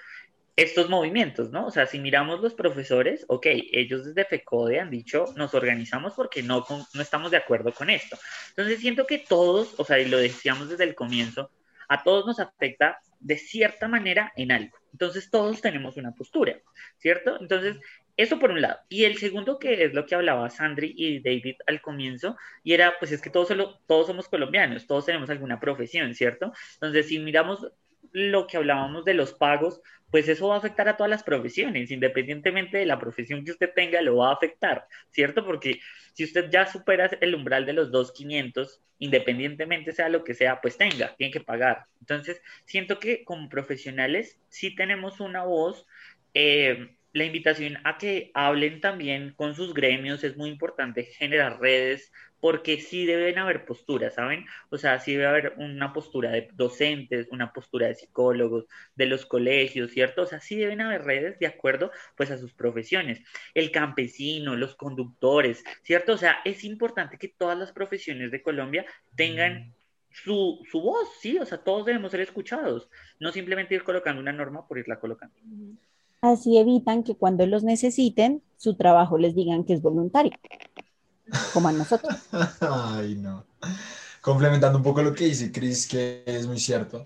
estos 0.55 0.87
movimientos, 0.87 1.49
¿no? 1.49 1.65
O 1.65 1.71
sea, 1.71 1.87
si 1.87 1.97
miramos 1.97 2.39
los 2.39 2.53
profesores, 2.53 3.25
ok, 3.29 3.47
ellos 3.47 4.05
desde 4.05 4.25
FECODE 4.25 4.79
han 4.79 4.91
dicho, 4.91 5.25
nos 5.37 5.55
organizamos 5.55 6.13
porque 6.13 6.43
no, 6.43 6.63
con- 6.63 6.85
no 6.93 7.01
estamos 7.01 7.31
de 7.31 7.37
acuerdo 7.37 7.73
con 7.73 7.89
esto. 7.89 8.15
Entonces 8.49 8.79
siento 8.79 9.07
que 9.07 9.17
todos, 9.17 9.73
o 9.79 9.83
sea, 9.83 9.97
y 9.97 10.07
lo 10.07 10.19
decíamos 10.19 10.69
desde 10.69 10.83
el 10.83 10.93
comienzo, 10.93 11.49
a 11.89 12.03
todos 12.03 12.27
nos 12.27 12.39
afecta 12.39 12.99
de 13.19 13.39
cierta 13.39 13.87
manera 13.87 14.33
en 14.35 14.51
algo. 14.51 14.77
Entonces 14.91 15.31
todos 15.31 15.61
tenemos 15.61 15.97
una 15.97 16.11
postura, 16.13 16.59
¿cierto? 16.99 17.39
Entonces, 17.41 17.77
eso 18.17 18.39
por 18.39 18.51
un 18.51 18.61
lado. 18.61 18.79
Y 18.89 19.05
el 19.05 19.17
segundo, 19.17 19.59
que 19.59 19.83
es 19.83 19.93
lo 19.93 20.05
que 20.05 20.15
hablaba 20.15 20.49
Sandri 20.49 20.93
y 20.95 21.19
David 21.21 21.55
al 21.67 21.81
comienzo, 21.81 22.37
y 22.63 22.73
era, 22.73 22.97
pues 22.99 23.11
es 23.11 23.21
que 23.21 23.29
todos, 23.29 23.47
solo, 23.47 23.79
todos 23.87 24.07
somos 24.07 24.27
colombianos, 24.29 24.87
todos 24.87 25.05
tenemos 25.05 25.29
alguna 25.29 25.59
profesión, 25.59 26.13
¿cierto? 26.15 26.53
Entonces, 26.75 27.07
si 27.07 27.19
miramos 27.19 27.67
lo 28.11 28.47
que 28.47 28.57
hablábamos 28.57 29.05
de 29.05 29.13
los 29.13 29.33
pagos, 29.33 29.81
pues 30.09 30.27
eso 30.27 30.49
va 30.49 30.55
a 30.55 30.57
afectar 30.57 30.89
a 30.89 30.97
todas 30.97 31.09
las 31.09 31.23
profesiones, 31.23 31.89
independientemente 31.91 32.77
de 32.77 32.85
la 32.85 32.99
profesión 32.99 33.45
que 33.45 33.51
usted 33.51 33.71
tenga, 33.73 34.01
lo 34.01 34.17
va 34.17 34.29
a 34.29 34.33
afectar, 34.33 34.85
¿cierto? 35.11 35.45
Porque 35.45 35.79
si 36.13 36.25
usted 36.25 36.49
ya 36.49 36.65
supera 36.65 37.09
el 37.21 37.35
umbral 37.35 37.65
de 37.65 37.73
los 37.73 37.91
2.500, 37.91 38.81
independientemente 38.99 39.93
sea 39.93 40.09
lo 40.09 40.23
que 40.23 40.33
sea, 40.33 40.59
pues 40.61 40.77
tenga, 40.77 41.15
tiene 41.15 41.31
que 41.31 41.39
pagar. 41.41 41.85
Entonces, 42.01 42.41
siento 42.65 42.99
que 42.99 43.23
como 43.23 43.47
profesionales 43.49 44.39
sí 44.49 44.75
tenemos 44.75 45.19
una 45.21 45.43
voz. 45.43 45.85
eh, 46.33 46.95
la 47.13 47.25
invitación 47.25 47.77
a 47.83 47.97
que 47.97 48.31
hablen 48.33 48.81
también 48.81 49.33
con 49.33 49.55
sus 49.55 49.73
gremios 49.73 50.23
es 50.23 50.37
muy 50.37 50.49
importante 50.49 51.03
generar 51.03 51.59
redes 51.59 52.11
porque 52.41 52.81
sí 52.81 53.05
deben 53.05 53.37
haber 53.37 53.65
posturas, 53.65 54.15
¿saben? 54.15 54.45
O 54.69 54.77
sea, 54.77 54.99
sí 54.99 55.13
debe 55.13 55.27
haber 55.27 55.53
una 55.57 55.93
postura 55.93 56.31
de 56.31 56.49
docentes, 56.53 57.27
una 57.31 57.53
postura 57.53 57.87
de 57.87 57.95
psicólogos, 57.95 58.65
de 58.95 59.05
los 59.05 59.25
colegios, 59.27 59.91
¿cierto? 59.91 60.23
O 60.23 60.25
sea, 60.25 60.41
sí 60.41 60.55
deben 60.55 60.81
haber 60.81 61.03
redes 61.03 61.37
de 61.39 61.45
acuerdo 61.45 61.91
pues 62.17 62.31
a 62.31 62.37
sus 62.37 62.53
profesiones. 62.53 63.21
El 63.53 63.71
campesino, 63.71 64.55
los 64.55 64.75
conductores, 64.75 65.63
¿cierto? 65.83 66.13
O 66.13 66.17
sea, 66.17 66.41
es 66.43 66.63
importante 66.63 67.17
que 67.17 67.27
todas 67.27 67.57
las 67.57 67.71
profesiones 67.71 68.31
de 68.31 68.41
Colombia 68.41 68.85
tengan 69.15 69.75
su, 70.09 70.65
su 70.69 70.81
voz, 70.81 71.09
¿sí? 71.21 71.37
O 71.37 71.45
sea, 71.45 71.59
todos 71.59 71.85
debemos 71.85 72.11
ser 72.11 72.21
escuchados, 72.21 72.89
no 73.19 73.31
simplemente 73.31 73.75
ir 73.75 73.83
colocando 73.83 74.19
una 74.19 74.33
norma 74.33 74.67
por 74.67 74.79
irla 74.79 74.99
colocando. 74.99 75.35
Así 76.21 76.57
evitan 76.57 77.03
que 77.03 77.15
cuando 77.15 77.45
los 77.45 77.63
necesiten, 77.63 78.41
su 78.57 78.75
trabajo 78.75 79.19
les 79.19 79.35
digan 79.35 79.63
que 79.63 79.73
es 79.73 79.83
voluntario. 79.83 80.31
como 81.49 81.67
a 81.69 81.71
nosotros. 81.71 82.13
Ay, 82.61 83.15
no. 83.15 83.45
Complementando 84.21 84.77
un 84.79 84.83
poco 84.83 85.01
lo 85.03 85.13
que 85.13 85.25
dice 85.25 85.51
Chris, 85.51 85.87
que 85.87 86.23
es 86.25 86.47
muy 86.47 86.59
cierto. 86.59 87.03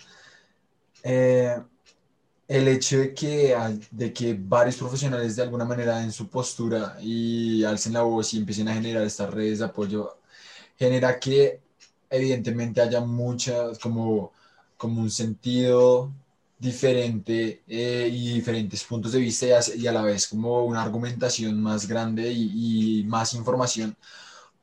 eh, 1.04 1.56
el 2.48 2.68
hecho 2.68 3.00
de 3.00 3.14
que, 3.14 3.56
de 3.92 4.14
que 4.14 4.36
varios 4.40 4.78
profesionales 4.78 5.36
de 5.36 5.44
alguna 5.44 5.66
manera 5.66 6.04
en 6.04 6.12
su 6.12 6.30
postura 6.30 6.98
y 7.02 7.64
alcen 7.64 7.94
la 7.94 8.04
voz 8.04 8.34
y 8.34 8.40
empiecen 8.40 8.68
a 8.70 8.74
generar 8.76 9.04
estas 9.06 9.34
redes 9.34 9.60
de 9.60 9.66
apoyo, 9.66 10.20
genera 10.78 11.20
que 11.20 11.62
evidentemente 12.10 12.82
haya 12.82 13.02
muchas, 13.02 13.80
como, 13.80 14.34
como 14.78 15.02
un 15.02 15.12
sentido 15.12 16.14
diferente 16.58 17.64
eh, 17.68 18.10
y 18.12 18.34
diferentes 18.36 18.84
puntos 18.84 19.12
de 19.12 19.20
vista 19.20 19.46
y 19.76 19.88
a, 19.88 19.92
la 19.92 20.02
vez 20.02 20.28
como 20.28 20.64
una 20.66 20.82
argumentación 20.84 21.62
más 21.62 21.88
grande 21.88 22.32
y, 22.32 23.00
y 23.02 23.04
más 23.06 23.34
información 23.34 23.96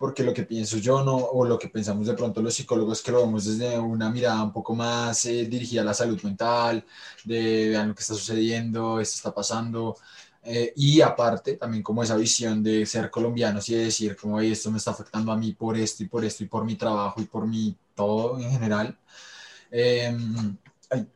porque 0.03 0.25
lo 0.25 0.35
que 0.35 0.43
pienso 0.43 0.79
yo 0.79 1.05
no, 1.05 1.15
o 1.17 1.45
lo 1.45 1.57
que 1.59 1.69
pensamos 1.69 2.09
de 2.09 2.15
pronto 2.15 2.43
los 2.43 2.55
psicólogos 2.55 3.03
que 3.03 3.13
lo 3.13 3.21
vemos 3.25 3.45
desde 3.45 3.79
una 3.79 4.11
mirada 4.11 4.43
un 4.43 4.53
poco 4.53 4.75
más 4.75 5.25
eh, 5.27 5.45
dirigida 5.47 5.83
a 5.83 5.85
la 5.85 5.95
salud 5.95 6.21
mental, 6.25 6.85
de 7.25 7.69
vean 7.69 7.89
lo 7.89 7.95
que 7.95 8.01
está 8.01 8.15
sucediendo, 8.15 8.99
esto 8.99 9.15
está 9.15 9.33
pasando, 9.33 9.97
eh, 10.43 10.73
y 10.75 11.01
aparte 11.01 11.57
también 11.57 11.85
como 11.85 12.03
esa 12.03 12.17
visión 12.17 12.65
de 12.65 12.85
ser 12.85 13.11
colombianos 13.13 13.69
y 13.69 13.77
de 13.77 13.85
decir 13.85 14.17
como 14.17 14.41
"Ey, 14.41 14.51
esto 14.53 14.73
me 14.73 14.79
está 14.79 14.91
afectando 14.91 15.31
a 15.31 15.37
mí 15.37 15.53
por 15.53 15.77
esto 15.79 16.03
y 16.03 16.09
por 16.09 16.25
esto 16.25 16.43
y 16.43 16.49
por 16.49 16.65
mi 16.65 16.75
trabajo 16.75 17.21
y 17.21 17.27
por 17.27 17.47
mi 17.47 17.77
todo 17.95 18.39
en 18.41 18.51
general. 18.51 18.99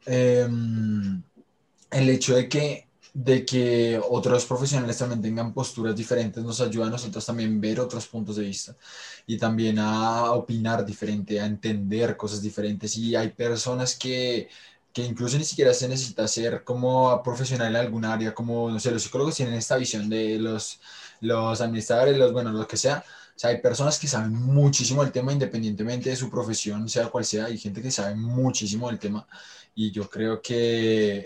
Em, 0.07 1.23
el 1.91 2.09
hecho 2.11 2.35
de 2.35 2.49
que, 2.49 2.89
de 3.13 3.45
que 3.45 4.01
otros 4.11 4.45
profesionales 4.47 4.99
también 4.99 5.23
tengan 5.23 5.53
posturas 5.55 5.97
diferentes 5.97 6.43
nos 6.43 6.61
ayuda 6.61 6.87
a 6.87 6.91
nosotros 6.91 7.25
también 7.25 7.61
ver 7.61 7.81
otros 7.81 8.07
puntos 8.07 8.37
de 8.37 8.45
vista 8.45 8.77
y 9.27 9.39
también 9.39 9.79
a 9.79 10.33
opinar 10.33 10.85
diferente, 10.85 11.41
a 11.41 11.47
entender 11.47 12.17
cosas 12.17 12.43
diferentes. 12.43 12.97
Y 12.97 13.15
hay 13.17 13.31
personas 13.31 13.97
que, 13.97 14.49
que 14.93 15.05
incluso 15.05 15.37
ni 15.39 15.45
siquiera 15.45 15.75
se 15.75 15.89
necesita 15.89 16.27
ser 16.29 16.65
como 16.65 17.23
profesional 17.23 17.69
en 17.69 17.77
algún 17.77 18.05
área, 18.05 18.35
como, 18.35 18.71
no 18.71 18.81
sé, 18.81 18.91
los 18.91 19.03
psicólogos 19.03 19.37
tienen 19.37 19.55
esta 19.55 19.77
visión 19.77 20.09
de 20.09 20.39
los, 20.39 20.81
los 21.21 21.61
administradores, 21.61 22.17
los, 22.17 22.33
bueno, 22.33 22.53
lo 22.53 22.67
que 22.67 22.77
sea. 22.77 23.05
O 23.37 23.39
sea, 23.39 23.51
hay 23.51 23.61
personas 23.61 23.99
que 23.99 24.07
saben 24.09 24.33
muchísimo 24.33 25.03
del 25.03 25.13
tema 25.13 25.33
independientemente 25.33 26.09
de 26.11 26.17
su 26.17 26.31
profesión, 26.31 26.89
sea 26.89 27.09
cual 27.09 27.25
sea. 27.25 27.47
Hay 27.47 27.59
gente 27.59 27.83
que 27.83 27.91
sabe 27.91 28.15
muchísimo 28.15 28.89
del 28.89 28.99
tema 28.99 29.27
y 29.75 29.91
yo 29.91 30.09
creo 30.09 30.41
que 30.41 30.57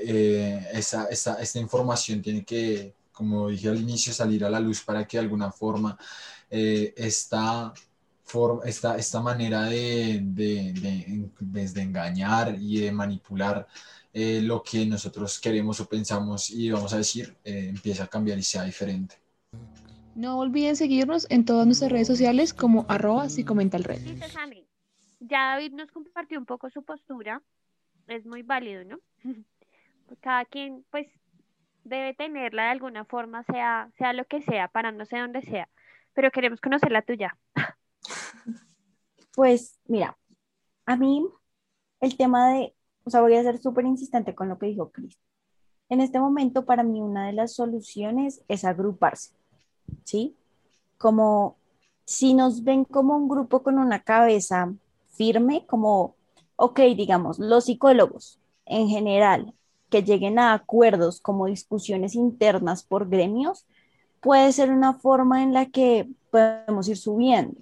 eh, 0.04 0.68
esa- 0.72 1.08
esta 1.10 1.58
información 1.60 2.20
tiene 2.22 2.44
que, 2.44 2.94
como 3.12 3.48
dije 3.48 3.68
al 3.68 3.80
inicio, 3.80 4.12
salir 4.12 4.44
a 4.44 4.50
la 4.50 4.58
luz 4.60 4.82
para 4.82 5.06
que 5.06 5.16
de 5.18 5.22
alguna 5.22 5.52
forma 5.52 5.96
eh, 6.50 6.92
esta, 6.96 7.72
for- 8.24 8.62
esta, 8.64 8.96
esta 8.96 9.20
manera 9.20 9.64
de, 9.66 10.20
de, 10.24 10.72
de- 10.74 11.30
desde 11.40 11.82
engañar 11.82 12.56
y 12.60 12.80
de 12.80 12.92
manipular 12.92 13.66
eh, 14.12 14.40
lo 14.42 14.62
que 14.62 14.84
nosotros 14.86 15.38
queremos 15.38 15.78
o 15.80 15.88
pensamos 15.88 16.50
y 16.50 16.70
vamos 16.70 16.92
a 16.92 16.98
decir, 16.98 17.36
eh, 17.44 17.66
empieza 17.68 18.04
a 18.04 18.08
cambiar 18.08 18.38
y 18.38 18.42
sea 18.42 18.64
diferente. 18.64 19.16
No 20.20 20.38
olviden 20.38 20.76
seguirnos 20.76 21.26
en 21.30 21.46
todas 21.46 21.64
nuestras 21.64 21.90
redes 21.90 22.06
sociales 22.06 22.52
como 22.52 22.84
arroba 22.90 23.30
psicomentalred. 23.30 24.02
Listo, 24.02 24.28
Sammy. 24.28 24.68
Ya 25.18 25.52
David 25.52 25.72
nos 25.72 25.90
compartió 25.90 26.38
un 26.38 26.44
poco 26.44 26.68
su 26.68 26.82
postura. 26.82 27.42
Es 28.06 28.26
muy 28.26 28.42
válido, 28.42 28.84
¿no? 28.84 28.98
Cada 30.20 30.44
quien, 30.44 30.84
pues, 30.90 31.06
debe 31.84 32.12
tenerla 32.12 32.64
de 32.64 32.68
alguna 32.68 33.06
forma, 33.06 33.44
sea, 33.44 33.90
sea 33.96 34.12
lo 34.12 34.26
que 34.26 34.42
sea, 34.42 34.68
parándose 34.68 35.16
donde 35.16 35.40
sea. 35.40 35.70
Pero 36.12 36.30
queremos 36.30 36.60
conocer 36.60 36.92
la 36.92 37.00
tuya. 37.00 37.34
Pues 39.34 39.80
mira, 39.86 40.18
a 40.84 40.96
mí 40.96 41.26
el 42.00 42.16
tema 42.18 42.52
de, 42.52 42.74
o 43.04 43.10
sea, 43.10 43.22
voy 43.22 43.36
a 43.36 43.42
ser 43.42 43.56
súper 43.56 43.86
insistente 43.86 44.34
con 44.34 44.50
lo 44.50 44.58
que 44.58 44.66
dijo 44.66 44.90
Cris. 44.90 45.18
En 45.88 46.02
este 46.02 46.20
momento, 46.20 46.66
para 46.66 46.82
mí, 46.82 47.00
una 47.00 47.26
de 47.26 47.32
las 47.32 47.54
soluciones 47.54 48.44
es 48.48 48.66
agruparse, 48.66 49.39
¿sí? 50.04 50.36
Como 50.98 51.56
si 52.04 52.34
nos 52.34 52.64
ven 52.64 52.84
como 52.84 53.16
un 53.16 53.28
grupo 53.28 53.62
con 53.62 53.78
una 53.78 54.02
cabeza 54.02 54.72
firme, 55.12 55.64
como, 55.66 56.16
ok, 56.56 56.80
digamos, 56.96 57.38
los 57.38 57.66
psicólogos 57.66 58.40
en 58.66 58.88
general, 58.88 59.54
que 59.90 60.02
lleguen 60.02 60.38
a 60.38 60.54
acuerdos 60.54 61.20
como 61.20 61.46
discusiones 61.46 62.14
internas 62.14 62.82
por 62.82 63.08
gremios, 63.08 63.66
puede 64.20 64.52
ser 64.52 64.70
una 64.70 64.94
forma 64.94 65.42
en 65.42 65.52
la 65.52 65.66
que 65.66 66.08
podemos 66.30 66.88
ir 66.88 66.96
subiendo. 66.96 67.60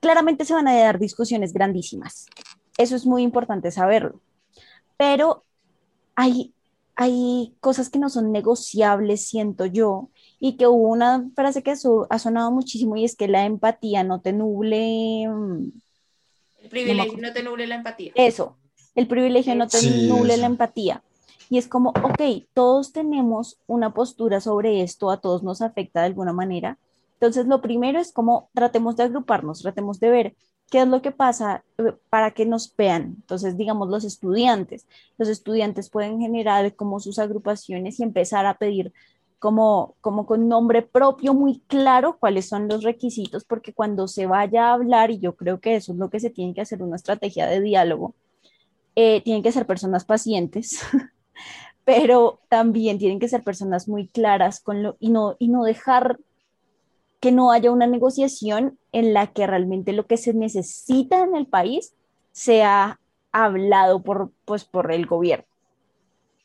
Claramente 0.00 0.44
se 0.44 0.54
van 0.54 0.68
a 0.68 0.76
dar 0.76 0.98
discusiones 0.98 1.52
grandísimas. 1.52 2.26
Eso 2.76 2.96
es 2.96 3.06
muy 3.06 3.22
importante 3.22 3.70
saberlo. 3.70 4.20
Pero 4.96 5.44
hay, 6.14 6.54
hay 6.96 7.54
cosas 7.60 7.88
que 7.90 7.98
no 7.98 8.08
son 8.08 8.32
negociables, 8.32 9.26
siento 9.26 9.66
yo, 9.66 10.10
y 10.44 10.56
que 10.56 10.66
hubo 10.66 10.88
una 10.88 11.24
frase 11.36 11.62
que 11.62 11.76
su- 11.76 12.04
ha 12.10 12.18
sonado 12.18 12.50
muchísimo 12.50 12.96
y 12.96 13.04
es 13.04 13.14
que 13.14 13.28
la 13.28 13.44
empatía 13.46 14.02
no 14.02 14.20
te 14.20 14.32
nuble. 14.32 15.22
El 15.22 16.68
privilegio 16.68 17.02
acuerdo. 17.12 17.28
no 17.28 17.32
te 17.32 17.42
nuble 17.44 17.66
la 17.68 17.76
empatía. 17.76 18.10
Eso, 18.16 18.56
el 18.96 19.06
privilegio 19.06 19.54
no 19.54 19.68
te 19.68 19.78
Sí, 19.78 20.08
nuble 20.08 20.32
eso. 20.34 20.40
la 20.40 20.46
empatía. 20.46 21.02
Y 21.48 21.58
es 21.58 21.68
como, 21.68 21.90
ok, 21.90 22.22
todos 22.54 22.92
tenemos 22.92 23.58
una 23.68 23.94
postura 23.94 24.40
sobre 24.40 24.82
esto, 24.82 25.10
a 25.12 25.20
todos 25.20 25.44
nos 25.44 25.62
afecta 25.62 26.00
de 26.00 26.06
alguna 26.06 26.32
manera. 26.32 26.76
Entonces, 27.14 27.46
lo 27.46 27.62
primero 27.62 28.00
es 28.00 28.10
como 28.10 28.48
tratemos 28.52 28.96
de 28.96 29.04
agruparnos, 29.04 29.62
tratemos 29.62 30.00
de 30.00 30.10
ver 30.10 30.34
qué 30.70 30.80
es 30.80 30.88
lo 30.88 31.02
que 31.02 31.12
pasa 31.12 31.62
eh, 31.78 31.92
para 32.10 32.32
que 32.32 32.46
nos 32.46 32.74
vean. 32.74 33.14
Entonces, 33.20 33.56
digamos, 33.56 33.88
los 33.90 34.02
estudiantes. 34.02 34.86
Los 35.18 35.28
estudiantes 35.28 35.88
pueden 35.88 36.18
generar 36.18 36.74
como 36.74 36.98
sus 36.98 37.20
agrupaciones 37.20 38.00
y 38.00 38.02
empezar 38.02 38.44
a 38.46 38.54
pedir 38.54 38.92
como, 39.42 39.96
como 40.00 40.24
con 40.24 40.48
nombre 40.48 40.82
propio 40.82 41.34
muy 41.34 41.58
claro 41.66 42.16
cuáles 42.20 42.48
son 42.48 42.68
los 42.68 42.84
requisitos, 42.84 43.42
porque 43.44 43.72
cuando 43.74 44.06
se 44.06 44.26
vaya 44.26 44.68
a 44.68 44.74
hablar, 44.74 45.10
y 45.10 45.18
yo 45.18 45.34
creo 45.34 45.58
que 45.58 45.74
eso 45.74 45.90
es 45.90 45.98
lo 45.98 46.10
que 46.10 46.20
se 46.20 46.30
tiene 46.30 46.54
que 46.54 46.60
hacer, 46.60 46.80
una 46.80 46.94
estrategia 46.94 47.48
de 47.48 47.60
diálogo, 47.60 48.14
eh, 48.94 49.20
tienen 49.22 49.42
que 49.42 49.50
ser 49.50 49.66
personas 49.66 50.04
pacientes, 50.04 50.80
pero 51.84 52.38
también 52.48 53.00
tienen 53.00 53.18
que 53.18 53.26
ser 53.26 53.42
personas 53.42 53.88
muy 53.88 54.06
claras 54.06 54.60
con 54.60 54.80
lo, 54.84 54.96
y, 55.00 55.10
no, 55.10 55.34
y 55.40 55.48
no 55.48 55.64
dejar 55.64 56.20
que 57.18 57.32
no 57.32 57.50
haya 57.50 57.72
una 57.72 57.88
negociación 57.88 58.78
en 58.92 59.12
la 59.12 59.26
que 59.32 59.48
realmente 59.48 59.92
lo 59.92 60.06
que 60.06 60.18
se 60.18 60.34
necesita 60.34 61.24
en 61.24 61.34
el 61.34 61.48
país 61.48 61.94
sea 62.30 63.00
hablado 63.32 64.04
por, 64.04 64.30
pues, 64.44 64.64
por 64.64 64.92
el 64.92 65.04
gobierno. 65.04 65.46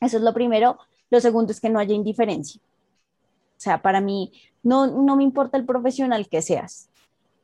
Eso 0.00 0.16
es 0.16 0.24
lo 0.24 0.34
primero. 0.34 0.78
Lo 1.10 1.20
segundo 1.20 1.52
es 1.52 1.60
que 1.60 1.70
no 1.70 1.78
haya 1.78 1.94
indiferencia. 1.94 2.60
O 3.58 3.60
sea, 3.60 3.82
para 3.82 4.00
mí 4.00 4.32
no, 4.62 4.86
no 4.86 5.16
me 5.16 5.24
importa 5.24 5.58
el 5.58 5.66
profesional 5.66 6.28
que 6.28 6.40
seas. 6.40 6.88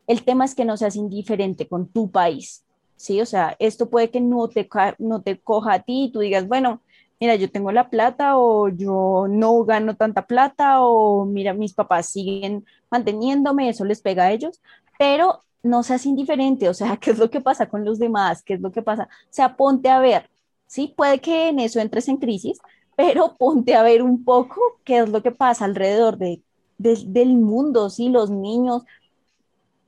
El 0.06 0.22
tema 0.24 0.44
es 0.44 0.54
que 0.54 0.64
no 0.64 0.76
seas 0.76 0.96
indiferente 0.96 1.66
con 1.66 1.88
tu 1.88 2.10
país. 2.10 2.64
¿sí? 2.96 3.20
O 3.20 3.26
sea, 3.26 3.56
esto 3.58 3.90
puede 3.90 4.10
que 4.10 4.20
no 4.20 4.48
te, 4.48 4.68
no 4.98 5.22
te 5.22 5.38
coja 5.38 5.74
a 5.74 5.82
ti 5.82 6.04
y 6.04 6.12
tú 6.12 6.20
digas, 6.20 6.46
bueno, 6.48 6.80
mira, 7.20 7.34
yo 7.36 7.50
tengo 7.50 7.72
la 7.72 7.90
plata 7.90 8.36
o 8.36 8.68
yo 8.68 9.26
no 9.28 9.64
gano 9.64 9.96
tanta 9.96 10.26
plata 10.26 10.82
o 10.82 11.24
mira, 11.24 11.54
mis 11.54 11.74
papás 11.74 12.08
siguen 12.08 12.64
manteniéndome, 12.90 13.68
eso 13.68 13.84
les 13.84 14.00
pega 14.00 14.24
a 14.24 14.32
ellos, 14.32 14.60
pero 14.98 15.40
no 15.62 15.82
seas 15.82 16.06
indiferente, 16.06 16.68
o 16.68 16.74
sea, 16.74 16.96
¿qué 17.00 17.10
es 17.12 17.18
lo 17.18 17.30
que 17.30 17.40
pasa 17.40 17.68
con 17.68 17.84
los 17.84 17.98
demás? 17.98 18.42
¿Qué 18.42 18.54
es 18.54 18.60
lo 18.60 18.72
que 18.72 18.82
pasa? 18.82 19.04
O 19.04 19.32
sea, 19.32 19.56
ponte 19.56 19.88
a 19.88 20.00
ver, 20.00 20.30
¿sí? 20.66 20.92
Puede 20.96 21.20
que 21.20 21.48
en 21.48 21.60
eso 21.60 21.80
entres 21.80 22.08
en 22.08 22.18
crisis, 22.18 22.58
pero 22.96 23.34
ponte 23.38 23.74
a 23.74 23.82
ver 23.82 24.02
un 24.02 24.24
poco 24.24 24.60
qué 24.84 24.98
es 24.98 25.08
lo 25.08 25.22
que 25.22 25.32
pasa 25.32 25.64
alrededor 25.64 26.18
de, 26.18 26.42
de- 26.78 27.02
del 27.06 27.30
mundo, 27.34 27.90
¿sí? 27.90 28.08
Los 28.08 28.30
niños, 28.30 28.84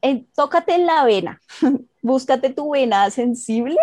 eh, 0.03 0.27
tócate 0.35 0.79
la 0.79 1.05
vena, 1.05 1.41
búscate 2.03 2.51
tu 2.51 2.71
vena 2.73 3.11
sensible 3.11 3.77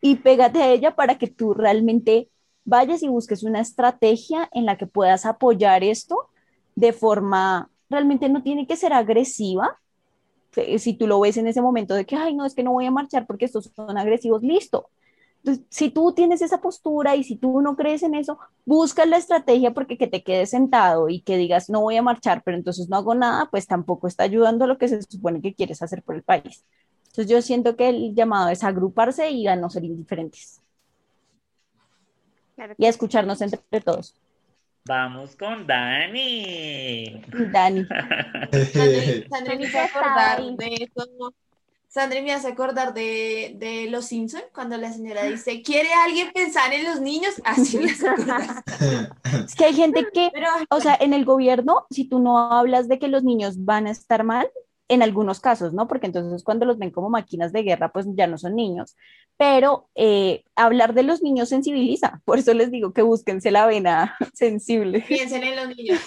y 0.00 0.16
pégate 0.16 0.62
a 0.62 0.70
ella 0.72 0.96
para 0.96 1.18
que 1.18 1.28
tú 1.28 1.54
realmente 1.54 2.30
vayas 2.64 3.02
y 3.02 3.08
busques 3.08 3.42
una 3.44 3.60
estrategia 3.60 4.48
en 4.52 4.66
la 4.66 4.78
que 4.78 4.86
puedas 4.86 5.26
apoyar 5.26 5.84
esto 5.84 6.30
de 6.76 6.92
forma, 6.92 7.70
realmente 7.90 8.28
no 8.28 8.42
tiene 8.42 8.66
que 8.66 8.76
ser 8.76 8.92
agresiva. 8.92 9.80
Eh, 10.56 10.78
Si 10.78 10.94
tú 10.94 11.06
lo 11.06 11.20
ves 11.20 11.36
en 11.38 11.48
ese 11.48 11.62
momento 11.62 11.94
de 11.94 12.06
que, 12.06 12.16
ay, 12.16 12.34
no, 12.34 12.46
es 12.46 12.54
que 12.54 12.62
no 12.64 12.72
voy 12.72 12.86
a 12.86 12.90
marchar 12.90 13.26
porque 13.26 13.46
estos 13.46 13.72
son 13.76 13.98
agresivos, 13.98 14.42
listo. 14.42 14.90
Entonces, 15.44 15.64
si 15.70 15.90
tú 15.90 16.12
tienes 16.12 16.40
esa 16.40 16.60
postura 16.60 17.16
y 17.16 17.24
si 17.24 17.36
tú 17.36 17.60
no 17.60 17.74
crees 17.74 18.04
en 18.04 18.14
eso, 18.14 18.38
busca 18.64 19.04
la 19.06 19.16
estrategia 19.16 19.74
porque 19.74 19.98
que 19.98 20.06
te 20.06 20.22
quedes 20.22 20.50
sentado 20.50 21.08
y 21.08 21.20
que 21.20 21.36
digas, 21.36 21.68
no 21.68 21.80
voy 21.80 21.96
a 21.96 22.02
marchar, 22.02 22.42
pero 22.44 22.56
entonces 22.56 22.88
no 22.88 22.96
hago 22.96 23.14
nada, 23.14 23.48
pues 23.50 23.66
tampoco 23.66 24.06
está 24.06 24.22
ayudando 24.22 24.64
a 24.64 24.68
lo 24.68 24.78
que 24.78 24.86
se 24.86 25.02
supone 25.02 25.42
que 25.42 25.54
quieres 25.54 25.82
hacer 25.82 26.02
por 26.02 26.14
el 26.14 26.22
país. 26.22 26.64
Entonces 27.08 27.26
yo 27.28 27.42
siento 27.42 27.76
que 27.76 27.88
el 27.88 28.14
llamado 28.14 28.50
es 28.50 28.62
agruparse 28.62 29.30
y 29.30 29.48
a 29.48 29.56
no 29.56 29.68
ser 29.68 29.84
indiferentes 29.84 30.62
Claro 32.54 32.74
y 32.78 32.86
a 32.86 32.88
escucharnos 32.88 33.40
entre 33.42 33.80
todos. 33.80 34.14
Vamos 34.84 35.36
con 35.36 35.66
Dani. 35.66 37.22
Dani. 37.52 37.80
Hizo 37.80 38.84
Ya 39.72 39.84
acordar 39.84 40.42
de 40.56 40.66
eso. 40.74 41.34
Sandri 41.92 42.22
me 42.22 42.32
hace 42.32 42.48
acordar 42.48 42.94
de, 42.94 43.54
de 43.58 43.86
Los 43.90 44.06
Simpson 44.06 44.40
cuando 44.54 44.78
la 44.78 44.90
señora 44.90 45.24
dice, 45.30 45.60
¿quiere 45.60 45.92
alguien 45.92 46.32
pensar 46.32 46.72
en 46.72 46.84
los 46.84 47.00
niños? 47.00 47.34
Así 47.44 47.78
me. 47.78 47.92
Es 49.44 49.54
que 49.54 49.64
hay 49.66 49.74
gente 49.74 50.06
que, 50.12 50.30
Pero 50.32 50.48
o 50.70 50.80
sea, 50.80 50.96
en 50.98 51.12
el 51.12 51.24
gobierno, 51.24 51.86
si 51.90 52.08
tú 52.08 52.18
no 52.18 52.38
hablas 52.38 52.88
de 52.88 52.98
que 52.98 53.08
los 53.08 53.24
niños 53.24 53.64
van 53.64 53.86
a 53.86 53.90
estar 53.90 54.24
mal, 54.24 54.50
en 54.88 55.02
algunos 55.02 55.40
casos, 55.40 55.72
¿no? 55.72 55.88
Porque 55.88 56.06
entonces 56.06 56.42
cuando 56.42 56.66
los 56.66 56.78
ven 56.78 56.90
como 56.90 57.08
máquinas 57.08 57.52
de 57.52 57.62
guerra, 57.62 57.92
pues 57.92 58.06
ya 58.14 58.26
no 58.26 58.36
son 58.36 58.56
niños. 58.56 58.94
Pero 59.38 59.88
eh, 59.94 60.44
hablar 60.54 60.92
de 60.92 61.02
los 61.02 61.22
niños 61.22 61.48
sensibiliza. 61.48 62.20
Por 62.26 62.38
eso 62.38 62.52
les 62.52 62.70
digo 62.70 62.92
que 62.92 63.00
búsquense 63.00 63.50
la 63.50 63.64
vena 63.64 64.16
sensible. 64.34 65.02
piensen 65.08 65.44
en 65.44 65.56
los 65.56 65.68
niños. 65.76 66.00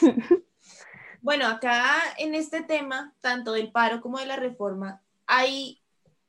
Bueno, 1.21 1.47
acá 1.47 1.83
en 2.19 2.35
este 2.35 2.61
tema, 2.61 3.15
tanto 3.21 3.53
del 3.53 3.71
paro 3.71 4.01
como 4.01 4.19
de 4.19 4.27
la 4.27 4.35
reforma, 4.35 5.01
hay 5.27 5.81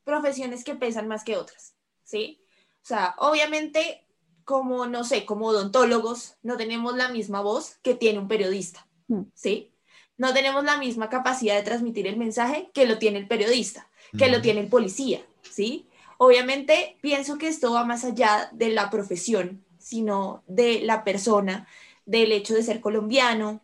profesiones 0.04 0.64
que 0.64 0.74
pesan 0.74 1.08
más 1.08 1.24
que 1.24 1.36
otras, 1.36 1.74
¿sí? 2.04 2.40
O 2.82 2.86
sea, 2.86 3.14
obviamente, 3.18 4.06
como, 4.44 4.86
no 4.86 5.02
sé, 5.04 5.26
como 5.26 5.46
odontólogos, 5.46 6.36
no 6.42 6.56
tenemos 6.56 6.96
la 6.96 7.08
misma 7.08 7.40
voz 7.40 7.76
que 7.82 7.94
tiene 7.94 8.18
un 8.18 8.28
periodista, 8.28 8.86
Mm. 9.08 9.22
¿sí? 9.34 9.72
No 10.18 10.32
tenemos 10.32 10.64
la 10.64 10.78
misma 10.78 11.08
capacidad 11.08 11.54
de 11.56 11.62
transmitir 11.62 12.06
el 12.06 12.16
mensaje 12.16 12.70
que 12.74 12.86
lo 12.86 12.98
tiene 12.98 13.18
el 13.18 13.28
periodista, 13.28 13.88
que 14.18 14.28
lo 14.28 14.34
Ujú. 14.38 14.42
tiene 14.42 14.60
el 14.60 14.68
policía, 14.68 15.24
¿sí? 15.48 15.88
Obviamente, 16.18 16.96
pienso 17.02 17.38
que 17.38 17.48
esto 17.48 17.72
va 17.72 17.84
más 17.84 18.04
allá 18.04 18.48
de 18.52 18.70
la 18.70 18.88
profesión, 18.90 19.64
sino 19.78 20.42
de 20.46 20.80
la 20.80 21.04
persona, 21.04 21.68
del 22.06 22.32
hecho 22.32 22.54
de 22.54 22.62
ser 22.62 22.80
colombiano, 22.80 23.60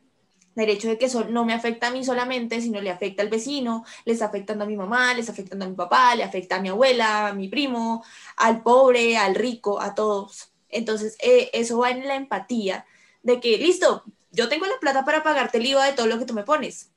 del 0.55 0.71
hecho 0.71 0.89
de 0.89 0.99
que 0.99 1.07
eso 1.07 1.25
no 1.25 1.45
me 1.45 1.55
afecta 1.55 1.89
a 1.89 1.91
mí 1.91 2.05
solamente, 2.05 2.61
sino 2.61 2.81
le 2.81 2.91
afecta 2.91 3.23
al 3.23 3.29
vecino, 3.29 3.85
le 4.05 4.13
está 4.13 4.27
afectando 4.27 4.65
a 4.65 4.67
mi 4.67 4.77
mamá, 4.77 5.15
le 5.15 5.21
está 5.21 5.33
afectando 5.33 5.65
a 5.65 5.69
mi 5.69 5.75
papá, 5.75 6.15
le 6.15 6.25
afecta 6.25 6.57
a 6.57 6.61
mi 6.61 6.69
abuela, 6.69 7.29
a 7.29 7.33
mi 7.33 7.49
primo, 7.49 8.05
al 8.37 8.63
pobre, 8.63 9.17
al 9.17 9.35
rico, 9.35 9.81
a 9.81 9.95
todos. 9.95 10.53
Entonces, 10.69 11.17
eh, 11.21 11.51
eso 11.53 11.79
va 11.79 11.91
en 11.91 12.07
la 12.07 12.17
empatía 12.17 12.87
de 13.23 13.41
que, 13.41 13.59
listo, 13.59 14.05
yo 14.31 14.49
tengo 14.49 14.67
la 14.67 14.79
plata 14.81 15.05
para 15.05 15.23
pagarte 15.23 15.59
el 15.59 15.67
IVA 15.67 15.87
de 15.87 15.93
todo 15.93 16.07
lo 16.07 16.19
que 16.19 16.25
tú 16.25 16.35
me 16.35 16.45
pones, 16.45 16.91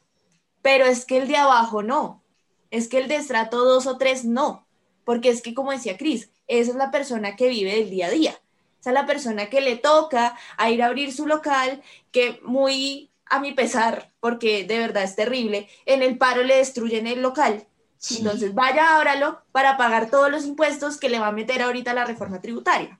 pero 0.61 0.85
es 0.85 1.05
que 1.05 1.17
el 1.17 1.27
de 1.27 1.37
abajo 1.37 1.83
no, 1.83 2.23
es 2.71 2.87
que 2.87 2.97
el 2.97 3.07
de 3.07 3.17
estrato 3.17 3.63
2 3.63 3.87
o 3.87 3.97
3 3.97 4.25
no, 4.25 4.65
porque 5.03 5.29
es 5.29 5.41
que, 5.41 5.53
como 5.53 5.71
decía 5.71 5.97
Cris, 5.97 6.29
esa 6.47 6.71
es 6.71 6.77
la 6.77 6.91
persona 6.91 7.35
que 7.35 7.49
vive 7.49 7.75
del 7.75 7.89
día 7.89 8.07
a 8.07 8.11
día. 8.11 8.41
Esa 8.79 8.91
es 8.91 8.93
la 8.93 9.05
persona 9.05 9.49
que 9.49 9.61
le 9.61 9.77
toca 9.77 10.37
a 10.57 10.69
ir 10.69 10.83
a 10.83 10.87
abrir 10.87 11.11
su 11.11 11.25
local, 11.25 11.81
que 12.11 12.39
muy 12.43 13.09
a 13.27 13.39
mi 13.39 13.53
pesar, 13.53 14.11
porque 14.19 14.65
de 14.65 14.79
verdad 14.79 15.03
es 15.03 15.15
terrible, 15.15 15.67
en 15.85 16.03
el 16.03 16.17
paro 16.17 16.43
le 16.43 16.57
destruyen 16.57 17.07
el 17.07 17.21
local. 17.21 17.67
Sí. 17.97 18.17
Entonces 18.19 18.53
vaya, 18.53 18.95
ábralo 18.95 19.41
para 19.51 19.77
pagar 19.77 20.09
todos 20.09 20.29
los 20.29 20.45
impuestos 20.45 20.97
que 20.97 21.09
le 21.09 21.19
va 21.19 21.27
a 21.27 21.31
meter 21.31 21.61
ahorita 21.61 21.93
la 21.93 22.05
reforma 22.05 22.41
tributaria. 22.41 22.99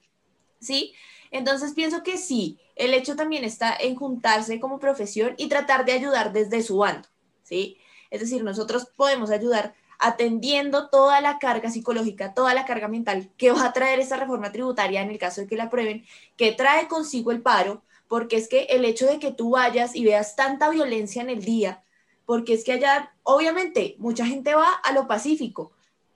¿Sí? 0.60 0.93
Entonces 1.31 1.73
pienso 1.73 2.02
que 2.02 2.18
sí, 2.18 2.60
el 2.76 2.93
hecho 2.93 3.15
también 3.15 3.43
está 3.43 3.76
en 3.76 3.95
juntarse 3.95 4.60
como 4.60 4.80
profesión 4.80 5.35
y 5.38 5.47
tratar 5.47 5.85
de 5.85 5.91
ayudar 5.91 6.34
desde 6.34 6.64
su 6.64 6.77
bando. 6.77 7.07
¿Sí? 7.43 7.77
Es 8.10 8.22
decir, 8.22 8.43
nosotros 8.43 8.88
podemos 8.95 9.30
ayudar 9.30 9.76
atendiendo 9.99 10.89
toda 10.89 11.22
la 11.22 11.39
carga 11.39 11.69
psicológica, 11.69 12.34
toda 12.34 12.53
la 12.53 12.65
carga 12.65 12.88
mental 12.88 13.31
que 13.38 13.52
va 13.52 13.65
a 13.65 13.73
traer 13.73 13.99
esta 13.99 14.18
reforma 14.18 14.52
tributaria 14.52 15.02
en 15.02 15.10
el 15.10 15.18
caso 15.18 15.41
de 15.41 15.47
que 15.47 15.56
la 15.56 15.65
aprueben, 15.65 16.06
que 16.35 16.52
trae 16.52 16.88
consigo 16.88 17.31
el 17.31 17.41
paro, 17.41 17.84
porque 18.07 18.38
es 18.38 18.48
que 18.48 18.64
el 18.65 18.86
hecho 18.86 19.07
de 19.07 19.19
que 19.19 19.32
tú 19.32 19.52
vayas 19.52 19.95
y 19.95 20.06
veas 20.06 20.36
tanta 20.36 20.69
violencia 20.69 21.22
en 21.22 21.30
el 21.30 21.44
día, 21.44 21.84
porque 22.26 22.53
es 22.53 22.64
que 22.64 22.73
allá, 22.73 23.14
obviamente, 23.23 23.95
mucha 23.98 24.26
gente 24.26 24.56
va 24.56 24.72
a 24.72 24.94
lo 24.94 25.07
pacífico, 25.07 25.72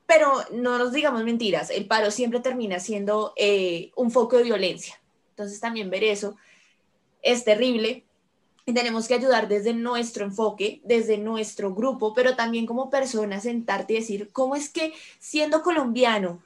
pero 0.06 0.34
no 0.52 0.78
nos 0.78 0.92
digamos 0.92 1.24
mentiras, 1.24 1.70
el 1.70 1.86
paro 1.86 2.10
siempre 2.10 2.40
termina 2.40 2.80
siendo 2.80 3.34
eh, 3.36 3.92
un 3.96 4.10
foco 4.10 4.38
de 4.38 4.44
violencia. 4.44 5.00
Entonces 5.32 5.60
también 5.60 5.90
ver 5.90 6.04
eso 6.04 6.36
es 7.22 7.44
terrible 7.44 8.04
y 8.66 8.74
tenemos 8.74 9.08
que 9.08 9.16
ayudar 9.16 9.48
desde 9.48 9.74
nuestro 9.74 10.26
enfoque, 10.26 10.82
desde 10.84 11.18
nuestro 11.18 11.74
grupo, 11.74 12.14
pero 12.14 12.36
también 12.36 12.66
como 12.66 12.90
persona 12.90 13.40
sentarte 13.40 13.94
y 13.94 13.98
decir, 13.98 14.30
¿cómo 14.32 14.56
es 14.56 14.70
que 14.70 14.94
siendo 15.20 15.62
colombiano, 15.64 16.42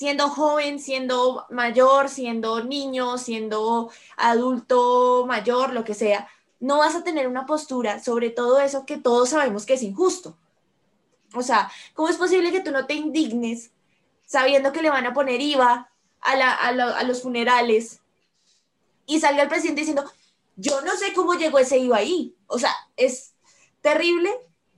siendo 0.00 0.30
joven, 0.30 0.78
siendo 0.80 1.46
mayor, 1.50 2.08
siendo 2.08 2.64
niño, 2.64 3.18
siendo 3.18 3.90
adulto 4.16 5.24
mayor, 5.26 5.74
lo 5.74 5.84
que 5.84 5.92
sea, 5.94 6.26
no 6.58 6.78
vas 6.78 6.94
a 6.96 7.04
tener 7.04 7.28
una 7.28 7.44
postura 7.46 8.02
sobre 8.02 8.30
todo 8.30 8.60
eso 8.60 8.86
que 8.86 8.96
todos 8.98 9.28
sabemos 9.30 9.66
que 9.66 9.74
es 9.74 9.82
injusto? 9.82 10.38
O 11.34 11.42
sea, 11.42 11.70
¿cómo 11.94 12.08
es 12.08 12.16
posible 12.16 12.52
que 12.52 12.60
tú 12.60 12.70
no 12.70 12.86
te 12.86 12.94
indignes 12.94 13.72
sabiendo 14.26 14.72
que 14.72 14.82
le 14.82 14.90
van 14.90 15.06
a 15.06 15.12
poner 15.14 15.40
IVA 15.40 15.90
a, 16.20 16.36
la- 16.36 16.54
a 16.54 16.72
lo- 16.72 16.94
a 16.94 17.02
los 17.04 17.22
funerales 17.22 18.00
y 19.06 19.20
salga 19.20 19.42
el 19.42 19.48
presidente 19.48 19.80
diciendo, 19.80 20.10
yo 20.56 20.80
no 20.82 20.96
sé 20.96 21.12
cómo 21.14 21.34
llegó 21.34 21.58
ese 21.58 21.78
IVA 21.78 21.98
ahí? 21.98 22.36
O 22.46 22.58
sea, 22.58 22.74
es 22.96 23.34
terrible 23.80 24.30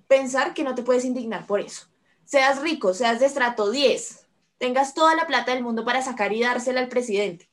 pensar 0.08 0.54
que 0.54 0.64
no 0.64 0.74
te 0.74 0.82
puedes 0.82 1.04
indignar 1.04 1.46
por 1.46 1.60
eso. 1.60 1.86
Seas 2.24 2.60
rico, 2.62 2.94
seas 2.94 3.20
de 3.20 3.26
estrato 3.26 3.70
10, 3.70 4.21
tengas 4.62 4.94
toda 4.94 5.16
la 5.16 5.26
plata 5.26 5.52
del 5.52 5.64
mundo 5.64 5.84
para 5.84 6.02
sacar 6.02 6.32
y 6.32 6.40
dársela 6.40 6.78
al 6.78 6.86
presidente. 6.86 7.48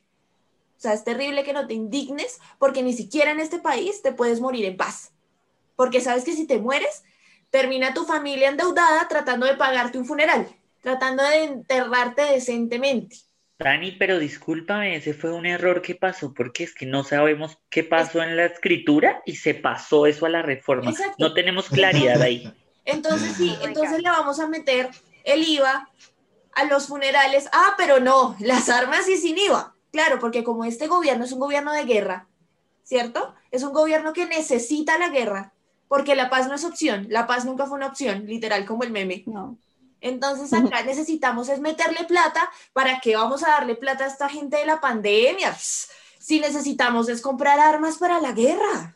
O 0.77 0.79
sea, 0.79 0.93
es 0.93 1.03
terrible 1.03 1.43
que 1.43 1.53
no 1.53 1.65
te 1.65 1.73
indignes 1.73 2.37
porque 2.59 2.83
ni 2.83 2.93
siquiera 2.93 3.31
en 3.31 3.39
este 3.39 3.57
país 3.57 4.03
te 4.03 4.11
puedes 4.11 4.39
morir 4.39 4.63
en 4.65 4.77
paz. 4.77 5.11
Porque 5.75 6.01
sabes 6.01 6.23
que 6.23 6.33
si 6.33 6.45
te 6.45 6.59
mueres, 6.59 7.03
termina 7.49 7.95
tu 7.95 8.05
familia 8.05 8.49
endeudada 8.49 9.07
tratando 9.07 9.47
de 9.47 9.55
pagarte 9.55 9.97
un 9.97 10.05
funeral, 10.05 10.47
tratando 10.81 11.23
de 11.23 11.45
enterrarte 11.45 12.21
decentemente. 12.21 13.15
Dani, 13.57 13.93
pero 13.93 14.19
discúlpame, 14.19 14.95
ese 14.95 15.15
fue 15.15 15.33
un 15.33 15.47
error 15.47 15.81
que 15.81 15.95
pasó 15.95 16.31
porque 16.35 16.63
es 16.63 16.75
que 16.75 16.85
no 16.85 17.03
sabemos 17.03 17.57
qué 17.71 17.83
pasó 17.83 18.21
en 18.21 18.37
la 18.37 18.45
escritura 18.45 19.23
y 19.25 19.37
se 19.37 19.55
pasó 19.55 20.05
eso 20.05 20.27
a 20.27 20.29
la 20.29 20.43
reforma. 20.43 20.91
Exacto. 20.91 21.15
No 21.17 21.33
tenemos 21.33 21.69
claridad 21.69 22.21
ahí. 22.21 22.53
Entonces 22.85 23.35
sí, 23.35 23.57
entonces 23.63 23.99
le 24.03 24.11
vamos 24.11 24.39
a 24.39 24.47
meter 24.47 24.91
el 25.23 25.41
IVA 25.41 25.89
a 26.53 26.65
los 26.65 26.87
funerales. 26.87 27.47
Ah, 27.51 27.73
pero 27.77 27.99
no, 27.99 28.35
las 28.39 28.69
armas 28.69 29.07
y 29.07 29.17
sin 29.17 29.37
IVA. 29.37 29.75
Claro, 29.91 30.19
porque 30.19 30.43
como 30.43 30.65
este 30.65 30.87
gobierno 30.87 31.25
es 31.25 31.31
un 31.31 31.39
gobierno 31.39 31.73
de 31.73 31.85
guerra, 31.85 32.27
¿cierto? 32.83 33.33
Es 33.51 33.63
un 33.63 33.73
gobierno 33.73 34.13
que 34.13 34.25
necesita 34.25 34.97
la 34.97 35.09
guerra, 35.09 35.53
porque 35.87 36.15
la 36.15 36.29
paz 36.29 36.47
no 36.47 36.55
es 36.55 36.63
opción. 36.63 37.07
La 37.09 37.25
paz 37.27 37.45
nunca 37.45 37.65
fue 37.65 37.77
una 37.77 37.87
opción, 37.87 38.25
literal 38.25 38.65
como 38.65 38.83
el 38.83 38.91
meme. 38.91 39.23
No. 39.25 39.57
Entonces 40.01 40.53
acá 40.53 40.83
necesitamos 40.83 41.49
es 41.49 41.59
meterle 41.59 42.05
plata. 42.05 42.49
¿Para 42.73 42.99
qué 42.99 43.15
vamos 43.15 43.43
a 43.43 43.49
darle 43.49 43.75
plata 43.75 44.05
a 44.05 44.07
esta 44.07 44.29
gente 44.29 44.57
de 44.57 44.65
la 44.65 44.79
pandemia? 44.79 45.55
Si 46.19 46.39
necesitamos 46.39 47.09
es 47.09 47.21
comprar 47.21 47.59
armas 47.59 47.97
para 47.97 48.21
la 48.21 48.31
guerra. 48.31 48.95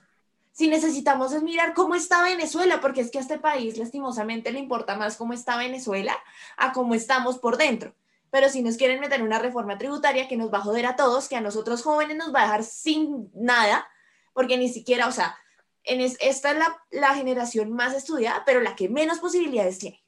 Si 0.53 0.67
necesitamos 0.67 1.33
es 1.33 1.43
mirar 1.43 1.73
cómo 1.73 1.95
está 1.95 2.21
Venezuela, 2.23 2.79
porque 2.79 3.01
es 3.01 3.11
que 3.11 3.17
a 3.17 3.21
este 3.21 3.39
país 3.39 3.77
lastimosamente 3.77 4.51
le 4.51 4.59
importa 4.59 4.95
más 4.95 5.17
cómo 5.17 5.33
está 5.33 5.57
Venezuela 5.57 6.15
a 6.57 6.71
cómo 6.73 6.93
estamos 6.95 7.39
por 7.39 7.57
dentro. 7.57 7.95
Pero 8.29 8.49
si 8.49 8.61
nos 8.61 8.77
quieren 8.77 8.99
meter 8.99 9.23
una 9.23 9.39
reforma 9.39 9.77
tributaria 9.77 10.27
que 10.27 10.37
nos 10.37 10.53
va 10.53 10.59
a 10.59 10.61
joder 10.61 10.85
a 10.85 10.95
todos, 10.95 11.27
que 11.27 11.35
a 11.35 11.41
nosotros 11.41 11.81
jóvenes 11.83 12.17
nos 12.17 12.33
va 12.33 12.41
a 12.41 12.43
dejar 12.43 12.63
sin 12.63 13.31
nada, 13.33 13.87
porque 14.33 14.57
ni 14.57 14.69
siquiera, 14.69 15.07
o 15.07 15.11
sea, 15.11 15.35
en 15.83 16.01
es- 16.01 16.17
esta 16.21 16.51
es 16.51 16.57
la, 16.57 16.77
la 16.91 17.15
generación 17.15 17.71
más 17.73 17.93
estudiada, 17.93 18.43
pero 18.45 18.61
la 18.61 18.75
que 18.75 18.89
menos 18.89 19.19
posibilidades 19.19 19.79
tiene. 19.79 20.03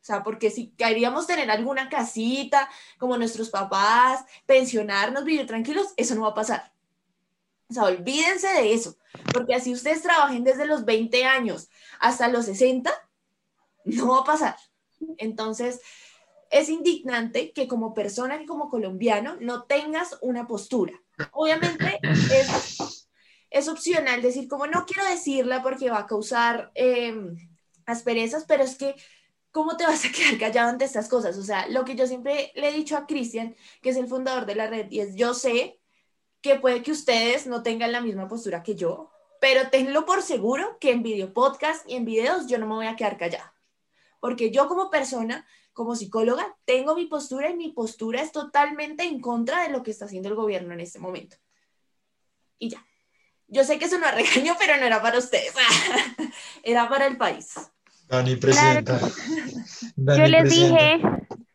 O 0.00 0.04
sea, 0.08 0.22
porque 0.22 0.50
si 0.50 0.70
queríamos 0.70 1.26
tener 1.26 1.50
alguna 1.50 1.88
casita, 1.88 2.68
como 2.98 3.18
nuestros 3.18 3.50
papás, 3.50 4.24
pensionarnos, 4.46 5.24
vivir 5.24 5.46
tranquilos, 5.46 5.92
eso 5.96 6.14
no 6.14 6.22
va 6.22 6.28
a 6.30 6.34
pasar. 6.34 6.72
O 7.70 7.74
sea, 7.74 7.84
olvídense 7.84 8.48
de 8.48 8.72
eso, 8.72 8.96
porque 9.32 9.54
así 9.54 9.72
ustedes 9.72 10.02
trabajen 10.02 10.44
desde 10.44 10.66
los 10.66 10.84
20 10.84 11.24
años 11.24 11.68
hasta 12.00 12.28
los 12.28 12.46
60, 12.46 12.90
no 13.84 14.08
va 14.12 14.20
a 14.20 14.24
pasar. 14.24 14.56
Entonces, 15.18 15.80
es 16.50 16.68
indignante 16.70 17.52
que 17.52 17.68
como 17.68 17.92
persona, 17.92 18.38
que 18.38 18.46
como 18.46 18.70
colombiano, 18.70 19.36
no 19.40 19.64
tengas 19.64 20.18
una 20.22 20.46
postura. 20.46 20.94
Obviamente 21.32 21.98
es, 22.02 23.08
es 23.50 23.68
opcional 23.68 24.22
decir 24.22 24.48
como 24.48 24.66
no 24.66 24.86
quiero 24.86 25.08
decirla 25.08 25.62
porque 25.62 25.90
va 25.90 25.98
a 25.98 26.06
causar 26.06 26.70
eh, 26.74 27.14
asperezas, 27.86 28.44
pero 28.46 28.64
es 28.64 28.76
que 28.76 28.94
¿cómo 29.50 29.76
te 29.76 29.84
vas 29.84 30.04
a 30.04 30.12
quedar 30.12 30.38
callado 30.38 30.70
ante 30.70 30.84
estas 30.84 31.08
cosas? 31.08 31.36
O 31.36 31.42
sea, 31.42 31.68
lo 31.68 31.84
que 31.84 31.96
yo 31.96 32.06
siempre 32.06 32.52
le 32.54 32.68
he 32.68 32.72
dicho 32.72 32.96
a 32.96 33.06
Cristian, 33.06 33.56
que 33.82 33.90
es 33.90 33.96
el 33.96 34.08
fundador 34.08 34.46
de 34.46 34.54
la 34.54 34.68
red, 34.68 34.90
y 34.90 35.00
es 35.00 35.16
yo 35.16 35.34
sé 35.34 35.80
que 36.40 36.56
puede 36.56 36.82
que 36.82 36.92
ustedes 36.92 37.46
no 37.46 37.62
tengan 37.62 37.92
la 37.92 38.00
misma 38.00 38.28
postura 38.28 38.62
que 38.62 38.74
yo, 38.74 39.10
pero 39.40 39.70
tenlo 39.70 40.04
por 40.04 40.22
seguro 40.22 40.78
que 40.80 40.90
en 40.90 41.02
video 41.02 41.32
podcast 41.32 41.88
y 41.88 41.94
en 41.94 42.04
videos 42.04 42.46
yo 42.46 42.58
no 42.58 42.66
me 42.66 42.74
voy 42.74 42.86
a 42.86 42.96
quedar 42.96 43.16
callada. 43.16 43.54
Porque 44.20 44.50
yo 44.50 44.66
como 44.66 44.90
persona, 44.90 45.46
como 45.72 45.94
psicóloga, 45.94 46.56
tengo 46.64 46.96
mi 46.96 47.06
postura 47.06 47.50
y 47.50 47.56
mi 47.56 47.70
postura 47.70 48.20
es 48.20 48.32
totalmente 48.32 49.04
en 49.04 49.20
contra 49.20 49.62
de 49.62 49.70
lo 49.70 49.82
que 49.82 49.92
está 49.92 50.06
haciendo 50.06 50.28
el 50.28 50.34
gobierno 50.34 50.74
en 50.74 50.80
este 50.80 50.98
momento. 50.98 51.36
Y 52.58 52.70
ya. 52.70 52.84
Yo 53.46 53.64
sé 53.64 53.78
que 53.78 53.86
eso 53.86 53.98
no 53.98 54.06
es 54.06 54.14
regaño, 54.14 54.54
pero 54.58 54.76
no 54.76 54.84
era 54.84 55.00
para 55.00 55.18
ustedes. 55.18 55.54
era 56.62 56.88
para 56.88 57.06
el 57.06 57.16
país. 57.16 57.54
Dani, 58.08 58.36
presenta. 58.36 58.98
Dani, 59.96 60.18
Yo 60.18 60.26
les 60.26 60.42
presenta. 60.42 60.76
dije, 60.76 61.00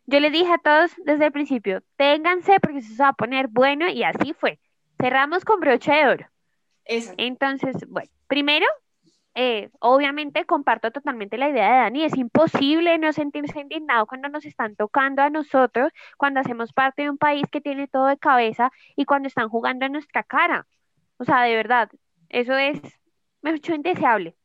yo 0.05 0.19
les 0.19 0.31
dije 0.31 0.53
a 0.53 0.57
todos 0.57 0.91
desde 1.05 1.25
el 1.25 1.31
principio, 1.31 1.83
ténganse 1.97 2.59
porque 2.61 2.79
eso 2.79 2.93
se 2.95 3.03
va 3.03 3.09
a 3.09 3.13
poner 3.13 3.47
bueno 3.47 3.89
y 3.89 4.03
así 4.03 4.33
fue. 4.33 4.59
Cerramos 5.03 5.43
con 5.43 5.59
broche 5.59 5.91
de 5.91 6.07
oro. 6.07 6.25
Entonces, 7.17 7.75
bueno, 7.89 8.09
primero, 8.27 8.65
eh, 9.35 9.69
obviamente 9.79 10.45
comparto 10.45 10.91
totalmente 10.91 11.37
la 11.37 11.49
idea 11.49 11.73
de 11.73 11.77
Dani. 11.79 12.03
Es 12.05 12.15
imposible 12.15 12.97
no 12.99 13.11
sentirse 13.11 13.59
indignado 13.59 14.05
cuando 14.07 14.29
nos 14.29 14.45
están 14.45 14.77
tocando 14.77 15.21
a 15.21 15.29
nosotros, 15.29 15.91
cuando 16.15 16.39
hacemos 16.39 16.71
parte 16.71 17.01
de 17.01 17.09
un 17.09 17.17
país 17.17 17.43
que 17.51 17.59
tiene 17.59 17.89
todo 17.89 18.05
de 18.05 18.17
cabeza 18.17 18.71
y 18.95 19.03
cuando 19.03 19.27
están 19.27 19.49
jugando 19.49 19.85
en 19.85 19.91
nuestra 19.91 20.23
cara. 20.23 20.67
O 21.17 21.25
sea, 21.25 21.41
de 21.41 21.53
verdad, 21.53 21.89
eso 22.29 22.55
es 22.55 22.79
mucho 23.41 23.75
indeseable. 23.75 24.37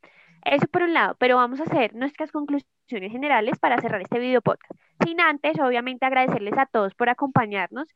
Eso 0.51 0.67
por 0.67 0.83
un 0.83 0.95
lado, 0.95 1.15
pero 1.19 1.37
vamos 1.37 1.61
a 1.61 1.65
hacer 1.65 1.95
nuestras 1.95 2.33
conclusiones 2.33 3.13
generales 3.13 3.59
para 3.59 3.79
cerrar 3.83 4.01
este 4.01 4.19
video 4.19 4.41
podcast. 4.41 4.81
Sin 5.05 5.21
antes, 5.21 5.61
obviamente, 5.61 6.07
agradecerles 6.07 6.57
a 6.57 6.65
todos 6.65 6.95
por 6.95 7.11
acompañarnos, 7.11 7.87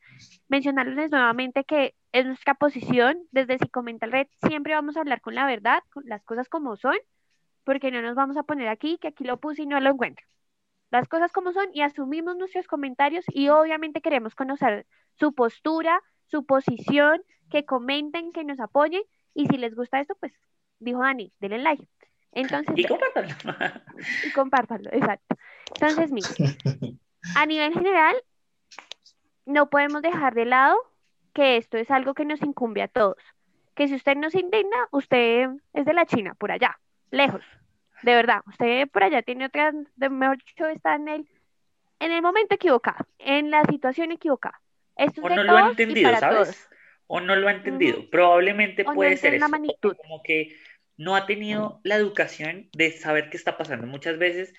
mencionarles 0.49 1.11
nuevamente 1.11 1.65
que 1.65 1.95
es 2.13 2.27
nuestra 2.27 2.53
posición 2.53 3.17
desde 3.31 3.57
Si 3.59 3.71
Comenta 3.71 4.05
el 4.05 4.13
Red, 4.13 4.27
siempre 4.47 4.75
vamos 4.75 4.99
a 4.99 5.01
hablar 5.01 5.23
con 5.23 5.35
la 5.35 5.47
verdad, 5.47 5.83
con 5.95 6.05
las 6.07 6.23
cosas 6.25 6.51
como 6.51 6.77
son, 6.77 6.95
porque 7.65 7.91
no 7.91 8.03
nos 8.03 8.17
vamos 8.17 8.37
a 8.37 8.43
poner 8.43 8.69
aquí, 8.69 8.99
que 8.99 9.09
aquí 9.09 9.25
lo 9.25 9.41
puse 9.41 9.63
y 9.63 9.67
no 9.67 9.81
lo 9.81 9.89
encuentro. 9.89 10.27
Las 10.91 11.09
cosas 11.09 11.33
como 11.33 11.55
son 11.55 11.69
y 11.73 11.81
asumimos 11.81 12.37
nuestros 12.37 12.67
comentarios 12.67 13.25
y 13.29 13.49
obviamente 13.49 14.03
queremos 14.03 14.35
conocer 14.35 14.87
su 15.19 15.33
postura, 15.35 16.03
su 16.27 16.45
posición, 16.45 17.23
que 17.51 17.65
comenten, 17.65 18.31
que 18.31 18.45
nos 18.45 18.61
apoyen 18.61 19.03
y 19.33 19.47
si 19.47 19.57
les 19.57 19.75
gusta 19.75 20.01
esto, 20.01 20.15
pues 20.21 20.35
dijo 20.81 21.01
Dani, 21.01 21.33
denle 21.41 21.57
like. 21.57 21.89
Entonces, 22.33 22.75
Y 22.77 22.85
compártanlo. 22.87 23.35
y 24.27 24.33
compártanlo, 24.33 24.91
exacto. 24.93 25.37
Entonces, 25.75 26.11
miren, 26.13 26.99
a 27.37 27.47
nivel 27.47 27.73
general, 27.75 28.17
no 29.47 29.69
podemos 29.71 30.03
dejar 30.03 30.35
de 30.35 30.45
lado 30.45 30.77
que 31.35 31.57
esto 31.57 31.77
es 31.79 31.91
algo 31.91 32.15
que 32.15 32.25
nos 32.25 32.43
incumbe 32.43 32.83
a 32.83 32.89
todos. 32.89 33.17
Que 33.75 33.89
si 33.89 33.95
usted 33.95 34.17
no 34.17 34.31
se 34.31 34.41
indigna, 34.41 34.77
usted 34.91 35.49
es 35.73 35.85
de 35.85 35.95
la 35.95 36.07
China, 36.07 36.35
por 36.35 36.53
allá, 36.53 36.79
lejos. 37.11 37.43
De 38.03 38.15
verdad, 38.15 38.43
usted 38.47 38.89
por 38.89 39.05
allá 39.05 39.23
tiene 39.23 39.47
otra, 39.47 39.73
de 39.97 40.11
mejor 40.11 40.39
dicho, 40.39 40.67
está 40.67 40.97
en 40.97 41.09
el, 41.09 41.29
en 42.01 42.13
el 42.13 42.21
momento 42.23 42.55
equivocado, 42.55 43.07
en 43.19 43.51
la 43.51 43.63
situación 43.65 44.11
equivocada. 44.13 44.61
Esto 44.97 45.23
O 45.23 45.29
es 45.29 45.31
de 45.31 45.37
no 45.37 45.45
lo 45.45 45.57
ha 45.57 45.69
entendido, 45.71 46.11
¿sabes? 46.17 46.39
todos. 46.49 46.69
O 47.07 47.21
no 47.21 47.37
lo 47.37 47.49
ha 47.49 47.53
entendido. 47.53 48.09
Probablemente 48.11 48.83
O 48.83 48.87
no 48.91 48.95
puede 48.95 49.17
ser 49.17 49.35
entiende 49.35 49.39
la 49.39 49.47
eso. 49.47 49.51
magnitud. 49.51 49.97
Como 49.97 50.23
que 50.23 50.57
no 50.97 51.17
ha 51.17 51.27
tenido 51.27 51.81
la 51.85 51.97
educación 51.97 52.69
de 52.73 52.93
saber 52.93 53.31
qué 53.31 53.37
está 53.37 53.57
pasando. 53.59 53.87
Muchas 53.87 54.19
veces 54.19 54.55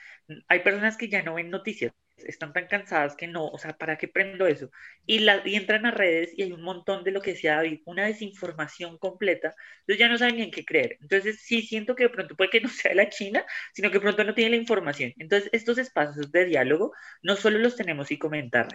hay 0.47 0.59
personas 0.61 0.97
que 0.97 1.09
ya 1.09 1.23
no 1.23 1.35
ven 1.35 1.49
noticias, 1.49 1.93
están 2.17 2.53
tan 2.53 2.67
cansadas 2.67 3.15
que 3.15 3.27
no, 3.27 3.47
o 3.47 3.57
sea, 3.57 3.73
¿para 3.77 3.97
qué 3.97 4.07
prendo 4.07 4.47
eso? 4.47 4.69
Y, 5.05 5.19
la, 5.19 5.41
y 5.45 5.55
entran 5.55 5.85
a 5.85 5.91
redes 5.91 6.31
y 6.37 6.43
hay 6.43 6.51
un 6.51 6.61
montón 6.61 7.03
de 7.03 7.11
lo 7.11 7.21
que 7.21 7.31
decía 7.31 7.55
David, 7.55 7.81
una 7.85 8.05
desinformación 8.05 8.97
completa, 8.97 9.53
entonces 9.81 9.99
ya 9.99 10.09
no 10.09 10.17
saben 10.17 10.37
ni 10.37 10.43
en 10.43 10.51
qué 10.51 10.65
creer. 10.65 10.97
Entonces 11.01 11.41
sí 11.41 11.61
siento 11.61 11.95
que 11.95 12.03
de 12.03 12.09
pronto 12.09 12.35
puede 12.35 12.49
que 12.51 12.61
no 12.61 12.69
sea 12.69 12.93
la 12.95 13.09
China, 13.09 13.45
sino 13.73 13.89
que 13.89 13.95
de 13.97 14.01
pronto 14.01 14.23
no 14.23 14.33
tiene 14.33 14.51
la 14.51 14.57
información. 14.57 15.13
Entonces 15.17 15.49
estos 15.53 15.77
espacios 15.77 16.31
de 16.31 16.45
diálogo 16.45 16.93
no 17.21 17.35
solo 17.35 17.57
los 17.59 17.75
tenemos 17.75 18.11
y 18.11 18.17
comentar, 18.19 18.67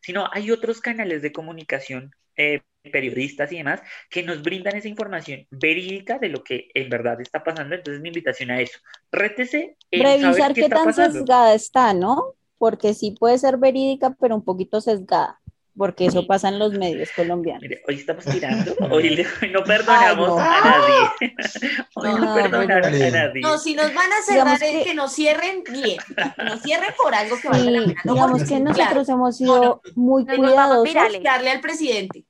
sino 0.00 0.28
hay 0.32 0.50
otros 0.50 0.80
canales 0.80 1.22
de 1.22 1.32
comunicación, 1.32 2.14
eh, 2.36 2.62
periodistas 2.90 3.52
y 3.52 3.58
demás, 3.58 3.80
que 4.10 4.22
nos 4.22 4.42
brindan 4.42 4.76
esa 4.76 4.88
información 4.88 5.46
verídica 5.50 6.18
de 6.18 6.28
lo 6.28 6.42
que 6.44 6.68
en 6.74 6.88
verdad 6.90 7.20
está 7.20 7.44
pasando. 7.44 7.74
Entonces 7.74 8.00
mi 8.02 8.08
invitación 8.08 8.50
a 8.50 8.60
eso, 8.60 8.78
rétese 9.12 9.76
en 9.90 10.18
saber 10.18 10.44
Revisar 10.44 10.54
qué 10.54 10.60
qué 10.60 10.60
está 10.62 10.80
tan 10.82 10.82
pasando. 10.82 11.20
sesgada 11.20 11.54
está, 11.54 11.94
¿no? 11.94 12.36
Porque 12.62 12.94
sí 12.94 13.10
puede 13.18 13.38
ser 13.38 13.56
verídica, 13.56 14.14
pero 14.20 14.36
un 14.36 14.44
poquito 14.44 14.80
sesgada, 14.80 15.40
porque 15.76 16.06
eso 16.06 16.28
pasa 16.28 16.48
en 16.48 16.60
los 16.60 16.72
medios 16.78 17.08
colombianos. 17.16 17.60
Mire, 17.62 17.82
hoy 17.88 17.96
estamos 17.96 18.24
tirando, 18.24 18.72
hoy, 18.92 19.10
le- 19.10 19.26
hoy 19.42 19.50
no 19.50 19.64
perdonamos 19.64 20.28
Ay, 20.30 20.36
no. 20.36 20.40
a 20.40 20.60
nadie. 20.60 21.34
Hoy 21.96 22.20
no, 22.20 22.32
bueno. 22.32 22.74
a 22.76 22.80
nadie. 22.80 23.40
No, 23.40 23.58
si 23.58 23.74
nos 23.74 23.92
van 23.92 24.12
a 24.12 24.22
cerrar, 24.24 24.44
Digamos 24.58 24.62
es 24.62 24.70
que- 24.78 24.84
que 24.84 24.94
nos 24.94 25.12
cierren 25.12 25.64
bien. 25.72 25.98
Que 26.36 26.44
nos 26.44 26.62
cierren 26.62 26.90
por 27.02 27.12
algo 27.16 27.34
que 27.42 27.48
valga 27.48 27.68
la 27.72 27.80
Sí, 27.80 27.86
pena. 27.88 28.00
no 28.04 28.12
digamos 28.14 28.38
porque- 28.42 28.54
que 28.54 28.62
claro, 28.62 28.78
nosotros 28.78 29.08
hemos 29.08 29.40
No, 29.40 29.46
no. 29.56 29.60
sido 29.60 29.82
muy 29.96 30.24
cuidadosos. 30.24 30.84
virales. 30.84 31.22
darle 31.24 31.50
al 31.50 31.60
presidente. 31.60 32.26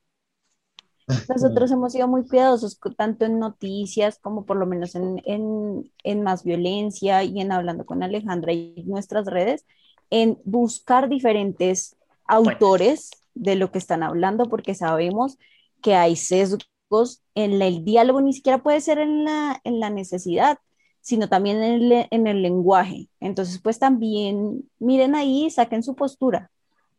Nosotros 1.28 1.70
hemos 1.72 1.92
sido 1.92 2.08
muy 2.08 2.26
cuidadosos 2.26 2.78
tanto 2.96 3.26
en 3.26 3.38
noticias 3.38 4.18
como 4.18 4.46
por 4.46 4.56
lo 4.56 4.64
menos 4.66 4.94
en, 4.94 5.20
en, 5.26 5.92
en 6.04 6.22
más 6.22 6.42
violencia 6.42 7.22
y 7.22 7.38
en 7.40 7.52
hablando 7.52 7.84
con 7.84 8.02
Alejandra 8.02 8.52
y 8.54 8.82
nuestras 8.86 9.26
redes, 9.26 9.66
en 10.12 10.38
buscar 10.44 11.08
diferentes 11.08 11.96
autores 12.28 13.10
de 13.34 13.56
lo 13.56 13.72
que 13.72 13.78
están 13.78 14.04
hablando 14.04 14.48
porque 14.50 14.74
sabemos 14.76 15.38
que 15.82 15.94
hay 15.96 16.16
sesgos 16.16 17.22
en 17.34 17.58
la- 17.58 17.66
el 17.66 17.84
diálogo, 17.84 18.20
ni 18.20 18.32
siquiera 18.34 18.62
puede 18.62 18.80
ser 18.80 18.98
en 18.98 19.24
la, 19.24 19.60
en 19.64 19.80
la 19.80 19.90
necesidad, 19.90 20.58
sino 21.00 21.28
también 21.28 21.62
en 21.62 21.72
el, 21.92 22.08
en 22.10 22.26
el 22.28 22.42
lenguaje. 22.42 23.08
Entonces, 23.20 23.60
pues 23.62 23.78
también 23.78 24.68
miren 24.78 25.14
ahí, 25.16 25.50
saquen 25.50 25.82
su 25.82 25.94
postura 25.96 26.50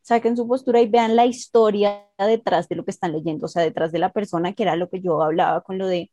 saquen 0.02 0.36
su 0.38 0.48
postura 0.48 0.82
y 0.82 0.88
vean 0.90 1.16
la 1.16 1.26
historia 1.26 2.06
detrás 2.20 2.68
de 2.70 2.76
lo 2.76 2.84
que 2.86 2.92
están 2.92 3.14
leyendo, 3.14 3.46
o 3.46 3.50
sea, 3.50 3.64
detrás 3.64 3.92
de 3.94 4.00
la 4.00 4.12
persona, 4.12 4.54
que 4.54 4.64
era 4.64 4.76
lo 4.76 4.90
que 4.90 5.02
yo 5.02 5.22
hablaba 5.22 5.62
con 5.62 5.78
lo 5.78 5.88
de 5.88 6.12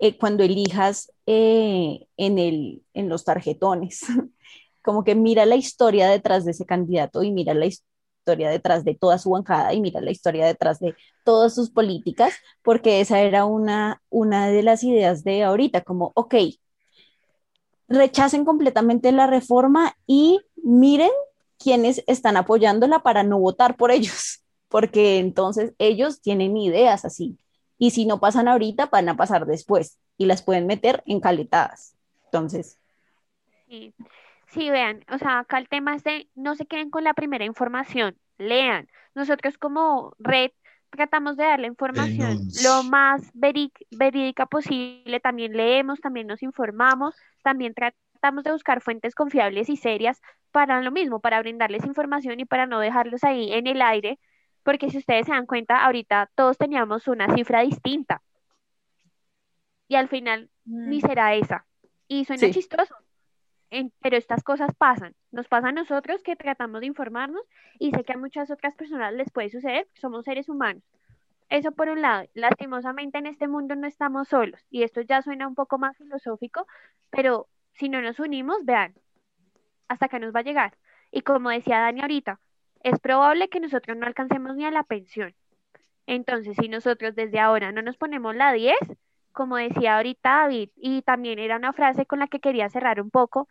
eh, 0.00 0.18
cuando 0.18 0.42
elijas 0.44 1.12
eh, 1.26 2.06
en, 2.16 2.38
el, 2.38 2.82
en 2.94 3.08
los 3.08 3.24
tarjetones, 3.24 4.04
como 4.82 5.04
que 5.04 5.14
mira 5.14 5.46
la 5.46 5.56
historia 5.56 6.08
detrás 6.08 6.44
de 6.44 6.52
ese 6.52 6.66
candidato 6.66 7.22
y 7.22 7.30
mira 7.30 7.54
la 7.54 7.66
historia 7.66 8.50
detrás 8.50 8.84
de 8.84 8.94
toda 8.94 9.18
su 9.18 9.30
bancada 9.30 9.72
y 9.74 9.80
mira 9.80 10.00
la 10.00 10.10
historia 10.10 10.46
detrás 10.46 10.78
de 10.80 10.94
todas 11.24 11.54
sus 11.54 11.70
políticas, 11.70 12.34
porque 12.62 13.00
esa 13.00 13.20
era 13.20 13.44
una, 13.44 14.02
una 14.10 14.48
de 14.48 14.62
las 14.62 14.84
ideas 14.84 15.24
de 15.24 15.42
ahorita, 15.42 15.82
como, 15.82 16.12
ok, 16.14 16.34
rechacen 17.88 18.44
completamente 18.44 19.12
la 19.12 19.26
reforma 19.26 19.96
y 20.06 20.40
miren 20.56 21.10
quienes 21.58 22.02
están 22.06 22.36
apoyándola 22.36 23.00
para 23.00 23.22
no 23.22 23.38
votar 23.38 23.76
por 23.76 23.90
ellos, 23.90 24.42
porque 24.68 25.18
entonces 25.18 25.74
ellos 25.78 26.20
tienen 26.20 26.56
ideas 26.56 27.04
así. 27.04 27.38
Y 27.78 27.90
si 27.90 28.06
no 28.06 28.20
pasan 28.20 28.46
ahorita, 28.46 28.86
van 28.86 29.08
a 29.08 29.16
pasar 29.16 29.46
después 29.46 29.98
y 30.16 30.26
las 30.26 30.42
pueden 30.42 30.66
meter 30.66 31.02
encaletadas. 31.06 31.96
Entonces, 32.26 32.78
Sí, 33.72 33.94
sí, 34.52 34.70
vean, 34.70 35.04
o 35.10 35.18
sea, 35.18 35.40
acá 35.40 35.58
el 35.58 35.68
tema 35.68 35.94
es 35.94 36.04
de 36.04 36.28
no 36.34 36.54
se 36.54 36.66
queden 36.66 36.90
con 36.90 37.04
la 37.04 37.14
primera 37.14 37.44
información, 37.44 38.18
lean. 38.38 38.88
Nosotros 39.14 39.58
como 39.58 40.14
red 40.18 40.50
tratamos 40.90 41.36
de 41.36 41.44
dar 41.44 41.60
la 41.60 41.66
información 41.68 42.44
lo 42.52 42.82
más 42.82 43.30
verídica 43.34 44.46
posible, 44.46 45.20
también 45.20 45.56
leemos, 45.56 46.00
también 46.00 46.26
nos 46.26 46.42
informamos, 46.42 47.16
también 47.42 47.74
tratamos 47.74 48.44
de 48.44 48.52
buscar 48.52 48.82
fuentes 48.82 49.14
confiables 49.14 49.70
y 49.70 49.76
serias 49.76 50.20
para 50.50 50.82
lo 50.82 50.90
mismo, 50.92 51.20
para 51.20 51.40
brindarles 51.40 51.86
información 51.86 52.40
y 52.40 52.44
para 52.44 52.66
no 52.66 52.78
dejarlos 52.78 53.24
ahí 53.24 53.52
en 53.52 53.66
el 53.66 53.80
aire, 53.82 54.18
porque 54.64 54.90
si 54.90 54.98
ustedes 54.98 55.26
se 55.26 55.32
dan 55.32 55.46
cuenta, 55.46 55.84
ahorita 55.84 56.30
todos 56.34 56.58
teníamos 56.58 57.08
una 57.08 57.34
cifra 57.34 57.62
distinta 57.62 58.22
y 59.88 59.96
al 59.96 60.08
final 60.08 60.50
ni 60.66 61.00
será 61.00 61.34
esa. 61.34 61.66
Y 62.08 62.24
suena 62.24 62.48
Sí. 62.48 62.52
chistoso, 62.52 62.94
pero 64.00 64.16
estas 64.16 64.42
cosas 64.42 64.74
pasan. 64.76 65.14
Nos 65.30 65.48
pasa 65.48 65.68
a 65.68 65.72
nosotros 65.72 66.22
que 66.22 66.36
tratamos 66.36 66.80
de 66.80 66.86
informarnos 66.86 67.42
y 67.78 67.90
sé 67.90 68.04
que 68.04 68.12
a 68.12 68.18
muchas 68.18 68.50
otras 68.50 68.74
personas 68.74 69.12
les 69.14 69.30
puede 69.30 69.50
suceder, 69.50 69.88
somos 69.94 70.24
seres 70.24 70.48
humanos. 70.48 70.82
Eso 71.48 71.72
por 71.72 71.88
un 71.88 72.02
lado, 72.02 72.28
lastimosamente 72.34 73.18
en 73.18 73.26
este 73.26 73.48
mundo 73.48 73.74
no 73.76 73.86
estamos 73.86 74.28
solos 74.28 74.60
y 74.70 74.82
esto 74.82 75.00
ya 75.02 75.22
suena 75.22 75.46
un 75.46 75.54
poco 75.54 75.78
más 75.78 75.96
filosófico, 75.96 76.66
pero 77.10 77.48
si 77.74 77.88
no 77.88 78.00
nos 78.02 78.20
unimos, 78.20 78.64
vean, 78.64 78.94
hasta 79.88 80.08
que 80.08 80.18
nos 80.18 80.34
va 80.34 80.40
a 80.40 80.44
llegar. 80.44 80.78
Y 81.10 81.22
como 81.22 81.50
decía 81.50 81.80
Dani 81.80 82.00
ahorita, 82.02 82.40
es 82.82 82.98
probable 83.00 83.48
que 83.48 83.60
nosotros 83.60 83.96
no 83.96 84.06
alcancemos 84.06 84.56
ni 84.56 84.64
a 84.64 84.70
la 84.70 84.82
pensión. 84.82 85.34
Entonces, 86.06 86.56
si 86.60 86.68
nosotros 86.68 87.14
desde 87.14 87.38
ahora 87.38 87.72
no 87.72 87.82
nos 87.82 87.96
ponemos 87.96 88.34
la 88.34 88.52
10, 88.52 88.76
como 89.32 89.56
decía 89.56 89.96
ahorita 89.96 90.42
David, 90.42 90.70
y 90.76 91.02
también 91.02 91.38
era 91.38 91.56
una 91.56 91.72
frase 91.72 92.06
con 92.06 92.18
la 92.18 92.28
que 92.28 92.40
quería 92.40 92.68
cerrar 92.68 93.00
un 93.00 93.10
poco, 93.10 93.48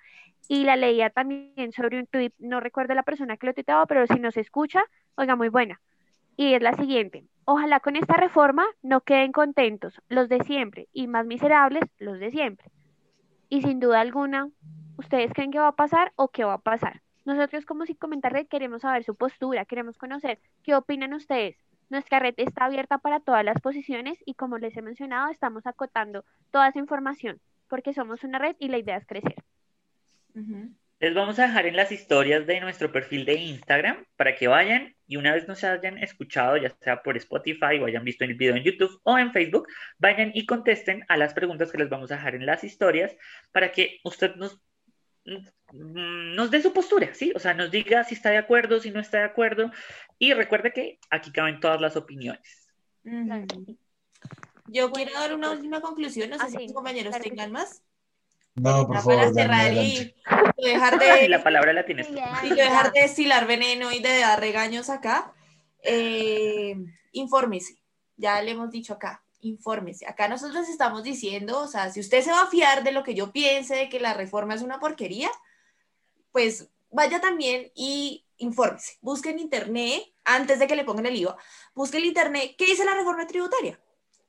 y 0.48 0.64
la 0.64 0.76
leía 0.76 1.10
también 1.10 1.72
sobre 1.72 2.00
un 2.00 2.08
tweet, 2.08 2.34
no 2.40 2.60
recuerdo 2.60 2.94
la 2.94 3.04
persona 3.04 3.38
que 3.38 3.48
lo 3.48 3.54
tuiteaba, 3.54 3.86
pero 3.86 4.08
si 4.08 4.20
nos 4.20 4.38
escucha, 4.38 4.84
oiga, 5.16 5.36
muy 5.36 5.50
buena. 5.50 5.82
Y 6.38 6.54
es 6.54 6.62
la 6.62 6.74
siguiente, 6.74 7.26
ojalá 7.46 7.80
con 7.80 7.96
esta 7.96 8.16
reforma 8.16 8.66
no 8.82 9.02
queden 9.02 9.32
contentos 9.32 10.02
los 10.08 10.30
de 10.30 10.44
siempre 10.44 10.88
y 10.94 11.08
más 11.08 11.26
miserables 11.26 11.84
los 12.00 12.20
de 12.20 12.32
siempre. 12.32 12.72
Y 13.50 13.62
sin 13.62 13.80
duda 13.80 14.00
alguna, 14.00 14.50
¿ustedes 14.98 15.34
creen 15.34 15.52
que 15.52 15.60
va 15.60 15.68
a 15.68 15.76
pasar 15.76 16.14
o 16.16 16.30
qué 16.30 16.44
va 16.44 16.54
a 16.54 16.58
pasar? 16.58 17.02
Nosotros 17.26 17.66
como 17.66 17.86
si 17.86 17.96
comentar 17.96 18.48
queremos 18.48 18.82
saber 18.82 19.04
su 19.04 19.16
postura, 19.16 19.66
queremos 19.66 19.98
conocer 19.98 20.40
qué 20.64 20.74
opinan 20.76 21.14
ustedes. 21.14 21.58
Nuestra 21.92 22.20
red 22.20 22.36
está 22.38 22.66
abierta 22.66 23.00
para 23.00 23.20
todas 23.20 23.44
las 23.44 23.60
posiciones 23.60 24.18
y 24.26 24.36
como 24.36 24.58
les 24.58 24.78
he 24.78 24.82
mencionado, 24.82 25.30
estamos 25.30 25.68
acotando 25.68 26.24
toda 26.50 26.70
esa 26.70 26.80
información 26.80 27.42
porque 27.68 27.94
somos 27.94 28.24
una 28.24 28.40
red 28.40 28.56
y 28.60 28.70
la 28.70 28.78
idea 28.78 28.96
es 28.96 29.06
crecer. 29.06 29.36
Les 31.02 31.14
vamos 31.14 31.38
a 31.38 31.48
dejar 31.48 31.66
en 31.66 31.76
las 31.76 31.92
historias 31.92 32.48
de 32.48 32.62
nuestro 32.62 32.94
perfil 32.94 33.26
de 33.26 33.34
Instagram 33.34 34.06
para 34.16 34.36
que 34.36 34.48
vayan 34.48 34.96
y 35.06 35.18
una 35.18 35.34
vez 35.34 35.50
nos 35.50 35.66
hayan 35.66 35.98
escuchado, 35.98 36.56
ya 36.56 36.70
sea 36.80 37.04
por 37.04 37.18
Spotify 37.18 37.78
o 37.82 37.86
hayan 37.86 38.06
visto 38.06 38.24
el 38.24 38.36
video 38.36 38.56
en 38.56 38.64
YouTube 38.64 39.02
o 39.04 39.20
en 39.20 39.34
Facebook, 39.34 39.68
vayan 39.98 40.32
y 40.34 40.46
contesten 40.46 41.04
a 41.10 41.18
las 41.18 41.34
preguntas 41.34 41.74
que 41.74 41.78
les 41.78 41.90
vamos 41.90 42.10
a 42.12 42.16
dejar 42.16 42.36
en 42.36 42.46
las 42.46 42.64
historias 42.64 43.14
para 43.52 43.74
que 43.74 44.00
usted 44.06 44.36
nos, 44.36 44.62
nos 45.74 46.52
dé 46.52 46.62
su 46.62 46.74
postura, 46.74 47.14
¿sí? 47.14 47.32
O 47.36 47.40
sea, 47.40 47.54
nos 47.54 47.72
diga 47.72 48.04
si 48.04 48.16
está 48.16 48.30
de 48.30 48.38
acuerdo, 48.38 48.80
si 48.80 48.92
no 48.92 49.00
está 49.00 49.20
de 49.20 49.26
acuerdo. 49.26 49.72
Y 50.18 50.34
recuerde 50.34 50.74
que 50.74 51.00
aquí 51.10 51.32
caben 51.32 51.60
todas 51.60 51.80
las 51.82 51.96
opiniones. 51.96 52.68
Yo 54.68 54.92
quiero 54.92 55.14
dar 55.14 55.34
una 55.34 55.52
última 55.52 55.82
conclusión, 55.82 56.30
no 56.30 56.38
sé 56.38 56.44
Ah, 56.46 56.50
si 56.50 56.52
sí, 56.54 56.58
mis 56.64 56.74
compañeros 56.74 57.10
claro 57.12 57.24
tengan 57.24 57.52
más. 57.52 57.84
No, 58.56 58.86
por 58.86 58.98
favor, 58.98 59.16
para 59.16 59.34
cerrar 59.34 59.74
y 59.74 60.14
dejar 60.58 61.00
de, 61.00 61.30
la 61.30 61.42
palabra 61.42 61.72
la 61.74 61.86
tienes 61.86 62.08
tú. 62.08 62.16
y 62.44 62.50
yo 62.50 62.56
dejar 62.56 62.92
de 62.92 63.02
destilar 63.02 63.48
veneno 63.48 63.92
y 63.94 64.00
de 64.00 64.20
dar 64.20 64.40
regaños 64.40 64.90
acá, 64.90 65.34
eh, 65.84 66.76
infórmese. 67.14 67.82
Ya 68.18 68.42
le 68.42 68.52
hemos 68.52 68.70
dicho 68.70 68.94
acá, 68.94 69.24
infórmese. 69.42 70.08
Acá 70.08 70.28
nosotros 70.28 70.70
estamos 70.70 71.04
diciendo, 71.04 71.60
o 71.60 71.68
sea, 71.68 71.92
si 71.92 72.00
usted 72.00 72.22
se 72.24 72.32
va 72.32 72.44
a 72.44 72.48
fiar 72.48 72.84
de 72.84 72.92
lo 72.92 73.04
que 73.04 73.16
yo 73.16 73.32
piense, 73.32 73.76
de 73.76 73.90
que 73.90 74.00
la 74.00 74.14
reforma 74.14 74.54
es 74.54 74.62
una 74.62 74.80
porquería, 74.80 75.30
pues 76.32 76.70
vaya 76.92 77.20
también 77.20 77.72
y 77.76 78.26
infórmese. 78.38 78.98
Busque 79.02 79.30
en 79.30 79.40
internet, 79.40 80.04
antes 80.24 80.60
de 80.60 80.68
que 80.68 80.76
le 80.76 80.84
pongan 80.84 81.06
el 81.06 81.16
IVA, 81.16 81.38
busque 81.74 81.98
en 81.98 82.06
internet 82.06 82.56
qué 82.58 82.66
dice 82.66 82.86
la 82.86 82.96
reforma 82.96 83.28
tributaria. 83.28 83.80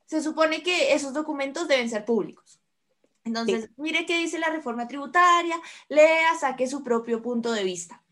Se 0.06 0.22
supone 0.22 0.62
que 0.62 0.92
esos 0.92 1.12
documentos 1.12 1.68
deben 1.68 1.88
ser 1.88 2.04
públicos. 2.04 2.60
Entonces, 3.24 3.70
mire 3.76 4.04
qué 4.04 4.18
dice 4.18 4.38
la 4.38 4.50
reforma 4.50 4.88
tributaria, 4.88 5.56
lea, 5.88 6.34
saque 6.38 6.66
su 6.66 6.82
propio 6.82 7.22
punto 7.22 7.52
de 7.52 7.62
vista. 7.62 8.02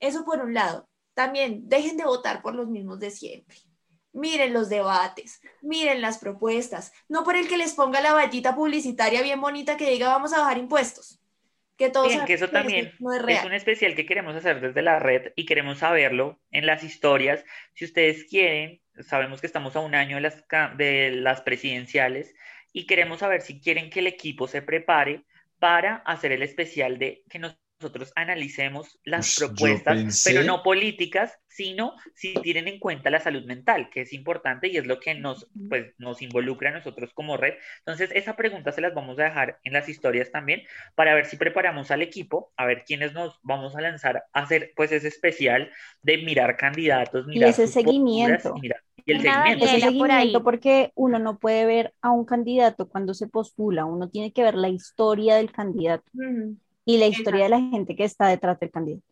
Eso 0.00 0.24
por 0.24 0.40
un 0.40 0.54
lado. 0.54 0.88
También 1.14 1.68
dejen 1.68 1.96
de 1.96 2.04
votar 2.04 2.42
por 2.42 2.54
los 2.54 2.68
mismos 2.68 2.98
de 2.98 3.10
siempre. 3.10 3.56
Miren 4.16 4.54
los 4.54 4.70
debates, 4.70 5.42
miren 5.60 6.00
las 6.00 6.16
propuestas, 6.16 6.90
no 7.06 7.22
por 7.22 7.36
el 7.36 7.48
que 7.48 7.58
les 7.58 7.74
ponga 7.74 8.00
la 8.00 8.14
vallita 8.14 8.56
publicitaria 8.56 9.20
bien 9.20 9.42
bonita 9.42 9.76
que 9.76 9.90
diga 9.90 10.08
vamos 10.08 10.32
a 10.32 10.38
bajar 10.38 10.56
impuestos. 10.56 11.20
Que 11.76 11.90
todos 11.90 12.08
Bien, 12.08 12.24
que 12.24 12.32
sabemos 12.38 12.42
eso 12.42 12.48
también 12.48 12.94
no 12.98 13.12
es 13.12 13.38
es 13.40 13.44
un 13.44 13.52
especial 13.52 13.94
que 13.94 14.06
queremos 14.06 14.34
hacer 14.34 14.62
desde 14.62 14.80
la 14.80 14.98
red 14.98 15.32
y 15.36 15.44
queremos 15.44 15.80
saberlo 15.80 16.40
en 16.50 16.64
las 16.64 16.82
historias. 16.82 17.44
Si 17.74 17.84
ustedes 17.84 18.24
quieren, 18.24 18.80
sabemos 19.00 19.42
que 19.42 19.46
estamos 19.46 19.76
a 19.76 19.80
un 19.80 19.94
año 19.94 20.16
de 20.16 20.22
las, 20.22 20.42
de 20.78 21.10
las 21.10 21.42
presidenciales 21.42 22.34
y 22.72 22.86
queremos 22.86 23.18
saber 23.18 23.42
si 23.42 23.60
quieren 23.60 23.90
que 23.90 24.00
el 24.00 24.06
equipo 24.06 24.48
se 24.48 24.62
prepare 24.62 25.26
para 25.58 25.96
hacer 26.06 26.32
el 26.32 26.42
especial 26.42 26.98
de 26.98 27.22
que 27.28 27.38
nosotros 27.78 28.12
analicemos 28.16 28.98
las 29.04 29.34
propuestas, 29.36 29.96
pensé- 29.96 30.30
pero 30.32 30.44
no 30.44 30.62
políticas, 30.62 31.38
sino 31.46 31.94
si 32.14 32.32
tienen 32.34 32.68
en 32.68 32.78
cuenta 32.78 33.10
la 33.10 33.20
salud 33.20 33.44
mental, 33.44 33.90
que 33.90 34.02
es 34.02 34.12
importante 34.12 34.68
y 34.68 34.76
es 34.78 34.86
lo 34.86 34.98
que 34.98 35.14
nos, 35.14 35.50
pues, 35.68 35.92
nos 35.98 36.22
involucra 36.22 36.70
a 36.70 36.72
nosotros 36.72 37.12
como 37.12 37.36
red. 37.36 37.54
Entonces, 37.80 38.10
esa 38.14 38.34
pregunta 38.36 38.72
se 38.72 38.80
las 38.80 38.94
vamos 38.94 39.18
a 39.18 39.24
dejar 39.24 39.58
en 39.62 39.72
las 39.74 39.88
historias 39.88 40.30
también 40.30 40.62
para 40.94 41.14
ver 41.14 41.26
si 41.26 41.36
preparamos 41.36 41.90
al 41.90 42.00
equipo, 42.02 42.52
a 42.56 42.64
ver 42.64 42.84
quiénes 42.86 43.12
nos 43.12 43.38
vamos 43.42 43.76
a 43.76 43.80
lanzar 43.82 44.24
a 44.32 44.40
hacer 44.40 44.72
pues 44.74 44.92
ese 44.92 45.08
especial 45.08 45.70
de 46.02 46.18
mirar 46.18 46.56
candidatos, 46.56 47.26
mirar 47.26 47.50
ese 47.50 47.66
sus 47.66 47.74
posturas 47.74 47.84
seguimiento. 47.84 48.54
y, 48.56 48.60
mirar- 48.60 48.82
y 49.04 49.12
el 49.12 49.18
Una 49.20 49.22
seguimiento. 49.32 49.64
Ese 49.66 49.80
Daniela, 49.80 49.86
por 49.98 50.08
seguimiento 50.08 50.44
porque 50.44 50.92
uno 50.94 51.18
no 51.18 51.38
puede 51.38 51.66
ver 51.66 51.94
a 52.00 52.10
un 52.10 52.24
candidato 52.24 52.88
cuando 52.88 53.12
se 53.14 53.28
postula, 53.28 53.84
uno 53.84 54.08
tiene 54.08 54.32
que 54.32 54.42
ver 54.42 54.54
la 54.54 54.68
historia 54.68 55.36
del 55.36 55.52
candidato 55.52 56.10
y 56.86 56.96
la 56.96 57.06
historia 57.06 57.44
de 57.44 57.50
la 57.50 57.58
gente 57.60 57.94
que 57.94 58.04
está 58.04 58.28
detrás 58.28 58.58
del 58.60 58.70
candidato 58.70 59.04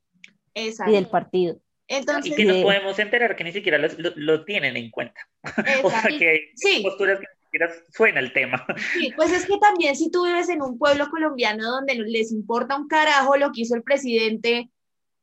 y 0.55 0.69
Exacto. 0.69 0.93
del 0.93 1.07
partido. 1.09 1.59
Entonces, 1.89 2.33
Y 2.33 2.37
que 2.37 2.45
nos 2.47 2.63
podemos 2.63 2.99
enterar 2.99 3.37
que 3.37 3.45
ni 3.45 3.53
siquiera 3.53 3.77
lo, 3.77 3.89
lo 4.17 4.45
tienen 4.47 4.77
en 4.79 4.91
cuenta. 4.91 5.21
O 5.85 5.91
sea 5.91 5.99
exacto. 5.99 6.19
que 6.19 6.29
hay 6.31 6.41
Sí. 6.55 6.81
posturas 6.83 7.21
que 7.21 7.27
ni 7.27 7.45
siquiera 7.45 7.71
suena 7.93 8.21
el 8.21 8.33
tema. 8.33 8.65
Sí, 8.95 9.13
pues 9.15 9.33
es 9.33 9.45
que 9.45 9.59
también 9.59 9.95
si 9.97 10.11
tú 10.11 10.25
vives 10.25 10.49
en 10.49 10.63
un 10.63 10.79
pueblo 10.79 11.11
colombiano 11.11 11.71
donde 11.71 11.97
no 11.97 12.05
les 12.05 12.33
importa 12.33 12.77
un 12.77 12.89
carajo 12.89 13.37
lo 13.37 13.53
que 13.53 13.63
hizo 13.63 13.75
el 13.75 13.83
presidente, 13.83 14.71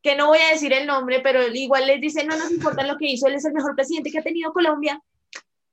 que 0.03 0.15
no 0.15 0.28
voy 0.28 0.40
a 0.40 0.52
decir 0.52 0.73
el 0.73 0.86
nombre, 0.86 1.22
pero 1.22 1.48
igual 1.48 1.88
les 1.88 2.02
dicen 2.02 2.28
no 2.28 2.38
nos 2.38 2.52
importa 2.52 2.86
lo 2.86 2.98
que 2.98 3.07
hizo, 3.07 3.28
él 3.28 3.36
es 3.36 3.45
el 3.45 3.53
mejor 3.53 3.76
presidente 3.76 4.11
que 4.11 4.19
ha 4.19 4.23
tenido 4.23 4.52
Colombia, 4.53 5.02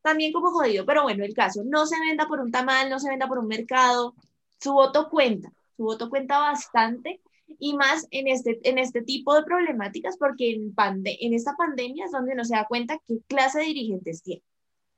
también 0.02 0.32
como 0.32 0.50
jodido, 0.50 0.86
pero 0.86 1.02
bueno, 1.02 1.24
el 1.24 1.34
caso, 1.34 1.62
no 1.64 1.84
se 1.86 1.98
venda 2.00 2.26
por 2.28 2.40
un 2.40 2.50
tamal, 2.50 2.88
no 2.88 2.98
se 3.00 3.10
venda 3.10 3.26
por 3.26 3.38
un 3.38 3.46
mercado, 3.48 4.14
su 4.60 4.72
voto 4.72 5.08
cuenta, 5.10 5.50
su 5.78 5.84
voto 5.84 6.10
cuenta 6.10 6.38
bastante 6.40 7.20
y 7.58 7.74
más 7.76 8.06
en 8.10 8.26
este, 8.28 8.58
en 8.68 8.76
este 8.78 9.00
tipo 9.00 9.34
de 9.34 9.44
problemáticas 9.44 10.18
porque 10.18 10.50
en, 10.52 10.74
pande- 10.74 11.16
en 11.20 11.32
esta 11.32 11.54
pandemia 11.56 12.04
es 12.04 12.10
donde 12.10 12.32
uno 12.34 12.44
se 12.44 12.54
da 12.56 12.66
cuenta 12.66 12.98
qué 13.06 13.20
clase 13.28 13.60
de 13.60 13.66
dirigentes 13.66 14.22
tiene 14.22 14.42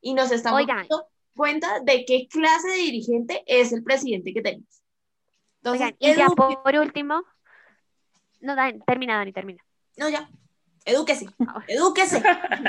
y 0.01 0.15
nos 0.15 0.32
estamos 0.32 0.59
Oigan. 0.61 0.78
dando 0.78 1.07
cuenta 1.36 1.81
de 1.85 2.05
qué 2.07 2.27
clase 2.28 2.69
de 2.70 2.77
dirigente 2.77 3.44
es 3.47 3.73
el 3.73 3.85
presidente 3.85 4.32
que 4.35 4.43
tenemos. 4.43 4.82
Entonces, 5.62 5.82
Oigan, 5.82 5.97
y 6.01 6.15
ya 6.16 6.27
por 6.28 6.74
último, 6.77 7.23
no, 8.40 8.57
Dani, 8.57 8.81
termina, 8.86 9.16
Dani, 9.19 9.32
termina. 9.32 9.62
no, 9.98 10.09
ya, 10.09 10.28
edúquese, 10.86 11.27
edúquese. 11.69 12.23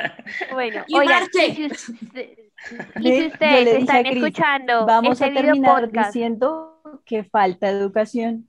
Bueno, 0.51 0.83
Y 0.87 0.97
oigan, 0.97 1.21
marche. 1.21 1.47
y 1.47 1.55
si, 1.55 1.95
usted- 2.05 2.37
ustedes 3.33 3.79
están 3.79 4.05
escuchando 4.05 4.85
Vamos 4.85 5.13
este 5.13 5.25
a 5.25 5.29
video 5.29 5.41
terminar 5.53 5.81
podcast, 5.85 6.13
diciendo 6.13 6.70
que 7.05 7.23
falta 7.23 7.69
educación. 7.69 8.47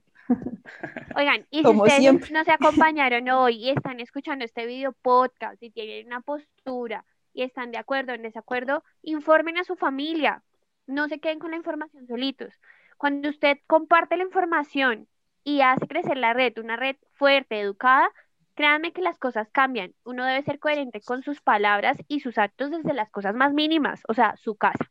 oigan, 1.15 1.45
y 1.49 1.57
si 1.57 1.63
como 1.63 1.83
ustedes 1.83 1.99
siempre. 1.99 2.31
nos 2.31 2.47
acompañaron 2.47 3.27
hoy 3.29 3.55
y 3.55 3.69
están 3.69 3.99
escuchando 3.99 4.45
este 4.45 4.65
video 4.65 4.93
podcast 4.93 5.61
y 5.61 5.69
tienen 5.69 6.07
una 6.07 6.21
postura 6.21 7.05
y 7.33 7.43
están 7.43 7.71
de 7.71 7.77
acuerdo 7.77 8.11
o 8.11 8.15
en 8.15 8.21
desacuerdo, 8.21 8.83
informen 9.01 9.57
a 9.57 9.63
su 9.63 9.75
familia, 9.75 10.43
no 10.87 11.07
se 11.07 11.19
queden 11.19 11.39
con 11.39 11.51
la 11.51 11.57
información 11.57 12.07
solitos. 12.07 12.53
Cuando 12.97 13.29
usted 13.29 13.57
comparte 13.67 14.17
la 14.17 14.23
información 14.23 15.07
y 15.43 15.61
hace 15.61 15.87
crecer 15.87 16.17
la 16.17 16.33
red, 16.33 16.57
una 16.57 16.75
red 16.75 16.95
fuerte, 17.13 17.59
educada, 17.59 18.09
créanme 18.55 18.93
que 18.93 19.01
las 19.01 19.17
cosas 19.17 19.49
cambian. 19.51 19.93
Uno 20.03 20.25
debe 20.25 20.43
ser 20.43 20.59
coherente 20.59 21.01
con 21.01 21.23
sus 21.23 21.41
palabras 21.41 21.97
y 22.07 22.19
sus 22.19 22.37
actos 22.37 22.71
desde 22.71 22.93
las 22.93 23.09
cosas 23.09 23.35
más 23.35 23.53
mínimas, 23.53 24.03
o 24.07 24.13
sea, 24.13 24.37
su 24.37 24.55
casa. 24.55 24.89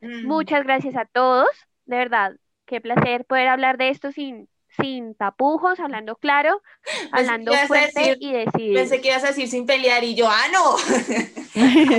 Mm. 0.00 0.26
Muchas 0.26 0.64
gracias 0.64 0.96
a 0.96 1.04
todos, 1.04 1.48
de 1.84 1.96
verdad, 1.96 2.36
qué 2.66 2.80
placer 2.80 3.24
poder 3.24 3.48
hablar 3.48 3.78
de 3.78 3.88
esto 3.90 4.12
sin, 4.12 4.48
sin 4.80 5.14
tapujos, 5.14 5.80
hablando 5.80 6.16
claro, 6.16 6.60
hablando 7.12 7.52
fuerte 7.66 8.00
decir- 8.00 8.18
y 8.20 8.32
decidido. 8.32 8.80
Pensé 8.80 9.00
que 9.00 9.08
ibas 9.08 9.24
a 9.24 9.28
decir 9.28 9.48
sin 9.48 9.66
pelear 9.66 10.04
y 10.04 10.14
yo, 10.14 10.28
ah, 10.28 10.46
no, 10.52 10.76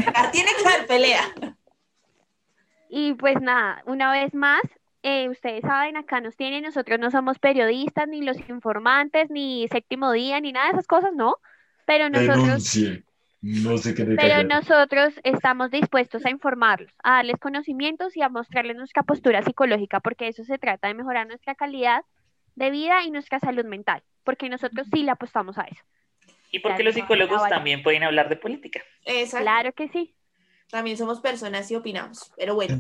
acá 0.08 0.32
tiene 0.32 0.52
que 0.56 0.68
haber 0.68 0.88
pelea. 0.88 1.24
Y 2.90 3.14
pues 3.16 3.40
nada, 3.42 3.82
una 3.86 4.12
vez 4.12 4.34
más, 4.34 4.62
eh, 5.04 5.30
ustedes 5.30 5.62
saben, 5.62 5.98
acá 5.98 6.22
nos 6.22 6.36
tienen, 6.36 6.64
nosotros 6.64 7.00
no 7.00 7.12
somos 7.12 7.40
periodistas, 7.40 8.08
ni 8.08 8.22
los 8.22 8.38
informantes, 8.50 9.30
ni 9.30 9.68
séptimo 9.70 10.12
día, 10.12 10.40
ni 10.40 10.52
nada 10.54 10.68
de 10.68 10.74
esas 10.74 10.88
cosas, 10.88 11.12
¿no? 11.14 11.36
Pero 11.86 12.10
nosotros, 12.10 12.46
Denuncie. 12.48 13.04
No 13.42 13.78
se 13.78 13.94
quede 13.94 14.16
pero 14.16 14.44
nosotros 14.44 15.14
estamos 15.24 15.70
dispuestos 15.70 16.26
a 16.26 16.32
informarlos, 16.32 16.92
a 17.04 17.18
darles 17.18 17.40
conocimientos 17.40 18.18
y 18.18 18.22
a 18.22 18.30
mostrarles 18.30 18.78
nuestra 18.78 19.04
postura 19.04 19.44
psicológica, 19.44 20.00
porque 20.00 20.28
eso 20.28 20.44
se 20.44 20.58
trata 20.58 20.88
de 20.88 20.96
mejorar 20.96 21.28
nuestra 21.28 21.54
calidad 21.54 22.02
de 22.56 22.72
vida 22.72 23.04
y 23.04 23.12
nuestra 23.12 23.40
salud 23.40 23.66
mental, 23.66 24.02
porque 24.24 24.50
nosotros 24.50 24.88
sí 24.92 25.04
le 25.04 25.12
apostamos 25.12 25.58
a 25.58 25.64
eso. 25.64 25.84
Y 26.52 26.60
porque 26.60 26.78
Claro, 26.78 26.86
los 26.86 26.96
psicólogos 26.96 27.48
también 27.50 27.84
pueden 27.84 28.04
hablar 28.04 28.30
de 28.30 28.38
política. 28.38 28.82
Exacto. 29.06 29.44
Claro 29.44 29.74
que 29.74 29.90
sí. 29.90 30.16
También 30.72 30.98
somos 30.98 31.20
personas 31.20 31.70
y 31.72 31.76
opinamos. 31.76 32.32
Pero 32.38 32.56
bueno, 32.56 32.78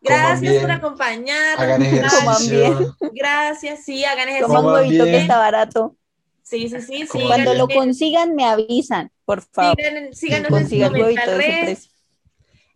gracias 0.00 0.40
bien, 0.40 0.60
por 0.60 0.70
acompañarnos. 0.70 1.60
hagan 1.60 1.80
Gracias, 1.80 2.50
ejercicio. 2.50 2.96
gracias, 3.12 3.84
sí, 3.84 4.04
hagan 4.04 4.28
ejercicio. 4.28 4.56
Coman 4.56 4.74
huevito 4.74 5.04
que 5.04 5.18
está 5.18 5.38
barato. 5.38 5.96
Sí, 6.42 6.68
sí, 6.68 6.80
sí. 6.80 7.06
Coman 7.06 7.26
Cuando 7.28 7.50
bien. 7.52 7.58
lo 7.58 7.68
consigan, 7.68 8.34
me 8.34 8.44
avisan, 8.44 9.11
por 9.24 9.42
favor. 9.42 9.76
Sigan, 9.76 10.14
síganos 10.14 10.48
en 10.48 10.54
Consigan 10.54 10.96
ese 10.96 11.36
Red. 11.36 11.78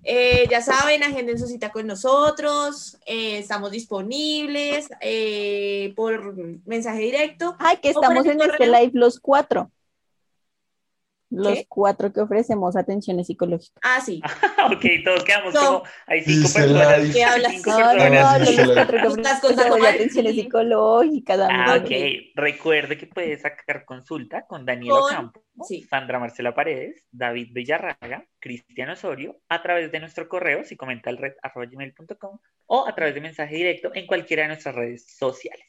Eh, 0.09 0.47
ya 0.49 0.63
saben, 0.63 1.03
agenden 1.03 1.37
su 1.37 1.49
cita 1.49 1.73
con 1.73 1.87
nosotros. 1.87 2.97
eh, 3.07 3.39
estamos 3.39 3.73
disponibles 3.73 4.89
eh, 5.01 5.93
por 5.97 6.35
mensaje 6.65 7.01
directo. 7.01 7.57
Ay, 7.59 7.79
que 7.79 7.91
estamos 7.91 8.25
en 8.25 8.41
este 8.41 8.67
live 8.67 8.93
los 8.95 9.19
cuatro. 9.19 9.71
Los 11.29 11.55
¿Qué? 11.55 11.67
cuatro 11.69 12.13
que 12.13 12.21
ofrecemos 12.21 12.77
atenciones 12.77 13.27
psicológicas. 13.27 13.81
Ah, 13.83 14.01
sí. 14.01 14.23
ok, 14.73 14.85
todos 15.05 15.25
quedamos 15.25 15.55
como. 15.55 15.83
Hay 16.07 16.23
cinco 16.23 16.49
personas. 16.55 17.13
¿Qué 17.13 17.25
hablas? 17.25 17.53
cinco 17.53 17.71
No, 17.71 17.77
personas. 17.79 18.41
no, 18.41 18.53
los 18.65 18.75
cuatro 18.75 18.99
que 19.01 19.07
ofrecemos 19.09 19.85
atenciones 19.87 20.35
psicológicas. 20.37 21.41
Ah, 21.51 21.81
ok. 21.83 21.91
Recuerde 22.35 22.97
que 22.97 23.07
puede 23.07 23.37
sacar 23.39 23.85
consulta 23.85 24.47
con 24.47 24.65
Daniel 24.65 24.93
Con- 24.93 25.03
Ocampo, 25.03 25.45
sí. 25.67 25.83
Sandra 25.91 26.19
Marcela 26.21 26.55
Paredes, 26.55 27.05
David 27.11 27.49
Villarraga, 27.53 28.25
Cristian 28.39 28.91
Osorio, 28.91 29.37
a 29.49 29.63
través 29.63 29.91
de 29.91 30.01
nuestro 30.01 30.29
correo, 30.29 30.65
si 30.65 30.77
comenta 30.77 31.11
el 31.11 31.19
red 31.19 31.33
gmail.com 31.71 32.39
o 32.67 32.87
a 32.87 32.95
través 32.95 33.15
de 33.15 33.21
mensaje 33.21 33.57
directo 33.57 33.91
en 33.95 34.07
cualquiera 34.07 34.43
de 34.43 34.49
nuestras 34.49 34.75
redes 34.75 35.07
sociales. 35.17 35.65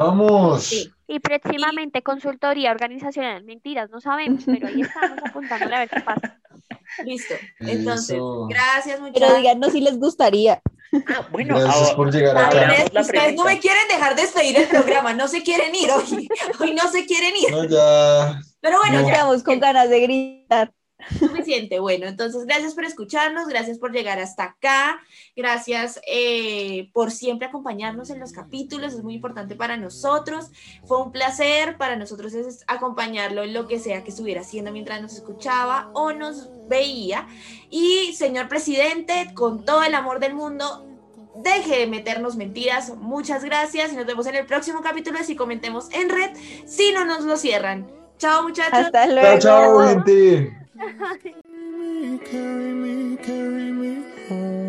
Vamos. 0.00 0.62
Sí. 0.64 0.90
Y 1.06 1.20
próximamente 1.20 2.02
consultoría 2.02 2.70
organizacional. 2.70 3.44
Mentiras, 3.44 3.90
no 3.90 4.00
sabemos, 4.00 4.44
pero 4.46 4.68
ahí 4.68 4.80
estamos 4.80 5.18
apuntándole 5.28 5.74
a 5.76 5.78
ver 5.80 5.88
qué 5.90 6.00
pasa. 6.00 6.40
Listo. 7.04 7.34
Entonces, 7.58 8.16
Eso. 8.16 8.46
gracias 8.48 8.98
Pero 8.98 9.12
muchachos. 9.12 9.36
díganos 9.36 9.72
si 9.72 9.80
les 9.80 9.98
gustaría. 9.98 10.60
Ah, 11.06 11.26
bueno, 11.30 11.56
Gracias 11.58 11.82
ahora- 11.84 11.96
por 11.96 12.12
llegar 12.12 12.36
A 12.36 12.46
Ahora 12.46 12.66
ver, 12.66 12.80
acá. 12.86 13.00
ustedes 13.00 13.34
no 13.36 13.44
me 13.44 13.58
quieren 13.60 13.86
dejar 13.88 14.16
despedir 14.16 14.56
el 14.56 14.66
programa, 14.68 15.12
no 15.12 15.28
se 15.28 15.42
quieren 15.42 15.72
ir 15.74 15.90
hoy. 15.90 16.28
Hoy 16.60 16.74
no 16.74 16.88
se 16.88 17.06
quieren 17.06 17.34
ir. 17.36 17.50
No, 17.52 17.64
ya. 17.64 18.40
Pero 18.60 18.78
bueno, 18.78 19.02
No. 19.02 19.06
ya 19.08 19.12
Estamos 19.14 19.42
con 19.44 19.60
ganas 19.60 19.88
de 19.90 20.00
gritar. 20.00 20.72
Suficiente. 21.18 21.78
Bueno, 21.78 22.06
entonces 22.06 22.44
gracias 22.46 22.74
por 22.74 22.84
escucharnos, 22.84 23.46
gracias 23.48 23.78
por 23.78 23.92
llegar 23.92 24.18
hasta 24.18 24.44
acá, 24.44 25.00
gracias 25.36 26.00
eh, 26.06 26.90
por 26.92 27.10
siempre 27.10 27.48
acompañarnos 27.48 28.10
en 28.10 28.20
los 28.20 28.32
capítulos, 28.32 28.94
es 28.94 29.02
muy 29.02 29.14
importante 29.14 29.54
para 29.56 29.76
nosotros. 29.76 30.50
Fue 30.84 31.02
un 31.02 31.12
placer 31.12 31.76
para 31.76 31.96
nosotros 31.96 32.34
es 32.34 32.64
acompañarlo 32.66 33.42
en 33.42 33.54
lo 33.54 33.66
que 33.66 33.78
sea 33.78 34.04
que 34.04 34.10
estuviera 34.10 34.42
haciendo 34.42 34.72
mientras 34.72 35.00
nos 35.00 35.14
escuchaba 35.14 35.90
o 35.94 36.12
nos 36.12 36.48
veía. 36.68 37.26
Y 37.70 38.12
señor 38.14 38.48
presidente, 38.48 39.30
con 39.34 39.64
todo 39.64 39.82
el 39.82 39.94
amor 39.94 40.20
del 40.20 40.34
mundo, 40.34 40.86
deje 41.36 41.80
de 41.80 41.86
meternos 41.86 42.36
mentiras. 42.36 42.94
Muchas 42.96 43.44
gracias 43.44 43.92
y 43.92 43.96
nos 43.96 44.06
vemos 44.06 44.26
en 44.26 44.36
el 44.36 44.46
próximo 44.46 44.80
capítulo 44.82 45.18
de 45.18 45.24
Si 45.24 45.36
Comentemos 45.36 45.88
en 45.92 46.08
Red, 46.08 46.30
si 46.66 46.92
no 46.92 47.04
nos 47.04 47.24
lo 47.24 47.36
cierran. 47.36 47.90
Chao 48.18 48.42
muchachos. 48.42 48.72
Hasta 48.72 49.06
luego. 49.06 49.38
Chao, 49.38 49.38
chao, 49.38 49.88
gente. 49.88 50.59
carry 50.80 52.72
me, 52.72 53.16
carry 53.16 53.72
me 53.72 54.02
home. 54.28 54.59